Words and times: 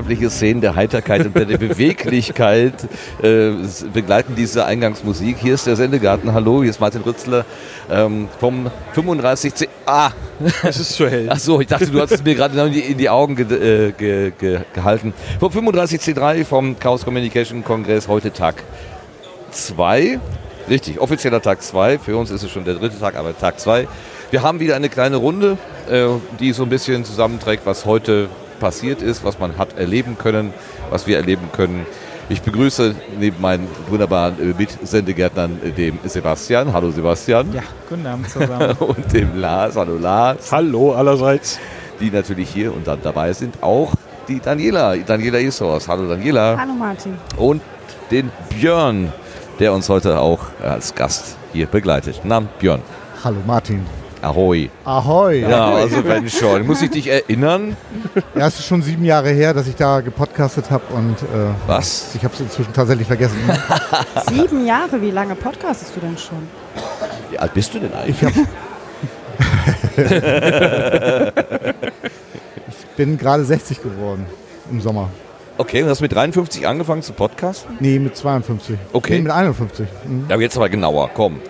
Unbeschreibliche 0.00 0.30
Szenen 0.30 0.62
der 0.62 0.76
Heiterkeit 0.76 1.26
und 1.26 1.34
der 1.34 1.58
Beweglichkeit 1.58 2.72
äh, 3.22 3.50
begleiten 3.92 4.34
diese 4.34 4.64
Eingangsmusik. 4.64 5.36
Hier 5.38 5.52
ist 5.52 5.66
der 5.66 5.76
Sendegarten. 5.76 6.32
Hallo, 6.32 6.62
hier 6.62 6.70
ist 6.70 6.80
Martin 6.80 7.02
Rützler 7.02 7.44
ähm, 7.90 8.28
vom 8.38 8.70
35C. 8.96 9.68
Ah! 9.84 10.12
Es 10.62 10.80
ist 10.80 10.94
zu 10.94 11.06
hell. 11.06 11.28
Ach 11.28 11.38
so, 11.38 11.60
ich 11.60 11.66
dachte, 11.66 11.88
du 11.88 12.00
hast 12.00 12.12
es 12.12 12.24
mir 12.24 12.34
gerade 12.34 12.58
in 12.58 12.72
die, 12.72 12.80
in 12.80 12.96
die 12.96 13.10
Augen 13.10 13.36
ge 13.36 13.44
äh, 13.44 13.92
ge 13.92 14.32
ge 14.38 14.60
gehalten. 14.72 15.12
Vom 15.38 15.52
35C3 15.52 16.46
vom 16.46 16.78
Chaos 16.78 17.04
Communication 17.04 17.62
Kongress, 17.62 18.08
heute 18.08 18.32
Tag 18.32 18.62
2. 19.50 20.18
Richtig, 20.70 20.98
offizieller 20.98 21.42
Tag 21.42 21.62
2. 21.62 21.98
Für 21.98 22.16
uns 22.16 22.30
ist 22.30 22.42
es 22.42 22.50
schon 22.50 22.64
der 22.64 22.74
dritte 22.74 22.98
Tag, 22.98 23.16
aber 23.16 23.36
Tag 23.36 23.60
2. 23.60 23.86
Wir 24.30 24.42
haben 24.42 24.60
wieder 24.60 24.76
eine 24.76 24.88
kleine 24.88 25.16
Runde, 25.16 25.58
äh, 25.90 26.06
die 26.38 26.52
so 26.52 26.62
ein 26.62 26.70
bisschen 26.70 27.04
zusammenträgt, 27.04 27.66
was 27.66 27.84
heute 27.84 28.30
passiert 28.60 29.02
ist, 29.02 29.24
was 29.24 29.40
man 29.40 29.58
hat 29.58 29.76
erleben 29.76 30.16
können, 30.16 30.52
was 30.90 31.08
wir 31.08 31.16
erleben 31.16 31.48
können. 31.52 31.86
Ich 32.28 32.42
begrüße 32.42 32.94
neben 33.18 33.40
meinen 33.40 33.66
wunderbaren 33.88 34.36
äh, 34.38 34.54
Mitsendegärtnern 34.56 35.58
äh, 35.64 35.70
dem 35.70 35.98
Sebastian. 36.04 36.72
Hallo 36.72 36.92
Sebastian. 36.92 37.52
Ja, 37.52 37.62
guten 37.88 38.06
Abend 38.06 38.30
zusammen. 38.30 38.76
und 38.78 39.12
dem 39.12 39.36
Lars. 39.40 39.74
Hallo 39.74 39.98
Lars. 39.98 40.52
Hallo 40.52 40.92
allerseits. 40.92 41.58
Die 41.98 42.08
natürlich 42.08 42.48
hier 42.48 42.72
und 42.72 42.86
dann 42.86 43.00
dabei 43.02 43.32
sind 43.32 43.60
auch 43.62 43.94
die 44.28 44.38
Daniela, 44.38 44.96
Daniela 44.96 45.40
Isors. 45.40 45.88
Hallo 45.88 46.08
Daniela. 46.08 46.56
Hallo 46.56 46.72
Martin. 46.72 47.16
Und 47.36 47.62
den 48.12 48.30
Björn, 48.48 49.12
der 49.58 49.72
uns 49.72 49.88
heute 49.88 50.20
auch 50.20 50.38
als 50.62 50.94
Gast 50.94 51.36
hier 51.52 51.66
begleitet. 51.66 52.20
Na, 52.22 52.40
Björn. 52.60 52.80
Hallo 53.24 53.38
Martin. 53.44 53.84
Ahoi. 54.22 54.68
Ahoi. 54.84 55.40
Ja, 55.40 55.70
also 55.74 56.04
wenn 56.04 56.28
schon. 56.28 56.66
Muss 56.66 56.82
ich 56.82 56.90
dich 56.90 57.06
erinnern? 57.06 57.76
Ja, 58.34 58.48
es 58.48 58.58
ist 58.58 58.66
schon 58.66 58.82
sieben 58.82 59.04
Jahre 59.04 59.30
her, 59.30 59.54
dass 59.54 59.66
ich 59.66 59.76
da 59.76 60.00
gepodcastet 60.00 60.70
habe 60.70 60.82
und 60.94 61.22
äh, 61.22 61.52
Was? 61.66 62.14
ich 62.14 62.22
habe 62.22 62.34
es 62.34 62.40
inzwischen 62.40 62.72
tatsächlich 62.74 63.06
vergessen. 63.06 63.38
Sieben 64.30 64.66
Jahre, 64.66 65.00
wie 65.00 65.10
lange 65.10 65.34
podcastest 65.34 65.96
du 65.96 66.00
denn 66.00 66.18
schon? 66.18 66.46
Wie 67.30 67.38
alt 67.38 67.54
bist 67.54 67.72
du 67.74 67.78
denn 67.78 67.92
eigentlich? 67.94 68.16
Ich, 68.20 68.24
hab, 68.24 68.32
ich 72.68 72.86
bin 72.96 73.16
gerade 73.16 73.44
60 73.44 73.82
geworden 73.82 74.26
im 74.70 74.80
Sommer. 74.82 75.08
Okay, 75.56 75.82
und 75.82 75.88
hast 75.88 76.00
mit 76.00 76.12
53 76.12 76.66
angefangen 76.66 77.02
zu 77.02 77.12
podcasten? 77.12 77.76
Nee, 77.80 77.98
mit 77.98 78.16
52. 78.16 78.76
Okay. 78.92 79.16
Nee, 79.16 79.22
mit 79.22 79.32
51. 79.32 79.86
Mhm. 80.06 80.24
Ja, 80.28 80.34
aber 80.34 80.42
jetzt 80.42 80.56
aber 80.56 80.68
genauer, 80.68 81.10
komm. 81.14 81.40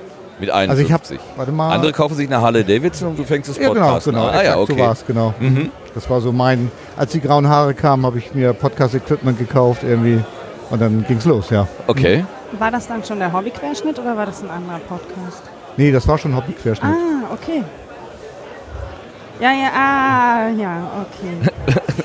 Mit 0.41 0.50
Also 0.50 0.72
51. 0.72 1.16
ich 1.16 1.22
habe, 1.22 1.38
warte 1.38 1.52
mal. 1.52 1.72
Andere 1.72 1.92
kaufen 1.92 2.14
sich 2.16 2.27
eine 2.27 2.41
Harley 2.41 2.64
Davidson 2.64 3.10
und 3.10 3.19
du 3.19 3.24
fängst 3.24 3.50
das 3.50 3.58
ja, 3.58 3.69
genau, 3.69 3.98
genau. 4.02 4.27
an. 4.27 4.34
Ah 4.34 4.42
ja, 4.42 4.56
okay. 4.56 4.72
So 4.72 4.78
war 4.78 4.92
es, 4.92 5.06
genau. 5.06 5.34
Mhm. 5.38 5.70
Das 5.94 6.08
war 6.08 6.20
so 6.20 6.33
mein, 6.33 6.70
als 6.96 7.12
die 7.12 7.20
grauen 7.20 7.48
Haare 7.48 7.74
kamen, 7.74 8.06
habe 8.06 8.19
ich 8.19 8.34
mir 8.34 8.52
Podcast-Equipment 8.52 9.38
gekauft 9.38 9.83
irgendwie 9.83 10.22
und 10.70 10.80
dann 10.80 11.05
ging's 11.06 11.24
los, 11.24 11.50
ja. 11.50 11.66
Okay. 11.86 12.24
War 12.58 12.70
das 12.70 12.88
dann 12.88 13.05
schon 13.05 13.18
der 13.18 13.33
Hobbyquerschnitt 13.33 13.98
oder 13.98 14.16
war 14.16 14.27
das 14.27 14.42
ein 14.42 14.50
anderer 14.50 14.78
Podcast? 14.78 15.42
Nee, 15.77 15.92
das 15.92 16.06
war 16.08 16.16
schon 16.18 16.34
Hobbyquerschnitt. 16.34 16.91
Ah, 16.91 17.33
okay. 17.33 17.62
Ja, 19.41 19.52
ja, 19.52 19.70
ah, 19.74 20.48
ja, 20.50 20.91
okay. 21.02 21.80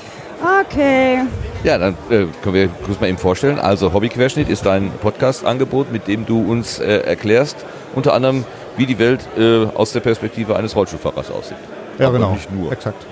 Okay. 0.60 1.22
Ja, 1.64 1.78
dann 1.78 1.94
äh, 2.10 2.26
können 2.42 2.54
wir 2.54 2.68
kurz 2.68 3.00
mal 3.00 3.08
eben 3.08 3.18
vorstellen. 3.18 3.58
Also 3.58 3.92
Hobbyquerschnitt 3.92 4.48
ist 4.48 4.66
dein 4.66 4.90
Podcast-Angebot, 5.02 5.90
mit 5.90 6.06
dem 6.06 6.26
du 6.26 6.40
uns 6.40 6.78
äh, 6.78 6.98
erklärst, 6.98 7.64
unter 7.96 8.14
anderem, 8.14 8.44
wie 8.76 8.86
die 8.86 8.98
Welt 9.00 9.26
äh, 9.36 9.64
aus 9.74 9.92
der 9.92 10.00
Perspektive 10.00 10.54
eines 10.54 10.76
Rollstuhlfahrers 10.76 11.32
aussieht. 11.32 11.56
Ja, 11.98 12.06
Aber 12.06 12.18
genau. 12.18 12.32
Nicht 12.32 12.52
nur. 12.52 12.70
Exakt. 12.70 13.04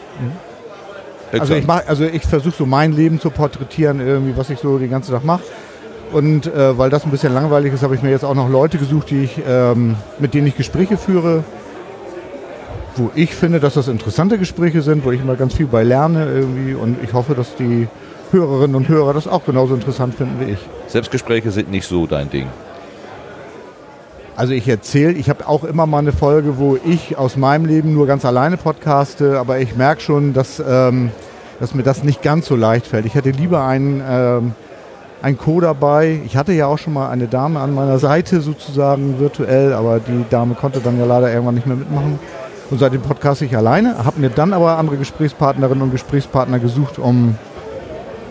Exakt. 1.32 1.40
Also 1.40 1.54
ich 1.54 1.66
mach, 1.66 1.86
also 1.86 2.04
ich 2.04 2.22
versuche 2.22 2.54
so 2.56 2.66
mein 2.66 2.92
Leben 2.92 3.18
zu 3.18 3.30
porträtieren, 3.30 3.98
irgendwie, 4.00 4.36
was 4.36 4.50
ich 4.50 4.60
so 4.60 4.78
den 4.78 4.90
ganzen 4.90 5.12
Tag 5.12 5.24
mache. 5.24 5.42
Und 6.12 6.46
äh, 6.46 6.78
weil 6.78 6.90
das 6.90 7.04
ein 7.04 7.10
bisschen 7.10 7.34
langweilig 7.34 7.72
ist, 7.72 7.82
habe 7.82 7.96
ich 7.96 8.02
mir 8.02 8.10
jetzt 8.10 8.24
auch 8.24 8.34
noch 8.34 8.48
Leute 8.48 8.78
gesucht, 8.78 9.10
die 9.10 9.24
ich, 9.24 9.40
ähm, 9.48 9.96
mit 10.20 10.34
denen 10.34 10.46
ich 10.46 10.56
Gespräche 10.56 10.96
führe, 10.96 11.42
wo 12.94 13.10
ich 13.16 13.34
finde, 13.34 13.58
dass 13.58 13.74
das 13.74 13.88
interessante 13.88 14.38
Gespräche 14.38 14.82
sind, 14.82 15.04
wo 15.04 15.10
ich 15.10 15.20
immer 15.20 15.34
ganz 15.34 15.54
viel 15.54 15.66
bei 15.66 15.82
lerne 15.82 16.26
irgendwie. 16.26 16.74
Und 16.74 17.02
ich 17.02 17.12
hoffe, 17.14 17.34
dass 17.34 17.56
die 17.56 17.88
Hörerinnen 18.30 18.76
und 18.76 18.88
Hörer 18.88 19.14
das 19.14 19.26
auch 19.26 19.44
genauso 19.44 19.74
interessant 19.74 20.14
finden 20.14 20.46
wie 20.46 20.52
ich. 20.52 20.58
Selbstgespräche 20.86 21.50
sind 21.50 21.70
nicht 21.70 21.88
so 21.88 22.06
dein 22.06 22.30
Ding. 22.30 22.46
Also 24.36 24.52
ich 24.52 24.66
erzähle, 24.68 25.12
ich 25.12 25.30
habe 25.30 25.46
auch 25.46 25.62
immer 25.62 25.86
mal 25.86 25.98
eine 25.98 26.12
Folge, 26.12 26.58
wo 26.58 26.76
ich 26.84 27.16
aus 27.16 27.36
meinem 27.36 27.66
Leben 27.66 27.94
nur 27.94 28.06
ganz 28.06 28.24
alleine 28.24 28.56
podcaste, 28.56 29.38
aber 29.38 29.60
ich 29.60 29.76
merke 29.76 30.00
schon, 30.00 30.32
dass, 30.32 30.60
ähm, 30.66 31.10
dass 31.60 31.74
mir 31.74 31.84
das 31.84 32.02
nicht 32.02 32.20
ganz 32.20 32.46
so 32.46 32.56
leicht 32.56 32.86
fällt. 32.86 33.06
Ich 33.06 33.14
hätte 33.14 33.30
lieber 33.30 33.64
einen, 33.64 34.02
ähm, 34.08 34.52
einen 35.22 35.38
Co 35.38 35.60
dabei. 35.60 36.20
Ich 36.26 36.36
hatte 36.36 36.52
ja 36.52 36.66
auch 36.66 36.78
schon 36.78 36.94
mal 36.94 37.10
eine 37.10 37.28
Dame 37.28 37.60
an 37.60 37.74
meiner 37.74 38.00
Seite 38.00 38.40
sozusagen 38.40 39.20
virtuell, 39.20 39.72
aber 39.72 40.00
die 40.00 40.24
Dame 40.28 40.54
konnte 40.54 40.80
dann 40.80 40.98
ja 40.98 41.04
leider 41.04 41.32
irgendwann 41.32 41.54
nicht 41.54 41.68
mehr 41.68 41.76
mitmachen. 41.76 42.18
Und 42.70 42.78
seitdem 42.78 43.02
podcaste 43.02 43.44
ich 43.44 43.56
alleine, 43.56 44.04
habe 44.04 44.20
mir 44.20 44.30
dann 44.30 44.52
aber 44.52 44.78
andere 44.78 44.96
Gesprächspartnerinnen 44.96 45.82
und 45.82 45.92
Gesprächspartner 45.92 46.58
gesucht, 46.58 46.98
um 46.98 47.36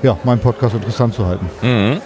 ja, 0.01 0.17
meinen 0.25 0.39
Podcast 0.39 0.75
interessant 0.75 1.13
zu 1.13 1.25
halten. 1.25 1.49
Mhm. 1.61 2.01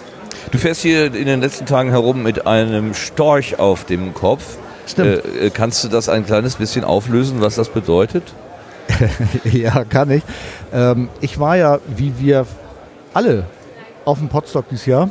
Du 0.51 0.57
fährst 0.57 0.81
hier 0.81 1.13
in 1.13 1.25
den 1.25 1.41
letzten 1.41 1.65
Tagen 1.65 1.89
herum 1.89 2.23
mit 2.23 2.47
einem 2.47 2.93
Storch 2.93 3.59
auf 3.59 3.83
dem 3.83 4.13
Kopf. 4.13 4.57
Stimmt. 4.85 5.25
Äh, 5.25 5.47
äh, 5.47 5.49
kannst 5.49 5.83
du 5.83 5.89
das 5.89 6.07
ein 6.07 6.25
kleines 6.25 6.55
bisschen 6.55 6.85
auflösen, 6.85 7.41
was 7.41 7.55
das 7.55 7.69
bedeutet? 7.69 8.23
ja, 9.43 9.83
kann 9.83 10.09
ich. 10.11 10.23
Ähm, 10.73 11.09
ich 11.19 11.39
war 11.39 11.57
ja, 11.57 11.79
wie 11.87 12.13
wir 12.19 12.45
alle, 13.13 13.43
auf 14.05 14.19
dem 14.19 14.29
Podstock 14.29 14.69
dieses 14.69 14.85
Jahr. 14.85 15.09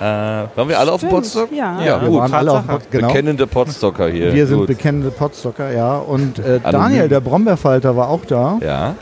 Äh, 0.00 0.02
waren 0.02 0.68
wir 0.68 0.78
alle 0.78 0.92
auf 0.92 1.00
dem 1.00 1.08
Stimmt, 1.08 1.22
Podstock? 1.22 1.52
ja. 1.52 1.82
ja 1.82 2.00
wir 2.00 2.08
gut. 2.08 2.18
waren 2.20 2.34
alle 2.34 2.52
auf 2.52 2.60
dem. 2.60 2.68
Pod 2.68 2.90
genau. 2.90 3.08
Bekennende 3.08 3.46
Podstocker 3.46 4.08
hier. 4.08 4.32
Wir 4.32 4.46
sind 4.46 4.58
gut. 4.58 4.68
bekennende 4.68 5.10
Podstocker, 5.10 5.70
ja. 5.72 5.98
Und 5.98 6.38
äh. 6.38 6.60
Daniel, 6.60 7.08
der 7.08 7.20
Brombeerfalter, 7.20 7.96
war 7.96 8.08
auch 8.08 8.24
da. 8.24 8.58
Ja. 8.62 8.94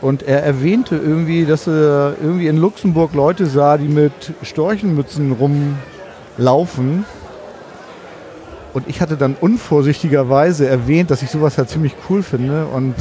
Und 0.00 0.22
er 0.22 0.42
erwähnte 0.42 0.96
irgendwie, 0.96 1.46
dass 1.46 1.66
er 1.66 2.14
irgendwie 2.22 2.48
in 2.48 2.58
Luxemburg 2.58 3.14
Leute 3.14 3.46
sah, 3.46 3.78
die 3.78 3.88
mit 3.88 4.12
Storchenmützen 4.42 5.32
rumlaufen. 5.32 7.04
Und 8.74 8.88
ich 8.88 9.00
hatte 9.00 9.16
dann 9.16 9.36
unvorsichtigerweise 9.40 10.68
erwähnt, 10.68 11.10
dass 11.10 11.22
ich 11.22 11.30
sowas 11.30 11.56
halt 11.56 11.70
ziemlich 11.70 11.94
cool 12.10 12.22
finde. 12.22 12.66
Und 12.66 12.94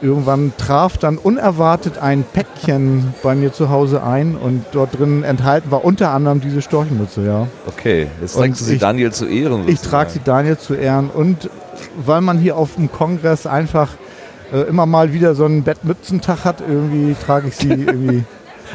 irgendwann 0.00 0.52
traf 0.58 0.98
dann 0.98 1.18
unerwartet 1.18 1.98
ein 1.98 2.24
Päckchen 2.24 3.14
bei 3.22 3.36
mir 3.36 3.52
zu 3.52 3.70
Hause 3.70 4.02
ein. 4.02 4.34
Und 4.34 4.64
dort 4.72 4.98
drin 4.98 5.22
enthalten 5.22 5.70
war 5.70 5.84
unter 5.84 6.10
anderem 6.10 6.40
diese 6.40 6.62
Storchenmütze, 6.62 7.24
ja. 7.24 7.46
Okay, 7.68 8.08
jetzt 8.20 8.36
trägst 8.36 8.60
du 8.60 8.64
sie 8.64 8.74
ich- 8.74 8.80
Daniel 8.80 9.12
zu 9.12 9.26
Ehren. 9.26 9.68
Ich 9.68 9.80
trage 9.80 10.10
sie 10.10 10.20
Daniel 10.24 10.58
zu 10.58 10.74
Ehren 10.74 11.10
und 11.10 11.48
weil 12.04 12.20
man 12.20 12.38
hier 12.38 12.56
auf 12.56 12.74
dem 12.74 12.90
Kongress 12.90 13.46
einfach 13.46 13.90
äh, 14.52 14.62
immer 14.62 14.86
mal 14.86 15.12
wieder 15.12 15.34
so 15.34 15.44
einen 15.44 15.62
Bettmützentag 15.62 16.44
hat, 16.44 16.60
irgendwie 16.60 17.14
trage 17.14 17.48
ich 17.48 17.56
sie 17.56 17.68
irgendwie. 17.70 18.24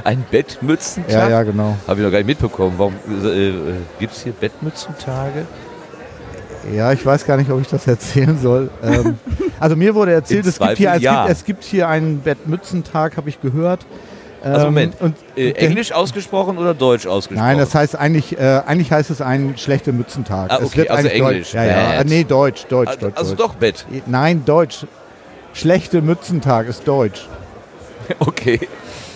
Ein 0.03 0.23
Bettmützentag? 0.29 1.11
ja, 1.11 1.29
ja, 1.29 1.43
genau. 1.43 1.75
Habe 1.87 1.99
ich 1.99 2.05
noch 2.05 2.11
gar 2.11 2.19
nicht 2.19 2.27
mitbekommen. 2.27 2.75
Warum 2.77 2.93
äh, 3.23 3.49
äh, 3.49 3.53
gibt 3.99 4.13
es 4.13 4.23
hier 4.23 4.33
Bettmützentage? 4.33 5.45
Ja, 6.75 6.91
ich 6.91 7.05
weiß 7.05 7.25
gar 7.25 7.37
nicht, 7.37 7.49
ob 7.49 7.61
ich 7.61 7.67
das 7.67 7.87
erzählen 7.87 8.37
soll. 8.39 8.69
Ähm, 8.83 9.17
also 9.59 9.75
mir 9.75 9.95
wurde 9.95 10.11
erzählt, 10.11 10.45
es 10.45 10.59
gibt, 10.59 10.77
hier, 10.77 10.93
es, 10.93 11.01
ja. 11.01 11.25
gibt, 11.25 11.37
es 11.37 11.45
gibt 11.45 11.63
hier 11.63 11.87
einen 11.87 12.19
Bettmützentag, 12.19 13.17
habe 13.17 13.29
ich 13.29 13.41
gehört. 13.41 13.85
Also 14.43 14.59
Ähm, 14.59 14.65
Moment, 14.65 15.01
Und 15.01 15.15
Äh, 15.35 15.51
Englisch 15.51 15.91
ausgesprochen 15.91 16.57
oder 16.57 16.73
Deutsch 16.73 17.07
ausgesprochen? 17.07 17.47
Nein, 17.47 17.57
das 17.57 17.73
heißt 17.73 17.95
eigentlich, 17.95 18.37
äh, 18.37 18.61
eigentlich 18.65 18.91
heißt 18.91 19.09
es 19.09 19.21
ein 19.21 19.57
schlechter 19.57 19.93
Mützentag. 19.93 20.51
Ah, 20.51 20.57
es 20.61 20.67
okay, 20.67 20.77
wird 20.79 20.91
also 20.91 21.07
eigentlich 21.07 21.21
Englisch, 21.21 21.51
Deutsch. 21.51 21.53
Ja, 21.53 21.65
ja. 21.65 21.93
Äh, 22.01 22.05
Nee, 22.05 22.23
Deutsch, 22.23 22.65
Deutsch, 22.67 22.89
also, 22.89 22.99
Deutsch. 23.01 23.17
also 23.17 23.35
Deutsch. 23.35 23.47
doch 23.47 23.55
Bett. 23.55 23.85
Nein, 24.05 24.43
Deutsch. 24.45 24.85
Schlechte 25.57 26.01
Mützentag 26.03 26.67
ist 26.67 26.87
Deutsch. 26.87 27.27
Okay. 28.19 28.59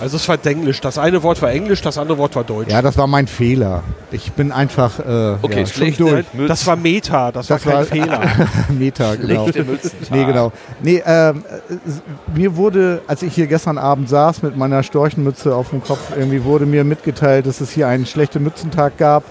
Also 0.02 0.18
es 0.18 0.28
war 0.28 0.38
Englisch. 0.46 0.82
Das 0.82 0.98
eine 0.98 1.24
Wort 1.24 1.42
war 1.42 1.50
Englisch, 1.52 1.82
das 1.82 1.98
andere 1.98 2.18
Wort 2.18 2.36
war 2.36 2.44
Deutsch. 2.44 2.70
Ja, 2.72 2.82
das 2.82 2.98
war 2.98 3.08
mein 3.08 3.26
Fehler. 3.28 3.84
Ich 4.12 4.34
bin 4.34 4.52
einfach 4.52 5.00
äh, 5.00 5.36
Okay, 5.42 5.52
ja, 5.52 5.58
schon 5.60 5.68
schlechte 5.68 6.04
durch. 6.04 6.26
Mützen. 6.34 6.48
Das 6.48 6.68
war 6.68 6.76
Meta, 6.76 7.32
das, 7.32 7.48
Das 7.48 7.66
war 7.66 7.72
kein 7.74 7.80
war- 7.80 7.86
Fehler. 7.86 8.48
Meta, 8.70 9.16
genau. 9.16 9.44
Schlechte 9.44 9.64
Mützentag. 9.64 10.12
Nee, 10.12 10.26
genau. 10.26 10.52
Nee, 10.82 11.02
ähm, 11.06 11.46
äh, 11.70 12.38
mir 12.38 12.56
wurde, 12.58 13.02
als 13.08 13.22
ich 13.22 13.34
hier 13.34 13.48
gestern 13.48 13.78
Abend 13.78 14.10
saß 14.10 14.42
mit 14.44 14.58
meiner 14.58 14.84
Storchenmütze 14.84 15.56
auf 15.56 15.70
dem 15.70 15.82
Kopf, 15.82 16.12
irgendwie 16.18 16.44
wurde 16.44 16.66
mir 16.66 16.84
mitgeteilt, 16.84 17.46
dass 17.46 17.62
es 17.62 17.70
hier 17.72 17.88
einen 17.88 18.06
schlechten 18.06 18.44
Mützentag 18.44 18.98
gab. 18.98 19.24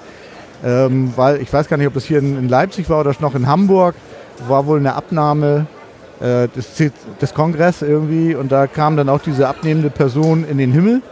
Ähm, 0.65 1.12
weil 1.17 1.43
ich 1.43 1.53
weiß 1.53 1.69
gar 1.69 1.77
nicht, 1.77 1.89
ob 1.89 1.95
das 1.95 2.05
hier 2.05 2.21
in, 2.21 2.39
in 2.39 2.49
Leipzig 2.49 2.89
war 2.89 3.01
oder 3.01 3.12
noch 3.21 3.35
in 3.35 3.47
Hamburg. 3.47 3.95
War 4.49 4.65
wohl 4.67 4.79
eine 4.79 4.95
Abnahme 4.95 5.67
äh, 6.20 6.49
des, 6.49 6.93
des 7.20 7.34
Kongress 7.34 7.82
irgendwie 7.82 8.34
und 8.34 8.52
da 8.52 8.67
kam 8.67 8.96
dann 8.96 9.08
auch 9.08 9.20
diese 9.20 9.49
abnehmende 9.49 9.90
Person 9.90 10.44
in 10.49 10.58
den 10.58 10.72
Himmel. 10.72 11.02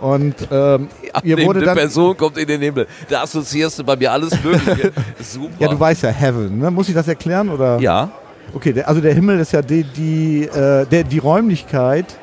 Und 0.00 0.34
ähm, 0.50 0.88
ihr 1.22 1.38
wurde 1.38 1.50
Abnehmende 1.50 1.60
dann. 1.64 1.76
Person 1.76 2.16
kommt 2.16 2.36
in 2.36 2.46
den 2.46 2.60
Himmel. 2.60 2.86
Da 3.08 3.22
assoziierst 3.22 3.78
du 3.78 3.84
bei 3.84 3.96
mir 3.96 4.12
alles 4.12 4.32
Mögliche. 4.42 4.92
Super. 5.20 5.54
Ja, 5.58 5.68
du 5.68 5.80
weißt 5.80 6.02
ja, 6.02 6.10
Heaven. 6.10 6.58
Ne? 6.58 6.70
Muss 6.70 6.88
ich 6.88 6.94
das 6.94 7.08
erklären? 7.08 7.48
Oder? 7.48 7.78
Ja. 7.78 8.10
Okay, 8.52 8.82
also 8.82 9.00
der 9.00 9.14
Himmel 9.14 9.40
ist 9.40 9.52
ja 9.52 9.62
die, 9.62 9.82
die, 9.82 10.44
äh, 10.44 10.84
der, 10.86 11.04
die 11.04 11.18
Räumlichkeit, 11.18 12.18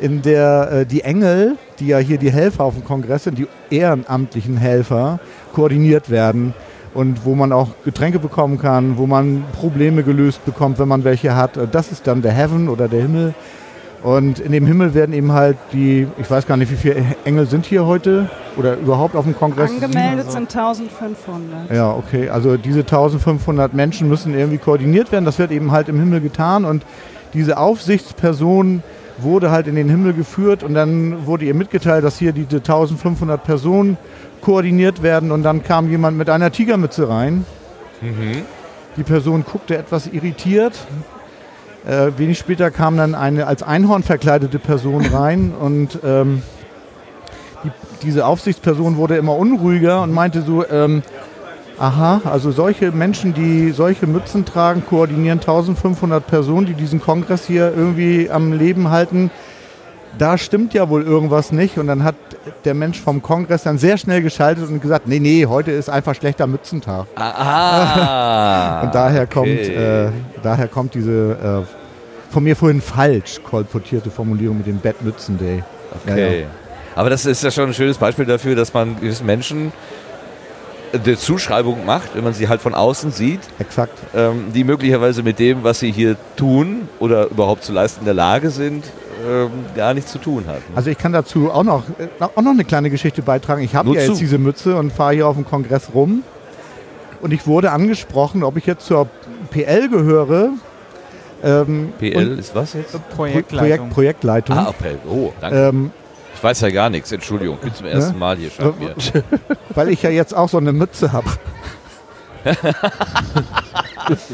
in 0.00 0.22
der 0.22 0.70
äh, 0.70 0.86
die 0.86 1.02
Engel, 1.02 1.56
die 1.78 1.88
ja 1.88 1.98
hier 1.98 2.18
die 2.18 2.30
Helfer 2.30 2.64
auf 2.64 2.74
dem 2.74 2.84
Kongress 2.84 3.24
sind, 3.24 3.38
die 3.38 3.46
ehrenamtlichen 3.70 4.56
Helfer, 4.56 5.18
koordiniert 5.52 6.10
werden 6.10 6.54
und 6.94 7.24
wo 7.24 7.34
man 7.34 7.52
auch 7.52 7.68
Getränke 7.84 8.18
bekommen 8.18 8.58
kann, 8.58 8.96
wo 8.96 9.06
man 9.06 9.44
Probleme 9.52 10.02
gelöst 10.04 10.44
bekommt, 10.44 10.78
wenn 10.78 10.88
man 10.88 11.04
welche 11.04 11.36
hat. 11.36 11.58
Das 11.72 11.92
ist 11.92 12.06
dann 12.06 12.22
der 12.22 12.32
Heaven 12.32 12.68
oder 12.68 12.88
der 12.88 13.02
Himmel. 13.02 13.34
Und 14.02 14.38
in 14.38 14.52
dem 14.52 14.66
Himmel 14.66 14.92
werden 14.92 15.14
eben 15.14 15.32
halt 15.32 15.56
die, 15.72 16.06
ich 16.18 16.30
weiß 16.30 16.46
gar 16.46 16.58
nicht, 16.58 16.70
wie 16.70 16.76
viele 16.76 17.02
Engel 17.24 17.46
sind 17.46 17.64
hier 17.64 17.86
heute 17.86 18.28
oder 18.58 18.76
überhaupt 18.76 19.16
auf 19.16 19.24
dem 19.24 19.34
Kongress? 19.34 19.70
Angemeldet 19.70 20.30
sind 20.30 20.54
1500. 20.54 21.72
Ja, 21.72 21.90
okay. 21.90 22.28
Also 22.28 22.58
diese 22.58 22.80
1500 22.80 23.72
Menschen 23.72 24.10
müssen 24.10 24.34
irgendwie 24.34 24.58
koordiniert 24.58 25.10
werden. 25.10 25.24
Das 25.24 25.38
wird 25.38 25.50
eben 25.50 25.72
halt 25.72 25.88
im 25.88 25.98
Himmel 25.98 26.20
getan 26.20 26.66
und 26.66 26.84
diese 27.32 27.56
Aufsichtsperson 27.56 28.82
wurde 29.18 29.50
halt 29.50 29.66
in 29.66 29.74
den 29.76 29.88
Himmel 29.88 30.12
geführt 30.12 30.62
und 30.62 30.74
dann 30.74 31.26
wurde 31.26 31.44
ihr 31.44 31.54
mitgeteilt, 31.54 32.04
dass 32.04 32.18
hier 32.18 32.32
diese 32.32 32.56
1500 32.56 33.42
Personen 33.42 33.96
koordiniert 34.40 35.02
werden 35.02 35.30
und 35.30 35.42
dann 35.42 35.62
kam 35.62 35.88
jemand 35.88 36.18
mit 36.18 36.28
einer 36.28 36.50
Tigermütze 36.50 37.08
rein. 37.08 37.46
Die 38.96 39.02
Person 39.02 39.44
guckte 39.44 39.76
etwas 39.76 40.06
irritiert. 40.06 40.74
Äh, 41.86 42.12
wenig 42.16 42.38
später 42.38 42.70
kam 42.70 42.96
dann 42.96 43.14
eine 43.14 43.46
als 43.46 43.62
Einhorn 43.62 44.02
verkleidete 44.02 44.58
Person 44.58 45.04
rein 45.12 45.52
und 45.58 45.98
ähm, 46.04 46.42
die, 47.62 47.70
diese 48.02 48.26
Aufsichtsperson 48.26 48.96
wurde 48.96 49.16
immer 49.16 49.36
unruhiger 49.36 50.02
und 50.02 50.12
meinte 50.12 50.42
so, 50.42 50.66
ähm, 50.66 51.02
aha, 51.78 52.22
also 52.24 52.50
solche 52.50 52.92
Menschen, 52.92 53.34
die 53.34 53.70
solche 53.70 54.06
Mützen 54.06 54.44
tragen, 54.44 54.82
koordinieren 54.88 55.40
1500 55.40 56.26
Personen, 56.26 56.66
die 56.66 56.74
diesen 56.74 57.00
Kongress 57.00 57.46
hier 57.46 57.72
irgendwie 57.76 58.30
am 58.30 58.52
Leben 58.52 58.90
halten. 58.90 59.30
Da 60.16 60.38
stimmt 60.38 60.74
ja 60.74 60.88
wohl 60.88 61.02
irgendwas 61.02 61.50
nicht. 61.50 61.76
Und 61.78 61.88
dann 61.88 62.04
hat 62.04 62.14
der 62.64 62.74
Mensch 62.74 63.00
vom 63.00 63.20
Kongress 63.20 63.64
dann 63.64 63.78
sehr 63.78 63.98
schnell 63.98 64.22
geschaltet 64.22 64.68
und 64.68 64.80
gesagt, 64.80 65.08
nee, 65.08 65.18
nee, 65.18 65.46
heute 65.46 65.72
ist 65.72 65.90
einfach 65.90 66.14
schlechter 66.14 66.46
Mützentag. 66.46 67.06
Ah. 67.16 68.82
Und 68.84 68.94
daher 68.94 69.26
kommt, 69.26 69.48
okay. 69.48 70.06
äh, 70.06 70.10
daher 70.42 70.68
kommt 70.68 70.94
diese 70.94 71.64
äh, 71.64 72.32
von 72.32 72.44
mir 72.44 72.54
vorhin 72.54 72.80
falsch 72.80 73.40
kolportierte 73.42 74.10
Formulierung 74.10 74.58
mit 74.58 74.66
dem 74.66 74.78
Bad 74.78 75.02
Mützen 75.02 75.36
Day. 75.36 75.64
Okay. 76.04 76.40
Ja, 76.42 76.46
Aber 76.94 77.10
das 77.10 77.26
ist 77.26 77.42
ja 77.42 77.50
schon 77.50 77.70
ein 77.70 77.74
schönes 77.74 77.98
Beispiel 77.98 78.24
dafür, 78.24 78.54
dass 78.54 78.72
man 78.72 79.00
gewissen 79.00 79.26
Menschen 79.26 79.72
eine 80.94 81.16
Zuschreibung 81.16 81.84
macht, 81.84 82.14
wenn 82.14 82.24
man 82.24 82.34
sie 82.34 82.48
halt 82.48 82.60
von 82.60 82.74
außen 82.74 83.10
sieht, 83.10 83.40
Exakt. 83.58 83.98
ähm, 84.14 84.52
die 84.54 84.64
möglicherweise 84.64 85.22
mit 85.22 85.38
dem, 85.38 85.64
was 85.64 85.80
sie 85.80 85.90
hier 85.90 86.16
tun 86.36 86.88
oder 87.00 87.26
überhaupt 87.28 87.64
zu 87.64 87.72
leisten 87.72 88.00
in 88.00 88.04
der 88.06 88.14
Lage 88.14 88.50
sind, 88.50 88.84
ähm, 89.26 89.50
gar 89.74 89.94
nichts 89.94 90.12
zu 90.12 90.18
tun 90.18 90.44
hat. 90.46 90.56
ne? 90.56 90.76
Also 90.76 90.90
ich 90.90 90.98
kann 90.98 91.12
dazu 91.12 91.50
auch 91.50 91.64
noch, 91.64 91.84
äh, 91.98 92.08
auch 92.20 92.42
noch 92.42 92.52
eine 92.52 92.64
kleine 92.64 92.90
Geschichte 92.90 93.22
beitragen. 93.22 93.62
Ich 93.62 93.74
habe 93.74 93.90
ja 93.94 94.00
zu. 94.00 94.10
jetzt 94.10 94.20
diese 94.20 94.38
Mütze 94.38 94.76
und 94.76 94.92
fahre 94.92 95.14
hier 95.14 95.26
auf 95.26 95.36
dem 95.36 95.44
Kongress 95.44 95.90
rum. 95.94 96.22
Und 97.20 97.32
ich 97.32 97.46
wurde 97.46 97.70
angesprochen, 97.70 98.42
ob 98.44 98.56
ich 98.56 98.66
jetzt 98.66 98.86
zur 98.86 99.08
PL 99.50 99.88
gehöre. 99.88 100.50
Ähm, 101.42 101.92
PL 101.98 102.38
ist 102.38 102.54
was 102.54 102.74
jetzt? 102.74 102.92
Pro 103.10 103.26
Projekt, 103.26 103.90
Projektleitung. 103.90 104.56
Ah, 104.56 104.68
okay. 104.68 104.96
Oh, 105.08 105.32
danke. 105.40 105.90
Ich 106.44 106.50
weiß 106.50 106.60
ja 106.60 106.68
gar 106.68 106.90
nichts. 106.90 107.10
Entschuldigung, 107.10 107.56
ich 107.56 107.62
bin 107.62 107.74
zum 107.74 107.86
ersten 107.86 108.12
Ne? 108.12 108.18
Mal 108.18 108.36
hier. 108.36 108.50
Scheint 108.50 108.78
mir. 108.78 108.94
weil 109.70 109.88
ich 109.88 110.02
ja 110.02 110.10
jetzt 110.10 110.36
auch 110.36 110.50
so 110.50 110.58
eine 110.58 110.74
Mütze 110.74 111.10
habe. 111.12 111.30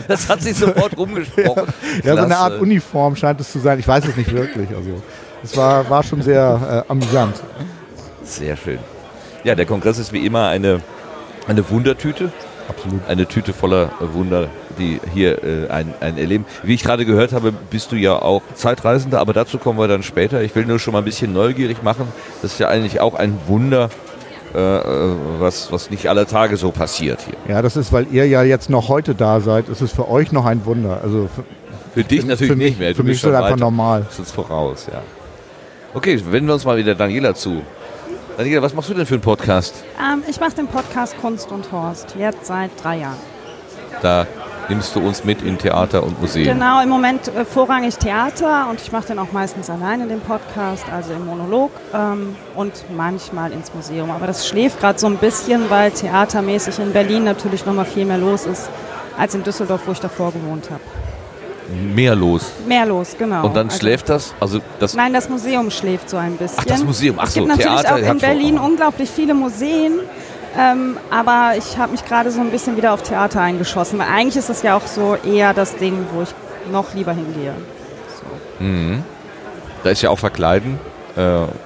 Das 0.08 0.28
hat 0.28 0.42
sich 0.42 0.56
sofort 0.56 0.98
rumgesprochen. 0.98 1.72
Ja, 2.02 2.16
so 2.16 2.22
eine. 2.22 2.36
Art 2.36 2.60
Uniform 2.60 3.14
scheint 3.14 3.40
es 3.40 3.52
zu 3.52 3.60
sein. 3.60 3.78
Ich 3.78 3.86
weiß 3.86 4.04
es 4.04 4.16
nicht 4.16 4.32
wirklich. 4.32 4.68
Also 4.70 5.00
es 5.44 5.56
war, 5.56 5.88
war 5.88 6.02
schon 6.02 6.20
sehr 6.22 6.84
äh, 6.88 6.90
amüsant. 6.90 7.40
Sehr 8.24 8.56
schön. 8.56 8.80
Ja, 9.44 9.54
der 9.54 9.66
Kongress 9.66 10.00
ist 10.00 10.12
wie 10.12 10.26
immer 10.26 10.48
eine, 10.48 10.80
eine 11.46 11.70
Wundertüte. 11.70 12.32
Absolut. 12.68 13.06
Eine 13.06 13.28
Tüte 13.28 13.52
voller 13.52 13.92
Wunder, 14.00 14.48
die 14.80 15.00
hier 15.14 15.44
äh, 15.44 15.68
ein, 15.70 15.94
ein 16.00 16.18
erleben. 16.18 16.44
Wie 16.64 16.74
ich 16.74 16.82
gerade 16.82 17.06
gehört 17.06 17.32
habe, 17.32 17.52
bist 17.52 17.92
du 17.92 17.96
ja 17.96 18.20
auch 18.20 18.42
Zeitreisender, 18.54 19.20
aber 19.20 19.32
dazu 19.32 19.58
kommen 19.58 19.78
wir 19.78 19.86
dann 19.86 20.02
später. 20.02 20.42
Ich 20.42 20.54
will 20.56 20.66
nur 20.66 20.80
schon 20.80 20.92
mal 20.92 20.98
ein 20.98 21.04
bisschen 21.04 21.32
neugierig 21.32 21.82
machen. 21.84 22.08
Das 22.42 22.52
ist 22.52 22.58
ja 22.58 22.68
eigentlich 22.68 23.00
auch 23.00 23.14
ein 23.14 23.38
Wunder, 23.46 23.90
äh, 24.54 24.58
äh, 24.58 25.14
was, 25.38 25.70
was 25.70 25.90
nicht 25.90 26.08
alle 26.08 26.26
Tage 26.26 26.56
so 26.56 26.72
passiert 26.72 27.20
hier. 27.24 27.54
Ja, 27.54 27.62
das 27.62 27.76
ist, 27.76 27.92
weil 27.92 28.08
ihr 28.10 28.26
ja 28.26 28.42
jetzt 28.42 28.68
noch 28.68 28.88
heute 28.88 29.14
da 29.14 29.40
seid, 29.40 29.68
ist 29.68 29.80
es 29.80 29.92
für 29.92 30.10
euch 30.10 30.32
noch 30.32 30.44
ein 30.44 30.64
Wunder. 30.66 31.00
Also 31.02 31.28
für, 31.34 31.44
Für 31.94 32.04
dich 32.04 32.24
natürlich 32.24 32.50
für 32.50 32.56
mich, 32.56 32.70
nicht 32.70 32.78
mehr. 32.80 32.90
Du 32.90 32.96
Für 32.96 33.02
mich 33.04 33.12
ist 33.16 33.24
das 33.24 33.30
schon 33.30 33.42
einfach 33.44 33.56
normal. 33.56 34.02
Bist 34.02 34.18
uns 34.18 34.32
voraus, 34.32 34.88
ja. 34.92 35.02
Okay, 35.94 36.20
wenden 36.30 36.48
wir 36.48 36.54
uns 36.54 36.64
mal 36.64 36.76
wieder 36.76 36.94
Daniela 36.94 37.34
zu. 37.34 37.62
Daniela, 38.36 38.62
was 38.62 38.74
machst 38.74 38.88
du 38.88 38.94
denn 38.94 39.06
für 39.06 39.14
einen 39.14 39.22
Podcast? 39.22 39.84
Ähm, 39.98 40.22
ich 40.28 40.40
mache 40.40 40.54
den 40.54 40.66
Podcast 40.66 41.20
Kunst 41.20 41.52
und 41.52 41.70
Horst, 41.72 42.14
jetzt 42.18 42.46
seit 42.46 42.70
drei 42.82 42.98
Jahren. 42.98 43.18
Da 44.02 44.26
nimmst 44.70 44.94
du 44.96 45.00
uns 45.00 45.24
mit 45.24 45.42
in 45.42 45.58
Theater 45.58 46.02
und 46.02 46.20
Museen. 46.20 46.44
Genau, 46.44 46.80
im 46.82 46.88
Moment 46.88 47.28
äh, 47.28 47.44
vorrangig 47.44 47.96
Theater 47.96 48.68
und 48.70 48.80
ich 48.80 48.90
mache 48.92 49.08
den 49.08 49.18
auch 49.18 49.32
meistens 49.32 49.68
alleine, 49.68 50.06
den 50.06 50.20
Podcast, 50.20 50.84
also 50.90 51.12
im 51.12 51.26
Monolog 51.26 51.70
ähm, 51.92 52.36
und 52.54 52.72
manchmal 52.96 53.52
ins 53.52 53.74
Museum. 53.74 54.10
Aber 54.10 54.26
das 54.26 54.46
schläft 54.48 54.80
gerade 54.80 54.98
so 54.98 55.08
ein 55.08 55.16
bisschen, 55.16 55.68
weil 55.68 55.90
theatermäßig 55.90 56.78
in 56.78 56.92
Berlin 56.92 57.24
natürlich 57.24 57.66
nochmal 57.66 57.84
viel 57.84 58.06
mehr 58.06 58.18
los 58.18 58.46
ist 58.46 58.70
als 59.18 59.34
in 59.34 59.42
Düsseldorf, 59.42 59.82
wo 59.86 59.92
ich 59.92 60.00
davor 60.00 60.32
gewohnt 60.32 60.70
habe. 60.70 60.80
Mehr 61.94 62.16
los. 62.16 62.52
Mehr 62.66 62.84
los, 62.86 63.14
genau. 63.18 63.46
Und 63.46 63.54
dann 63.54 63.68
Also- 63.68 63.78
schläft 63.78 64.08
das? 64.08 64.34
Also 64.40 64.60
das 64.80 64.94
Nein, 64.94 65.12
das 65.12 65.28
Museum 65.28 65.70
schläft 65.70 66.10
so 66.10 66.16
ein 66.16 66.36
bisschen. 66.36 66.58
Ach, 66.60 66.64
das 66.64 66.82
Museum. 66.82 67.16
Ach 67.18 67.24
es 67.28 67.34
so, 67.34 67.40
gibt 67.40 67.56
natürlich 67.56 67.80
Theater 67.82 67.94
auch 68.08 68.12
in 68.12 68.18
Berlin 68.18 68.58
unglaublich 68.58 69.10
viele 69.10 69.34
Museen. 69.34 70.00
Ähm, 70.58 70.96
aber 71.10 71.52
ich 71.56 71.78
habe 71.78 71.92
mich 71.92 72.04
gerade 72.04 72.30
so 72.30 72.40
ein 72.40 72.50
bisschen 72.50 72.76
wieder 72.76 72.92
auf 72.92 73.02
Theater 73.02 73.40
eingeschossen. 73.40 73.98
Weil 73.98 74.08
eigentlich 74.08 74.36
ist 74.36 74.50
es 74.50 74.62
ja 74.62 74.76
auch 74.76 74.86
so 74.86 75.16
eher 75.16 75.54
das 75.54 75.76
Ding, 75.76 76.06
wo 76.12 76.22
ich 76.22 76.34
noch 76.72 76.94
lieber 76.94 77.12
hingehe. 77.12 77.54
Mhm. 78.58 79.04
Da 79.82 79.90
ist 79.90 80.02
ja 80.02 80.10
auch 80.10 80.18
Verkleiden 80.18 80.78
äh, 81.16 81.20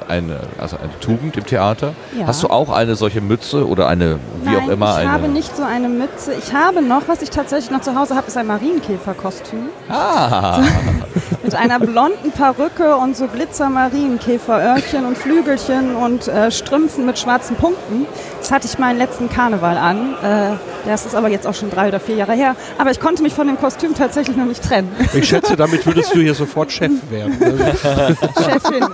eine, 0.08 0.40
also 0.58 0.76
eine 0.76 0.98
Tugend 1.00 1.36
im 1.36 1.46
Theater. 1.46 1.94
Ja. 2.18 2.26
Hast 2.26 2.42
du 2.42 2.48
auch 2.48 2.70
eine 2.70 2.96
solche 2.96 3.20
Mütze 3.20 3.66
oder 3.66 3.88
eine, 3.88 4.18
wie 4.42 4.50
Nein, 4.50 4.56
auch 4.56 4.68
immer, 4.68 4.90
ich 4.90 4.98
eine. 4.98 5.12
habe 5.12 5.28
nicht 5.28 5.56
so 5.56 5.62
eine 5.62 5.88
Mütze. 5.88 6.34
Ich 6.34 6.54
habe 6.54 6.82
noch, 6.82 7.02
was 7.08 7.22
ich 7.22 7.30
tatsächlich 7.30 7.70
noch 7.70 7.80
zu 7.80 7.94
Hause 7.94 8.14
habe, 8.16 8.26
ist 8.28 8.36
ein 8.36 8.46
Marienkäferkostüm. 8.46 9.68
Ah, 9.88 10.60
Mit 11.42 11.54
einer 11.54 11.78
blonden 11.78 12.32
Perücke 12.32 12.96
und 12.96 13.16
so 13.16 13.26
Glitzer-Marienkäferöhrchen 13.26 15.04
und 15.04 15.18
Flügelchen 15.18 15.94
und 15.94 16.26
äh, 16.28 16.50
Strümpfen 16.50 17.04
mit 17.04 17.18
schwarzen 17.18 17.56
Punkten. 17.56 18.06
Das 18.44 18.52
hatte 18.52 18.66
ich 18.66 18.78
meinen 18.78 18.98
letzten 18.98 19.30
Karneval 19.30 19.78
an. 19.78 20.16
Äh, 20.22 20.56
das 20.84 21.06
ist 21.06 21.14
aber 21.14 21.30
jetzt 21.30 21.46
auch 21.46 21.54
schon 21.54 21.70
drei 21.70 21.88
oder 21.88 21.98
vier 21.98 22.16
Jahre 22.16 22.34
her. 22.34 22.56
Aber 22.76 22.90
ich 22.90 23.00
konnte 23.00 23.22
mich 23.22 23.32
von 23.32 23.46
dem 23.46 23.58
Kostüm 23.58 23.94
tatsächlich 23.94 24.36
noch 24.36 24.44
nicht 24.44 24.62
trennen. 24.62 24.94
Ich 25.14 25.26
schätze, 25.26 25.56
damit 25.56 25.86
würdest 25.86 26.14
du 26.14 26.20
hier 26.20 26.34
sofort 26.34 26.70
Chef 26.70 26.92
werden. 27.08 27.38
Also, 27.40 28.50
Chefin. 28.50 28.86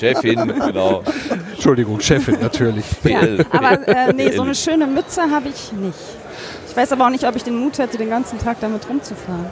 Chefin, 0.00 0.54
genau. 0.58 1.04
Entschuldigung, 1.52 2.00
Chefin 2.00 2.38
natürlich. 2.40 2.84
Ja, 3.04 3.20
PL. 3.20 3.46
aber 3.52 3.86
äh, 3.86 4.12
nee, 4.12 4.32
so 4.32 4.42
eine 4.42 4.56
schöne 4.56 4.88
Mütze 4.88 5.22
habe 5.22 5.50
ich 5.50 5.70
nicht. 5.72 5.94
Ich 6.68 6.76
weiß 6.76 6.90
aber 6.90 7.06
auch 7.06 7.10
nicht, 7.10 7.24
ob 7.28 7.36
ich 7.36 7.44
den 7.44 7.56
Mut 7.56 7.78
hätte, 7.78 7.96
den 7.96 8.10
ganzen 8.10 8.40
Tag 8.40 8.56
damit 8.60 8.88
rumzufahren. 8.88 9.46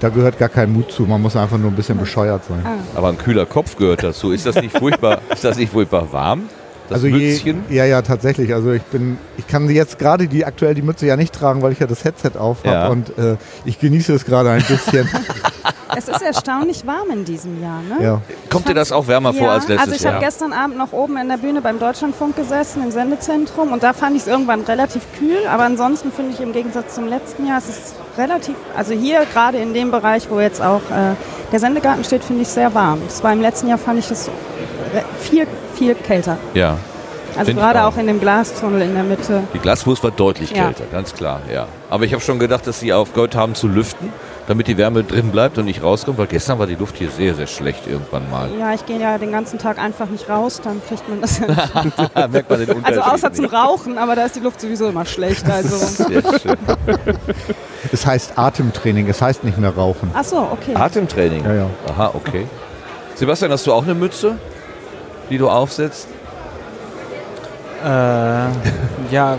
Da 0.00 0.08
gehört 0.08 0.40
gar 0.40 0.48
kein 0.48 0.72
Mut 0.72 0.90
zu. 0.90 1.04
Man 1.04 1.22
muss 1.22 1.36
einfach 1.36 1.56
nur 1.56 1.70
ein 1.70 1.76
bisschen 1.76 1.98
bescheuert 1.98 2.42
sein. 2.46 2.66
Aber 2.96 3.10
ein 3.10 3.16
kühler 3.16 3.46
Kopf 3.46 3.76
gehört 3.76 4.02
dazu. 4.02 4.32
Ist 4.32 4.44
das 4.44 4.56
nicht 4.56 4.76
furchtbar, 4.76 5.20
ist 5.32 5.44
das 5.44 5.56
nicht 5.56 5.70
furchtbar 5.70 6.12
warm? 6.12 6.48
Das 6.88 6.96
also 6.96 7.06
je, 7.06 7.32
Mützchen? 7.32 7.64
ja, 7.70 7.84
ja, 7.86 8.02
tatsächlich. 8.02 8.52
Also 8.52 8.72
ich 8.72 8.82
bin, 8.82 9.18
ich 9.38 9.46
kann 9.46 9.68
jetzt 9.70 9.98
gerade 9.98 10.28
die 10.28 10.44
aktuell 10.44 10.74
die 10.74 10.82
Mütze 10.82 11.06
ja 11.06 11.16
nicht 11.16 11.34
tragen, 11.34 11.62
weil 11.62 11.72
ich 11.72 11.78
ja 11.80 11.86
das 11.86 12.04
Headset 12.04 12.32
auf 12.38 12.58
habe 12.64 12.68
Ja. 12.74 12.88
und 12.88 13.16
äh, 13.18 13.36
ich 13.64 13.78
genieße 13.78 14.12
es 14.12 14.24
gerade 14.24 14.50
ein 14.50 14.62
bisschen. 14.62 15.08
Es 15.96 16.08
ist 16.08 16.22
erstaunlich 16.22 16.84
warm 16.86 17.10
in 17.12 17.24
diesem 17.24 17.62
Jahr, 17.62 17.80
ne? 17.82 18.04
ja. 18.04 18.20
Kommt 18.50 18.68
dir 18.68 18.74
das 18.74 18.90
auch 18.90 19.06
wärmer 19.06 19.32
vor 19.32 19.52
als 19.52 19.68
letztes 19.68 19.88
also 19.88 19.94
ich 19.94 20.04
habe 20.06 20.16
Jahr? 20.16 20.24
gestern 20.24 20.52
Abend 20.52 20.76
noch 20.76 20.92
oben 20.92 21.16
in 21.18 21.28
der 21.28 21.36
Bühne 21.36 21.60
beim 21.60 21.78
Deutschlandfunk 21.78 22.34
gesessen, 22.34 22.82
im 22.82 22.90
Sendezentrum 22.90 23.70
und 23.70 23.82
da 23.84 23.92
fand 23.92 24.16
ich 24.16 24.22
es 24.22 24.28
irgendwann 24.28 24.62
relativ 24.62 25.02
kühl, 25.16 25.46
aber 25.48 25.62
ansonsten 25.62 26.10
finde 26.10 26.32
ich 26.32 26.40
im 26.40 26.52
Gegensatz 26.52 26.96
zum 26.96 27.06
letzten 27.06 27.46
Jahr, 27.46 27.58
es 27.58 27.68
ist 27.68 27.94
relativ, 28.18 28.56
also 28.76 28.92
hier 28.92 29.24
gerade 29.32 29.58
in 29.58 29.72
dem 29.72 29.92
Bereich, 29.92 30.28
wo 30.30 30.40
jetzt 30.40 30.60
auch 30.60 30.82
äh, 30.90 31.14
der 31.52 31.60
Sendegarten 31.60 32.02
steht, 32.02 32.24
finde 32.24 32.42
ich 32.42 32.48
es 32.48 32.54
sehr 32.54 32.74
warm. 32.74 33.00
Das 33.06 33.22
war 33.22 33.32
im 33.32 33.40
letzten 33.40 33.68
Jahr, 33.68 33.78
fand 33.78 34.00
ich 34.00 34.10
es 34.10 34.28
viel, 35.20 35.46
viel 35.74 35.94
kälter. 35.94 36.36
Ja. 36.54 36.76
Also 37.36 37.46
Find 37.46 37.58
gerade 37.58 37.82
auch. 37.82 37.94
auch 37.94 37.96
in 37.98 38.06
dem 38.06 38.20
Glastunnel 38.20 38.82
in 38.82 38.94
der 38.94 39.02
Mitte. 39.02 39.42
Die 39.52 39.58
Glaswurst 39.58 40.04
war 40.04 40.12
deutlich 40.12 40.52
Ja. 40.52 40.66
kälter, 40.66 40.84
ganz 40.92 41.14
klar, 41.14 41.40
ja. 41.52 41.66
Aber 41.90 42.04
ich 42.04 42.12
habe 42.12 42.22
schon 42.22 42.38
gedacht, 42.38 42.64
dass 42.68 42.78
sie 42.78 42.92
aufgehört 42.92 43.34
haben 43.34 43.56
zu 43.56 43.66
lüften, 43.66 44.12
damit 44.46 44.68
die 44.68 44.76
Wärme 44.78 45.02
drin 45.02 45.32
bleibt 45.32 45.58
und 45.58 45.64
nicht 45.64 45.82
rauskommt, 45.82 46.16
weil 46.18 46.28
gestern 46.28 46.60
war 46.60 46.68
die 46.68 46.76
Luft 46.76 46.96
hier 46.96 47.10
sehr, 47.10 47.34
sehr 47.34 47.48
schlecht 47.48 47.88
irgendwann 47.88 48.30
mal. 48.30 48.50
Ja, 48.56 48.72
ich 48.72 48.86
gehe 48.86 49.00
ja 49.00 49.18
den 49.18 49.32
ganzen 49.32 49.58
Tag 49.58 49.78
einfach 49.80 50.06
nicht 50.06 50.28
raus, 50.28 50.60
dann 50.62 50.80
kriegt 50.86 51.08
man 51.08 51.20
das 51.22 51.40
ja 51.40 51.46
nicht. 51.48 51.72
Merkt 52.32 52.50
man 52.50 52.60
den 52.60 52.70
Unterschied 52.70 52.98
Also 52.98 53.00
außer 53.00 53.32
zum 53.32 53.46
nicht. 53.46 53.54
Rauchen, 53.54 53.98
aber 53.98 54.14
da 54.14 54.26
ist 54.26 54.36
die 54.36 54.40
Luft 54.40 54.60
sowieso 54.60 54.88
immer 54.88 55.04
schlecht. 55.04 55.44
Also. 55.50 55.76
Sehr 56.04 56.22
schön. 56.38 56.56
Es 57.92 58.06
heißt 58.06 58.38
Atemtraining, 58.38 59.08
es 59.08 59.20
heißt 59.20 59.42
nicht 59.42 59.58
mehr 59.58 59.74
Rauchen. 59.74 60.10
Ach 60.14 60.22
so, 60.24 60.36
okay. 60.52 60.74
Atemtraining. 60.76 61.44
Ja, 61.44 61.54
ja. 61.54 61.66
Aha, 61.90 62.10
okay. 62.14 62.46
Sebastian, 63.16 63.50
hast 63.50 63.66
du 63.66 63.72
auch 63.72 63.82
eine 63.82 63.94
Mütze, 63.94 64.36
die 65.30 65.38
du 65.38 65.48
aufsetzt? 65.48 66.08
Äh, 67.84 67.88
ja, 69.10 69.38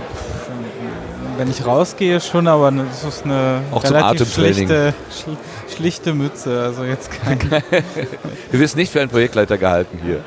wenn 1.37 1.49
ich 1.49 1.65
rausgehe 1.65 2.21
schon, 2.21 2.47
aber 2.47 2.71
das 2.71 3.03
ist 3.03 3.25
eine 3.25 3.61
Auch 3.71 3.83
relativ 3.83 4.33
schlichte, 4.33 4.93
schl 5.11 5.37
schlichte 5.75 6.13
Mütze. 6.13 6.61
Also 6.61 6.83
jetzt 6.83 7.11
kein 7.11 7.39
Du 8.51 8.59
wirst 8.59 8.75
nicht 8.75 8.91
für 8.91 9.01
einen 9.01 9.09
Projektleiter 9.09 9.57
gehalten 9.57 9.99
hier. 10.03 10.21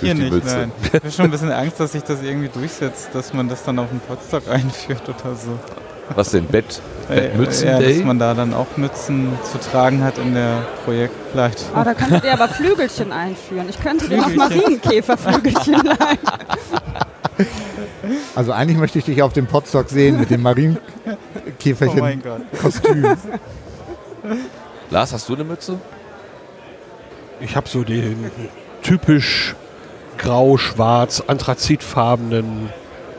hier 0.00 0.14
nicht. 0.14 0.32
Mütze. 0.32 0.56
Nein. 0.56 0.72
Ich 0.82 0.94
habe 0.94 1.10
schon 1.10 1.24
ein 1.26 1.30
bisschen 1.30 1.52
Angst, 1.52 1.78
dass 1.78 1.92
sich 1.92 2.02
das 2.02 2.22
irgendwie 2.22 2.48
durchsetzt, 2.48 3.10
dass 3.12 3.32
man 3.32 3.48
das 3.48 3.62
dann 3.62 3.78
auf 3.78 3.90
den 3.90 4.00
Podstock 4.00 4.48
einführt 4.48 5.02
oder 5.08 5.34
so. 5.36 5.58
Was 6.14 6.30
denn? 6.30 6.46
Bett? 6.46 6.80
Äh, 7.10 7.36
Mützen 7.36 7.68
ja, 7.68 7.78
Day? 7.78 7.96
dass 7.96 8.04
man 8.04 8.18
da 8.18 8.34
dann 8.34 8.54
auch 8.54 8.76
Mützen 8.76 9.32
zu 9.50 9.58
tragen 9.58 10.02
hat 10.02 10.18
in 10.18 10.34
der 10.34 10.66
Projektleitung. 10.84 11.68
Ah, 11.74 11.84
da 11.84 11.94
könntet 11.94 12.24
ihr 12.24 12.32
aber 12.32 12.48
Flügelchen 12.48 13.12
einführen. 13.12 13.66
Ich 13.68 13.80
könnte 13.80 14.08
dir 14.08 14.18
noch 14.18 14.30
Flügelchen. 14.30 14.60
Marienkäferflügelchen 14.62 15.74
leihen. 15.84 16.18
Also 18.34 18.52
eigentlich 18.52 18.78
möchte 18.78 18.98
ich 18.98 19.04
dich 19.04 19.22
auf 19.22 19.32
dem 19.32 19.46
Podstock 19.46 19.88
sehen 19.88 20.18
mit 20.18 20.30
dem 20.30 20.40
Oh 20.40 20.44
Marienkäferchen-Kostüm. 20.44 23.02
Gott. 23.02 23.18
Lars, 24.90 25.12
hast 25.12 25.28
du 25.28 25.34
eine 25.34 25.44
Mütze? 25.44 25.78
Ich 27.40 27.54
habe 27.56 27.68
so 27.68 27.84
den 27.84 28.30
typisch 28.82 29.54
grau-schwarz, 30.18 31.22
anthrazitfarbenen 31.26 32.70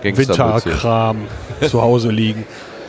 Gangstermütze. 0.04 0.66
Winterkram 0.66 1.28
zu 1.68 1.82
Hause 1.82 2.10
liegen. 2.10 2.46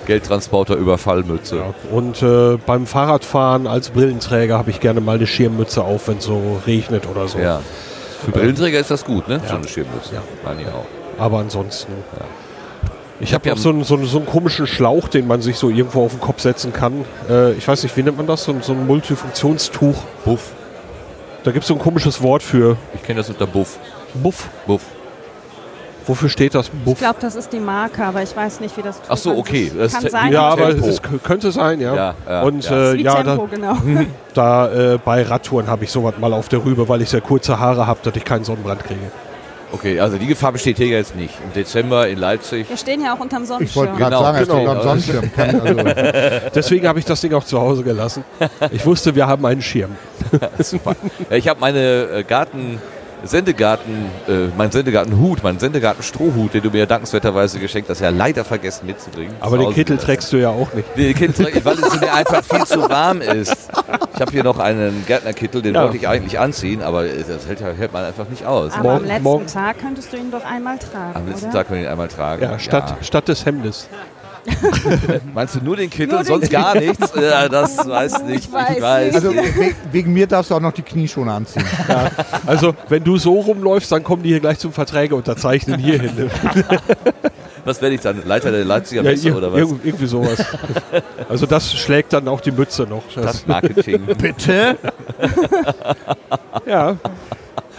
Geldtransporter, 0.07 0.75
Überfallmütze. 0.77 1.57
Ja. 1.57 1.75
Und 1.91 2.23
äh, 2.23 2.57
beim 2.67 2.87
Fahrradfahren 2.87 3.67
als 3.67 3.91
Brillenträger 3.91 4.59
habe 4.59 4.71
ich 4.71 4.81
gerne 4.81 5.01
mal 5.01 5.17
eine 5.17 5.27
Schirmmütze 5.27 5.83
auf, 5.85 6.09
wenn 6.09 6.19
es 6.19 6.25
so 6.25 6.61
regnet 6.67 7.07
oder 7.09 7.29
so. 7.29 7.39
Ja. 7.39 7.61
Für 8.25 8.31
Brillenträger 8.33 8.79
ist 8.81 8.91
das 8.91 9.05
gut, 9.05 9.29
ne? 9.29 9.41
Ja. 9.43 9.49
So 9.51 9.57
eine 9.57 9.69
Schirmmütze. 9.69 10.15
Ja. 10.15 10.23
Meine 10.45 10.63
ich 10.63 10.69
auch. 10.69 10.85
Aber 11.19 11.39
ansonsten. 11.39 11.93
Ich 13.21 13.29
Ich 13.29 13.35
hab 13.35 13.43
habe 13.43 13.51
ja 13.51 13.55
ja 13.55 13.61
so 13.61 13.69
einen, 13.69 13.85
so, 13.85 13.95
einen, 13.97 14.07
so 14.07 14.17
einen 14.19 14.27
komischen 14.27 14.67
Schlauch, 14.67 15.09
den 15.09 15.27
man 15.27 15.43
sich 15.43 15.57
so 15.59 15.69
irgendwo 15.69 16.05
auf 16.05 16.13
den 16.13 16.21
Kopf 16.21 16.41
setzen 16.41 16.73
kann. 16.73 17.05
Äh, 17.29 17.53
ich 17.53 17.69
weiß 17.69 17.83
nicht, 17.83 17.97
wie 17.97 18.03
nennt 18.03 18.17
man 18.17 18.27
das? 18.27 18.45
So, 18.45 18.53
ein- 18.53 18.63
so 18.63 18.73
ein 18.73 18.87
Multifunktionstuch. 18.87 19.97
Buff. 20.25 20.53
Da 21.45 21.53
gibt 21.53 21.63
es 21.65 21.69
so 21.69 21.75
ein 21.75 21.81
komisches 21.81 22.23
Wort 22.23 22.43
für 22.43 22.77
Ich 22.95 23.03
kenne 23.03 23.19
das 23.21 23.29
unter 23.31 23.47
Buff. 23.47 23.79
Buff. 24.15 24.49
Buff. 24.67 24.83
Wofür 26.11 26.29
steht 26.29 26.57
das? 26.57 26.67
Ich 26.67 26.73
Buff. 26.85 26.99
glaube, 26.99 27.19
das 27.21 27.37
ist 27.37 27.53
die 27.53 27.61
Marke, 27.61 28.05
aber 28.05 28.21
ich 28.21 28.35
weiß 28.37 28.59
nicht, 28.59 28.77
wie 28.77 28.83
das 28.83 29.01
Ach 29.09 29.17
so, 29.17 29.37
okay. 29.37 29.71
Das 29.77 29.93
Kann 29.93 30.05
ist- 30.07 30.11
sein. 30.13 30.33
Ja, 30.33 30.43
aber 30.43 30.71
Tempo. 30.71 30.89
es 30.89 31.01
könnte 31.23 31.53
sein, 31.53 31.81
ja. 31.81 31.95
Ja, 31.95 32.15
ja, 32.29 32.43
Und 32.43 32.65
ja. 32.69 32.93
Äh, 32.93 32.97
ja, 32.97 33.15
Tempo, 33.23 33.47
da, 33.49 33.57
genau. 33.57 33.77
da 34.35 34.95
äh, 34.95 34.99
bei 35.05 35.23
Radtouren 35.23 35.69
habe 35.69 35.85
ich 35.85 35.91
sowas 35.93 36.15
mal 36.19 36.33
auf 36.33 36.49
der 36.49 36.65
Rübe, 36.65 36.89
weil 36.89 37.01
ich 37.03 37.11
sehr 37.11 37.21
kurze 37.21 37.61
Haare 37.61 37.87
habe, 37.87 38.01
dass 38.03 38.17
ich 38.17 38.25
keinen 38.25 38.43
Sonnenbrand 38.45 38.83
kriege. 38.85 39.01
Okay, 39.73 40.01
also 40.01 40.19
die 40.19 40.27
Gefahr 40.27 40.51
besteht 40.51 40.79
hier 40.79 40.89
jetzt 40.89 41.15
nicht. 41.15 41.33
Im 41.45 41.53
Dezember 41.53 42.09
in 42.09 42.19
Leipzig. 42.19 42.69
Wir 42.69 42.77
stehen 42.77 43.01
ja 43.05 43.15
auch 43.15 43.21
unterm 43.21 43.45
Ich 43.45 43.51
wollte 43.51 43.69
Sonnenschirm. 43.73 43.97
gerade 43.97 44.11
Genau, 44.11 44.23
sagen, 44.25 44.39
es 44.43 44.49
genau. 44.49 44.71
am 44.73 44.83
Sonnenschirm. 44.83 45.31
Also, 46.41 46.51
Deswegen 46.57 46.89
habe 46.89 46.99
ich 46.99 47.05
das 47.05 47.21
Ding 47.21 47.33
auch 47.35 47.45
zu 47.45 47.61
Hause 47.61 47.85
gelassen. 47.85 48.25
Ich 48.73 48.85
wusste, 48.85 49.15
wir 49.15 49.29
haben 49.29 49.47
einen 49.47 49.63
Schirm. 49.63 49.95
Super. 50.59 50.97
Ich 51.31 51.47
habe 51.47 51.61
meine 51.61 51.79
äh, 51.79 52.23
Garten, 52.25 52.81
Sendegarten, 53.25 54.07
äh, 54.29 54.47
meinen 54.57 54.71
Sendegartenhut, 54.73 55.43
meinen 55.43 55.59
Sendegarten-Strohhut, 55.59 56.55
den 56.55 56.63
du 56.63 56.71
mir 56.71 56.87
dankenswerterweise 56.87 57.59
geschenkt 57.59 57.89
hast, 57.91 58.01
ja 58.01 58.11
leider 58.11 58.45
vergessen 58.45 58.87
mitzubringen. 58.87 59.35
Aber 59.41 59.59
den 59.59 59.73
Kittel 59.73 59.99
trägst 59.99 60.33
du 60.33 60.39
ja 60.39 60.49
auch 60.51 60.73
nicht. 60.75 60.97
Nee, 60.97 61.13
den 61.13 61.15
Kittel 61.15 61.49
ich, 61.49 61.65
weil 61.65 61.75
es 61.79 62.01
mir 62.01 62.13
einfach 62.15 62.43
viel 62.45 62.65
zu 62.67 62.89
warm 62.89 63.21
ist. 63.21 63.57
Ich 64.15 64.21
habe 64.21 64.31
hier 64.33 64.45
noch 64.45 64.59
einen 64.59 65.05
Gärtnerkittel, 65.07 65.63
den 65.63 65.75
Ja. 65.75 65.83
wollte 65.85 65.97
ich 65.97 66.09
eigentlich 66.09 66.39
anziehen, 66.39 66.83
aber 66.83 67.05
das 67.05 67.47
hält, 67.47 67.61
hält 67.61 67.93
man 67.93 68.05
einfach 68.05 68.29
nicht 68.29 68.45
aus. 68.47 68.73
Aber 68.73 68.79
am 68.79 68.85
Morgen- 68.95 69.07
letzten 69.07 69.23
morgen- 69.23 69.47
Tag 69.47 69.79
könntest 69.81 70.13
du 70.13 70.17
ihn 70.17 70.31
doch 70.31 70.45
einmal 70.45 70.79
tragen, 70.79 71.17
Am 71.17 71.29
letzten 71.29 71.47
oder? 71.47 71.55
Tag 71.55 71.69
können 71.69 71.81
wir 71.81 71.87
ihn 71.89 71.93
einmal 71.93 72.09
tragen. 72.09 72.43
Ja, 72.43 72.59
statt, 72.59 72.97
statt 73.03 73.29
des 73.29 73.45
Hemdes. 73.47 73.89
Meinst 75.35 75.55
du 75.57 75.61
nur 75.61 75.77
den 75.77 75.91
Kittel, 75.91 76.09
Nur 76.15 76.19
den 76.19 76.27
sonst 76.27 76.51
gar 76.51 76.75
nichts? 76.75 77.13
Ja, 77.15 77.49
das 77.49 77.77
weiß 77.89 78.23
nicht. 78.25 78.47
Ich 78.47 78.53
weiß 78.53 78.71
nicht. 78.77 79.15
also 79.15 79.35
we 79.35 79.75
wegen 79.93 80.13
mir 80.13 80.27
darfst 80.27 80.51
du 80.51 80.55
auch 80.55 80.61
noch 80.61 80.73
die 80.73 80.83
Knieschoner 80.83 81.35
anziehen. 81.35 81.65
Also, 82.47 82.75
wenn 82.89 83.05
du 83.05 83.17
so 83.19 83.35
rumläufst, 83.41 83.93
dann 83.93 84.03
kommen 84.03 84.23
die 84.23 84.31
hier 84.31 84.41
gleich 84.41 84.59
zum 84.59 84.73
Verträge 84.73 85.15
unterzeichnen 85.15 85.79
hier 85.79 86.01
hin. 86.01 86.31
Was 87.65 87.81
werde 87.83 87.95
ich 87.95 88.01
dann? 88.01 88.23
Leiter 88.27 88.51
der 88.51 88.65
Leipziger 88.65 89.03
Ja, 89.03 89.11
Messe 89.11 89.29
ir- 89.29 89.37
oder 89.37 89.53
was? 89.53 89.61
irg- 89.61 89.79
irgendwie 89.85 90.07
sowas. 90.07 90.43
Also, 91.29 91.45
das 91.47 91.73
schlägt 91.75 92.13
dann 92.15 92.27
auch 92.27 92.41
die 92.41 92.51
Mütze 92.53 92.85
noch. 92.85 93.03
Das, 93.15 93.41
Stadtmarketing. 93.41 94.07
Bitte? 94.17 94.77
ja. 96.67 96.97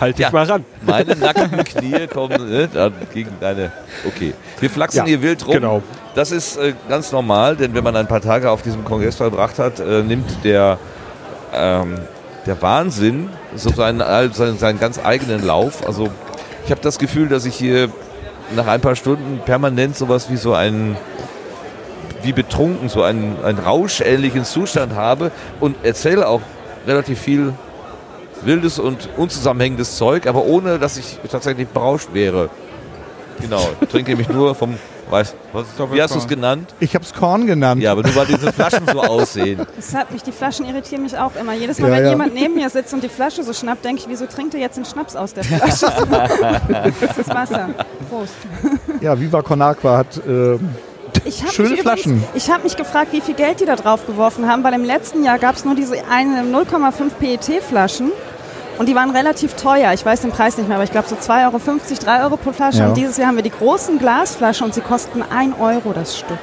Halt 0.01 0.17
dich 0.17 0.25
Ja. 0.25 0.31
mal 0.31 0.45
ran. 0.45 0.65
Meine 0.81 1.15
nackten 1.15 1.63
Knie 1.63 2.07
kommen 2.07 2.49
ne, 2.49 2.67
dann 2.73 2.93
gegen 3.13 3.31
deine. 3.39 3.71
Okay. 4.05 4.33
Wir 4.59 4.69
flachsen 4.69 4.97
Ja, 4.97 5.05
hier 5.05 5.21
wild 5.21 5.45
rum. 5.45 5.53
genau. 5.53 5.83
Das 6.15 6.31
ist 6.31 6.57
äh, 6.57 6.73
ganz 6.89 7.11
normal, 7.11 7.55
denn 7.55 7.73
wenn 7.73 7.83
man 7.83 7.95
ein 7.95 8.07
paar 8.07 8.19
Tage 8.21 8.49
auf 8.49 8.63
diesem 8.63 8.83
Kongress 8.83 9.15
verbracht 9.15 9.59
hat, 9.59 9.79
äh, 9.79 10.01
nimmt 10.03 10.43
der, 10.43 10.77
ähm, 11.53 11.99
der 12.45 12.61
Wahnsinn 12.61 13.29
so 13.55 13.69
seinen, 13.69 13.99
seinen, 14.33 14.57
seinen 14.57 14.79
ganz 14.79 14.99
eigenen 15.03 15.45
Lauf. 15.45 15.85
Also 15.87 16.09
ich 16.65 16.71
habe 16.71 16.81
das 16.81 16.97
Gefühl, 16.99 17.29
dass 17.29 17.45
ich 17.45 17.55
hier 17.55 17.89
nach 18.55 18.67
ein 18.67 18.81
paar 18.81 18.95
Stunden 18.95 19.39
permanent 19.45 19.95
sowas 19.95 20.29
wie 20.29 20.35
so 20.37 20.53
einen 20.53 20.97
wie 22.23 22.33
betrunken, 22.33 22.89
so 22.89 23.01
einen, 23.03 23.37
einen 23.43 23.57
rauschähnlichen 23.59 24.43
Zustand 24.45 24.93
habe 24.95 25.31
und 25.59 25.75
erzähle 25.83 26.27
auch 26.27 26.41
relativ 26.85 27.19
viel 27.19 27.53
wildes 28.45 28.79
und 28.79 29.09
unzusammenhängendes 29.17 29.97
Zeug, 29.97 30.27
aber 30.27 30.45
ohne, 30.45 30.79
dass 30.79 30.97
ich 30.97 31.19
tatsächlich 31.29 31.67
berauscht 31.67 32.09
wäre. 32.13 32.49
Genau, 33.39 33.61
ich 33.81 33.87
trinke 33.89 34.11
nämlich 34.11 34.29
nur 34.29 34.53
vom, 34.55 34.75
weiß, 35.09 35.35
was, 35.53 35.65
wie 35.91 36.01
hast 36.01 36.13
du 36.15 36.19
es 36.19 36.27
genannt? 36.27 36.73
Ich 36.79 36.93
habe 36.95 37.03
es 37.03 37.13
Korn 37.13 37.47
genannt. 37.47 37.81
Ja, 37.81 37.91
aber 37.91 38.03
nur 38.03 38.15
weil 38.15 38.27
diese 38.27 38.51
Flaschen 38.53 38.85
so 38.91 39.01
aussehen. 39.01 39.65
Das 39.75 39.93
hat 39.95 40.11
mich, 40.11 40.23
die 40.23 40.31
Flaschen 40.31 40.65
irritieren 40.67 41.03
mich 41.03 41.17
auch 41.17 41.35
immer. 41.39 41.53
Jedes 41.53 41.79
Mal, 41.79 41.89
Ja, 41.89 41.97
wenn 41.97 42.03
ja. 42.05 42.09
jemand 42.11 42.33
neben 42.33 42.55
mir 42.55 42.69
sitzt 42.69 42.93
und 42.93 43.03
die 43.03 43.09
Flasche 43.09 43.43
so 43.43 43.53
schnappt, 43.53 43.83
denke 43.83 44.01
ich, 44.01 44.07
wieso 44.09 44.25
trinkt 44.27 44.53
er 44.53 44.59
jetzt 44.59 44.77
den 44.77 44.85
Schnaps 44.85 45.15
aus 45.15 45.33
der 45.33 45.43
Flasche? 45.43 45.87
das 47.01 47.17
ist 47.17 47.29
Wasser. 47.29 47.69
Prost. 48.09 48.33
Ja, 49.01 49.19
Viva 49.19 49.41
Con 49.41 49.61
Aqua 49.61 49.97
hat 49.97 50.21
ähm, 50.27 50.69
Ich 51.31 51.51
Schöne 51.51 51.69
mich 51.71 51.81
Flaschen. 51.81 52.17
Übrigens, 52.17 52.43
ich 52.45 52.51
habe 52.51 52.63
mich 52.63 52.75
gefragt, 52.75 53.13
wie 53.13 53.21
viel 53.21 53.35
Geld 53.35 53.61
die 53.61 53.65
da 53.65 53.75
drauf 53.75 54.05
geworfen 54.05 54.49
haben, 54.49 54.63
weil 54.63 54.73
im 54.73 54.83
letzten 54.83 55.23
Jahr 55.23 55.39
gab 55.39 55.55
es 55.55 55.63
nur 55.63 55.75
diese 55.75 55.95
eine 56.09 56.41
0,5 56.41 57.11
PET-Flaschen. 57.19 58.11
Und 58.77 58.89
die 58.89 58.95
waren 58.95 59.11
relativ 59.11 59.53
teuer. 59.53 59.93
Ich 59.93 60.05
weiß 60.05 60.21
den 60.21 60.31
Preis 60.31 60.57
nicht 60.57 60.67
mehr, 60.67 60.77
aber 60.77 60.83
ich 60.83 60.91
glaube 60.91 61.07
so 61.07 61.15
2,50 61.15 61.43
Euro, 61.45 61.59
3 62.03 62.23
Euro 62.23 62.37
pro 62.37 62.51
Flasche. 62.51 62.79
Ja. 62.79 62.87
Und 62.87 62.97
dieses 62.97 63.17
Jahr 63.17 63.27
haben 63.27 63.35
wir 63.35 63.43
die 63.43 63.51
großen 63.51 63.99
Glasflaschen 63.99 64.65
und 64.65 64.73
sie 64.73 64.81
kosten 64.81 65.21
1 65.21 65.55
Euro 65.59 65.93
das 65.93 66.17
Stück. 66.17 66.39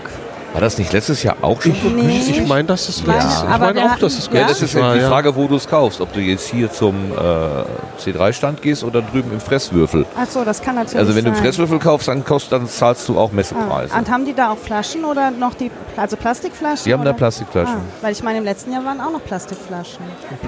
War 0.54 0.62
das 0.62 0.78
nicht 0.78 0.92
letztes 0.92 1.22
Jahr 1.22 1.36
auch 1.42 1.60
schon 1.60 1.74
so? 1.74 1.88
Nee. 1.90 2.20
Ich 2.26 2.46
meine, 2.48 2.64
das 2.66 2.88
ist 2.88 3.06
Ja, 3.06 3.12
letztes- 3.14 3.42
Ich 3.42 3.48
aber 3.48 3.66
meine 3.66 3.84
auch, 3.84 3.88
hatten- 3.90 4.00
das 4.00 4.14
ist 4.18 4.32
Ja, 4.32 4.40
Ja, 4.40 4.48
das 4.48 4.62
ist 4.62 4.74
ja 4.74 4.80
war, 4.80 4.94
die 4.94 5.00
ja. 5.00 5.08
Frage, 5.08 5.36
wo 5.36 5.46
du 5.46 5.56
es 5.56 5.68
kaufst. 5.68 6.00
Ob 6.00 6.12
du 6.12 6.20
jetzt 6.20 6.48
hier 6.48 6.72
zum 6.72 6.94
äh, 7.12 8.00
C3-Stand 8.02 8.62
gehst 8.62 8.82
oder 8.82 9.02
drüben 9.02 9.30
im 9.32 9.40
Fresswürfel. 9.40 10.06
Achso, 10.20 10.44
das 10.44 10.62
kann 10.62 10.74
natürlich 10.76 10.98
Also 10.98 11.14
wenn 11.14 11.24
du 11.24 11.30
sein. 11.30 11.38
im 11.38 11.44
Fresswürfel 11.44 11.78
kaufst, 11.78 12.08
dann, 12.08 12.24
kostet, 12.24 12.52
dann 12.52 12.66
zahlst 12.68 13.08
du 13.08 13.18
auch 13.18 13.30
Ah. 13.30 13.34
Messepreise. 13.34 13.94
Und 13.94 14.10
haben 14.10 14.24
die 14.24 14.34
da 14.34 14.50
auch 14.50 14.56
Flaschen 14.58 15.04
oder 15.04 15.30
noch 15.30 15.54
die, 15.54 15.70
also 15.96 16.16
Plastikflaschen? 16.16 16.84
Die 16.86 16.92
haben 16.92 17.04
da 17.04 17.10
oder? 17.10 17.18
Plastikflaschen. 17.18 17.76
Ah, 17.76 17.80
weil 18.02 18.12
ich 18.12 18.22
meine, 18.22 18.38
im 18.38 18.44
letzten 18.44 18.72
Jahr 18.72 18.84
waren 18.84 19.00
auch 19.00 19.12
noch 19.12 19.24
Plastikflaschen. 19.24 19.98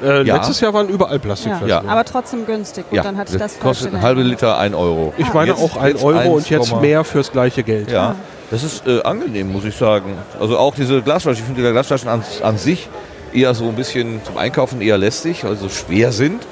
Äh, 0.03 0.23
Ja. 0.23 0.37
Letztes 0.37 0.61
Jahr 0.61 0.73
waren 0.75 0.89
überall 0.89 1.13
Ja. 1.15 1.19
Plastikflaschen. 1.19 1.69
Ja. 1.69 1.83
Aber 1.87 2.05
trotzdem 2.05 2.47
günstig. 2.47 2.89
Gut, 2.89 2.97
ja, 2.97 3.03
dann 3.03 3.17
hatte 3.19 3.35
ich 3.35 3.39
das 3.39 3.59
kostet 3.61 3.89
in 3.93 3.97
ein 3.97 4.03
halbe. 4.03 4.23
Liter 4.23 4.59
1 4.59 4.75
Euro. 4.75 5.13
Ich 5.19 5.33
meine 5.35 5.51
Jetzt- 5.53 5.63
auch 5.63 5.77
1 5.77 5.93
jetzt 5.95 6.05
Euro 6.05 6.31
und 6.37 6.49
jetzt 6.51 6.73
1,- 6.73 6.81
mehr 6.81 7.05
fürs 7.05 7.31
gleiche 7.33 7.63
Geld. 7.63 7.91
Ja, 7.91 8.15
das 8.51 8.63
ist 8.65 8.87
äh, 8.87 9.03
angenehm, 9.03 9.53
muss 9.53 9.65
ich 9.65 9.77
sagen. 9.77 10.17
Also 10.41 10.59
auch 10.59 10.75
diese 10.75 11.03
Glasflaschen, 11.03 11.41
ich 11.41 11.47
finde 11.47 11.63
die 11.63 11.71
Glasflaschen 11.73 12.09
an, 12.09 12.23
an 12.43 12.59
sich 12.59 12.89
eher 13.33 13.55
so 13.55 13.65
ein 13.69 13.75
bisschen 13.77 14.21
zum 14.25 14.37
Einkaufen 14.39 14.81
eher 14.81 14.99
lästig, 14.99 15.45
weil 15.45 15.55
sie 15.57 15.63
so 15.63 15.69
schwer 15.69 16.13
sind. 16.13 16.43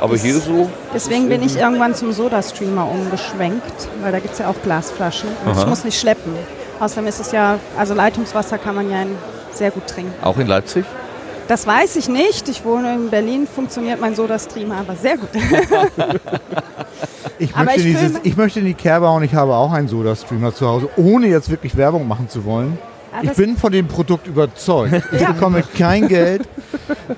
Aber 0.00 0.16
hier 0.16 0.34
so, 0.40 0.68
Deswegen 0.92 1.28
bin 1.28 1.42
ich 1.44 1.56
irgendwann 1.56 1.94
zum 1.94 2.10
Soda-Streamer 2.12 2.90
umgeschwenkt, 2.90 3.88
weil 4.02 4.10
da 4.10 4.18
gibt 4.18 4.32
es 4.32 4.40
ja 4.40 4.48
auch 4.48 4.60
Glasflaschen. 4.64 5.28
Und 5.46 5.56
ich 5.56 5.66
muss 5.66 5.84
nicht 5.84 6.00
schleppen. 6.00 6.32
Außerdem 6.80 7.06
ist 7.06 7.20
es 7.20 7.30
ja, 7.30 7.58
also 7.78 7.94
Leitungswasser 7.94 8.58
kann 8.58 8.74
man 8.74 8.90
ja 8.90 9.02
in- 9.02 9.16
sehr 9.52 9.70
gut 9.70 9.86
trinken. 9.86 10.12
auch 10.24 10.38
in 10.38 10.46
Leipzig. 10.48 10.84
Das 11.52 11.66
weiß 11.66 11.96
ich 11.96 12.08
nicht. 12.08 12.48
Ich 12.48 12.64
wohne 12.64 12.94
in 12.94 13.10
Berlin, 13.10 13.46
funktioniert 13.46 14.00
mein 14.00 14.14
Soda-Streamer 14.14 14.76
aber 14.78 14.96
sehr 14.96 15.18
gut. 15.18 15.28
Ich 17.38 17.54
Aber 17.54 17.64
möchte, 17.64 17.80
ich 17.80 17.96
dieses, 17.98 18.20
ich 18.22 18.36
möchte 18.36 18.60
in 18.60 18.66
die 18.66 18.74
Kerbe 18.74 19.10
und 19.10 19.22
ich 19.24 19.34
habe 19.34 19.54
auch 19.54 19.70
einen 19.72 19.88
Soda-Streamer 19.88 20.54
zu 20.54 20.66
Hause, 20.66 20.88
ohne 20.96 21.26
jetzt 21.26 21.50
wirklich 21.50 21.76
Werbung 21.76 22.08
machen 22.08 22.28
zu 22.28 22.44
wollen. 22.46 22.78
Ah, 23.12 23.18
Ich 23.22 23.32
bin 23.32 23.56
von 23.58 23.70
dem 23.70 23.86
Produkt 23.86 24.28
überzeugt. 24.28 25.02
Ich 25.12 25.20
Ja. 25.20 25.32
bekomme 25.32 25.62
kein 25.76 26.08
Geld 26.08 26.48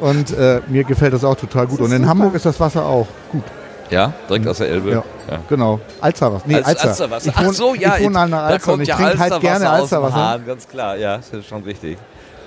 und 0.01 0.37
äh, 0.37 0.63
mir 0.67 0.83
gefällt 0.83 1.13
das 1.13 1.23
auch 1.25 1.37
total 1.37 1.69
gut. 1.69 1.79
Und 1.81 1.93
in 1.93 1.99
super. 1.99 2.09
Hamburg 2.09 2.35
ist 2.35 2.47
das 2.47 2.59
Wasser 2.59 2.85
auch 2.85 3.07
gut. 3.31 3.45
Ja, 3.91 4.13
direkt 4.29 4.49
aus 4.49 4.59
der 4.59 4.69
Elbe. 4.69 4.91
Ja. 5.31 5.39
Genau. 5.49 5.79
Alzerwasser. 6.01 6.45
Nee, 6.49 6.57
Als 6.57 6.67
Alzer. 6.69 6.89
Alsterwasser. 6.89 7.29
Ich 7.31 7.37
wohne, 7.39 7.49
Ach 7.51 7.55
so, 7.55 7.75
ja, 7.75 7.97
ich 7.99 8.05
wohne 8.05 8.19
an 8.19 8.31
der 8.31 8.41
Alster 8.41 8.73
und 8.73 8.81
ich 8.81 8.89
ja 8.89 8.97
trinke 8.97 9.19
halt 9.19 9.41
gerne 9.41 9.71
Alzerwasser. 9.71 10.17
Hahn, 10.17 10.45
ganz 10.47 10.67
klar. 10.67 10.97
Ja, 10.97 11.19
das 11.19 11.29
ist 11.31 11.47
schon 11.47 11.63
richtig. 11.63 11.99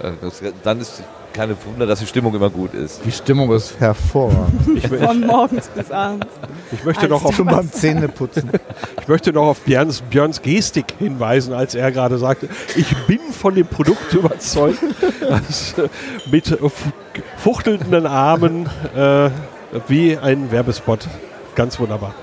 Äh, 0.02 0.12
dann 0.64 0.82
ist 0.82 1.02
keine 1.38 1.56
Wunder, 1.66 1.86
dass 1.86 2.00
die 2.00 2.06
Stimmung 2.08 2.34
immer 2.36 2.50
gut 2.50 2.74
ist. 2.74 3.02
Die 3.06 3.12
Stimmung 3.12 3.52
ist 3.54 3.80
hervorragend. 3.80 4.84
Von 5.02 5.22
morgens 5.22 5.68
bis 5.68 5.92
abends. 5.92 6.26
ich, 6.72 6.84
möchte 6.84 7.02
Als 7.04 7.10
noch 7.12 7.24
auf, 7.24 7.36
Schon 7.36 7.46
beim 7.46 7.72
Zähneputzen. 7.72 8.50
ich 9.02 9.08
möchte 9.08 9.32
noch 9.32 9.46
auf 9.48 9.60
Björns, 9.62 10.02
Björns 10.02 10.42
Gestik 10.42 10.86
hinweisen, 11.00 11.54
als 11.54 11.76
er 11.76 11.92
gerade 11.92 12.18
sagte, 12.18 12.50
ich 12.76 12.94
bin 13.06 13.20
von 13.32 13.54
dem 13.56 13.68
Produkt 13.68 14.14
überzeugt. 14.14 14.80
Das, 15.28 15.78
äh, 15.78 15.90
mit 16.32 16.48
fu- 16.48 16.72
fuchtelnden 17.38 18.06
Armen 18.06 18.70
äh, 18.96 19.30
wie 19.90 20.18
ein 20.18 20.52
Werbespot. 20.52 21.00
Ganz 21.54 21.78
wunderbar. 21.80 22.14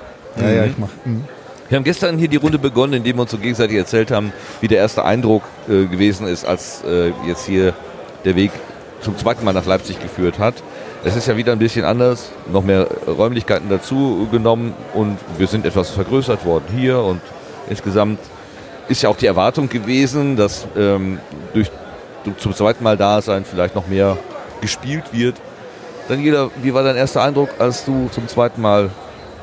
Ja, 0.40 0.50
ja, 0.50 0.64
ich 0.64 0.78
mach. 0.78 0.88
mhm. 1.04 1.24
Wir 1.68 1.76
haben 1.76 1.84
gestern 1.84 2.18
hier 2.18 2.28
die 2.28 2.36
Runde 2.36 2.58
begonnen, 2.58 2.94
indem 2.94 3.16
wir 3.16 3.22
uns 3.22 3.30
so 3.30 3.36
gegenseitig 3.38 3.76
erzählt 3.76 4.10
haben, 4.10 4.32
wie 4.62 4.68
der 4.68 4.78
erste 4.78 5.04
Eindruck 5.04 5.42
äh, 5.68 5.84
gewesen 5.84 6.26
ist, 6.26 6.44
als 6.46 6.82
äh, 6.84 7.12
jetzt 7.26 7.44
hier 7.46 7.74
der 8.24 8.36
Weg 8.36 8.52
zum 9.04 9.16
zweiten 9.16 9.44
Mal 9.44 9.52
nach 9.52 9.66
Leipzig 9.66 10.00
geführt 10.00 10.38
hat. 10.38 10.54
Es 11.04 11.14
ist 11.14 11.28
ja 11.28 11.36
wieder 11.36 11.52
ein 11.52 11.58
bisschen 11.58 11.84
anders, 11.84 12.30
noch 12.50 12.64
mehr 12.64 12.88
Räumlichkeiten 13.06 13.68
dazu 13.68 14.26
genommen 14.32 14.74
und 14.94 15.18
wir 15.36 15.46
sind 15.46 15.66
etwas 15.66 15.90
vergrößert 15.90 16.44
worden 16.44 16.64
hier 16.74 16.98
und 16.98 17.20
insgesamt 17.68 18.18
ist 18.88 19.02
ja 19.02 19.10
auch 19.10 19.16
die 19.16 19.26
Erwartung 19.26 19.68
gewesen, 19.68 20.36
dass 20.36 20.66
ähm, 20.76 21.20
durch, 21.52 21.70
zum 22.38 22.54
zweiten 22.54 22.82
Mal 22.82 22.96
da 22.96 23.20
sein 23.20 23.44
vielleicht 23.44 23.74
noch 23.74 23.86
mehr 23.86 24.16
gespielt 24.60 25.04
wird. 25.12 25.36
Daniela, 26.08 26.50
wie 26.62 26.72
war 26.74 26.82
dein 26.82 26.96
erster 26.96 27.22
Eindruck, 27.22 27.50
als 27.58 27.84
du 27.84 28.08
zum 28.10 28.28
zweiten 28.28 28.60
Mal 28.60 28.90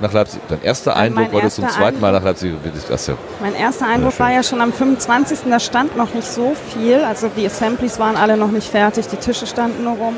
nach 0.02 0.14
Leipzig, 0.14 0.42
dein 0.50 0.62
erster 0.62 0.92
Mein 0.92 1.18
Eindruck, 1.18 1.34
weil 1.34 1.42
du 1.42 1.50
zum 1.50 1.70
zweiten 1.70 2.00
Mal 2.00 2.12
nach 2.12 2.24
Leipzig 2.24 2.54
bist? 2.62 2.90
Das 2.90 3.08
ja 3.08 3.16
Mein 3.40 3.56
erster 3.56 3.88
Eindruck 3.88 4.20
war 4.20 4.32
ja 4.32 4.44
schon 4.44 4.62
am 4.62 4.74
25. 4.74 5.40
Da 5.50 5.60
stand 5.60 5.96
noch 5.98 6.14
nicht 6.14 6.28
so 6.28 6.56
viel. 6.74 7.04
Also 7.04 7.30
die 7.36 7.46
Assemblies 7.46 8.00
waren 8.00 8.18
alle 8.18 8.38
noch 8.38 8.52
nicht 8.52 8.70
fertig, 8.70 9.08
die 9.08 9.18
Tische 9.18 9.48
standen 9.48 9.84
nur 9.84 9.94
rum. 9.98 10.16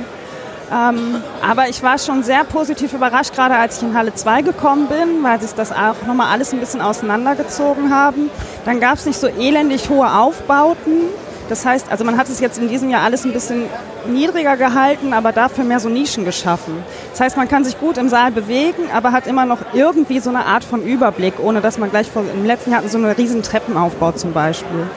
Ähm, 0.72 1.22
aber 1.48 1.70
ich 1.70 1.84
war 1.84 2.00
schon 2.00 2.24
sehr 2.24 2.44
positiv 2.46 2.94
überrascht, 2.94 3.36
gerade 3.36 3.56
als 3.56 3.78
ich 3.78 3.84
in 3.84 3.96
Halle 3.96 4.14
2 4.14 4.42
gekommen 4.42 4.88
bin, 4.88 5.22
weil 5.22 5.40
sich 5.40 5.54
das 5.54 5.72
auch 5.72 6.08
nochmal 6.08 6.32
alles 6.32 6.54
ein 6.54 6.60
bisschen 6.60 6.82
auseinandergezogen 6.82 7.94
haben. 7.94 8.30
Dann 8.66 8.80
gab 8.80 8.96
es 8.96 9.06
nicht 9.06 9.20
so 9.20 9.28
elendig 9.28 9.90
hohe 9.90 10.12
Aufbauten. 10.12 11.10
Das 11.50 11.66
heißt, 11.66 11.88
also 11.92 12.04
man 12.04 12.18
hat 12.18 12.30
es 12.30 12.40
jetzt 12.40 12.58
in 12.58 12.70
diesem 12.70 12.90
Jahr 12.90 13.04
alles 13.04 13.26
ein 13.26 13.34
bisschen 13.34 13.66
niedriger 14.08 14.58
gehalten, 14.58 15.14
aber 15.14 15.32
dafür 15.32 15.64
mehr 15.64 15.80
so 15.80 15.90
Nischen 15.90 16.26
geschaffen. 16.26 16.84
Das 17.12 17.22
heißt, 17.22 17.38
man 17.38 17.48
kann 17.48 17.64
sich 17.64 17.80
gut 17.80 17.98
im 17.98 18.10
Saal 18.10 18.32
bewegen, 18.32 18.84
aber 18.94 19.12
hat 19.12 19.28
immer 19.28 19.46
noch 19.46 19.60
irgendwie 19.74 20.20
so 20.20 20.30
eine 20.30 20.46
Art 20.46 20.64
von 20.64 20.82
Überblick, 20.82 21.36
ohne 21.40 21.62
dass 21.62 21.78
man 21.78 21.90
gleich 21.90 22.10
vor, 22.10 22.24
im 22.34 22.46
letzten 22.46 22.72
Jahr 22.72 22.80
hatten 22.80 22.90
so 22.90 22.98
einen 22.98 23.12
riesen 23.12 23.44
Treppenaufbau 23.44 24.14
zum 24.14 24.34
Beispiel. 24.34 24.88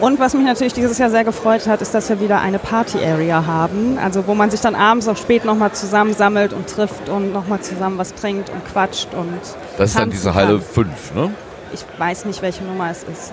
Und 0.00 0.18
was 0.18 0.32
mich 0.32 0.46
natürlich 0.46 0.72
dieses 0.72 0.96
Jahr 0.96 1.10
sehr 1.10 1.24
gefreut 1.24 1.66
hat, 1.66 1.82
ist, 1.82 1.92
dass 1.92 2.08
wir 2.08 2.20
wieder 2.20 2.40
eine 2.40 2.58
Party-Area 2.58 3.44
haben, 3.44 3.98
also 4.02 4.26
wo 4.26 4.34
man 4.34 4.50
sich 4.50 4.60
dann 4.60 4.74
abends 4.74 5.06
auch 5.08 5.16
spät 5.18 5.44
nochmal 5.44 5.72
zusammensammelt 5.72 6.54
und 6.54 6.68
trifft 6.68 7.10
und 7.10 7.34
nochmal 7.34 7.60
zusammen 7.60 7.98
was 7.98 8.14
trinkt 8.14 8.48
und 8.48 8.64
quatscht 8.64 9.08
und 9.12 9.38
Das 9.76 9.90
ist 9.90 9.98
dann 9.98 10.10
diese 10.10 10.34
Halle 10.34 10.54
kann. 10.54 10.86
5, 10.86 11.14
ne? 11.14 11.30
Ich 11.72 11.84
weiß 11.98 12.24
nicht, 12.24 12.40
welche 12.40 12.64
Nummer 12.64 12.90
es 12.90 13.02
ist. 13.04 13.32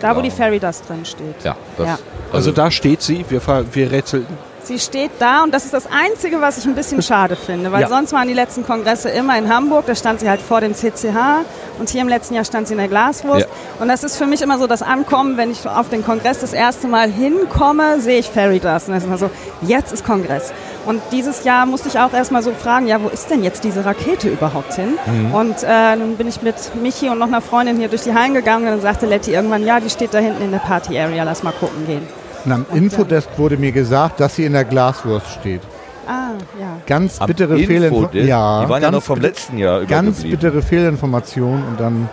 Da, 0.00 0.12
wo 0.14 0.18
Ja. 0.18 0.22
die 0.22 0.30
Fairy 0.30 0.58
Dust 0.58 0.88
drin 0.88 1.04
steht. 1.04 1.42
Ja, 1.44 1.56
das, 1.78 1.86
Ja. 1.86 1.98
Also 2.32 2.52
da 2.52 2.70
steht 2.70 3.02
sie, 3.02 3.24
wir, 3.28 3.40
wir 3.72 3.90
rätseln. 3.92 4.26
Sie 4.62 4.80
steht 4.80 5.12
da 5.20 5.44
und 5.44 5.54
das 5.54 5.64
ist 5.64 5.72
das 5.74 5.86
Einzige, 5.86 6.40
was 6.40 6.58
ich 6.58 6.64
ein 6.64 6.74
bisschen 6.74 7.00
schade 7.10 7.36
finde, 7.36 7.70
weil 7.70 7.82
Ja. 7.82 7.88
sonst 7.88 8.12
waren 8.12 8.26
die 8.26 8.34
letzten 8.34 8.66
Kongresse 8.66 9.08
immer 9.10 9.38
in 9.38 9.48
Hamburg, 9.48 9.84
da 9.86 9.94
stand 9.94 10.18
sie 10.18 10.28
halt 10.28 10.40
vor 10.40 10.60
dem 10.60 10.74
CCH 10.74 11.44
und 11.78 11.88
hier 11.88 12.00
im 12.00 12.08
letzten 12.08 12.34
Jahr 12.34 12.44
stand 12.44 12.66
sie 12.66 12.74
in 12.74 12.78
der 12.78 12.88
Glaswurst. 12.88 13.42
Ja. 13.42 13.80
Und 13.80 13.86
das 13.88 14.02
ist 14.02 14.16
für 14.16 14.26
mich 14.26 14.42
immer 14.42 14.58
so 14.58 14.66
das 14.66 14.82
Ankommen, 14.82 15.36
wenn 15.36 15.52
ich 15.52 15.64
auf 15.68 15.88
den 15.88 16.04
Kongress 16.04 16.40
das 16.40 16.52
erste 16.52 16.88
Mal 16.88 17.08
hinkomme, 17.08 18.00
sehe 18.00 18.18
ich 18.18 18.26
Fairy 18.28 18.58
Dust 18.58 18.88
und 18.88 18.94
das 18.94 19.04
ist 19.04 19.06
immer 19.06 19.18
so, 19.18 19.30
jetzt 19.62 19.92
ist 19.92 20.04
Kongress. 20.04 20.52
Und 20.86 21.02
dieses 21.10 21.44
Jahr 21.44 21.66
musste 21.66 21.88
ich 21.88 21.98
auch 21.98 22.12
erstmal 22.12 22.42
so 22.42 22.52
fragen, 22.52 22.86
ja, 22.86 23.02
wo 23.02 23.08
ist 23.08 23.28
denn 23.28 23.42
jetzt 23.42 23.64
diese 23.64 23.84
Rakete 23.84 24.28
überhaupt 24.28 24.74
hin? 24.74 24.98
Und 25.32 25.62
äh, 25.64 25.66
dann 25.66 26.16
bin 26.16 26.28
ich 26.28 26.42
mit 26.42 26.54
Michi 26.80 27.08
und 27.08 27.18
noch 27.18 27.26
einer 27.26 27.40
Freundin 27.40 27.76
hier 27.76 27.88
durch 27.88 28.02
die 28.02 28.14
Hallen 28.14 28.34
gegangen 28.34 28.66
und 28.66 28.70
dann 28.70 28.80
sagte 28.80 29.06
Letty 29.06 29.32
irgendwann, 29.32 29.64
ja, 29.66 29.80
die 29.80 29.90
steht 29.90 30.14
da 30.14 30.18
hinten 30.18 30.42
in 30.42 30.52
der 30.52 30.58
Party 30.58 30.98
Area, 30.98 31.24
lass 31.24 31.42
mal 31.42 31.52
gucken 31.52 31.86
gehen. 31.86 32.02
Und 32.44 32.52
am 32.52 32.66
Infodesk 32.72 33.28
wurde 33.36 33.56
mir 33.56 33.72
gesagt, 33.72 34.20
dass 34.20 34.36
sie 34.36 34.44
in 34.44 34.52
der 34.52 34.64
Glaswurst 34.64 35.28
steht. 35.40 35.62
Ah, 36.06 36.30
ja. 36.60 36.78
Ganz 36.86 37.20
Am 37.20 37.26
bittere? 37.26 37.58
Fehlinformation. 37.58 38.26
Ja, 38.26 38.62
die 38.64 38.68
waren 38.70 38.82
ja 38.82 38.90
noch 38.92 39.02
vom 39.02 39.20
letzten 39.20 39.58
Jahr 39.58 39.84
Ganz 39.86 40.22
bittere 40.22 40.62
Fehlinformation 40.62 41.64
und 41.68 41.80
dann 41.80 42.08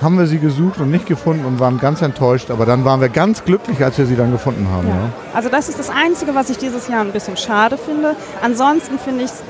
haben 0.00 0.18
wir 0.18 0.26
sie 0.26 0.38
gesucht 0.38 0.80
und 0.80 0.90
nicht 0.90 1.06
gefunden 1.06 1.44
und 1.44 1.60
waren 1.60 1.78
ganz 1.78 2.02
enttäuscht. 2.02 2.50
Aber 2.50 2.66
dann 2.66 2.84
waren 2.84 3.00
wir 3.00 3.08
ganz 3.08 3.44
glücklich, 3.44 3.84
als 3.84 3.98
wir 3.98 4.06
sie 4.06 4.16
dann 4.16 4.32
gefunden 4.32 4.68
haben. 4.70 4.88
Ja. 4.88 4.94
Ja. 4.94 5.12
Also 5.34 5.48
das 5.48 5.68
ist 5.68 5.78
das 5.78 5.90
Einzige, 5.90 6.34
was 6.34 6.50
ich 6.50 6.58
dieses 6.58 6.88
Jahr 6.88 7.02
ein 7.02 7.12
bisschen 7.12 7.36
schade 7.36 7.76
finde. 7.76 8.16
Ansonsten 8.42 8.98
finde 8.98 9.24
ich 9.24 9.30
es 9.30 9.42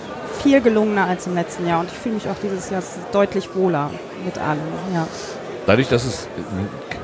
viel 0.42 0.60
gelungener 0.60 1.06
als 1.06 1.26
im 1.26 1.34
letzten 1.34 1.66
Jahr 1.66 1.80
und 1.80 1.90
ich 1.90 1.98
fühle 1.98 2.16
mich 2.16 2.28
auch 2.28 2.36
dieses 2.42 2.70
Jahr 2.70 2.82
deutlich 3.12 3.54
wohler 3.54 3.90
mit 4.24 4.38
allem. 4.38 4.60
Ja. 4.94 5.06
Dadurch, 5.66 5.88
dass 5.88 6.04
es 6.04 6.28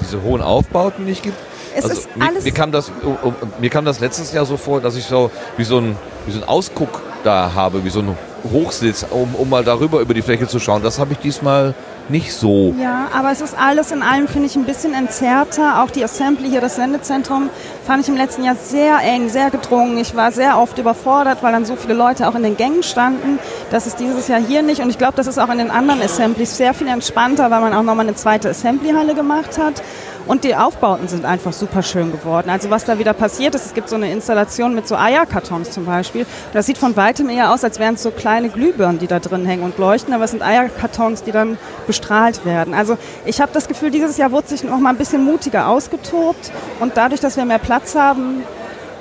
diese 0.00 0.22
hohen 0.22 0.42
Aufbauten 0.42 1.04
nicht 1.04 1.22
gibt. 1.22 1.36
Es 1.74 1.84
also 1.84 1.96
ist 1.96 2.16
mir, 2.16 2.26
alles 2.26 2.44
mir, 2.44 2.52
kam 2.52 2.72
das, 2.72 2.90
oh, 3.04 3.16
oh, 3.22 3.32
mir 3.60 3.68
kam 3.68 3.84
das 3.84 4.00
letztes 4.00 4.32
Jahr 4.32 4.46
so 4.46 4.56
vor, 4.56 4.80
dass 4.80 4.96
ich 4.96 5.04
so 5.04 5.30
wie 5.58 5.64
so 5.64 5.78
ein, 5.78 5.96
wie 6.24 6.32
so 6.32 6.40
ein 6.40 6.48
Ausguck 6.48 7.02
da 7.22 7.52
habe, 7.54 7.84
wie 7.84 7.90
so 7.90 8.00
ein 8.00 8.16
Hochsitz, 8.50 9.04
um, 9.10 9.34
um 9.34 9.50
mal 9.50 9.62
darüber 9.62 10.00
über 10.00 10.14
die 10.14 10.22
Fläche 10.22 10.48
zu 10.48 10.58
schauen. 10.58 10.82
Das 10.82 10.98
habe 10.98 11.12
ich 11.12 11.18
diesmal 11.18 11.74
nicht 12.08 12.32
so. 12.32 12.74
Ja, 12.80 13.08
aber 13.12 13.30
es 13.32 13.40
ist 13.40 13.56
alles 13.58 13.90
in 13.90 14.02
allem, 14.02 14.28
finde 14.28 14.46
ich, 14.46 14.56
ein 14.56 14.64
bisschen 14.64 14.94
entzerrter. 14.94 15.82
Auch 15.82 15.90
die 15.90 16.04
Assembly 16.04 16.48
hier, 16.48 16.60
das 16.60 16.76
Sendezentrum, 16.76 17.50
fand 17.84 18.02
ich 18.02 18.08
im 18.08 18.16
letzten 18.16 18.44
Jahr 18.44 18.56
sehr 18.56 18.98
eng, 19.00 19.28
sehr 19.28 19.50
gedrungen. 19.50 19.98
Ich 19.98 20.14
war 20.14 20.32
sehr 20.32 20.58
oft 20.58 20.78
überfordert, 20.78 21.42
weil 21.42 21.52
dann 21.52 21.64
so 21.64 21.76
viele 21.76 21.94
Leute 21.94 22.28
auch 22.28 22.34
in 22.34 22.42
den 22.42 22.56
Gängen 22.56 22.82
standen. 22.82 23.38
Das 23.70 23.86
ist 23.86 23.98
dieses 23.98 24.28
Jahr 24.28 24.40
hier 24.40 24.62
nicht. 24.62 24.80
Und 24.80 24.90
ich 24.90 24.98
glaube, 24.98 25.14
das 25.16 25.26
ist 25.26 25.38
auch 25.38 25.50
in 25.50 25.58
den 25.58 25.70
anderen 25.70 26.00
Assemblies 26.02 26.56
sehr 26.56 26.74
viel 26.74 26.88
entspannter, 26.88 27.50
weil 27.50 27.60
man 27.60 27.72
auch 27.72 27.82
nochmal 27.82 28.06
eine 28.06 28.14
zweite 28.14 28.50
Assemblyhalle 28.50 29.14
gemacht 29.14 29.58
hat. 29.58 29.82
Und 30.26 30.42
die 30.42 30.56
Aufbauten 30.56 31.06
sind 31.06 31.24
einfach 31.24 31.52
super 31.52 31.82
schön 31.82 32.10
geworden. 32.10 32.50
Also 32.50 32.68
was 32.70 32.84
da 32.84 32.98
wieder 32.98 33.12
passiert 33.12 33.54
ist, 33.54 33.66
es 33.66 33.74
gibt 33.74 33.88
so 33.88 33.96
eine 33.96 34.10
Installation 34.10 34.74
mit 34.74 34.88
so 34.88 34.96
Eierkartons 34.96 35.70
zum 35.70 35.86
Beispiel. 35.86 36.26
Das 36.52 36.66
sieht 36.66 36.78
von 36.78 36.96
weitem 36.96 37.28
eher 37.28 37.52
aus, 37.52 37.62
als 37.62 37.78
wären 37.78 37.94
es 37.94 38.02
so 38.02 38.10
kleine 38.10 38.48
Glühbirnen, 38.48 38.98
die 38.98 39.06
da 39.06 39.20
drin 39.20 39.46
hängen 39.46 39.62
und 39.62 39.78
leuchten. 39.78 40.12
Aber 40.12 40.24
es 40.24 40.32
sind 40.32 40.42
Eierkartons, 40.42 41.22
die 41.22 41.32
dann 41.32 41.58
bestrahlt 41.86 42.44
werden. 42.44 42.74
Also 42.74 42.98
ich 43.24 43.40
habe 43.40 43.52
das 43.52 43.68
Gefühl, 43.68 43.90
dieses 43.90 44.16
Jahr 44.16 44.32
wurde 44.32 44.48
sich 44.48 44.64
noch 44.64 44.78
mal 44.78 44.90
ein 44.90 44.96
bisschen 44.96 45.24
mutiger 45.24 45.68
ausgetobt. 45.68 46.50
Und 46.80 46.96
dadurch, 46.96 47.20
dass 47.20 47.36
wir 47.36 47.44
mehr 47.44 47.60
Platz 47.60 47.94
haben, 47.94 48.42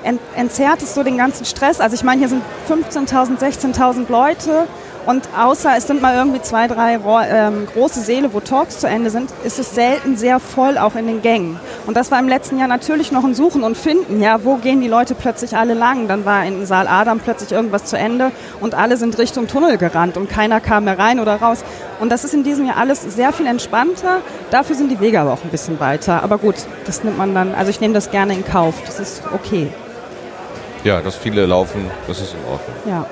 ent 0.03 0.21
entzerrt 0.35 0.83
es 0.83 0.93
so 0.93 1.01
den 1.01 1.17
ganzen 1.17 1.45
Stress. 1.45 1.81
Also 1.81 1.95
ich 1.95 2.03
meine, 2.03 2.19
hier 2.19 2.29
sind 2.29 2.43
15.000, 2.69 3.39
16.000 3.39 4.11
Leute. 4.11 4.67
Und 5.05 5.29
außer 5.37 5.73
es 5.77 5.85
sind 5.85 6.01
mal 6.01 6.15
irgendwie 6.15 6.41
zwei, 6.41 6.67
drei 6.67 6.99
ähm, 7.29 7.67
große 7.73 8.01
Säle, 8.01 8.33
wo 8.33 8.39
Talks 8.39 8.79
zu 8.79 8.87
Ende 8.87 9.11
sind, 9.11 9.29
ist 9.43 9.59
es 9.59 9.75
selten 9.75 10.17
sehr 10.17 10.39
voll, 10.39 10.77
auch 10.77 10.95
in 10.95 11.05
den 11.05 11.21
Gängen. 11.21 11.59
Und 11.85 11.95
das 11.95 12.09
war 12.09 12.19
im 12.19 12.27
letzten 12.27 12.57
Jahr 12.57 12.67
natürlich 12.67 13.11
noch 13.11 13.23
ein 13.23 13.35
Suchen 13.35 13.63
und 13.63 13.77
Finden. 13.77 14.21
Ja, 14.21 14.43
wo 14.43 14.55
gehen 14.55 14.81
die 14.81 14.87
Leute 14.87 15.13
plötzlich 15.13 15.55
alle 15.55 15.75
lang? 15.75 16.07
Dann 16.07 16.25
war 16.25 16.43
in 16.43 16.65
Saal 16.65 16.87
Adam 16.87 17.19
plötzlich 17.19 17.51
irgendwas 17.51 17.85
zu 17.85 17.97
Ende 17.97 18.31
und 18.61 18.73
alle 18.73 18.97
sind 18.97 19.17
Richtung 19.19 19.47
Tunnel 19.47 19.77
gerannt 19.77 20.17
und 20.17 20.29
keiner 20.29 20.59
kam 20.59 20.85
mehr 20.85 20.97
rein 20.97 21.19
oder 21.19 21.35
raus. 21.35 21.63
Und 21.99 22.11
das 22.11 22.23
ist 22.23 22.33
in 22.33 22.43
diesem 22.43 22.65
Jahr 22.65 22.77
alles 22.77 23.01
sehr 23.01 23.31
viel 23.31 23.45
entspannter. 23.45 24.21
Dafür 24.49 24.75
sind 24.75 24.89
die 24.89 24.99
Wege 24.99 25.19
aber 25.19 25.33
auch 25.33 25.43
ein 25.43 25.49
bisschen 25.49 25.79
weiter. 25.79 26.23
Aber 26.23 26.39
gut, 26.39 26.55
das 26.85 27.03
nimmt 27.03 27.17
man 27.17 27.35
dann, 27.35 27.53
also 27.53 27.69
ich 27.69 27.79
nehme 27.79 27.93
das 27.93 28.09
gerne 28.09 28.33
in 28.33 28.43
Kauf. 28.43 28.75
Das 28.85 28.99
ist 28.99 29.21
okay. 29.33 29.67
Ja, 30.83 31.01
dass 31.01 31.15
viele 31.15 31.45
laufen, 31.45 31.89
das 32.07 32.19
ist 32.21 32.33
in 32.33 32.51
Ordnung. 32.51 32.75
Ja. 32.85 33.05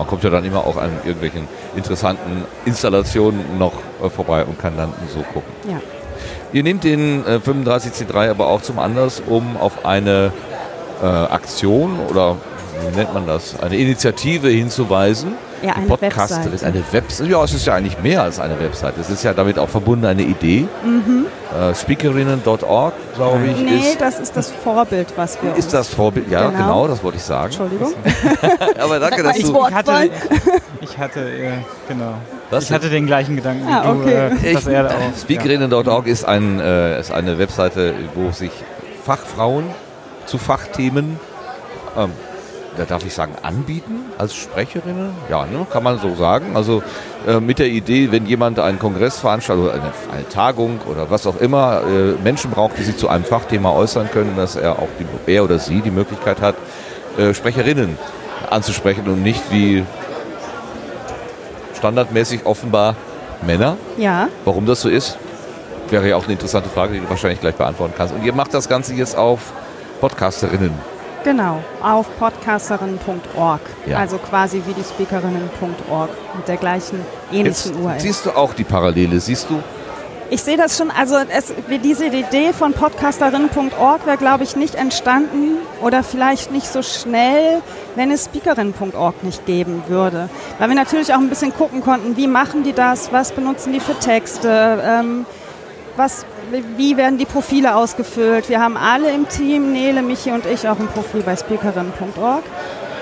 Man 0.00 0.06
kommt 0.06 0.24
ja 0.24 0.30
dann 0.30 0.46
immer 0.46 0.66
auch 0.66 0.78
an 0.78 0.92
irgendwelchen 1.04 1.46
interessanten 1.76 2.46
Installationen 2.64 3.58
noch 3.58 3.74
äh, 4.02 4.08
vorbei 4.08 4.46
und 4.46 4.58
kann 4.58 4.74
dann 4.74 4.94
so 5.12 5.20
gucken. 5.20 5.52
Ja. 5.68 5.78
Ihr 6.54 6.62
nehmt 6.62 6.84
den 6.84 7.22
äh, 7.26 7.38
35C3 7.38 8.30
aber 8.30 8.46
auch 8.46 8.62
zum 8.62 8.78
Anlass, 8.78 9.20
um 9.20 9.58
auf 9.58 9.84
eine 9.84 10.32
äh, 11.02 11.04
Aktion 11.04 11.98
oder 12.08 12.38
wie 12.80 12.96
nennt 12.96 13.12
man 13.12 13.26
das, 13.26 13.60
eine 13.60 13.76
Initiative 13.76 14.48
hinzuweisen. 14.48 15.34
Ja, 15.62 15.74
eine 15.74 15.86
Podcast 15.86 16.30
Webseite. 16.36 16.54
ist 16.54 16.64
eine 16.64 16.82
Webseite. 16.92 17.30
Ja, 17.30 17.44
es 17.44 17.52
ist 17.52 17.66
ja 17.66 17.74
eigentlich 17.74 17.98
mehr 18.00 18.22
als 18.22 18.40
eine 18.40 18.58
Webseite. 18.58 19.00
Es 19.00 19.10
ist 19.10 19.22
ja 19.22 19.34
damit 19.34 19.58
auch 19.58 19.68
verbunden 19.68 20.06
eine 20.06 20.22
Idee. 20.22 20.66
Äh, 20.84 21.74
Speakerinnen.org, 21.74 22.94
glaube 23.14 23.46
ich, 23.46 23.56
Mhm. 23.58 23.64
Nee, 23.66 23.76
ist, 23.90 24.00
das 24.00 24.20
ist 24.20 24.36
das 24.36 24.50
Vorbild, 24.50 25.08
was 25.16 25.42
wir 25.42 25.50
uns 25.50 25.58
ist 25.58 25.74
das 25.74 25.88
Vorbild. 25.88 26.30
Ja, 26.30 26.46
Genau. 26.48 26.58
genau, 26.62 26.88
das 26.88 27.02
wollte 27.04 27.18
ich 27.18 27.22
sagen. 27.24 27.46
Entschuldigung. 27.46 27.92
Aber 28.80 28.98
danke, 29.00 29.22
dass 29.22 29.36
Ich 29.36 29.44
du. 29.44 29.66
Ich 29.68 29.74
hatte, 29.74 30.10
ich 30.80 30.98
hatte, 30.98 31.20
äh, 31.20 31.50
genau. 31.88 32.14
Was 32.50 32.64
ich 32.64 32.72
hatte 32.72 32.88
den 32.88 33.06
gleichen 33.06 33.36
Gedanken 33.36 33.66
wie 33.66 33.72
Ah, 33.72 33.82
du, 33.92 34.00
okay. 34.00 34.30
äh, 34.42 34.52
dass 34.54 34.66
er 34.66 34.84
da 34.84 34.88
auch. 34.90 35.18
Speakerinnen.org 35.20 36.06
ist, 36.06 36.24
ein, 36.24 36.58
äh, 36.60 36.98
ist 37.00 37.12
eine 37.12 37.38
Webseite, 37.38 37.94
wo 38.14 38.30
sich 38.30 38.50
Fachfrauen 39.04 39.64
zu 40.26 40.38
Fachthemen 40.38 41.18
ähm, 41.98 42.10
da 42.76 42.84
darf 42.84 43.04
ich 43.04 43.12
sagen, 43.12 43.32
anbieten 43.42 44.06
als 44.18 44.34
Sprecherinnen? 44.34 45.10
Ja, 45.28 45.44
ne, 45.46 45.66
kann 45.70 45.82
man 45.82 45.98
so 45.98 46.14
sagen. 46.14 46.56
Also 46.56 46.82
äh, 47.26 47.40
mit 47.40 47.58
der 47.58 47.68
Idee, 47.68 48.12
wenn 48.12 48.26
jemand 48.26 48.58
einen 48.58 48.78
Kongress 48.78 49.18
veranstaltet 49.18 49.64
oder 49.64 49.74
eine, 49.74 49.92
eine 50.12 50.28
Tagung 50.28 50.80
oder 50.88 51.10
was 51.10 51.26
auch 51.26 51.40
immer, 51.40 51.82
äh, 51.82 52.22
Menschen 52.22 52.50
braucht, 52.50 52.78
die 52.78 52.82
sich 52.82 52.96
zu 52.96 53.08
einem 53.08 53.24
Fachthema 53.24 53.72
äußern 53.72 54.10
können, 54.10 54.36
dass 54.36 54.56
er 54.56 54.78
auch 54.78 54.88
die, 54.98 55.32
er 55.32 55.44
oder 55.44 55.58
sie 55.58 55.80
die 55.80 55.90
Möglichkeit 55.90 56.40
hat, 56.40 56.54
äh, 57.18 57.34
Sprecherinnen 57.34 57.98
anzusprechen 58.48 59.06
und 59.06 59.22
nicht 59.22 59.42
wie 59.50 59.84
standardmäßig 61.76 62.46
offenbar 62.46 62.94
Männer. 63.46 63.76
Ja. 63.96 64.28
Warum 64.44 64.66
das 64.66 64.82
so 64.82 64.88
ist, 64.88 65.18
wäre 65.88 66.08
ja 66.08 66.16
auch 66.16 66.24
eine 66.24 66.34
interessante 66.34 66.68
Frage, 66.68 66.94
die 66.94 67.00
du 67.00 67.10
wahrscheinlich 67.10 67.40
gleich 67.40 67.54
beantworten 67.54 67.94
kannst. 67.96 68.14
Und 68.14 68.24
ihr 68.24 68.32
macht 68.32 68.54
das 68.54 68.68
Ganze 68.68 68.94
jetzt 68.94 69.16
auf 69.16 69.52
Podcasterinnen. 70.00 70.99
Genau, 71.24 71.62
auf 71.82 72.06
podcasterin.org. 72.18 73.60
Ja. 73.86 73.98
Also 73.98 74.18
quasi 74.18 74.62
wie 74.66 74.72
die 74.72 74.82
Speakerinnen.org 74.84 76.10
mit 76.36 76.48
der 76.48 76.56
gleichen 76.56 77.00
Jetzt 77.30 77.66
ähnlichen 77.66 77.84
URL. 77.84 78.00
siehst 78.00 78.26
du 78.26 78.30
auch 78.30 78.54
die 78.54 78.64
Parallele, 78.64 79.20
siehst 79.20 79.50
du? 79.50 79.62
Ich 80.32 80.42
sehe 80.42 80.56
das 80.56 80.78
schon, 80.78 80.92
also 80.92 81.16
es, 81.16 81.52
diese 81.82 82.06
Idee 82.06 82.52
von 82.52 82.72
podcasterin.org 82.72 84.06
wäre, 84.06 84.16
glaube 84.16 84.44
ich, 84.44 84.54
nicht 84.54 84.76
entstanden 84.76 85.56
oder 85.82 86.04
vielleicht 86.04 86.52
nicht 86.52 86.68
so 86.68 86.82
schnell, 86.82 87.60
wenn 87.96 88.12
es 88.12 88.26
speakerin.org 88.26 89.24
nicht 89.24 89.44
geben 89.44 89.82
würde. 89.88 90.30
Weil 90.60 90.68
wir 90.68 90.76
natürlich 90.76 91.12
auch 91.12 91.18
ein 91.18 91.28
bisschen 91.28 91.52
gucken 91.52 91.80
konnten, 91.80 92.16
wie 92.16 92.28
machen 92.28 92.62
die 92.62 92.72
das, 92.72 93.12
was 93.12 93.32
benutzen 93.32 93.72
die 93.72 93.80
für 93.80 93.98
Texte, 93.98 94.80
ähm, 94.86 95.26
was, 95.96 96.24
wie 96.76 96.96
werden 96.96 97.18
die 97.18 97.24
Profile 97.24 97.76
ausgefüllt. 97.76 98.48
Wir 98.48 98.60
haben 98.60 98.76
alle 98.76 99.10
im 99.10 99.28
Team, 99.28 99.72
Nele, 99.72 100.02
Michi 100.02 100.30
und 100.30 100.46
ich, 100.46 100.68
auch 100.68 100.78
ein 100.78 100.88
Profil 100.88 101.22
bei 101.22 101.36
speakerin.org. 101.36 102.42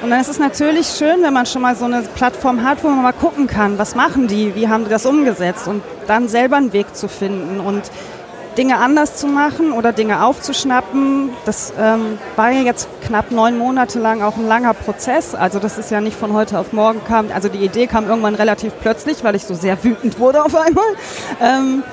Und 0.03 0.11
dann 0.11 0.21
ist 0.21 0.29
es 0.29 0.39
natürlich 0.39 0.87
schön, 0.87 1.23
wenn 1.23 1.33
man 1.33 1.47
schon 1.47 1.63
mal 1.63 1.75
so 1.75 1.85
eine 1.85 2.03
Plattform 2.03 2.63
hat, 2.63 2.85
wo 2.85 2.89
man 2.89 3.03
mal 3.03 3.13
gucken 3.13 3.49
kann, 3.49 3.79
was 3.79 3.95
machen 3.97 4.29
die, 4.29 4.55
wie 4.55 4.69
haben 4.69 4.85
die 4.85 4.91
das 4.91 5.07
umgesetzt 5.07 5.67
und 5.67 5.83
dann 6.07 6.29
selber 6.29 6.57
einen 6.57 6.73
Weg 6.73 6.95
zu 6.95 7.09
finden 7.09 7.59
und 7.59 7.83
Dinge 8.57 8.79
anders 8.79 9.17
zu 9.17 9.29
machen 9.29 9.73
oder 9.73 9.93
Dinge 9.93 10.25
aufzuschnappen. 10.25 11.31
Das 11.45 11.73
ähm, 11.79 12.19
war 12.35 12.51
ja 12.51 12.63
jetzt 12.63 12.89
knapp 13.03 13.31
neun 13.31 13.57
Monate 13.57 14.01
lang 14.01 14.21
auch 14.21 14.37
ein 14.37 14.47
langer 14.47 14.75
Prozess. 14.75 15.35
Also 15.35 15.61
das 15.61 15.79
ist 15.79 15.91
ja 15.93 16.01
nicht 16.01 16.17
von 16.17 16.33
heute 16.33 16.59
auf 16.59 16.73
morgen 16.73 17.01
kam. 17.05 17.27
Also 17.33 17.49
die 17.49 17.65
Idee 17.65 17.87
kam 17.87 18.09
irgendwann 18.09 18.35
relativ 18.35 18.73
plötzlich, 18.81 19.23
weil 19.23 19.37
ich 19.37 19.45
so 19.45 19.55
sehr 19.55 19.83
wütend 19.85 20.19
wurde 20.19 20.45
auf 20.45 20.57
einmal. 20.57 20.85
Ähm, 21.41 21.85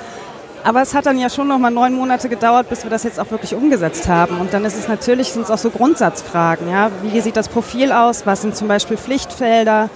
aber 0.66 0.82
es 0.82 0.96
hat 0.96 1.06
dann 1.06 1.20
ja 1.20 1.30
schon 1.30 1.48
noch 1.48 1.60
mal 1.60 1.70
neun 1.70 1.94
Monate 1.94 2.28
gedauert, 2.28 2.70
bis 2.70 2.84
wir 2.84 2.90
das 2.90 3.04
jetzt 3.04 3.20
auch 3.20 3.30
wirklich 3.30 3.54
umgesetzt 3.54 4.08
haben. 4.08 4.40
Und 4.40 4.52
dann 4.52 4.66
ist 4.66 4.76
es 4.76 4.88
natürlich, 4.88 5.32
sind 5.32 5.44
es 5.44 5.52
auch 5.52 5.60
so 5.60 5.70
Grundsatzfragen. 5.70 6.68
Ja? 6.68 6.90
Wie 7.04 7.22
sieht 7.22 7.38
das 7.38 7.50
Profil 7.50 7.92
aus? 7.92 8.26
Was 8.26 8.42
sind 8.42 8.56
zum 8.56 8.68
Beispiel 8.68 8.98
Pflichtfelder? 8.98 9.92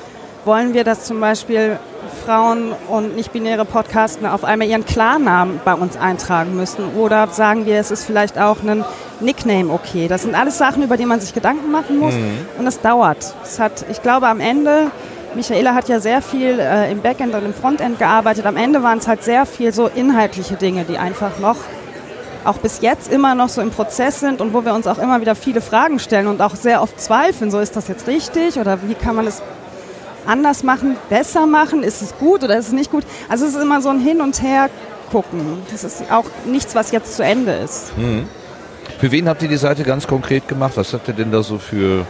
Wollen 0.45 0.75
wir, 0.75 0.83
dass 0.83 1.05
zum 1.05 1.19
Beispiel 1.19 1.79
Frauen 2.23 2.71
und 2.87 3.15
nicht-binäre 3.15 3.65
Podcaster 3.65 4.31
auf 4.31 4.43
einmal 4.43 4.67
ihren 4.67 4.85
Klarnamen 4.85 5.59
bei 5.65 5.73
uns 5.73 5.97
eintragen 5.97 6.55
müssen? 6.55 6.83
Oder 6.99 7.27
sagen 7.29 7.65
wir, 7.65 7.79
es 7.79 7.89
ist 7.89 8.05
vielleicht 8.05 8.37
auch 8.37 8.57
ein 8.61 8.85
Nickname 9.21 9.73
okay? 9.73 10.07
Das 10.07 10.21
sind 10.21 10.35
alles 10.35 10.59
Sachen, 10.59 10.83
über 10.83 10.97
die 10.97 11.07
man 11.07 11.19
sich 11.19 11.33
Gedanken 11.33 11.71
machen 11.71 11.97
muss. 11.97 12.13
Und 12.59 12.65
das 12.65 12.79
dauert. 12.79 13.33
Es 13.43 13.59
hat, 13.59 13.85
ich 13.89 14.03
glaube, 14.03 14.27
am 14.27 14.39
Ende 14.39 14.91
Michaela 15.35 15.75
hat 15.75 15.87
ja 15.89 15.99
sehr 15.99 16.21
viel 16.21 16.59
äh, 16.59 16.91
im 16.91 17.01
Backend 17.01 17.33
und 17.33 17.45
im 17.45 17.53
Frontend 17.53 17.99
gearbeitet. 17.99 18.45
Am 18.45 18.57
Ende 18.57 18.83
waren 18.83 18.97
es 18.97 19.07
halt 19.07 19.23
sehr 19.23 19.45
viel 19.45 19.73
so 19.73 19.87
inhaltliche 19.87 20.55
Dinge, 20.55 20.85
die 20.85 20.97
einfach 20.97 21.39
noch, 21.39 21.57
auch 22.45 22.57
bis 22.57 22.81
jetzt 22.81 23.11
immer 23.11 23.35
noch 23.35 23.49
so 23.49 23.61
im 23.61 23.69
Prozess 23.69 24.19
sind 24.19 24.41
und 24.41 24.53
wo 24.53 24.65
wir 24.65 24.73
uns 24.73 24.87
auch 24.87 24.97
immer 24.97 25.21
wieder 25.21 25.35
viele 25.35 25.61
Fragen 25.61 25.99
stellen 25.99 26.27
und 26.27 26.41
auch 26.41 26.55
sehr 26.55 26.81
oft 26.81 26.99
zweifeln, 26.99 27.51
so 27.51 27.59
ist 27.59 27.75
das 27.75 27.87
jetzt 27.87 28.07
richtig 28.07 28.57
oder 28.57 28.79
wie 28.87 28.95
kann 28.95 29.15
man 29.15 29.27
es 29.27 29.41
anders 30.25 30.63
machen, 30.63 30.97
besser 31.09 31.45
machen, 31.45 31.83
ist 31.83 32.01
es 32.01 32.17
gut 32.17 32.43
oder 32.43 32.57
ist 32.57 32.67
es 32.67 32.73
nicht 32.73 32.91
gut. 32.91 33.03
Also 33.29 33.45
es 33.45 33.55
ist 33.55 33.61
immer 33.61 33.81
so 33.81 33.89
ein 33.89 33.99
Hin 33.99 34.21
und 34.21 34.41
Her 34.41 34.69
gucken. 35.11 35.41
Das 35.71 35.83
ist 35.83 36.03
auch 36.11 36.25
nichts, 36.45 36.75
was 36.75 36.91
jetzt 36.91 37.15
zu 37.15 37.23
Ende 37.23 37.53
ist. 37.53 37.91
Für 38.99 39.11
wen 39.11 39.29
habt 39.29 39.41
ihr 39.41 39.47
die 39.47 39.57
Seite 39.57 39.83
ganz 39.83 40.07
konkret 40.07 40.47
gemacht? 40.47 40.73
Was 40.75 40.93
habt 40.93 41.07
ihr 41.07 41.13
denn 41.13 41.31
da 41.31 41.41
so 41.41 41.57
für 41.57 42.05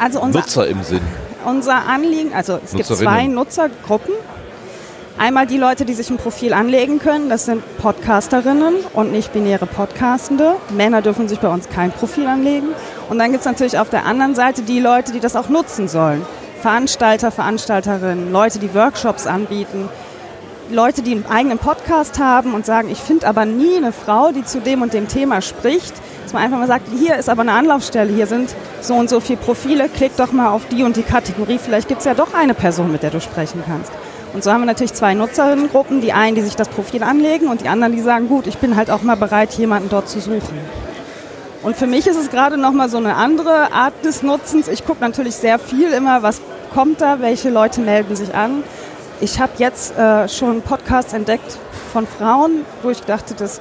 Also 0.00 0.24
Nutzer 0.26 0.66
im 0.66 0.82
Sinn? 0.82 1.00
Unser 1.44 1.86
Anliegen, 1.86 2.32
also 2.34 2.58
es 2.64 2.72
gibt 2.72 2.86
zwei 2.86 3.26
Nutzergruppen. 3.26 4.14
Einmal 5.16 5.46
die 5.46 5.58
Leute, 5.58 5.84
die 5.84 5.94
sich 5.94 6.10
ein 6.10 6.16
Profil 6.16 6.52
anlegen 6.52 6.98
können, 6.98 7.28
das 7.28 7.44
sind 7.44 7.62
Podcasterinnen 7.78 8.74
und 8.94 9.12
nicht-binäre 9.12 9.66
Podcastende. 9.66 10.56
Männer 10.70 11.02
dürfen 11.02 11.28
sich 11.28 11.38
bei 11.38 11.48
uns 11.48 11.68
kein 11.68 11.92
Profil 11.92 12.26
anlegen. 12.26 12.68
Und 13.08 13.20
dann 13.20 13.30
gibt 13.30 13.42
es 13.42 13.46
natürlich 13.46 13.78
auf 13.78 13.90
der 13.90 14.06
anderen 14.06 14.34
Seite 14.34 14.62
die 14.62 14.80
Leute, 14.80 15.12
die 15.12 15.20
das 15.20 15.36
auch 15.36 15.48
nutzen 15.48 15.86
sollen. 15.86 16.26
Veranstalter, 16.62 17.30
Veranstalterinnen, 17.30 18.32
Leute, 18.32 18.58
die 18.58 18.74
Workshops 18.74 19.28
anbieten, 19.28 19.88
Leute, 20.70 21.02
die 21.02 21.12
einen 21.12 21.26
eigenen 21.26 21.58
Podcast 21.58 22.18
haben 22.18 22.54
und 22.54 22.64
sagen, 22.64 22.88
ich 22.90 22.98
finde 22.98 23.26
aber 23.26 23.44
nie 23.44 23.76
eine 23.76 23.92
Frau, 23.92 24.32
die 24.32 24.44
zu 24.44 24.60
dem 24.60 24.82
und 24.82 24.94
dem 24.94 25.08
Thema 25.08 25.42
spricht. 25.42 25.94
Dass 26.22 26.32
man 26.32 26.42
einfach 26.42 26.58
mal 26.58 26.66
sagt, 26.66 26.86
hier 26.98 27.16
ist 27.16 27.28
aber 27.28 27.42
eine 27.42 27.52
Anlaufstelle, 27.52 28.10
hier 28.10 28.26
sind 28.26 28.54
so 28.80 28.94
und 28.94 29.10
so 29.10 29.20
viele 29.20 29.38
Profile, 29.38 29.90
klick 29.90 30.16
doch 30.16 30.32
mal 30.32 30.48
auf 30.48 30.66
die 30.68 30.82
und 30.82 30.96
die 30.96 31.02
Kategorie, 31.02 31.58
vielleicht 31.58 31.88
gibt 31.88 32.00
es 32.00 32.06
ja 32.06 32.14
doch 32.14 32.32
eine 32.32 32.54
Person, 32.54 32.90
mit 32.90 33.02
der 33.02 33.10
du 33.10 33.20
sprechen 33.20 33.62
kannst. 33.66 33.92
Und 34.32 34.42
so 34.42 34.50
haben 34.50 34.62
wir 34.62 34.66
natürlich 34.66 34.94
zwei 34.94 35.14
Nutzerinnengruppen, 35.14 36.00
die 36.00 36.12
einen, 36.12 36.34
die 36.34 36.42
sich 36.42 36.56
das 36.56 36.68
Profil 36.68 37.02
anlegen 37.02 37.48
und 37.48 37.60
die 37.60 37.68
anderen, 37.68 37.92
die 37.92 38.00
sagen, 38.00 38.26
gut, 38.28 38.46
ich 38.46 38.58
bin 38.58 38.74
halt 38.74 38.90
auch 38.90 39.02
mal 39.02 39.16
bereit, 39.16 39.52
jemanden 39.52 39.90
dort 39.90 40.08
zu 40.08 40.18
suchen. 40.18 40.58
Und 41.62 41.76
für 41.76 41.86
mich 41.86 42.06
ist 42.06 42.16
es 42.16 42.30
gerade 42.30 42.56
nochmal 42.56 42.88
so 42.88 42.96
eine 42.96 43.14
andere 43.14 43.72
Art 43.72 43.94
des 44.04 44.22
Nutzens. 44.22 44.68
Ich 44.68 44.84
gucke 44.84 45.00
natürlich 45.00 45.34
sehr 45.36 45.58
viel 45.58 45.92
immer, 45.92 46.22
was 46.22 46.40
kommt 46.74 47.00
da, 47.00 47.20
welche 47.20 47.48
Leute 47.48 47.80
melden 47.80 48.16
sich 48.16 48.34
an. 48.34 48.64
Ich 49.20 49.40
habe 49.40 49.52
jetzt 49.58 49.96
äh, 49.96 50.28
schon 50.28 50.62
Podcasts 50.62 51.12
entdeckt 51.12 51.58
von 51.92 52.06
Frauen, 52.06 52.64
wo 52.82 52.90
ich 52.90 53.00
dachte, 53.02 53.34
das, 53.34 53.60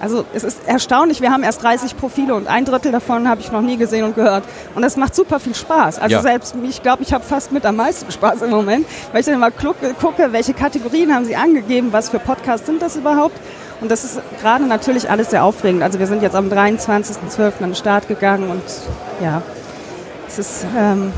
also 0.00 0.24
es 0.34 0.42
ist 0.42 0.66
erstaunlich, 0.66 1.20
wir 1.20 1.30
haben 1.30 1.44
erst 1.44 1.62
30 1.62 1.96
Profile 1.96 2.34
und 2.34 2.48
ein 2.48 2.64
Drittel 2.64 2.90
davon 2.90 3.28
habe 3.28 3.40
ich 3.40 3.52
noch 3.52 3.60
nie 3.60 3.76
gesehen 3.76 4.04
und 4.04 4.16
gehört. 4.16 4.42
Und 4.74 4.82
das 4.82 4.96
macht 4.96 5.14
super 5.14 5.38
viel 5.38 5.54
Spaß. 5.54 5.98
Also 6.00 6.16
Ja. 6.16 6.22
selbst, 6.22 6.54
ich 6.68 6.82
glaube, 6.82 7.02
ich 7.04 7.12
habe 7.12 7.22
fast 7.24 7.52
mit 7.52 7.64
am 7.64 7.76
meisten 7.76 8.10
Spaß 8.10 8.42
im 8.42 8.50
Moment, 8.50 8.86
weil 9.12 9.20
ich 9.20 9.26
dann 9.26 9.38
mal 9.38 9.52
gucke, 9.52 10.32
welche 10.32 10.52
Kategorien 10.54 11.14
haben 11.14 11.24
sie 11.24 11.36
angegeben, 11.36 11.92
was 11.92 12.08
für 12.10 12.18
Podcasts 12.18 12.66
sind 12.66 12.82
das 12.82 12.96
überhaupt. 12.96 13.38
Und 13.80 13.90
das 13.90 14.04
ist 14.04 14.20
gerade 14.40 14.64
natürlich 14.66 15.10
alles 15.10 15.30
sehr 15.30 15.44
aufregend. 15.44 15.82
Also 15.82 15.98
wir 15.98 16.06
sind 16.06 16.22
jetzt 16.22 16.36
am 16.36 16.48
23.12. 16.48 17.42
an 17.44 17.52
den 17.60 17.74
Start 17.74 18.06
gegangen 18.08 18.50
und 18.50 18.62
ja, 19.22 19.42
es 20.28 20.38
ist 20.38 20.66
ähm, 20.78 21.12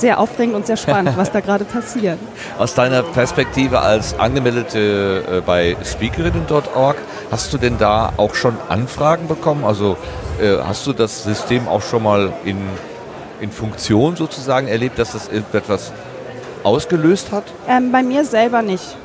sehr 0.00 0.18
aufregend 0.18 0.54
und 0.54 0.66
sehr 0.66 0.76
spannend, 0.76 1.16
was 1.16 1.30
da 1.30 1.40
gerade 1.40 1.64
passiert. 1.64 2.18
Aus 2.58 2.74
deiner 2.74 3.02
Perspektive 3.02 3.80
als 3.80 4.18
Angemeldete 4.18 5.24
äh, 5.38 5.40
bei 5.40 5.76
speakerinnen.org, 5.84 6.96
hast 7.30 7.52
du 7.52 7.58
denn 7.58 7.78
da 7.78 8.12
auch 8.16 8.34
schon 8.34 8.56
Anfragen 8.68 9.28
bekommen? 9.28 9.64
Also 9.64 9.96
äh, 10.40 10.56
hast 10.66 10.86
du 10.86 10.92
das 10.92 11.24
System 11.24 11.68
auch 11.68 11.82
schon 11.82 12.02
mal 12.02 12.32
in, 12.44 12.58
in 13.40 13.50
Funktion 13.50 14.16
sozusagen 14.16 14.68
erlebt, 14.68 14.98
dass 14.98 15.12
das 15.12 15.28
etwas 15.28 15.92
ausgelöst 16.64 17.32
hat? 17.32 17.44
Ähm, 17.68 17.92
bei 17.92 18.02
mir 18.02 18.24
selber 18.24 18.62
nicht. 18.62 18.96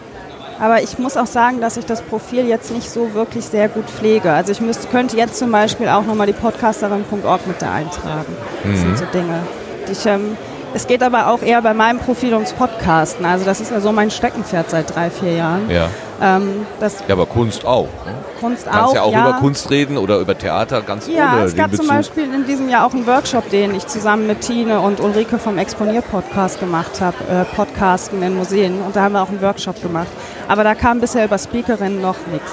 Aber 0.60 0.82
ich 0.82 1.00
muss 1.00 1.18
auch 1.18 1.26
sagen, 1.26 1.62
dass 1.62 1.78
ich 1.78 1.86
das 1.86 2.02
Profil 2.02 2.48
jetzt 2.48 2.72
nicht 2.72 2.90
so 2.90 3.14
wirklich 3.14 3.46
sehr 3.46 3.68
gut 3.70 3.90
pflege. 3.90 4.32
Also 4.32 4.52
ich 4.52 4.62
müsste, 4.62 4.88
könnte 4.88 5.18
jetzt 5.18 5.38
zum 5.38 5.52
Beispiel 5.52 5.90
auch 5.90 6.06
nochmal 6.06 6.28
die 6.28 6.34
podcasterin.org 6.34 7.48
mit 7.48 7.62
da 7.62 7.74
eintragen. 7.74 8.36
Das 8.64 8.80
sind 8.80 8.98
so 8.98 9.06
Dinge. 9.06 9.40
Die 9.88 9.92
ich, 9.92 10.06
ähm, 10.06 10.38
es 10.74 10.88
geht 10.88 11.04
aber 11.04 11.28
auch 11.28 11.42
eher 11.42 11.62
bei 11.62 11.74
meinem 11.74 12.00
Profil 12.00 12.34
ums 12.34 12.54
Podcasten. 12.54 13.26
Also 13.26 13.46
das 13.46 13.62
ist 13.62 13.72
ja 13.72 13.80
so 13.80 13.92
mein 13.92 14.10
Steckenpferd 14.12 14.70
seit 14.70 14.96
drei, 14.96 15.10
vier 15.10 15.34
Jahren. 15.34 15.70
Ja. 15.70 15.90
Ähm, 16.22 16.66
das 16.80 17.04
Ja, 17.08 17.16
aber 17.16 17.26
Kunst 17.26 17.66
auch. 17.66 17.84
Ne? 18.06 18.14
Kunst 18.40 18.66
Du 18.66 18.72
kannst 18.72 18.92
auch, 18.92 18.96
ja 18.96 19.02
auch 19.04 19.12
über 19.12 19.38
Kunst 19.40 19.70
reden 19.70 19.98
oder 19.98 20.18
über 20.18 20.38
Theater 20.38 20.82
ganz 20.82 21.08
Ja, 21.08 21.34
ohne 21.36 21.44
es 21.44 21.56
gab 21.56 21.72
Bezug. 21.72 21.86
zum 21.86 21.96
Beispiel 21.96 22.34
in 22.34 22.46
diesem 22.46 22.70
Jahr 22.70 22.86
auch 22.86 22.94
einen 22.94 23.06
Workshop, 23.08 23.50
den 23.50 23.76
ich 23.76 23.88
zusammen 23.88 24.28
mit 24.28 24.42
Tine 24.42 24.80
und 24.80 25.00
Ulrike 25.00 25.38
vom 25.38 25.58
Exponier-Podcast 25.58 26.60
gemacht 26.60 27.02
habe, 27.02 27.18
äh, 27.30 27.56
Podcasten 27.56 28.22
in 28.24 28.36
Museen. 28.36 28.82
Und 28.82 28.96
da 28.96 29.04
haben 29.04 29.14
wir 29.14 29.22
auch 29.22 29.30
einen 29.30 29.42
Workshop 29.42 29.82
gemacht. 29.82 30.08
Aber 30.48 30.64
da 30.64 30.76
kam 30.76 31.00
bisher 31.00 31.26
über 31.26 31.38
Speakerinnen 31.38 32.02
noch 32.02 32.18
nichts. 32.32 32.52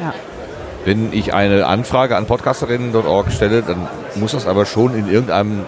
Ja. 0.00 0.12
Wenn 0.84 1.12
ich 1.12 1.32
eine 1.32 1.66
Anfrage 1.66 2.16
an 2.16 2.26
podcasterinnen.org 2.26 3.32
stelle, 3.32 3.62
dann 3.62 3.88
muss 4.16 4.32
das 4.32 4.46
aber 4.46 4.66
schon 4.66 4.94
in 4.94 5.10
irgendeinem 5.10 5.64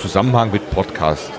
Zusammenhang 0.00 0.50
mit 0.50 0.70
Podcast 0.70 1.30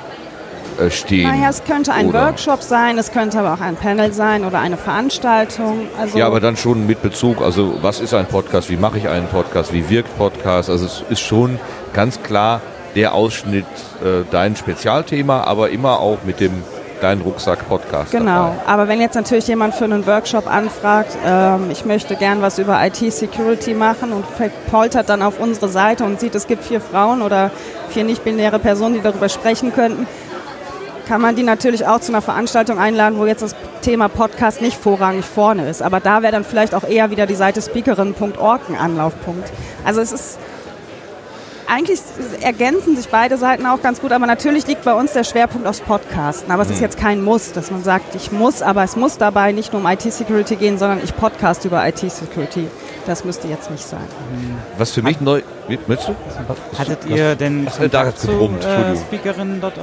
äh, 0.79 0.89
stehen. 0.89 1.29
Naja, 1.29 1.49
es 1.49 1.63
könnte 1.63 1.93
ein 1.93 2.07
Oder- 2.07 2.27
Workshop 2.27 2.61
sein, 2.63 2.97
es 2.97 3.11
könnte 3.11 3.39
aber 3.39 3.53
auch 3.53 3.61
ein 3.61 3.75
Panel 3.75 4.13
sein 4.13 4.45
oder 4.45 4.59
eine 4.59 4.77
Veranstaltung. 4.77 5.87
Also 5.99 6.17
Ja, 6.17 6.27
aber 6.27 6.39
dann 6.39 6.57
schon 6.57 6.85
mit 6.87 7.01
Bezug, 7.01 7.41
also 7.41 7.77
was 7.81 7.99
ist 7.99 8.13
ein 8.13 8.25
Podcast, 8.27 8.69
wie 8.69 8.77
mache 8.77 8.97
ich 8.97 9.07
einen 9.09 9.27
Podcast, 9.27 9.73
wie 9.73 9.89
wirkt 9.89 10.17
Podcast, 10.17 10.69
also 10.69 10.85
es 10.85 11.03
ist 11.09 11.21
schon 11.21 11.59
ganz 11.93 12.21
klar 12.23 12.61
der 12.95 13.13
Ausschnitt, 13.13 13.65
äh, 14.03 14.23
dein 14.31 14.55
Spezialthema, 14.55 15.43
aber 15.43 15.69
immer 15.69 15.99
auch 15.99 16.19
mit 16.25 16.39
dem 16.39 16.63
kleinen 17.01 17.21
Rucksack-Podcast. 17.23 18.11
Genau, 18.11 18.53
Dabei. 18.55 18.67
aber 18.67 18.87
wenn 18.87 19.01
jetzt 19.01 19.15
natürlich 19.15 19.47
jemand 19.47 19.73
für 19.73 19.85
einen 19.85 20.05
Workshop 20.05 20.47
anfragt, 20.47 21.17
ähm, 21.25 21.69
ich 21.71 21.83
möchte 21.83 22.15
gern 22.15 22.43
was 22.43 22.59
über 22.59 22.77
IT-Security 22.85 23.73
machen 23.73 24.13
und 24.13 24.23
poltert 24.69 25.09
dann 25.09 25.23
auf 25.23 25.39
unsere 25.39 25.67
Seite 25.67 26.03
und 26.05 26.19
sieht, 26.19 26.35
es 26.35 26.45
gibt 26.45 26.63
vier 26.63 26.79
Frauen 26.79 27.23
oder 27.23 27.49
vier 27.89 28.03
nicht-binäre 28.03 28.59
Personen, 28.59 28.93
die 28.93 29.01
darüber 29.01 29.29
sprechen 29.29 29.73
könnten, 29.73 30.05
kann 31.07 31.21
man 31.21 31.35
die 31.35 31.43
natürlich 31.43 31.87
auch 31.87 31.99
zu 31.99 32.11
einer 32.11 32.21
Veranstaltung 32.21 32.77
einladen, 32.77 33.17
wo 33.17 33.25
jetzt 33.25 33.41
das 33.41 33.55
Thema 33.81 34.07
Podcast 34.07 34.61
nicht 34.61 34.77
vorrangig 34.77 35.25
vorne 35.25 35.67
ist. 35.67 35.81
Aber 35.81 35.99
da 35.99 36.21
wäre 36.21 36.31
dann 36.31 36.43
vielleicht 36.43 36.75
auch 36.75 36.83
eher 36.83 37.09
wieder 37.09 37.25
die 37.25 37.35
Seite 37.35 37.63
speakerin.org 37.63 38.61
ein 38.69 38.77
Anlaufpunkt. 38.77 39.51
Also 39.83 40.01
es 40.01 40.11
ist 40.11 40.39
eigentlich 41.71 41.99
ergänzen 42.41 42.97
sich 42.97 43.07
beide 43.07 43.37
Seiten 43.37 43.65
auch 43.65 43.81
ganz 43.81 44.01
gut, 44.01 44.11
aber 44.11 44.25
natürlich 44.27 44.67
liegt 44.67 44.83
bei 44.83 44.93
uns 44.93 45.13
der 45.13 45.23
Schwerpunkt 45.23 45.65
aufs 45.65 45.79
Podcasten. 45.79 46.51
Aber 46.51 46.63
es 46.63 46.69
ist 46.69 46.77
Mhm. 46.77 46.83
jetzt 46.83 46.97
kein 46.97 47.23
Muss, 47.23 47.53
dass 47.53 47.71
man 47.71 47.81
sagt, 47.83 48.13
ich 48.15 48.31
muss, 48.31 48.61
aber 48.61 48.83
es 48.83 48.97
muss 48.97 49.17
dabei 49.17 49.53
nicht 49.53 49.71
nur 49.71 49.81
um 49.81 49.87
IT-Security 49.87 50.57
gehen, 50.57 50.77
sondern 50.77 50.99
ich 51.01 51.15
podcast 51.15 51.63
über 51.63 51.87
IT-Security. 51.87 52.67
Das 53.07 53.23
müsste 53.23 53.47
jetzt 53.47 53.71
nicht 53.71 53.87
sein. 53.87 54.01
Was 54.77 54.91
für 54.91 55.01
mich 55.01 55.21
neu. 55.21 55.41
Wie, 55.67 55.79
möchtest 55.87 56.09
du? 56.09 56.15
Hattet 56.77 57.05
ihr 57.05 57.35
denn 57.35 57.67
Ach, 57.69 57.87
da 57.89 58.05
hat's 58.07 58.21
zu 58.21 58.31
äh, 58.31 58.95
speakerin.org 58.95 59.73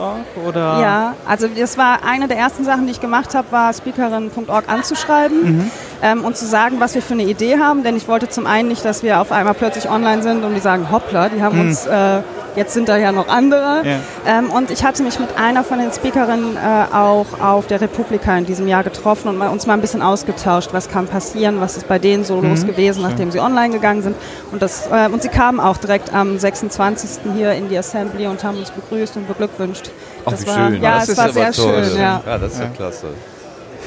oder? 0.46 0.80
Ja, 0.80 1.14
also 1.26 1.48
das 1.48 1.78
war 1.78 2.00
eine 2.04 2.28
der 2.28 2.36
ersten 2.36 2.64
Sachen, 2.64 2.86
die 2.86 2.92
ich 2.92 3.00
gemacht 3.00 3.34
habe, 3.34 3.50
war 3.50 3.72
speakerin.org 3.72 4.68
anzuschreiben 4.68 5.70
ähm, 6.02 6.24
und 6.24 6.36
zu 6.36 6.46
sagen, 6.46 6.76
was 6.80 6.94
wir 6.94 7.02
für 7.02 7.14
eine 7.14 7.24
Idee 7.24 7.58
haben. 7.58 7.82
Denn 7.84 7.96
ich 7.96 8.08
wollte 8.08 8.28
zum 8.28 8.46
einen 8.46 8.68
nicht, 8.68 8.84
dass 8.84 9.02
wir 9.02 9.20
auf 9.20 9.32
einmal 9.32 9.54
plötzlich 9.54 9.88
online 9.88 10.22
sind 10.22 10.44
und 10.44 10.54
die 10.54 10.60
sagen, 10.60 10.90
hoppla, 10.90 11.28
die 11.28 11.42
haben 11.42 11.60
uns, 11.60 11.86
äh, 11.86 12.20
jetzt 12.56 12.74
sind 12.74 12.88
da 12.88 12.96
ja 12.96 13.12
noch 13.12 13.28
andere. 13.28 13.82
Ja. 13.84 13.98
Ähm, 14.26 14.50
und 14.50 14.70
ich 14.70 14.84
hatte 14.84 15.02
mich 15.02 15.18
mit 15.18 15.36
einer 15.38 15.64
von 15.64 15.78
den 15.78 15.92
Speakerinnen 15.92 16.56
äh, 16.56 16.94
auch 16.94 17.26
auf 17.40 17.66
der 17.66 17.80
Republika 17.80 18.36
in 18.36 18.46
diesem 18.46 18.68
Jahr 18.68 18.82
getroffen 18.84 19.28
und 19.28 19.38
mal, 19.38 19.48
uns 19.48 19.66
mal 19.66 19.74
ein 19.74 19.80
bisschen 19.80 20.02
ausgetauscht, 20.02 20.70
was 20.72 20.88
kann 20.88 21.06
passieren, 21.06 21.60
was 21.60 21.76
ist 21.76 21.88
bei 21.88 21.98
denen 21.98 22.24
so 22.24 22.40
los 22.40 22.66
gewesen, 22.66 23.02
nachdem 23.02 23.30
sie 23.30 23.40
online 23.40 23.72
gegangen 23.72 24.02
sind. 24.02 24.16
Und, 24.52 24.60
das, 24.68 24.88
äh, 24.90 25.12
und 25.12 25.22
sie 25.22 25.28
kamen 25.28 25.60
auch 25.60 25.76
direkt 25.78 26.12
am 26.12 26.38
26. 26.38 27.20
hier 27.34 27.52
in 27.52 27.68
die 27.68 27.78
Assembly 27.78 28.26
und 28.26 28.42
haben 28.44 28.58
uns 28.58 28.70
begrüßt 28.70 29.16
und 29.16 29.26
beglückwünscht. 29.26 29.90
Ach, 30.24 30.32
das 30.32 30.42
wie 30.42 30.46
war, 30.48 30.54
schön. 30.70 30.82
Ja, 30.82 30.94
das 30.94 31.02
es 31.04 31.08
ist 31.10 31.18
war 31.18 31.32
sehr 31.32 31.52
toll. 31.52 31.84
schön. 31.84 31.96
Ja. 32.00 32.22
ja, 32.26 32.38
das 32.38 32.52
ist 32.52 32.60
ja, 32.60 32.66
klasse. 32.68 33.06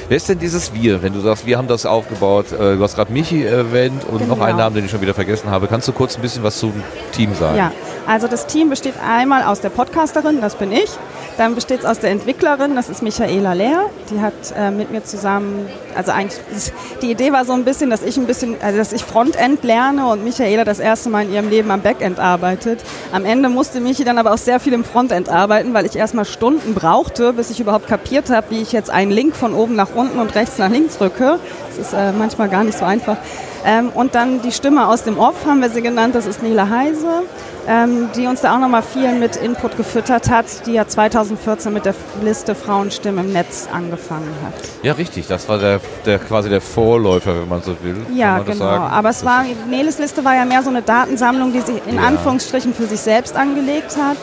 Wer 0.07 0.17
ist 0.17 0.27
denn 0.27 0.39
dieses 0.39 0.73
Wir, 0.73 1.01
wenn 1.03 1.13
du 1.13 1.19
sagst, 1.21 1.45
wir 1.45 1.57
haben 1.57 1.67
das 1.67 1.85
aufgebaut? 1.85 2.51
Äh, 2.51 2.75
Du 2.75 2.83
hast 2.83 2.95
gerade 2.95 3.13
Michi 3.13 3.45
erwähnt 3.45 4.03
und 4.03 4.27
noch 4.27 4.35
Genau. 4.35 4.45
einen 4.45 4.57
Namen, 4.57 4.75
den 4.75 4.85
ich 4.85 4.91
schon 4.91 4.99
wieder 5.01 5.13
vergessen 5.13 5.49
habe. 5.49 5.67
Kannst 5.67 5.87
du 5.87 5.93
kurz 5.93 6.17
ein 6.17 6.21
bisschen 6.21 6.43
was 6.43 6.57
zum 6.57 6.73
Team 7.13 7.33
sagen? 7.35 7.57
Ja, 7.57 7.71
also 8.07 8.27
das 8.27 8.47
Team 8.47 8.69
besteht 8.69 8.95
einmal 9.05 9.43
aus 9.43 9.61
der 9.61 9.69
Podcasterin, 9.69 10.41
das 10.41 10.55
bin 10.55 10.71
ich. 10.71 10.89
Dann 11.37 11.55
besteht 11.55 11.79
es 11.79 11.85
aus 11.85 11.99
der 11.99 12.11
Entwicklerin, 12.11 12.75
das 12.75 12.89
ist 12.89 13.01
Michaela 13.01 13.53
Lehr. 13.53 13.89
Die 14.09 14.19
hat 14.19 14.33
äh, 14.55 14.69
mit 14.69 14.91
mir 14.91 15.03
zusammen, 15.03 15.67
also 15.95 16.11
eigentlich, 16.11 16.41
die 17.01 17.11
Idee 17.11 17.31
war 17.31 17.45
so 17.45 17.53
ein 17.53 17.63
bisschen, 17.63 17.89
dass 17.89 18.01
ich 18.01 18.17
ein 18.17 18.25
bisschen, 18.25 18.55
also 18.61 18.77
dass 18.77 18.91
ich 18.91 19.03
Frontend 19.03 19.63
lerne 19.63 20.07
und 20.07 20.23
Michaela 20.23 20.63
das 20.65 20.79
erste 20.79 21.09
Mal 21.09 21.25
in 21.25 21.33
ihrem 21.33 21.49
Leben 21.49 21.71
am 21.71 21.81
Backend 21.81 22.19
arbeitet. 22.19 22.83
Am 23.11 23.25
Ende 23.25 23.49
musste 23.49 23.79
Michi 23.79 24.03
dann 24.03 24.17
aber 24.17 24.33
auch 24.33 24.37
sehr 24.37 24.59
viel 24.59 24.73
im 24.73 24.83
Frontend 24.83 25.29
arbeiten, 25.29 25.73
weil 25.73 25.85
ich 25.85 25.95
erstmal 25.95 26.25
Stunden 26.25 26.73
brauchte, 26.73 27.33
bis 27.33 27.49
ich 27.49 27.59
überhaupt 27.59 27.87
kapiert 27.87 28.29
habe, 28.29 28.47
wie 28.49 28.61
ich 28.61 28.71
jetzt 28.71 28.89
einen 28.89 29.11
Link 29.11 29.35
von 29.35 29.53
oben 29.53 29.75
nach 29.75 29.95
unten 29.95 30.19
und 30.19 30.35
rechts 30.35 30.57
nach 30.57 30.69
links 30.69 30.97
drücke. 30.97 31.39
Das 31.69 31.77
ist 31.77 31.93
äh, 31.93 32.11
manchmal 32.11 32.49
gar 32.49 32.63
nicht 32.63 32.77
so 32.77 32.85
einfach. 32.85 33.17
Ähm, 33.65 33.89
und 33.93 34.15
dann 34.15 34.41
die 34.41 34.51
Stimme 34.51 34.87
aus 34.87 35.03
dem 35.03 35.17
Off 35.19 35.45
haben 35.45 35.61
wir 35.61 35.69
sie 35.69 35.81
genannt, 35.81 36.15
das 36.15 36.25
ist 36.25 36.41
Nele 36.41 36.69
Heise, 36.69 37.23
ähm, 37.67 38.09
die 38.15 38.27
uns 38.27 38.41
da 38.41 38.55
auch 38.55 38.59
nochmal 38.59 38.81
viel 38.83 39.13
mit 39.13 39.35
Input 39.35 39.77
gefüttert 39.77 40.29
hat, 40.29 40.45
die 40.65 40.73
ja 40.73 40.87
2014 40.87 41.71
mit 41.71 41.85
der 41.85 41.93
Liste 42.21 42.55
Frauenstimmen 42.55 43.25
im 43.25 43.33
Netz 43.33 43.67
angefangen 43.71 44.33
hat. 44.45 44.53
Ja, 44.83 44.93
richtig. 44.93 45.27
Das 45.27 45.47
war 45.49 45.57
der, 45.57 45.79
der 46.05 46.19
quasi 46.19 46.49
der 46.49 46.61
Vorläufer, 46.61 47.41
wenn 47.41 47.49
man 47.49 47.61
so 47.61 47.75
will. 47.81 48.05
Ja, 48.13 48.39
genau. 48.39 48.65
Aber 48.65 49.09
es 49.09 49.23
war, 49.23 49.45
Neles 49.69 49.99
Liste 49.99 50.23
war 50.25 50.35
ja 50.35 50.45
mehr 50.45 50.63
so 50.63 50.69
eine 50.69 50.81
Datensammlung, 50.81 51.53
die 51.53 51.61
sie 51.61 51.81
in 51.87 51.95
Ja. 51.95 52.01
Anführungsstrichen 52.03 52.73
für 52.73 52.85
sich 52.87 52.99
selbst 52.99 53.35
angelegt 53.35 53.95
hat. 53.97 54.17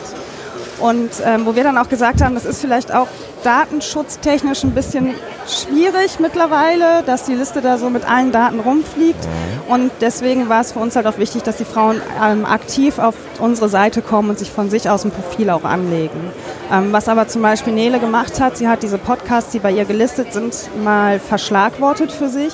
Und 0.79 1.09
ähm, 1.25 1.45
wo 1.45 1.55
wir 1.55 1.63
dann 1.63 1.77
auch 1.77 1.89
gesagt 1.89 2.21
haben, 2.21 2.35
das 2.35 2.45
ist 2.45 2.61
vielleicht 2.61 2.93
auch 2.93 3.07
datenschutztechnisch 3.43 4.63
ein 4.63 4.71
bisschen 4.71 5.13
schwierig 5.47 6.19
mittlerweile, 6.19 7.03
dass 7.05 7.23
die 7.23 7.35
Liste 7.35 7.61
da 7.61 7.77
so 7.77 7.89
mit 7.89 8.09
allen 8.09 8.31
Daten 8.31 8.59
rumfliegt. 8.59 9.27
Und 9.67 9.91
deswegen 10.01 10.49
war 10.49 10.61
es 10.61 10.71
für 10.71 10.79
uns 10.79 10.95
halt 10.95 11.07
auch 11.07 11.17
wichtig, 11.17 11.43
dass 11.43 11.57
die 11.57 11.65
Frauen 11.65 12.01
ähm, 12.23 12.45
aktiv 12.45 12.99
auf 12.99 13.15
unsere 13.39 13.69
Seite 13.69 14.01
kommen 14.01 14.29
und 14.29 14.39
sich 14.39 14.51
von 14.51 14.69
sich 14.69 14.89
aus 14.89 15.05
ein 15.05 15.11
Profil 15.11 15.49
auch 15.49 15.63
anlegen. 15.63 16.31
Ähm, 16.71 16.91
was 16.91 17.07
aber 17.07 17.27
zum 17.27 17.41
Beispiel 17.41 17.73
Nele 17.73 17.99
gemacht 17.99 18.39
hat, 18.39 18.57
sie 18.57 18.67
hat 18.67 18.83
diese 18.83 18.97
Podcasts, 18.97 19.51
die 19.51 19.59
bei 19.59 19.71
ihr 19.71 19.85
gelistet 19.85 20.33
sind, 20.33 20.55
mal 20.83 21.19
verschlagwortet 21.19 22.11
für 22.11 22.29
sich. 22.29 22.53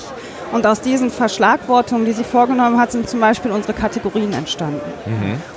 Und 0.56 0.66
aus 0.66 0.80
diesen 0.80 1.10
Verschlagwortungen, 1.10 2.06
die 2.06 2.12
sie 2.12 2.24
vorgenommen 2.24 2.80
hat, 2.80 2.90
sind 2.90 3.10
zum 3.10 3.20
Beispiel 3.20 3.50
unsere 3.50 3.74
Kategorien 3.74 4.32
entstanden. 4.32 4.80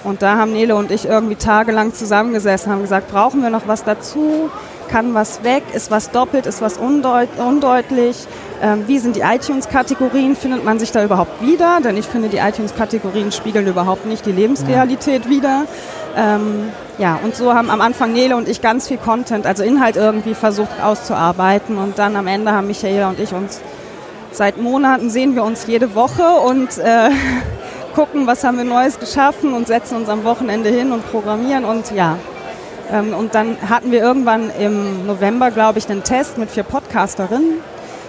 Und 0.04 0.22
da 0.22 0.36
haben 0.36 0.52
Nele 0.52 0.76
und 0.76 0.92
ich 0.92 1.06
irgendwie 1.06 1.38
tagelang 1.38 1.94
zusammengesessen, 1.94 2.70
haben 2.70 2.82
gesagt, 2.82 3.10
brauchen 3.10 3.42
wir 3.42 3.50
noch 3.50 3.66
was 3.66 3.86
dazu? 3.86 4.50
Kann 4.90 5.14
was 5.14 5.42
weg? 5.46 5.64
Ist 5.74 5.90
was 5.90 6.12
doppelt? 6.12 6.46
Ist 6.48 6.62
was 6.62 6.78
undeut 6.78 7.30
undeutlich? 7.38 8.28
Ähm, 8.62 8.84
wie 8.88 9.00
sind 9.00 9.16
die 9.16 9.22
iTunes-Kategorien? 9.22 10.36
Findet 10.36 10.66
man 10.66 10.80
sich 10.80 10.92
da 10.92 11.02
überhaupt 11.02 11.42
wieder? 11.42 11.80
Denn 11.82 11.96
ich 11.96 12.06
finde, 12.06 12.28
die 12.28 12.40
iTunes-Kategorien 12.40 13.32
spiegeln 13.32 13.68
überhaupt 13.68 14.06
nicht 14.06 14.26
die 14.26 14.34
Lebensrealität 14.34 15.30
wider. 15.30 15.64
Ähm, 16.18 16.74
ja, 16.98 17.18
und 17.24 17.38
so 17.38 17.54
haben 17.54 17.70
am 17.70 17.80
Anfang 17.80 18.12
Nele 18.12 18.36
und 18.36 18.50
ich 18.50 18.62
ganz 18.62 18.90
viel 18.90 18.98
Content, 18.98 19.46
also 19.46 19.64
Inhalt 19.64 19.96
irgendwie 19.96 20.34
versucht 20.34 20.84
auszuarbeiten. 20.84 21.78
Und 21.78 21.98
dann 22.00 22.18
am 22.18 22.28
Ende 22.28 22.52
haben 22.52 22.68
Michaela 22.68 23.08
und 23.08 23.20
ich 23.22 23.32
uns 23.32 23.62
seit 24.32 24.58
Monaten 24.58 25.10
sehen 25.10 25.36
wir 25.36 25.44
uns 25.44 25.65
jede 25.68 25.96
Woche 25.96 26.24
und 26.24 26.78
äh, 26.78 27.10
gucken, 27.96 28.28
was 28.28 28.44
haben 28.44 28.58
wir 28.58 28.63
Neues 28.63 29.00
geschaffen 29.00 29.54
und 29.54 29.68
setzen 29.68 29.98
uns 29.98 30.10
am 30.10 30.24
Wochenende 30.24 30.70
hin 30.70 30.92
und 30.92 31.10
programmieren 31.10 31.65
und 31.65 31.92
ja. 31.92 32.18
Ähm, 32.92 33.13
und 33.13 33.36
dann 33.36 33.58
hatten 33.68 33.92
wir 33.92 34.02
irgendwann 34.02 34.52
im 34.60 35.06
November, 35.06 35.52
glaube 35.52 35.80
ich, 35.80 35.89
einen 35.89 36.04
Test 36.04 36.38
mit 36.38 36.50
vier 36.50 36.63
Podcasterinnen, 36.63 37.60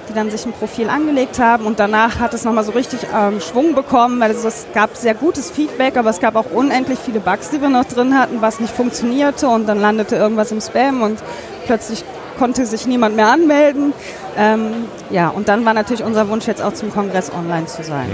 die 0.09 0.15
dann 0.15 0.31
sich 0.31 0.45
ein 0.47 0.53
Profil 0.53 0.89
angelegt 0.89 1.39
haben 1.39 1.67
und 1.67 1.79
danach 1.79 2.19
hat 2.19 2.35
es 2.35 2.45
nochmal 2.45 2.65
so 2.65 2.73
richtig 2.73 3.01
ähm, 3.15 3.41
Schwung 3.41 3.75
bekommen, 3.75 4.21
weil 4.21 4.31
es, 4.31 4.45
es 4.45 4.67
gab 4.75 4.97
sehr 4.97 5.15
gutes 5.15 5.51
Feedback, 5.51 5.97
aber 5.97 6.11
es 6.11 6.21
gab 6.21 6.37
auch 6.37 6.51
unendlich 6.53 6.99
viele 6.99 7.21
Bugs, 7.21 7.51
die 7.51 7.61
wir 7.61 7.69
noch 7.69 7.85
drin 7.85 8.19
hatten, 8.19 8.41
was 8.41 8.61
nicht 8.61 8.75
funktionierte 8.75 9.49
und 9.49 9.69
dann 9.69 9.81
landete 9.81 10.17
irgendwas 10.17 10.53
im 10.53 10.61
Spam 10.61 11.03
und 11.03 11.19
plötzlich 11.67 12.05
konnte 12.41 12.65
sich 12.65 12.87
niemand 12.87 13.17
mehr 13.17 13.29
anmelden. 13.29 13.93
Ähm, 14.37 14.87
ja, 15.11 15.29
und 15.29 15.49
dann 15.49 15.65
war 15.67 15.75
natürlich 15.75 16.03
unser 16.03 16.29
Wunsch, 16.31 16.47
jetzt 16.47 16.63
auch 16.63 16.73
zum 16.73 16.91
Kongress 16.91 17.31
online 17.31 17.67
zu 17.67 17.83
sein. 17.85 18.09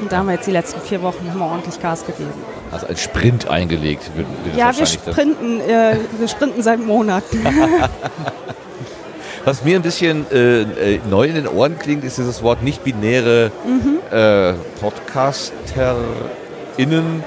Und 0.00 0.10
da 0.10 0.16
haben 0.16 0.26
wir 0.28 0.34
jetzt 0.34 0.46
die 0.46 0.50
letzten 0.52 0.80
vier 0.80 1.02
Wochen 1.02 1.26
nochmal 1.26 1.50
ordentlich 1.50 1.78
Gas 1.80 2.06
gegeben. 2.06 2.32
Also 2.70 2.86
ein 2.86 2.96
Sprint 2.96 3.48
eingelegt. 3.48 4.10
Wird, 4.16 4.26
wird 4.44 4.56
Ja, 4.56 4.76
wir 4.76 4.86
sprinten, 4.86 5.60
äh, 5.60 5.96
wir 6.18 6.26
sprinten 6.26 6.62
seit 6.62 6.80
Monaten. 6.84 7.44
Was 9.44 9.62
mir 9.62 9.76
ein 9.76 9.82
bisschen 9.82 10.24
äh, 10.32 10.62
äh, 10.62 11.00
neu 11.10 11.26
in 11.26 11.34
den 11.34 11.46
Ohren 11.48 11.78
klingt, 11.78 12.02
ist 12.04 12.16
dieses 12.16 12.42
Wort 12.42 12.62
nicht-binäre 12.62 13.50
Mhm. 13.66 13.98
äh, 14.16 14.54
PodcasterInnen. 14.80 17.22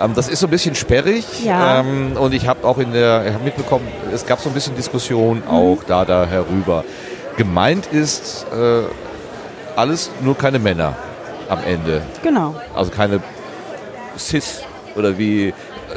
Ähm, 0.00 0.12
das 0.14 0.28
ist 0.28 0.40
so 0.40 0.46
ein 0.46 0.50
bisschen 0.50 0.74
sperrig. 0.74 1.24
Ja. 1.44 1.80
Ähm, 1.80 2.16
und 2.18 2.34
ich 2.34 2.46
habe 2.46 2.66
auch 2.66 2.78
in 2.78 2.92
der, 2.92 3.26
ich 3.26 3.34
hab 3.34 3.44
mitbekommen, 3.44 3.86
es 4.12 4.26
gab 4.26 4.40
so 4.40 4.48
ein 4.50 4.54
bisschen 4.54 4.76
Diskussion 4.76 5.38
Mhm. 5.38 5.48
auch 5.50 5.78
da, 5.86 6.04
da 6.04 6.26
herüber. 6.26 6.84
Gemeint 7.36 7.86
ist 7.92 8.46
äh, 8.52 8.82
alles 9.78 10.10
nur 10.22 10.36
keine 10.36 10.58
Männer 10.58 10.94
am 11.48 11.58
Ende. 11.66 12.02
genau. 12.22 12.54
Also 12.74 12.90
keine 12.90 13.20
Cis 14.18 14.62
oder 14.96 15.16
wie, 15.18 15.52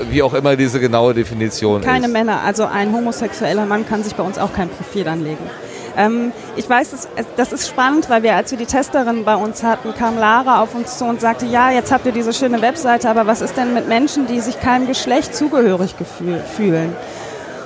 wie 0.10 0.22
auch 0.22 0.34
immer 0.34 0.56
diese 0.56 0.80
genaue 0.80 1.14
Definition 1.14 1.82
Keine 1.82 2.08
ist. 2.08 2.12
Männer, 2.14 2.42
also 2.46 2.66
ein 2.66 2.94
homosexueller 2.94 3.66
Mann 3.66 3.88
kann 3.88 4.04
sich 4.04 4.14
bei 4.16 4.24
uns 4.24 4.38
auch 4.38 4.54
kein 4.54 4.70
Profil 4.70 5.08
anlegen. 5.08 5.44
Ähm, 6.00 6.32
ich 6.56 6.68
weiß, 6.70 6.92
das, 6.92 7.08
das 7.36 7.52
ist 7.52 7.68
spannend, 7.68 8.10
weil 8.10 8.24
wir, 8.24 8.36
als 8.36 8.52
wir 8.52 8.58
die 8.58 8.66
Testerin 8.66 9.26
bei 9.26 9.36
uns 9.36 9.64
hatten, 9.64 9.94
kam 9.94 10.18
Lara 10.18 10.62
auf 10.62 10.74
uns 10.74 10.98
zu 10.98 11.04
und 11.04 11.20
sagte, 11.20 11.46
ja, 11.46 11.72
jetzt 11.72 11.92
habt 11.92 12.06
ihr 12.06 12.14
diese 12.14 12.32
schöne 12.32 12.62
Webseite, 12.62 13.10
aber 13.10 13.28
was 13.28 13.42
ist 13.42 13.58
denn 13.58 13.74
mit 13.74 13.90
Menschen, 13.90 14.26
die 14.26 14.40
sich 14.40 14.62
keinem 14.62 14.88
Geschlecht 14.88 15.36
zugehörig 15.36 15.96
fühlen? 16.56 16.96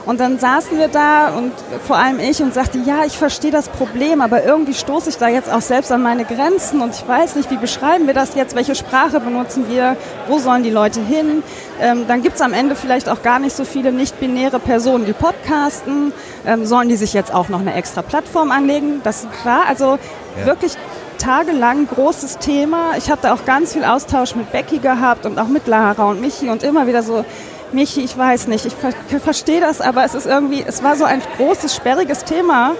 Und 0.06 0.20
dann 0.20 0.38
saßen 0.38 0.78
wir 0.78 0.89
da 0.89 1.30
und 1.30 1.54
vor 1.88 1.96
allem 1.96 2.20
ich 2.20 2.42
und 2.42 2.54
sagte, 2.54 2.78
ja, 2.80 3.06
ich 3.06 3.18
verstehe 3.18 3.52
das 3.52 3.70
Problem, 3.70 4.20
aber 4.20 4.44
irgendwie 4.44 4.74
stoße 4.74 5.10
ich 5.10 5.18
da 5.18 5.30
jetzt 5.30 5.52
auch 5.52 5.62
selbst 5.62 5.92
an 5.94 6.02
meine 6.02 6.26
Grenzen 6.26 6.82
und 6.82 6.94
ich 6.94 7.08
weiß 7.08 7.36
nicht, 7.36 7.50
wie 7.52 7.58
beschreiben 7.58 8.06
wir 8.06 8.13
das 8.13 8.36
jetzt, 8.36 8.54
welche 8.56 8.76
Sprache 8.76 9.22
benutzen 9.22 9.66
wir, 9.70 9.96
wo 10.28 10.39
sollen 10.39 10.63
die 10.63 10.70
Leute 10.70 11.00
hin. 11.00 11.42
Ähm, 11.80 12.06
dann 12.08 12.22
gibt 12.22 12.36
es 12.36 12.42
am 12.42 12.54
Ende 12.54 12.76
vielleicht 12.76 13.08
auch 13.08 13.22
gar 13.22 13.39
nicht 13.39 13.56
so 13.56 13.63
viele 13.63 13.94
nicht-binäre 13.94 14.60
Personen, 14.60 15.06
die 15.06 15.13
podcasten. 15.13 16.12
Ähm, 16.46 16.66
sollen 16.66 16.89
die 16.89 16.98
sich 16.98 17.13
jetzt 17.13 17.34
auch 17.34 17.48
noch 17.48 17.62
eine 17.62 17.74
extra 17.74 18.02
Plattform 18.02 18.52
anlegen? 18.52 19.00
Das 19.04 19.26
war 19.46 19.68
also 19.68 19.98
wirklich 20.44 20.74
tagelang 21.18 21.88
großes 21.88 22.39
Thema. 22.39 22.98
Ich 22.98 23.10
habe 23.10 23.22
da 23.22 23.34
auch 23.34 23.46
ganz 23.46 23.72
viel 23.72 23.86
Austausch 23.86 24.36
mit 24.36 24.52
Becky 24.52 24.80
gehabt 24.80 25.26
und 25.26 25.39
auch 25.39 25.48
mit 25.48 25.68
Lara 25.68 26.10
und 26.10 26.20
Michi 26.20 26.50
und 26.50 26.63
immer 26.63 26.88
wieder 26.88 27.02
so, 27.02 27.24
Michi, 27.74 28.02
ich 28.02 28.18
weiß 28.18 28.48
nicht, 28.48 28.66
ich 28.66 28.74
ver 28.74 28.94
verstehe 29.20 29.60
das, 29.60 29.82
aber 29.82 30.04
es 30.04 30.14
ist 30.14 30.28
irgendwie, 30.28 30.64
es 30.66 30.84
war 30.84 30.96
so 30.96 31.06
ein 31.06 31.22
großes, 31.38 31.76
sperriges 31.76 32.24
Thema. 32.24 32.76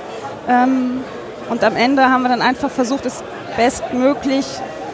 Ähm, 0.48 1.02
und 1.50 1.64
am 1.64 1.76
Ende 1.76 2.10
haben 2.10 2.24
wir 2.24 2.30
dann 2.30 2.42
einfach 2.42 2.70
versucht, 2.70 3.06
es 3.06 3.24
bestmöglich 3.58 4.46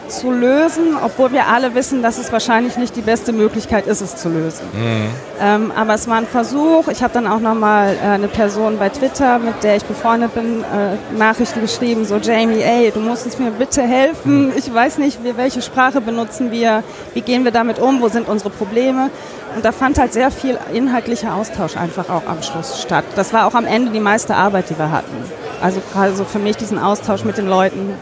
zu 0.09 0.31
lösen, 0.31 0.97
obwohl 1.03 1.31
wir 1.31 1.47
alle 1.47 1.75
wissen, 1.75 2.01
dass 2.01 2.17
es 2.17 2.31
wahrscheinlich 2.31 2.77
nicht 2.77 2.95
die 2.95 3.01
beste 3.01 3.31
Möglichkeit 3.31 3.87
ist, 3.87 4.01
es 4.01 4.15
zu 4.15 4.29
lösen. 4.29 4.65
Mhm. 4.73 5.07
Ähm, 5.41 5.71
aber 5.75 5.93
es 5.93 6.07
war 6.07 6.17
ein 6.17 6.27
Versuch. 6.27 6.87
Ich 6.89 7.01
habe 7.01 7.13
dann 7.13 7.27
auch 7.27 7.39
nochmal 7.39 7.95
äh, 7.95 8.07
eine 8.07 8.27
Person 8.27 8.77
bei 8.77 8.89
Twitter, 8.89 9.39
mit 9.39 9.63
der 9.63 9.77
ich 9.77 9.85
befreundet 9.85 10.33
bin, 10.33 10.63
äh, 10.63 11.17
Nachrichten 11.17 11.61
geschrieben, 11.61 12.05
so 12.05 12.17
Jamie, 12.17 12.61
ey, 12.61 12.91
du 12.91 12.99
musst 12.99 13.25
uns 13.25 13.39
mir 13.39 13.51
bitte 13.51 13.81
helfen. 13.81 14.51
Ich 14.55 14.73
weiß 14.73 14.97
nicht, 14.97 15.23
wie, 15.23 15.37
welche 15.37 15.61
Sprache 15.61 16.01
benutzen 16.01 16.51
wir, 16.51 16.83
wie 17.13 17.21
gehen 17.21 17.43
wir 17.43 17.51
damit 17.51 17.79
um, 17.79 18.01
wo 18.01 18.09
sind 18.09 18.27
unsere 18.27 18.49
Probleme. 18.49 19.09
Und 19.55 19.65
da 19.65 19.71
fand 19.71 19.97
halt 19.97 20.13
sehr 20.13 20.31
viel 20.31 20.57
inhaltlicher 20.73 21.33
Austausch 21.33 21.75
einfach 21.75 22.09
auch 22.09 22.27
am 22.27 22.43
Schluss 22.43 22.81
statt. 22.81 23.05
Das 23.15 23.33
war 23.33 23.47
auch 23.47 23.55
am 23.55 23.65
Ende 23.65 23.91
die 23.91 23.99
meiste 23.99 24.35
Arbeit, 24.35 24.69
die 24.69 24.77
wir 24.77 24.91
hatten. 24.91 25.15
Also 25.61 25.81
gerade 25.91 26.13
so 26.15 26.23
für 26.23 26.39
mich 26.39 26.57
diesen 26.57 26.77
Austausch 26.77 27.23
mit 27.23 27.37
den 27.37 27.47
Leuten, 27.47 27.93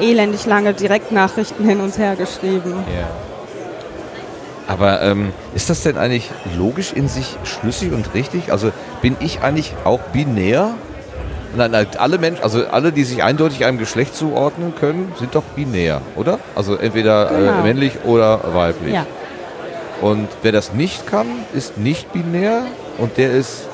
elendig 0.00 0.46
lange 0.46 0.74
Direktnachrichten 0.74 1.66
hin 1.66 1.80
und 1.80 1.96
her 1.98 2.16
geschrieben. 2.16 2.84
Ja. 2.96 3.08
Aber 4.66 5.02
ähm, 5.02 5.32
ist 5.54 5.68
das 5.68 5.82
denn 5.82 5.98
eigentlich 5.98 6.30
logisch 6.56 6.92
in 6.92 7.08
sich 7.08 7.36
schlüssig 7.44 7.92
und 7.92 8.14
richtig? 8.14 8.50
Also 8.50 8.72
bin 9.02 9.16
ich 9.20 9.40
eigentlich 9.42 9.74
auch 9.84 10.00
binär? 10.12 10.70
Nein, 11.56 11.86
alle 11.98 12.18
Menschen, 12.18 12.42
also 12.42 12.66
alle, 12.66 12.90
die 12.90 13.04
sich 13.04 13.22
eindeutig 13.22 13.64
einem 13.64 13.78
Geschlecht 13.78 14.16
zuordnen 14.16 14.74
können, 14.74 15.12
sind 15.18 15.34
doch 15.34 15.44
binär, 15.54 16.00
oder? 16.16 16.38
Also 16.54 16.76
entweder 16.76 17.26
Genau. 17.26 17.60
äh, 17.60 17.62
männlich 17.62 18.04
oder 18.04 18.40
weiblich. 18.54 18.94
Ja. 18.94 19.06
Und 20.00 20.28
wer 20.42 20.50
das 20.50 20.72
nicht 20.72 21.06
kann, 21.06 21.26
ist 21.52 21.78
nicht 21.78 22.12
binär 22.12 22.62
und 22.98 23.16
der 23.18 23.32
ist 23.32 23.68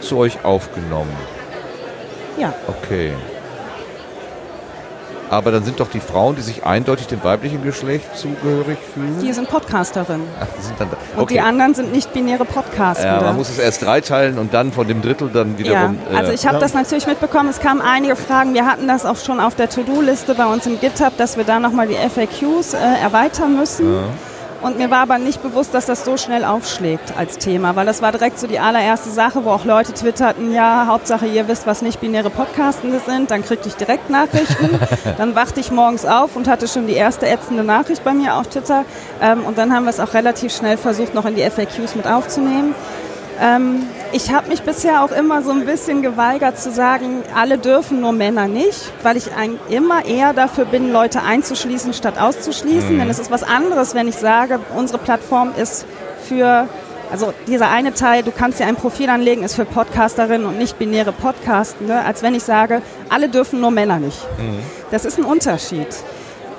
zu 0.00 0.16
euch 0.16 0.44
aufgenommen. 0.44 1.14
Ja. 2.38 2.52
Okay. 2.66 3.12
Aber 5.32 5.50
dann 5.50 5.64
sind 5.64 5.80
doch 5.80 5.88
die 5.88 6.00
Frauen, 6.00 6.36
die 6.36 6.42
sich 6.42 6.66
eindeutig 6.66 7.06
dem 7.06 7.24
weiblichen 7.24 7.64
Geschlecht 7.64 8.04
zugehörig 8.18 8.76
fühlen. 8.92 9.18
Die 9.22 9.32
sind 9.32 9.48
Podcasterin. 9.48 10.20
Ach, 10.38 10.46
die 10.58 10.62
sind 10.62 10.78
dann 10.78 10.90
da. 10.90 10.98
Und 11.16 11.22
Okay. 11.22 11.34
die 11.34 11.40
anderen 11.40 11.72
sind 11.74 11.90
nicht 11.90 12.12
binäre 12.12 12.44
Podcaster. 12.44 13.06
Ja, 13.06 13.22
man 13.22 13.36
muss 13.36 13.48
es 13.48 13.58
erst 13.58 13.80
dreiteilen 13.82 14.38
und 14.38 14.52
dann 14.52 14.72
von 14.72 14.86
dem 14.86 15.00
Drittel 15.00 15.30
dann 15.30 15.52
Ja, 15.52 15.58
wiederum. 15.58 15.98
äh, 16.12 16.16
also 16.16 16.32
ich 16.32 16.46
habe 16.46 16.58
das 16.58 16.74
natürlich 16.74 17.06
mitbekommen. 17.06 17.48
Es 17.48 17.60
kamen 17.60 17.80
einige 17.80 18.14
Fragen. 18.14 18.52
Wir 18.52 18.66
hatten 18.66 18.86
das 18.86 19.06
auch 19.06 19.16
schon 19.16 19.40
auf 19.40 19.54
der 19.54 19.70
To-Do-Liste 19.70 20.34
bei 20.34 20.44
uns 20.44 20.66
im 20.66 20.78
GitHub, 20.78 21.16
dass 21.16 21.38
wir 21.38 21.44
da 21.44 21.58
nochmal 21.58 21.88
die 21.88 21.94
FAQs 21.96 22.74
äh, 22.74 22.78
erweitern 23.02 23.56
müssen. 23.56 23.86
Und 24.62 24.78
mir 24.78 24.90
war 24.90 24.98
aber 24.98 25.18
nicht 25.18 25.42
bewusst, 25.42 25.74
dass 25.74 25.86
das 25.86 26.04
so 26.04 26.16
schnell 26.16 26.44
aufschlägt 26.44 27.16
als 27.18 27.38
Thema, 27.38 27.74
weil 27.74 27.84
das 27.84 28.00
war 28.00 28.12
direkt 28.12 28.38
so 28.38 28.46
die 28.46 28.60
allererste 28.60 29.10
Sache, 29.10 29.44
wo 29.44 29.50
auch 29.50 29.64
Leute 29.64 29.92
twitterten, 29.92 30.52
ja, 30.52 30.86
Hauptsache 30.86 31.26
ihr 31.26 31.48
wisst, 31.48 31.66
was 31.66 31.82
nicht 31.82 32.00
binäre 32.00 32.30
Podcastende 32.30 33.00
sind, 33.04 33.32
dann 33.32 33.42
kriegte 33.42 33.68
ich 33.68 33.74
direkt 33.74 34.08
Nachrichten. 34.08 34.78
dann 35.18 35.34
wachte 35.34 35.58
ich 35.58 35.72
morgens 35.72 36.06
auf 36.06 36.36
und 36.36 36.46
hatte 36.46 36.68
schon 36.68 36.86
die 36.86 36.94
erste 36.94 37.28
ätzende 37.28 37.64
Nachricht 37.64 38.04
bei 38.04 38.14
mir 38.14 38.36
auf 38.36 38.46
Twitter. 38.46 38.84
Ähm, 39.20 39.44
und 39.44 39.58
dann 39.58 39.74
haben 39.74 39.84
wir 39.84 39.90
es 39.90 39.98
auch 39.98 40.14
relativ 40.14 40.54
schnell 40.54 40.76
versucht, 40.76 41.12
noch 41.12 41.24
in 41.24 41.34
die 41.34 41.42
FAQs 41.42 41.96
mit 41.96 42.06
aufzunehmen. 42.06 42.74
Ähm, 43.40 43.86
ich 44.12 44.32
habe 44.32 44.48
mich 44.48 44.62
bisher 44.62 45.02
auch 45.02 45.10
immer 45.10 45.42
so 45.42 45.50
ein 45.50 45.64
bisschen 45.64 46.02
geweigert 46.02 46.58
zu 46.58 46.70
sagen, 46.70 47.22
alle 47.34 47.58
dürfen, 47.58 48.00
nur 48.00 48.12
Männer 48.12 48.46
nicht, 48.46 48.92
weil 49.02 49.16
ich 49.16 49.34
ein, 49.34 49.58
immer 49.68 50.04
eher 50.04 50.32
dafür 50.32 50.64
bin, 50.66 50.92
Leute 50.92 51.22
einzuschließen 51.22 51.94
statt 51.94 52.18
auszuschließen. 52.18 52.98
Denn 52.98 53.08
es 53.08 53.18
ist 53.18 53.30
was 53.30 53.42
anderes, 53.42 53.94
wenn 53.94 54.08
ich 54.08 54.16
sage, 54.16 54.60
unsere 54.76 54.98
Plattform 54.98 55.52
ist 55.56 55.86
für, 56.28 56.68
also 57.10 57.32
dieser 57.46 57.70
eine 57.70 57.94
Teil, 57.94 58.22
du 58.22 58.30
kannst 58.30 58.60
ja 58.60 58.66
ein 58.66 58.76
Profil 58.76 59.08
anlegen, 59.08 59.42
ist 59.42 59.54
für 59.54 59.64
Podcasterinnen 59.64 60.46
und 60.46 60.58
nicht 60.58 60.78
binäre 60.78 61.12
Podcastende, 61.12 62.00
als 62.00 62.22
wenn 62.22 62.34
ich 62.34 62.42
sage, 62.44 62.82
alle 63.08 63.28
dürfen, 63.28 63.60
nur 63.60 63.70
Männer 63.70 63.98
nicht. 63.98 64.18
Das 64.90 65.04
ist 65.04 65.18
ein 65.18 65.24
Unterschied. 65.24 65.88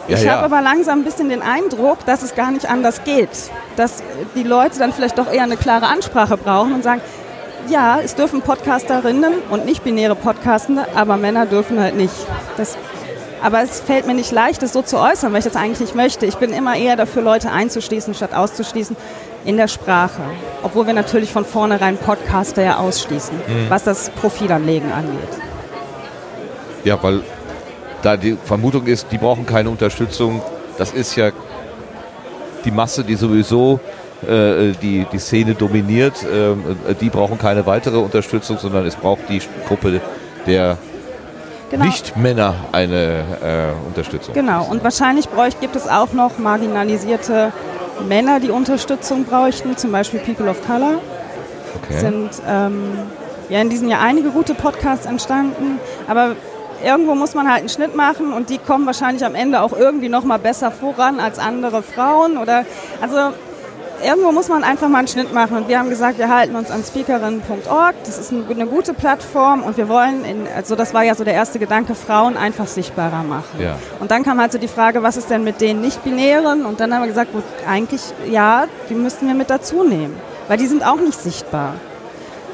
Ja, 0.08 0.18
ich 0.18 0.24
ja. 0.24 0.34
habe 0.34 0.44
aber 0.44 0.62
langsam 0.62 1.00
ein 1.00 1.04
bisschen 1.04 1.30
den 1.30 1.42
Eindruck, 1.42 2.06
dass 2.06 2.24
es 2.24 2.36
gar 2.36 2.52
nicht 2.52 2.70
anders 2.70 3.04
geht. 3.04 3.30
Dass 3.76 4.04
die 4.36 4.44
Leute 4.44 4.80
dann 4.80 4.92
vielleicht 4.92 5.18
doch 5.18 5.32
eher 5.32 5.44
eine 5.44 5.58
klare 5.58 5.88
Ansprache 5.88 6.38
brauchen 6.38 6.74
und 6.74 6.84
sagen, 6.84 7.02
ja, 7.70 8.00
es 8.04 8.16
dürfen 8.16 8.42
Podcasterinnen 8.42 9.34
und 9.50 9.66
nicht 9.66 9.84
binäre 9.84 10.16
Podcastende, 10.16 10.86
aber 10.96 11.16
Männer 11.18 11.46
dürfen 11.46 11.80
halt 11.80 11.96
nicht. 11.96 12.14
Das, 12.58 12.78
aber 13.42 13.62
es 13.62 13.80
fällt 13.80 14.06
mir 14.06 14.14
nicht 14.14 14.32
leicht, 14.32 14.62
das 14.62 14.74
so 14.74 14.82
zu 14.82 14.98
äußern, 14.98 15.32
weil 15.32 15.40
ich 15.40 15.46
das 15.46 15.56
eigentlich 15.56 15.80
nicht 15.80 15.96
möchte. 15.96 16.26
Ich 16.26 16.36
bin 16.36 16.52
immer 16.52 16.76
eher 16.76 16.96
dafür, 16.96 17.22
Leute 17.22 17.52
einzuschließen, 17.52 18.14
statt 18.14 18.34
auszuschließen 18.34 18.98
in 19.46 19.58
der 19.58 19.68
Sprache. 19.68 20.22
Obwohl 20.62 20.88
wir 20.88 20.94
natürlich 20.94 21.32
von 21.32 21.46
vornherein 21.46 21.98
Podcaster 21.98 22.62
ja 22.62 22.78
ausschließen, 22.78 23.40
was 23.70 23.84
das 23.84 24.10
Profilanlegen 24.10 24.92
angeht. 24.92 25.30
ja, 26.84 27.02
weil 27.02 27.22
da 28.04 28.18
die 28.18 28.38
Vermutung 28.44 28.86
ist, 28.86 29.08
die 29.12 29.18
brauchen 29.18 29.46
keine 29.46 29.70
Unterstützung. 29.70 30.42
Das 30.78 30.92
ist 30.92 31.16
ja 31.16 31.32
die 32.66 32.72
Masse, 32.72 33.04
die 33.04 33.16
sowieso 33.16 33.80
äh, 34.22 34.74
die, 34.82 35.06
die 35.12 35.18
Szene 35.18 35.56
dominiert. 35.56 36.24
Ähm, 36.24 36.64
äh, 36.88 36.94
die 36.94 37.10
brauchen 37.10 37.38
keine 37.38 37.66
weitere 37.66 37.98
Unterstützung, 37.98 38.58
sondern 38.60 38.86
es 38.86 38.96
braucht 38.96 39.30
die 39.30 39.42
Gruppe 39.68 40.02
der 40.46 40.78
Genau. 41.74 41.86
Nicht-Männer 41.86 42.54
eine 42.72 43.24
äh, 43.42 43.88
Unterstützung. 43.88 44.36
Genau, 44.36 44.64
und 44.70 44.84
wahrscheinlich 44.84 45.28
bräucht, 45.28 45.60
gibt 45.60 45.76
es 45.76 45.88
auch 45.88 46.14
noch 46.14 46.38
marginalisierte 46.38 47.52
Männer, 48.08 48.40
die 48.40 48.52
Unterstützung 48.52 49.26
bräuchten, 49.26 49.76
zum 49.76 49.92
Beispiel 49.92 50.20
People 50.20 50.48
of 50.52 50.64
Color. 50.68 51.00
Okay. 51.82 52.00
Sind 52.00 52.30
ähm, 52.48 52.84
ja 53.50 53.60
in 53.60 53.72
diesem 53.72 53.90
Jahr 53.90 54.02
einige 54.02 54.30
gute 54.30 54.54
Podcasts 54.54 55.08
entstanden, 55.08 55.80
aber 56.08 56.36
irgendwo 56.84 57.16
muss 57.16 57.34
man 57.34 57.48
halt 57.48 57.60
einen 57.60 57.70
Schnitt 57.70 57.96
machen 57.96 58.34
und 58.34 58.50
die 58.50 58.58
kommen 58.58 58.86
wahrscheinlich 58.86 59.26
am 59.26 59.36
Ende 59.36 59.62
auch 59.62 59.74
irgendwie 59.74 60.10
noch 60.10 60.24
mal 60.24 60.40
besser 60.40 60.72
voran 60.72 61.20
als 61.20 61.40
andere 61.40 61.82
Frauen 61.82 62.38
oder 62.38 62.66
also 63.02 63.34
irgendwo 64.04 64.32
muss 64.32 64.50
man 64.50 64.64
einfach 64.64 64.90
mal 64.90 65.00
einen 65.00 65.08
Schnitt 65.08 65.34
machen 65.34 65.58
und 65.58 65.68
wir 65.68 65.80
haben 65.80 65.90
gesagt, 65.90 66.18
wir 66.18 66.30
halten 66.30 66.56
uns 66.56 66.70
an 66.70 66.84
speakerin.org, 66.84 67.96
das 68.06 68.18
ist 68.18 68.32
eine, 68.32 68.44
eine 68.50 68.68
gute 68.68 68.94
Plattform 68.94 69.64
und 69.64 69.78
wir 69.78 69.88
wollen, 69.88 70.26
in, 70.26 70.48
also 70.56 70.76
das 70.76 70.94
war 70.94 71.04
ja 71.04 71.16
so 71.16 71.24
der 71.24 71.34
erste 71.34 71.60
Gedanke, 71.60 71.96
Frauen 71.96 72.38
einfach 72.38 72.68
sichtbarer 72.68 73.24
machen. 73.24 73.60
Ja. 73.60 73.78
Und 74.00 74.12
dann 74.12 74.24
kam 74.24 74.40
halt 74.40 74.52
so 74.52 74.58
die 74.58 74.68
Frage, 74.68 75.04
was 75.04 75.18
ist 75.18 75.30
denn 75.30 75.44
mit 75.44 75.62
den 75.62 75.82
Nicht-Binären? 75.82 76.66
Und 76.66 76.80
dann 76.80 76.94
haben 76.94 77.02
wir 77.02 77.08
gesagt, 77.08 77.32
gut, 77.32 77.44
eigentlich 77.68 78.02
ja, 78.30 78.66
die 78.90 78.96
müssten 78.96 79.28
wir 79.28 79.36
mit 79.36 79.50
dazu 79.50 79.84
nehmen, 79.84 80.16
weil 80.48 80.58
die 80.58 80.68
sind 80.68 80.86
auch 80.86 81.00
nicht 81.00 81.20
sichtbar. 81.20 81.76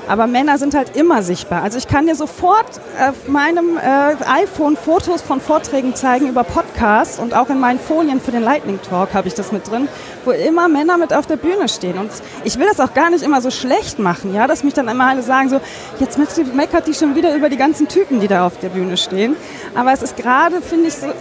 Aber 0.09 0.25
Männer 0.25 0.57
sind 0.57 0.73
halt 0.73 0.97
immer 0.97 1.21
sichtbar. 1.21 1.61
Also 1.61 1.77
ich 1.77 1.87
kann 1.87 2.07
dir 2.07 2.15
sofort 2.15 2.81
auf 2.99 3.27
meinem 3.27 3.77
äh, 3.77 4.15
iPhone 4.25 4.75
Fotos 4.75 5.21
von 5.21 5.39
Vorträgen 5.39 5.93
zeigen 5.93 6.27
über 6.27 6.43
Podcasts 6.43 7.19
und 7.19 7.35
auch 7.35 7.49
in 7.49 7.59
meinen 7.59 7.79
Folien 7.79 8.19
für 8.19 8.31
den 8.31 8.41
Lightning 8.41 8.79
Talk 8.81 9.13
habe 9.13 9.27
ich 9.27 9.35
das 9.35 9.51
mit 9.51 9.69
drin, 9.69 9.87
wo 10.25 10.31
immer 10.31 10.67
Männer 10.67 10.97
mit 10.97 11.13
auf 11.13 11.27
der 11.27 11.37
Bühne 11.37 11.69
stehen. 11.69 11.99
Und 11.99 12.09
ich 12.43 12.57
will 12.57 12.65
das 12.67 12.79
auch 12.79 12.95
gar 12.95 13.11
nicht 13.11 13.23
immer 13.23 13.39
so 13.39 13.51
schlecht 13.51 13.99
machen, 13.99 14.33
ja, 14.33 14.47
dass 14.47 14.63
mich 14.63 14.73
dann 14.73 14.87
immer 14.87 15.05
alle 15.05 15.21
sagen 15.21 15.47
so, 15.47 15.61
jetzt 15.99 16.17
meckert 16.55 16.87
die 16.87 16.95
schon 16.95 17.13
wieder 17.13 17.35
über 17.35 17.49
die 17.49 17.57
ganzen 17.57 17.87
Typen, 17.87 18.19
die 18.19 18.27
da 18.27 18.47
auf 18.47 18.57
der 18.57 18.69
Bühne 18.69 18.97
stehen. 18.97 19.35
Aber 19.75 19.93
es 19.93 20.01
ist 20.01 20.17
gerade, 20.17 20.63
finde 20.63 20.87
ich, 20.87 20.95
so, 20.95 21.05
äh, 21.05 21.11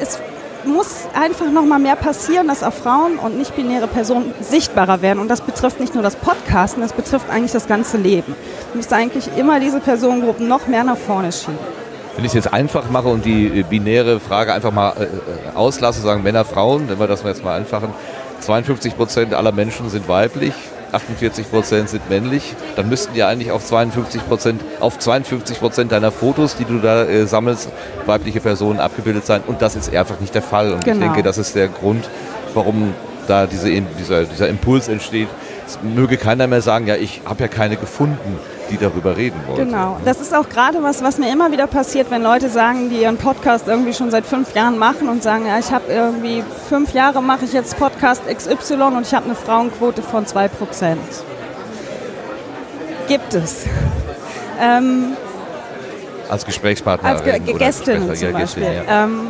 es 0.00 0.20
muss 0.64 1.06
einfach 1.14 1.50
noch 1.50 1.64
mal 1.64 1.78
mehr 1.78 1.96
passieren, 1.96 2.48
dass 2.48 2.62
auch 2.62 2.72
Frauen 2.72 3.18
und 3.18 3.38
nicht-binäre 3.38 3.86
Personen 3.86 4.34
sichtbarer 4.40 5.02
werden. 5.02 5.18
Und 5.20 5.28
das 5.28 5.40
betrifft 5.40 5.80
nicht 5.80 5.94
nur 5.94 6.02
das 6.02 6.16
Podcasten, 6.16 6.82
das 6.82 6.92
betrifft 6.92 7.30
eigentlich 7.30 7.52
das 7.52 7.66
ganze 7.66 7.96
Leben. 7.96 8.34
Man 8.68 8.78
müsste 8.78 8.96
eigentlich 8.96 9.28
immer 9.36 9.60
diese 9.60 9.80
Personengruppen 9.80 10.48
noch 10.48 10.66
mehr 10.66 10.84
nach 10.84 10.96
vorne 10.96 11.32
schieben. 11.32 11.58
Wenn 12.14 12.24
ich 12.24 12.30
es 12.30 12.34
jetzt 12.34 12.52
einfach 12.52 12.90
mache 12.90 13.08
und 13.08 13.24
die 13.24 13.60
äh, 13.60 13.62
binäre 13.62 14.20
Frage 14.20 14.52
einfach 14.52 14.72
mal 14.72 14.92
äh, 14.98 15.04
äh, 15.04 15.08
auslasse, 15.54 16.02
sagen 16.02 16.22
Männer, 16.22 16.44
Frauen, 16.44 16.88
wenn 16.88 16.98
wir 16.98 17.06
das 17.06 17.22
jetzt 17.22 17.42
mal 17.42 17.58
einfachen, 17.58 17.94
52 18.40 18.96
Prozent 18.96 19.34
aller 19.34 19.52
Menschen 19.52 19.88
sind 19.88 20.08
weiblich, 20.08 20.52
48 20.92 21.50
Prozent 21.50 21.88
sind 21.88 22.08
männlich, 22.10 22.54
dann 22.76 22.88
müssten 22.88 23.14
ja 23.16 23.28
eigentlich 23.28 23.50
auf 23.50 23.64
52 23.64 24.26
Prozent, 24.28 24.60
auf 24.80 24.98
52 24.98 25.58
Prozent 25.58 25.92
deiner 25.92 26.10
Fotos, 26.12 26.56
die 26.56 26.64
du 26.64 26.78
da 26.78 27.04
äh, 27.04 27.26
sammelst, 27.26 27.68
weibliche 28.06 28.40
Personen 28.40 28.80
abgebildet 28.80 29.26
sein. 29.26 29.42
Und 29.46 29.62
das 29.62 29.76
ist 29.76 29.94
einfach 29.94 30.20
nicht 30.20 30.34
der 30.34 30.42
Fall. 30.42 30.72
Und 30.72 30.78
ich 30.80 30.84
Genau. 30.92 31.00
denke, 31.06 31.22
das 31.22 31.38
ist 31.38 31.54
der 31.54 31.68
Grund, 31.68 32.08
warum 32.54 32.94
da 33.26 33.46
diese, 33.46 33.70
dieser, 33.98 34.24
dieser 34.24 34.48
Impuls 34.48 34.88
entsteht. 34.88 35.28
Es 35.66 35.78
möge 35.82 36.16
keiner 36.16 36.46
mehr 36.46 36.60
sagen, 36.60 36.86
ja, 36.86 36.96
ich 36.96 37.22
habe 37.24 37.40
ja 37.42 37.48
keine 37.48 37.76
gefunden, 37.76 38.38
die 38.70 38.76
darüber 38.76 39.16
reden 39.16 39.40
wollen. 39.46 39.68
Genau. 39.68 39.98
Das 40.04 40.20
ist 40.20 40.34
auch 40.34 40.48
gerade 40.48 40.82
was, 40.82 41.02
was 41.02 41.18
mir 41.18 41.30
immer 41.32 41.52
wieder 41.52 41.66
passiert, 41.66 42.10
wenn 42.10 42.22
Leute 42.22 42.48
sagen, 42.48 42.90
die 42.90 43.02
ihren 43.02 43.16
Podcast 43.16 43.68
irgendwie 43.68 43.92
schon 43.92 44.10
seit 44.10 44.24
fünf 44.26 44.54
Jahren 44.54 44.78
machen 44.78 45.08
und 45.08 45.22
sagen, 45.22 45.46
ja, 45.46 45.58
ich 45.58 45.70
habe 45.72 45.92
irgendwie 45.92 46.42
fünf 46.68 46.92
Jahre 46.94 47.22
mache 47.22 47.44
ich 47.44 47.52
jetzt 47.52 47.78
Podcast 47.78 48.22
XY 48.26 48.74
und 48.96 49.06
ich 49.06 49.14
habe 49.14 49.26
eine 49.26 49.34
Frauenquote 49.34 50.02
von 50.02 50.26
zwei 50.26 50.48
Prozent. 50.48 51.00
Gibt 53.08 53.34
es. 53.34 53.66
Ähm, 54.60 55.14
Als 56.28 56.46
Gesprächspartner. 56.46 57.08
als 57.08 57.24
Ge 57.24 57.38
Gästinnen 57.40 58.14
zum 58.14 58.32
Beispiel. 58.32 58.84
Ähm, 58.88 59.26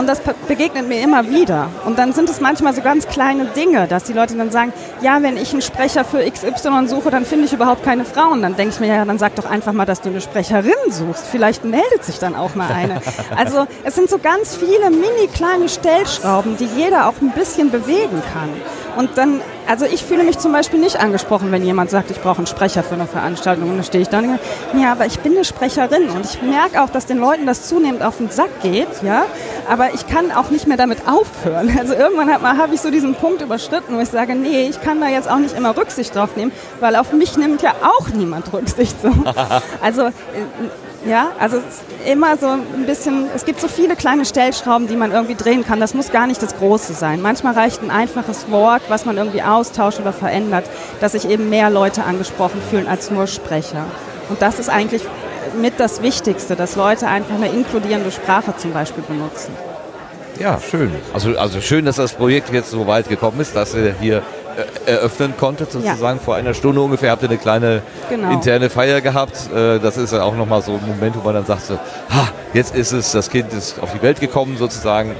Und 0.00 0.06
das 0.06 0.22
begegnet 0.48 0.88
mir 0.88 1.02
immer 1.02 1.28
wieder. 1.28 1.68
Und 1.84 1.98
dann 1.98 2.14
sind 2.14 2.30
es 2.30 2.40
manchmal 2.40 2.72
so 2.72 2.80
ganz 2.80 3.06
kleine 3.06 3.44
Dinge, 3.44 3.86
dass 3.86 4.04
die 4.04 4.14
Leute 4.14 4.34
dann 4.34 4.50
sagen, 4.50 4.72
ja, 5.02 5.22
wenn 5.22 5.36
ich 5.36 5.52
einen 5.52 5.60
Sprecher 5.60 6.06
für 6.06 6.24
XY 6.24 6.88
suche, 6.88 7.10
dann 7.10 7.26
finde 7.26 7.44
ich 7.44 7.52
überhaupt 7.52 7.84
keine 7.84 8.06
Frauen. 8.06 8.40
Dann 8.40 8.56
denke 8.56 8.72
ich 8.72 8.80
mir, 8.80 8.86
ja, 8.86 9.04
dann 9.04 9.18
sag 9.18 9.34
doch 9.34 9.44
einfach 9.44 9.74
mal, 9.74 9.84
dass 9.84 10.00
du 10.00 10.08
eine 10.08 10.22
Sprecherin 10.22 10.72
suchst. 10.88 11.26
Vielleicht 11.26 11.66
meldet 11.66 12.02
sich 12.02 12.18
dann 12.18 12.34
auch 12.34 12.54
mal 12.54 12.72
eine. 12.72 13.02
Also 13.36 13.66
es 13.84 13.94
sind 13.94 14.08
so 14.08 14.18
ganz 14.18 14.56
viele 14.56 14.90
mini 14.90 15.28
kleine 15.34 15.68
Stellschrauben, 15.68 16.56
die 16.56 16.68
jeder 16.76 17.06
auch 17.06 17.20
ein 17.20 17.32
bisschen 17.32 17.70
bewegen 17.70 18.22
kann. 18.32 18.48
Und 18.96 19.18
dann, 19.18 19.42
also 19.70 19.84
ich 19.84 20.04
fühle 20.04 20.24
mich 20.24 20.36
zum 20.36 20.50
Beispiel 20.50 20.80
nicht 20.80 20.98
angesprochen, 20.98 21.52
wenn 21.52 21.64
jemand 21.64 21.90
sagt, 21.90 22.10
ich 22.10 22.20
brauche 22.20 22.38
einen 22.38 22.48
Sprecher 22.48 22.82
für 22.82 22.94
eine 22.94 23.06
Veranstaltung. 23.06 23.70
Und 23.70 23.76
dann 23.76 23.84
stehe 23.84 24.02
ich 24.02 24.08
da 24.08 24.18
und 24.18 24.24
denke, 24.24 24.40
ja, 24.76 24.90
aber 24.90 25.06
ich 25.06 25.20
bin 25.20 25.34
eine 25.34 25.44
Sprecherin 25.44 26.08
und 26.10 26.24
ich 26.24 26.42
merke 26.42 26.82
auch, 26.82 26.90
dass 26.90 27.06
den 27.06 27.18
Leuten 27.18 27.46
das 27.46 27.68
zunehmend 27.68 28.02
auf 28.02 28.16
den 28.16 28.30
Sack 28.30 28.62
geht, 28.62 28.88
ja. 29.04 29.26
Aber 29.68 29.94
ich 29.94 30.08
kann 30.08 30.32
auch 30.32 30.50
nicht 30.50 30.66
mehr 30.66 30.76
damit 30.76 31.06
aufhören. 31.06 31.70
Also 31.80 31.94
irgendwann 31.94 32.30
habe 32.30 32.58
hab 32.58 32.72
ich 32.72 32.80
so 32.80 32.90
diesen 32.90 33.14
Punkt 33.14 33.40
überschritten, 33.40 33.96
wo 33.96 34.00
ich 34.00 34.08
sage, 34.10 34.34
nee, 34.34 34.68
ich 34.68 34.82
kann 34.82 35.00
da 35.00 35.08
jetzt 35.08 35.30
auch 35.30 35.38
nicht 35.38 35.56
immer 35.56 35.74
Rücksicht 35.76 36.14
drauf 36.14 36.36
nehmen, 36.36 36.52
weil 36.80 36.96
auf 36.96 37.12
mich 37.12 37.38
nimmt 37.38 37.62
ja 37.62 37.74
auch 37.82 38.08
niemand 38.08 38.52
Rücksicht. 38.52 38.96
So. 39.00 39.10
Also 39.82 40.02
äh, 40.02 40.12
ja, 41.06 41.32
also 41.38 41.58
immer 42.06 42.36
so 42.36 42.46
ein 42.46 42.86
bisschen, 42.86 43.26
es 43.34 43.44
gibt 43.44 43.60
so 43.60 43.68
viele 43.68 43.96
kleine 43.96 44.24
Stellschrauben, 44.24 44.86
die 44.86 44.96
man 44.96 45.12
irgendwie 45.12 45.34
drehen 45.34 45.64
kann. 45.64 45.80
Das 45.80 45.94
muss 45.94 46.10
gar 46.10 46.26
nicht 46.26 46.42
das 46.42 46.56
Große 46.56 46.92
sein. 46.92 47.22
Manchmal 47.22 47.54
reicht 47.54 47.82
ein 47.82 47.90
einfaches 47.90 48.50
Wort, 48.50 48.82
was 48.88 49.06
man 49.06 49.16
irgendwie 49.16 49.42
austauscht 49.42 50.00
oder 50.00 50.12
verändert, 50.12 50.64
dass 51.00 51.12
sich 51.12 51.28
eben 51.28 51.48
mehr 51.48 51.70
Leute 51.70 52.04
angesprochen 52.04 52.60
fühlen 52.70 52.86
als 52.86 53.10
nur 53.10 53.26
Sprecher. 53.26 53.86
Und 54.28 54.42
das 54.42 54.58
ist 54.58 54.68
eigentlich 54.68 55.02
mit 55.60 55.80
das 55.80 56.02
Wichtigste, 56.02 56.54
dass 56.54 56.76
Leute 56.76 57.08
einfach 57.08 57.34
eine 57.34 57.48
inkludierende 57.48 58.10
Sprache 58.10 58.54
zum 58.56 58.72
Beispiel 58.72 59.02
benutzen. 59.02 59.52
Ja, 60.38 60.58
schön. 60.58 60.90
Also, 61.12 61.36
also 61.36 61.60
schön, 61.60 61.84
dass 61.84 61.96
das 61.96 62.12
Projekt 62.14 62.50
jetzt 62.52 62.70
so 62.70 62.86
weit 62.86 63.08
gekommen 63.08 63.40
ist, 63.40 63.56
dass 63.56 63.74
ihr 63.74 63.94
hier 64.00 64.22
eröffnen 64.86 65.34
konntet, 65.38 65.72
sozusagen. 65.72 66.20
Vor 66.20 66.34
einer 66.36 66.54
Stunde 66.54 66.80
ungefähr 66.80 67.10
habt 67.12 67.22
ihr 67.22 67.28
eine 67.28 67.38
kleine 67.38 67.82
Genau. 68.08 68.30
interne 68.32 68.70
Feier 68.70 69.00
gehabt. 69.00 69.36
Äh, 69.54 69.78
Das 69.78 69.96
ist 69.96 70.12
ja 70.12 70.22
auch 70.22 70.34
nochmal 70.34 70.62
so 70.62 70.72
ein 70.72 70.86
Moment, 70.86 71.16
wo 71.16 71.20
man 71.20 71.34
dann 71.34 71.46
sagt, 71.46 71.62
so, 71.66 71.74
ha, 71.74 72.28
jetzt 72.52 72.74
ist 72.74 72.92
es, 72.92 73.12
das 73.12 73.30
Kind 73.30 73.52
ist 73.52 73.80
auf 73.82 73.92
die 73.92 74.02
Welt 74.02 74.20
gekommen 74.20 74.56
sozusagen. 74.56 75.10
Äh, 75.10 75.14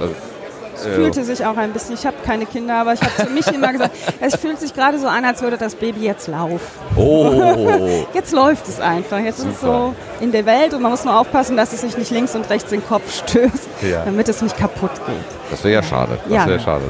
Es 0.76 0.86
fühlte 0.86 1.24
sich 1.24 1.44
auch 1.44 1.58
ein 1.58 1.72
bisschen, 1.74 1.94
ich 1.94 2.06
habe 2.06 2.16
keine 2.24 2.46
Kinder, 2.46 2.76
aber 2.76 2.94
ich 2.94 3.00
habe 3.02 3.12
für 3.12 3.28
mich 3.28 3.46
immer 3.48 3.70
gesagt, 3.70 3.90
es 4.20 4.34
fühlt 4.36 4.58
sich 4.58 4.72
gerade 4.74 4.98
so 4.98 5.08
an, 5.08 5.24
als 5.26 5.42
würde 5.42 5.58
das 5.58 5.74
Baby 5.74 6.00
jetzt 6.06 6.26
laufen. 6.26 6.58
Oh, 6.96 8.06
Jetzt 8.14 8.32
läuft 8.32 8.66
es 8.66 8.80
einfach. 8.80 9.18
Jetzt 9.18 9.40
ist 9.40 9.46
es 9.46 9.60
Super. 9.60 9.92
so 10.18 10.24
in 10.24 10.32
der 10.32 10.46
Welt 10.46 10.72
und 10.72 10.80
man 10.80 10.90
muss 10.90 11.04
nur 11.04 11.18
aufpassen, 11.18 11.56
dass 11.56 11.72
es 11.74 11.82
sich 11.82 11.98
nicht 11.98 12.10
links 12.10 12.34
und 12.34 12.48
rechts 12.48 12.70
den 12.70 12.82
Kopf 12.86 13.12
stößt, 13.14 13.68
Ja. 13.82 14.04
damit 14.06 14.28
es 14.30 14.40
nicht 14.40 14.56
kaputt 14.56 14.90
geht. 15.06 15.16
das 15.50 15.62
wäre 15.64 15.74
ja 15.74 15.82
schade. 15.82 16.18
Das 16.24 16.32
Ja. 16.32 16.46
wäre 16.46 16.60
schade. 16.60 16.84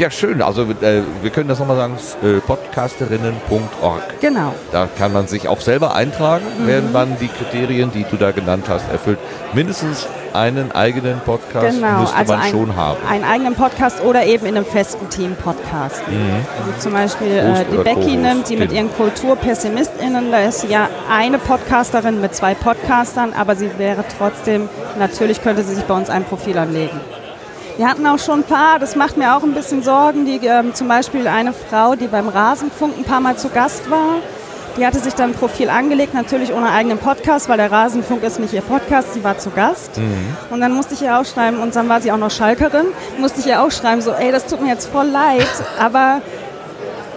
Ja, 0.00 0.10
schön. 0.10 0.40
Also 0.40 0.62
äh, 0.62 1.02
wir 1.20 1.28
können 1.28 1.50
das 1.50 1.58
nochmal 1.58 1.76
sagen, 1.76 1.98
äh, 2.22 2.40
podcasterinnen.org. 2.40 4.20
Genau. 4.22 4.54
Da 4.72 4.88
kann 4.96 5.12
man 5.12 5.26
sich 5.26 5.46
auch 5.46 5.60
selber 5.60 5.94
eintragen, 5.94 6.46
wenn 6.64 6.90
man 6.90 7.18
die 7.20 7.28
Kriterien, 7.28 7.92
die 7.92 8.04
du 8.04 8.16
da 8.16 8.30
genannt 8.30 8.64
hast, 8.70 8.90
erfüllt. 8.90 9.18
Mindestens 9.52 10.08
einen 10.32 10.72
eigenen 10.72 11.20
Podcast 11.20 11.76
Genau, 11.76 12.00
müsste 12.00 12.16
also 12.16 12.32
man 12.32 12.42
ein, 12.42 12.50
schon 12.50 12.76
haben. 12.76 12.96
einen 13.06 13.24
eigenen 13.24 13.54
Podcast 13.54 14.02
oder 14.02 14.24
eben 14.24 14.46
in 14.46 14.56
einem 14.56 14.64
festen 14.64 15.10
Team 15.10 15.36
Podcast. 15.36 16.00
Also 16.06 16.78
zum 16.78 16.92
Beispiel 16.92 17.32
äh, 17.32 17.64
die 17.70 17.76
Becky 17.76 18.16
nimmt 18.16 18.48
die 18.48 18.56
mit 18.56 18.70
genau. 18.70 18.80
ihren 18.80 18.96
KulturpessimistInnen, 18.96 20.30
da 20.30 20.44
ist 20.44 20.62
sie 20.62 20.68
ja 20.68 20.88
eine 21.10 21.36
Podcasterin 21.38 22.22
mit 22.22 22.34
zwei 22.34 22.54
Podcastern, 22.54 23.34
aber 23.34 23.54
sie 23.54 23.68
wäre 23.76 24.02
trotzdem, 24.16 24.70
natürlich 24.98 25.42
könnte 25.42 25.62
sie 25.62 25.74
sich 25.74 25.84
bei 25.84 25.94
uns 25.94 26.08
ein 26.08 26.24
Profil 26.24 26.56
anlegen. 26.56 26.98
Wir 27.80 27.88
hatten 27.88 28.06
auch 28.06 28.18
schon 28.18 28.40
ein 28.40 28.44
paar, 28.44 28.78
das 28.78 28.94
macht 28.94 29.16
mir 29.16 29.34
auch 29.34 29.42
ein 29.42 29.54
bisschen 29.54 29.82
Sorgen, 29.82 30.26
die, 30.26 30.36
ähm, 30.46 30.74
zum 30.74 30.86
Beispiel 30.86 31.26
eine 31.26 31.54
Frau, 31.54 31.94
die 31.94 32.08
beim 32.08 32.28
Rasenfunk 32.28 32.98
ein 32.98 33.04
paar 33.04 33.20
Mal 33.20 33.38
zu 33.38 33.48
Gast 33.48 33.90
war. 33.90 34.16
Die 34.76 34.84
hatte 34.84 34.98
sich 34.98 35.14
dann 35.14 35.30
ein 35.30 35.34
Profil 35.34 35.70
angelegt, 35.70 36.12
natürlich 36.12 36.52
ohne 36.52 36.72
eigenen 36.72 36.98
Podcast, 36.98 37.48
weil 37.48 37.56
der 37.56 37.72
Rasenfunk 37.72 38.22
ist 38.22 38.38
nicht 38.38 38.52
ihr 38.52 38.60
Podcast, 38.60 39.14
sie 39.14 39.24
war 39.24 39.38
zu 39.38 39.48
Gast. 39.48 39.92
Und 40.50 40.60
dann 40.60 40.74
musste 40.74 40.92
ich 40.92 41.00
ihr 41.00 41.18
auch 41.18 41.24
schreiben, 41.24 41.58
und 41.58 41.74
dann 41.74 41.88
war 41.88 42.02
sie 42.02 42.12
auch 42.12 42.18
noch 42.18 42.30
Schalkerin, 42.30 42.84
musste 43.18 43.40
ich 43.40 43.46
ihr 43.46 43.62
auch 43.62 43.70
schreiben, 43.70 44.02
so, 44.02 44.12
ey, 44.12 44.30
das 44.30 44.44
tut 44.44 44.60
mir 44.60 44.68
jetzt 44.68 44.90
voll 44.90 45.06
leid, 45.06 45.48
aber 45.78 46.20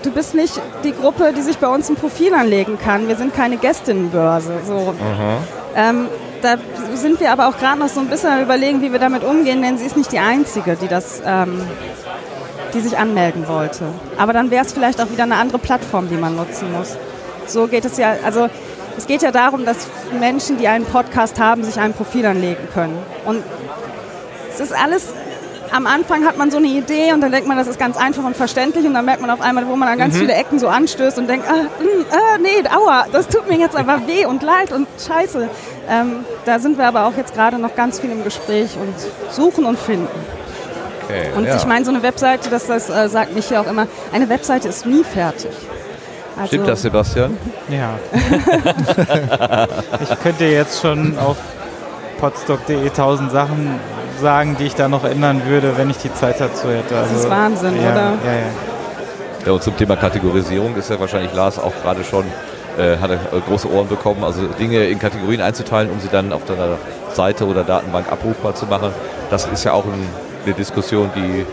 du 0.01 0.11
bist 0.11 0.33
nicht 0.33 0.61
die 0.85 0.93
Gruppe, 0.93 1.33
die 1.35 1.41
sich 1.41 1.57
bei 1.57 1.67
uns 1.67 1.89
ein 1.89 1.97
Profil 1.97 2.33
anlegen 2.33 2.79
kann. 2.79 3.09
Wir 3.09 3.17
sind 3.17 3.35
keine 3.35 3.57
Gästinnenbörse. 3.57 4.53
So. 4.65 4.95
Ähm, 5.75 6.07
da 6.43 6.57
sind 6.95 7.19
wir 7.19 7.31
aber 7.31 7.47
auch 7.47 7.57
gerade 7.57 7.79
noch 7.79 7.87
so 7.87 7.99
ein 7.99 8.07
bisschen 8.07 8.29
am 8.29 8.41
überlegen, 8.41 8.81
wie 8.81 8.91
wir 8.91 8.99
damit 8.99 9.23
umgehen, 9.23 9.61
denn 9.61 9.77
sie 9.77 9.85
ist 9.85 9.95
nicht 9.95 10.11
die 10.11 10.19
Einzige, 10.19 10.75
die 10.75 10.87
das, 10.87 11.21
ähm, 11.25 11.61
die 12.73 12.81
sich 12.81 12.97
anmelden 12.97 13.47
wollte. 13.47 13.85
Aber 14.17 14.33
dann 14.33 14.51
wäre 14.51 14.65
es 14.65 14.73
vielleicht 14.73 15.01
auch 15.01 15.09
wieder 15.09 15.23
eine 15.23 15.35
andere 15.35 15.57
Plattform, 15.57 16.09
die 16.09 16.17
man 16.17 16.35
nutzen 16.35 16.71
muss. 16.71 16.97
So 17.47 17.67
geht 17.67 17.85
es 17.85 17.97
ja, 17.97 18.15
also 18.23 18.49
es 18.97 19.07
geht 19.07 19.21
ja 19.21 19.31
darum, 19.31 19.65
dass 19.65 19.87
Menschen, 20.19 20.57
die 20.57 20.67
einen 20.67 20.85
Podcast 20.85 21.39
haben, 21.39 21.63
sich 21.63 21.79
ein 21.79 21.93
Profil 21.93 22.25
anlegen 22.25 22.67
können. 22.73 22.97
Und 23.25 23.43
es 24.53 24.59
ist 24.59 24.73
alles, 24.73 25.13
am 25.71 25.87
Anfang 25.87 26.25
hat 26.25 26.37
man 26.37 26.51
so 26.51 26.57
eine 26.57 26.67
Idee 26.67 27.13
und 27.13 27.21
dann 27.21 27.31
denkt 27.31 27.47
man, 27.47 27.57
das 27.57 27.67
ist 27.67 27.79
ganz 27.79 27.97
einfach 27.97 28.23
und 28.23 28.35
verständlich 28.35 28.85
und 28.85 28.93
dann 28.93 29.05
merkt 29.05 29.21
man 29.21 29.29
auf 29.29 29.41
einmal, 29.41 29.67
wo 29.67 29.75
man 29.75 29.87
an 29.87 29.97
ganz 29.97 30.17
viele 30.17 30.33
Ecken 30.33 30.59
so 30.59 30.67
anstößt 30.67 31.17
und 31.17 31.27
denkt, 31.27 31.45
ah, 31.49 31.53
mh, 31.53 32.05
ah, 32.11 32.37
nee, 32.41 32.63
aua, 32.69 33.05
das 33.11 33.27
tut 33.27 33.49
mir 33.49 33.57
jetzt 33.57 33.75
aber 33.75 34.01
weh 34.07 34.25
und 34.25 34.43
leid 34.43 34.71
und 34.71 34.87
scheiße. 35.05 35.49
Ähm, 35.89 36.25
da 36.45 36.59
sind 36.59 36.77
wir 36.77 36.87
aber 36.87 37.05
auch 37.05 37.17
jetzt 37.17 37.33
gerade 37.33 37.57
noch 37.57 37.75
ganz 37.75 37.99
viel 37.99 38.11
im 38.11 38.23
Gespräch 38.23 38.71
und 38.79 38.93
suchen 39.33 39.65
und 39.65 39.79
finden. 39.79 40.07
Okay, 41.05 41.29
Und 41.35 41.45
ja. 41.45 41.55
ich 41.57 41.65
meine, 41.65 41.83
so 41.85 41.91
eine 41.91 42.01
Webseite, 42.01 42.49
das, 42.49 42.67
das 42.67 42.89
äh, 42.89 43.09
sagt 43.09 43.35
mich 43.35 43.49
ja 43.49 43.61
auch 43.61 43.67
immer, 43.67 43.87
eine 44.13 44.29
Webseite 44.29 44.69
ist 44.69 44.85
nie 44.85 45.03
fertig. 45.03 45.51
Also, 46.35 46.47
Stimmt 46.47 46.67
das, 46.67 46.81
Sebastian? 46.81 47.37
Ja. 47.69 47.99
ich 50.01 50.19
könnte 50.21 50.45
jetzt 50.45 50.81
schon 50.81 51.17
auf 51.19 51.37
podstock.de 52.19 52.89
tausend 52.89 53.31
Sachen 53.31 53.79
sagen, 54.23 54.55
die 54.57 54.65
ich 54.65 54.73
da 54.73 54.87
noch 54.87 55.03
ändern 55.03 55.43
würde, 55.45 55.77
wenn 55.77 55.91
ich 55.91 55.97
die 55.97 56.11
Zeit 56.11 56.39
dazu 56.39 56.69
hätte. 56.69 56.97
Also, 56.97 57.15
ist 57.15 57.29
Wahnsinn, 57.29 57.75
ja, 57.75 57.91
oder? 57.91 58.13
Ja, 58.25 58.33
ja. 58.33 59.45
Ja, 59.45 59.51
und 59.51 59.61
zum 59.61 59.75
Thema 59.75 59.97
Kategorisierung 59.97 60.75
ist 60.77 60.89
ja 60.89 60.99
wahrscheinlich 60.99 61.33
Lars 61.33 61.59
auch 61.59 61.73
gerade 61.83 62.03
schon, 62.05 62.23
äh, 62.77 62.97
hat 62.97 63.11
er 63.11 63.17
äh, 63.17 63.41
große 63.45 63.69
Ohren 63.69 63.89
bekommen, 63.89 64.23
also 64.23 64.47
Dinge 64.47 64.85
in 64.85 64.97
Kategorien 64.97 65.41
einzuteilen, 65.41 65.91
um 65.91 65.99
sie 65.99 66.07
dann 66.07 66.31
auf 66.31 66.45
deiner 66.45 66.77
Seite 67.11 67.45
oder 67.45 67.63
Datenbank 67.63 68.09
abrufbar 68.11 68.55
zu 68.55 68.65
machen. 68.65 68.91
Das 69.29 69.45
ist 69.45 69.65
ja 69.65 69.73
auch 69.73 69.85
ein, 69.85 70.07
eine 70.45 70.53
Diskussion, 70.53 71.11
die 71.15 71.45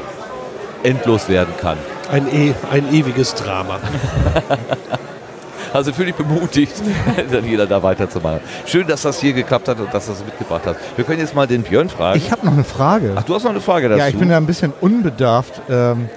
endlos 0.89 1.29
werden 1.29 1.53
kann. 1.61 1.77
Ein, 2.11 2.29
e 2.33 2.55
ein 2.71 2.95
ewiges 2.95 3.35
Drama. 3.35 3.79
Also 5.73 5.93
fühle 5.93 6.11
ich 6.11 6.16
bemutigt, 6.16 6.75
dann 7.31 7.45
jeder 7.45 7.66
da 7.66 7.83
weiterzumachen. 7.83 8.41
Schön, 8.66 8.87
dass 8.87 9.03
das 9.03 9.21
hier 9.21 9.33
geklappt 9.33 9.68
hat 9.68 9.79
und 9.79 9.93
dass 9.93 10.07
du 10.07 10.12
das 10.12 10.25
mitgebracht 10.25 10.62
hast. 10.66 10.77
Wir 10.97 11.05
können 11.05 11.21
jetzt 11.21 11.35
mal 11.35 11.47
den 11.47 11.62
Björn 11.62 11.89
fragen. 11.89 12.18
Ich 12.18 12.33
habe 12.33 12.45
noch 12.45 12.53
eine 12.53 12.64
Frage. 12.64 13.12
Ach, 13.16 13.23
du 13.23 13.35
hast 13.35 13.45
noch 13.45 13.51
eine 13.51 13.61
Frage 13.61 13.89
dazu? 13.89 14.01
Ja, 14.01 14.09
ich 14.09 14.16
bin 14.16 14.29
da 14.29 14.37
ein 14.37 14.47
bisschen 14.47 14.73
unbedarft 14.81 15.61
ähm, 15.71 16.09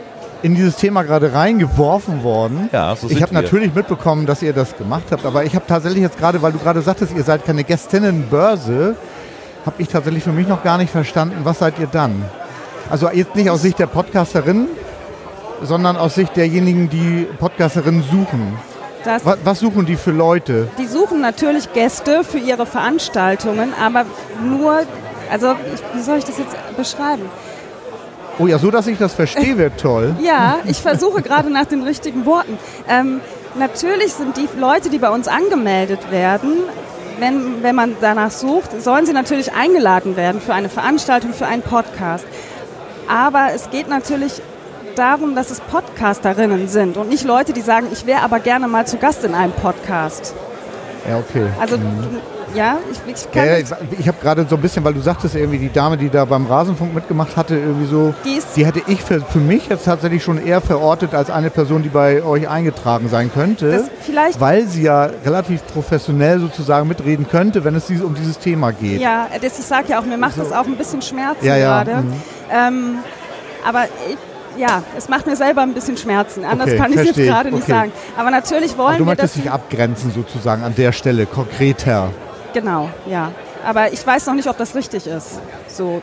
in 0.42 0.56
dieses 0.56 0.76
Thema 0.76 1.04
gerade 1.04 1.34
reingeworfen 1.34 2.24
worden. 2.24 2.70
Ja, 2.72 2.96
so 2.96 3.10
ich 3.10 3.22
habe 3.22 3.34
natürlich 3.34 3.74
mitbekommen, 3.74 4.26
dass 4.26 4.42
ihr 4.42 4.54
das 4.54 4.76
gemacht 4.76 5.06
habt, 5.12 5.26
aber 5.26 5.46
ich 5.46 5.56
habe 5.56 5.66
tatsächlich 5.68 6.02
jetzt 6.02 6.18
gerade, 6.18 6.42
weil 6.42 6.52
du 6.52 6.60
gerade 6.60 6.82
sagtest, 6.82 7.14
ihr 7.16 7.24
seid 7.24 7.46
keine 7.46 7.64
Gästinnenbörse, 7.64 8.96
habe 9.66 9.82
ich 9.82 9.88
tatsächlich 9.88 10.24
für 10.24 10.32
mich 10.32 10.48
noch 10.48 10.64
gar 10.64 10.78
nicht 10.78 10.92
verstanden, 10.92 11.38
was 11.44 11.60
seid 11.60 11.80
ihr 11.80 11.88
dann? 11.88 12.26
Also 12.90 13.10
jetzt 13.10 13.36
nicht 13.36 13.50
aus 13.50 13.62
Sicht 13.62 13.80
der 13.80 13.88
Podcasterin, 13.88 14.68
sondern 15.62 15.96
aus 15.96 16.16
Sicht 16.16 16.36
derjenigen, 16.36 16.90
die 16.90 17.28
Podcasterinnen 17.40 18.04
suchen. 18.04 18.58
Was, 19.06 19.38
was 19.44 19.60
suchen 19.60 19.86
die 19.86 19.96
für 19.96 20.12
Leute? 20.12 20.68
die 20.78 20.88
suchen 20.88 21.22
natürlich 21.22 21.74
Gäste 21.74 22.24
für 22.24 22.38
ihre 22.38 22.66
Veranstaltungen, 22.66 23.74
aber 23.82 24.06
nur, 24.42 24.84
also 25.32 25.56
wie 25.94 26.02
soll 26.02 26.20
ich 26.20 26.26
das 26.26 26.38
jetzt 26.38 26.56
beschreiben? 26.78 27.24
Oh 28.40 28.48
ja, 28.48 28.58
so 28.58 28.72
dass 28.72 28.88
ich 28.88 28.98
das 28.98 29.14
verstehe, 29.14 29.58
wäre 29.58 29.76
toll. 29.76 30.16
Ja, 30.24 30.58
ich 30.66 30.82
versuche 30.82 31.22
gerade 31.22 31.50
nach 31.50 31.66
den 31.66 31.84
richtigen 31.84 32.26
Worten. 32.26 32.58
Ähm, 32.90 33.22
natürlich 33.56 34.14
sind 34.14 34.38
die 34.38 34.48
Leute, 34.58 34.90
die 34.90 34.98
bei 34.98 35.10
uns 35.10 35.28
angemeldet 35.28 36.12
werden, 36.12 36.54
wenn, 37.20 37.62
wenn 37.62 37.76
man 37.76 37.96
danach 38.02 38.32
sucht, 38.32 38.82
sollen 38.82 39.06
sie 39.06 39.14
natürlich 39.14 39.54
eingeladen 39.54 40.16
werden 40.16 40.42
für 40.42 40.54
eine 40.54 40.70
Veranstaltung, 40.70 41.34
für 41.34 41.46
einen 41.46 41.62
Podcast. 41.62 42.26
Aber 43.08 43.50
es 43.54 43.70
geht 43.70 43.88
natürlich 43.88 44.42
darum, 44.96 45.36
dass 45.36 45.52
es 45.52 45.60
Podcasterinnen 45.62 46.68
sind 46.68 46.98
und 46.98 47.10
nicht 47.10 47.24
Leute, 47.26 47.54
die 47.54 47.62
sagen, 47.62 47.88
ich 47.92 48.06
wäre 48.06 48.22
aber 48.22 48.40
gerne 48.40 48.68
mal 48.68 48.86
zu 48.88 48.98
Gast 48.98 49.24
in 49.24 49.34
einem 49.36 49.54
Podcast. 49.54 50.34
Ja, 51.10 51.18
okay. 51.18 51.48
Also 51.60 51.78
Mhm. 51.78 52.18
Ja, 52.56 52.78
ich, 52.92 53.00
ich 53.12 53.32
kann 53.32 53.48
ja, 53.48 53.58
ich 53.58 53.66
ich 54.00 54.08
habe 54.08 54.18
gerade 54.22 54.46
so 54.48 54.56
ein 54.56 54.62
bisschen, 54.62 54.84
weil 54.84 54.94
du 54.94 55.02
sagtest 55.02 55.34
irgendwie, 55.36 55.58
die 55.58 55.74
Dame, 55.74 55.98
die 55.98 56.08
da 56.12 56.24
beim 56.24 56.46
Rasenfunk 56.46 56.94
mitgemacht 56.94 57.36
hatte, 57.36 57.56
irgendwie 57.56 57.88
so, 57.88 58.14
Die 58.24 58.36
ist- 58.36 58.50
die 58.56 58.64
hätte 58.64 58.80
ich 58.86 59.02
für, 59.02 59.22
für 59.22 59.40
mich 59.40 59.70
jetzt 59.70 59.86
tatsächlich 59.86 60.24
schon 60.24 60.38
eher 60.38 60.62
verortet 60.62 61.16
als 61.16 61.32
eine 61.32 61.50
Person, 61.50 61.82
die 61.82 61.90
bei 61.90 62.22
euch 62.22 62.48
eingetragen 62.48 63.10
sein 63.10 63.32
könnte. 63.34 63.84
Vielleicht- 64.02 64.40
weil 64.40 64.68
sie 64.68 64.84
ja 64.84 65.10
relativ 65.26 65.66
professionell 65.66 66.40
sozusagen 66.42 66.88
mitreden 66.88 67.28
könnte, 67.28 67.64
wenn 67.64 67.74
es 67.74 67.90
um 67.90 68.14
dieses 68.14 68.38
Thema 68.38 68.72
geht. 68.72 69.02
Ja, 69.02 69.26
das, 69.42 69.58
ich 69.58 69.66
sage 69.66 69.86
ja 69.90 70.00
auch, 70.00 70.06
mir 70.06 70.18
macht 70.20 70.38
das 70.38 70.52
auch 70.52 70.68
ein 70.68 70.78
bisschen 70.78 71.02
Schmerzen 71.02 71.44
Ja, 71.44 71.58
ja, 71.58 71.84
gerade. 71.84 72.04
mhm. 72.04 72.14
Ähm, 72.52 72.96
aber 73.68 73.86
ich, 74.08 74.18
ja, 74.58 74.84
es 74.98 75.10
macht 75.10 75.26
mir 75.26 75.36
selber 75.36 75.62
ein 75.62 75.74
bisschen 75.74 75.98
Schmerzen. 75.98 76.46
Anders 76.46 76.68
Okay, 76.70 76.78
kann 76.78 76.92
ich 76.94 77.00
es 77.00 77.06
jetzt 77.08 77.16
gerade 77.18 77.50
nicht 77.52 77.64
Okay. 77.64 77.72
sagen. 77.72 77.92
Aber 78.18 78.32
natürlich 78.32 78.78
wollen 78.78 78.90
Aber 78.96 78.98
du 78.98 79.06
wir 79.06 79.16
das. 79.16 79.24
möchtest 79.24 79.46
dich 79.46 79.52
abgrenzen 79.52 80.12
sozusagen 80.12 80.64
an 80.64 80.76
der 80.76 80.92
Stelle, 80.92 81.26
konkreter. 81.26 82.10
Genau, 82.54 82.90
ja. 83.08 83.32
Aber 83.66 83.92
ich 83.94 84.06
weiß 84.06 84.26
noch 84.28 84.34
nicht, 84.34 84.48
ob 84.50 84.58
das 84.58 84.76
richtig 84.76 85.08
ist. 85.08 85.40
So, 85.70 86.02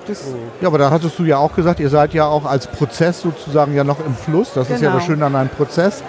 Ja, 0.60 0.68
aber 0.68 0.78
da 0.78 0.90
hattest 0.90 1.18
du 1.18 1.24
ja 1.24 1.36
auch 1.36 1.54
gesagt, 1.54 1.78
ihr 1.78 1.90
seid 1.90 2.14
ja 2.14 2.24
auch 2.26 2.44
als 2.46 2.66
Prozess 2.66 3.20
sozusagen 3.20 3.74
ja 3.74 3.84
noch 3.84 3.98
im 4.04 4.14
Fluss. 4.16 4.52
Das 4.54 4.64
ist 4.70 4.80
ja 4.80 4.88
Genau. 4.88 4.94
das 4.94 5.04
Schöne 5.04 5.26
an 5.26 5.36
einem 5.36 5.50
Prozess, 5.50 6.02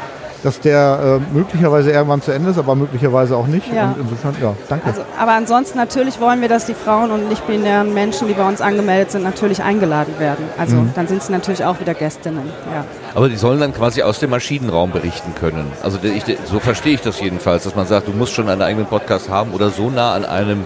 dass 0.44 0.60
der 0.60 1.20
äh, 1.32 1.34
möglicherweise 1.36 1.92
irgendwann 1.92 2.22
zu 2.22 2.32
Ende 2.32 2.50
ist, 2.50 2.58
aber 2.58 2.76
möglicherweise 2.76 3.36
auch 3.38 3.48
nicht. 3.48 3.72
Ja. 3.74 3.90
Und 3.92 4.02
insofern, 4.02 4.36
ja, 4.42 4.54
danke. 4.70 4.88
also, 4.88 5.02
aber 5.20 5.32
ansonsten 5.34 5.78
natürlich 5.78 6.20
wollen 6.20 6.42
wir, 6.42 6.50
dass 6.50 6.66
die 6.66 6.74
Frauen 6.74 7.12
und 7.12 7.30
nicht-binären 7.30 7.94
Menschen, 7.94 8.28
die 8.28 8.34
bei 8.34 8.48
uns 8.48 8.60
angemeldet 8.62 9.12
sind, 9.12 9.24
natürlich 9.24 9.62
eingeladen 9.62 10.14
werden. 10.18 10.46
Also 10.58 10.78
Mhm. 10.78 10.92
dann 10.96 11.08
sind 11.08 11.22
sie 11.22 11.32
natürlich 11.32 11.64
auch 11.64 11.80
wieder 11.80 11.94
Gästinnen. 11.94 12.50
Ja. 12.74 12.86
Aber 13.14 13.30
die 13.30 13.36
sollen 13.36 13.60
dann 13.60 13.74
quasi 13.74 14.02
aus 14.02 14.20
dem 14.20 14.30
Maschinenraum 14.32 14.92
berichten 14.92 15.36
können. 15.36 15.72
Also 15.84 16.00
ich, 16.02 16.24
so 16.46 16.60
verstehe 16.60 16.94
ich 16.96 17.02
das 17.02 17.20
jedenfalls, 17.20 17.64
dass 17.66 17.76
man 17.76 17.86
sagt, 17.86 18.08
du 18.08 18.12
musst 18.12 18.34
schon 18.34 18.50
einen 18.50 18.62
eigenen 18.62 18.88
Podcast 18.88 19.30
haben 19.30 19.52
oder 19.52 19.70
so 19.70 19.90
nah 19.90 20.14
an 20.14 20.26
einem 20.26 20.66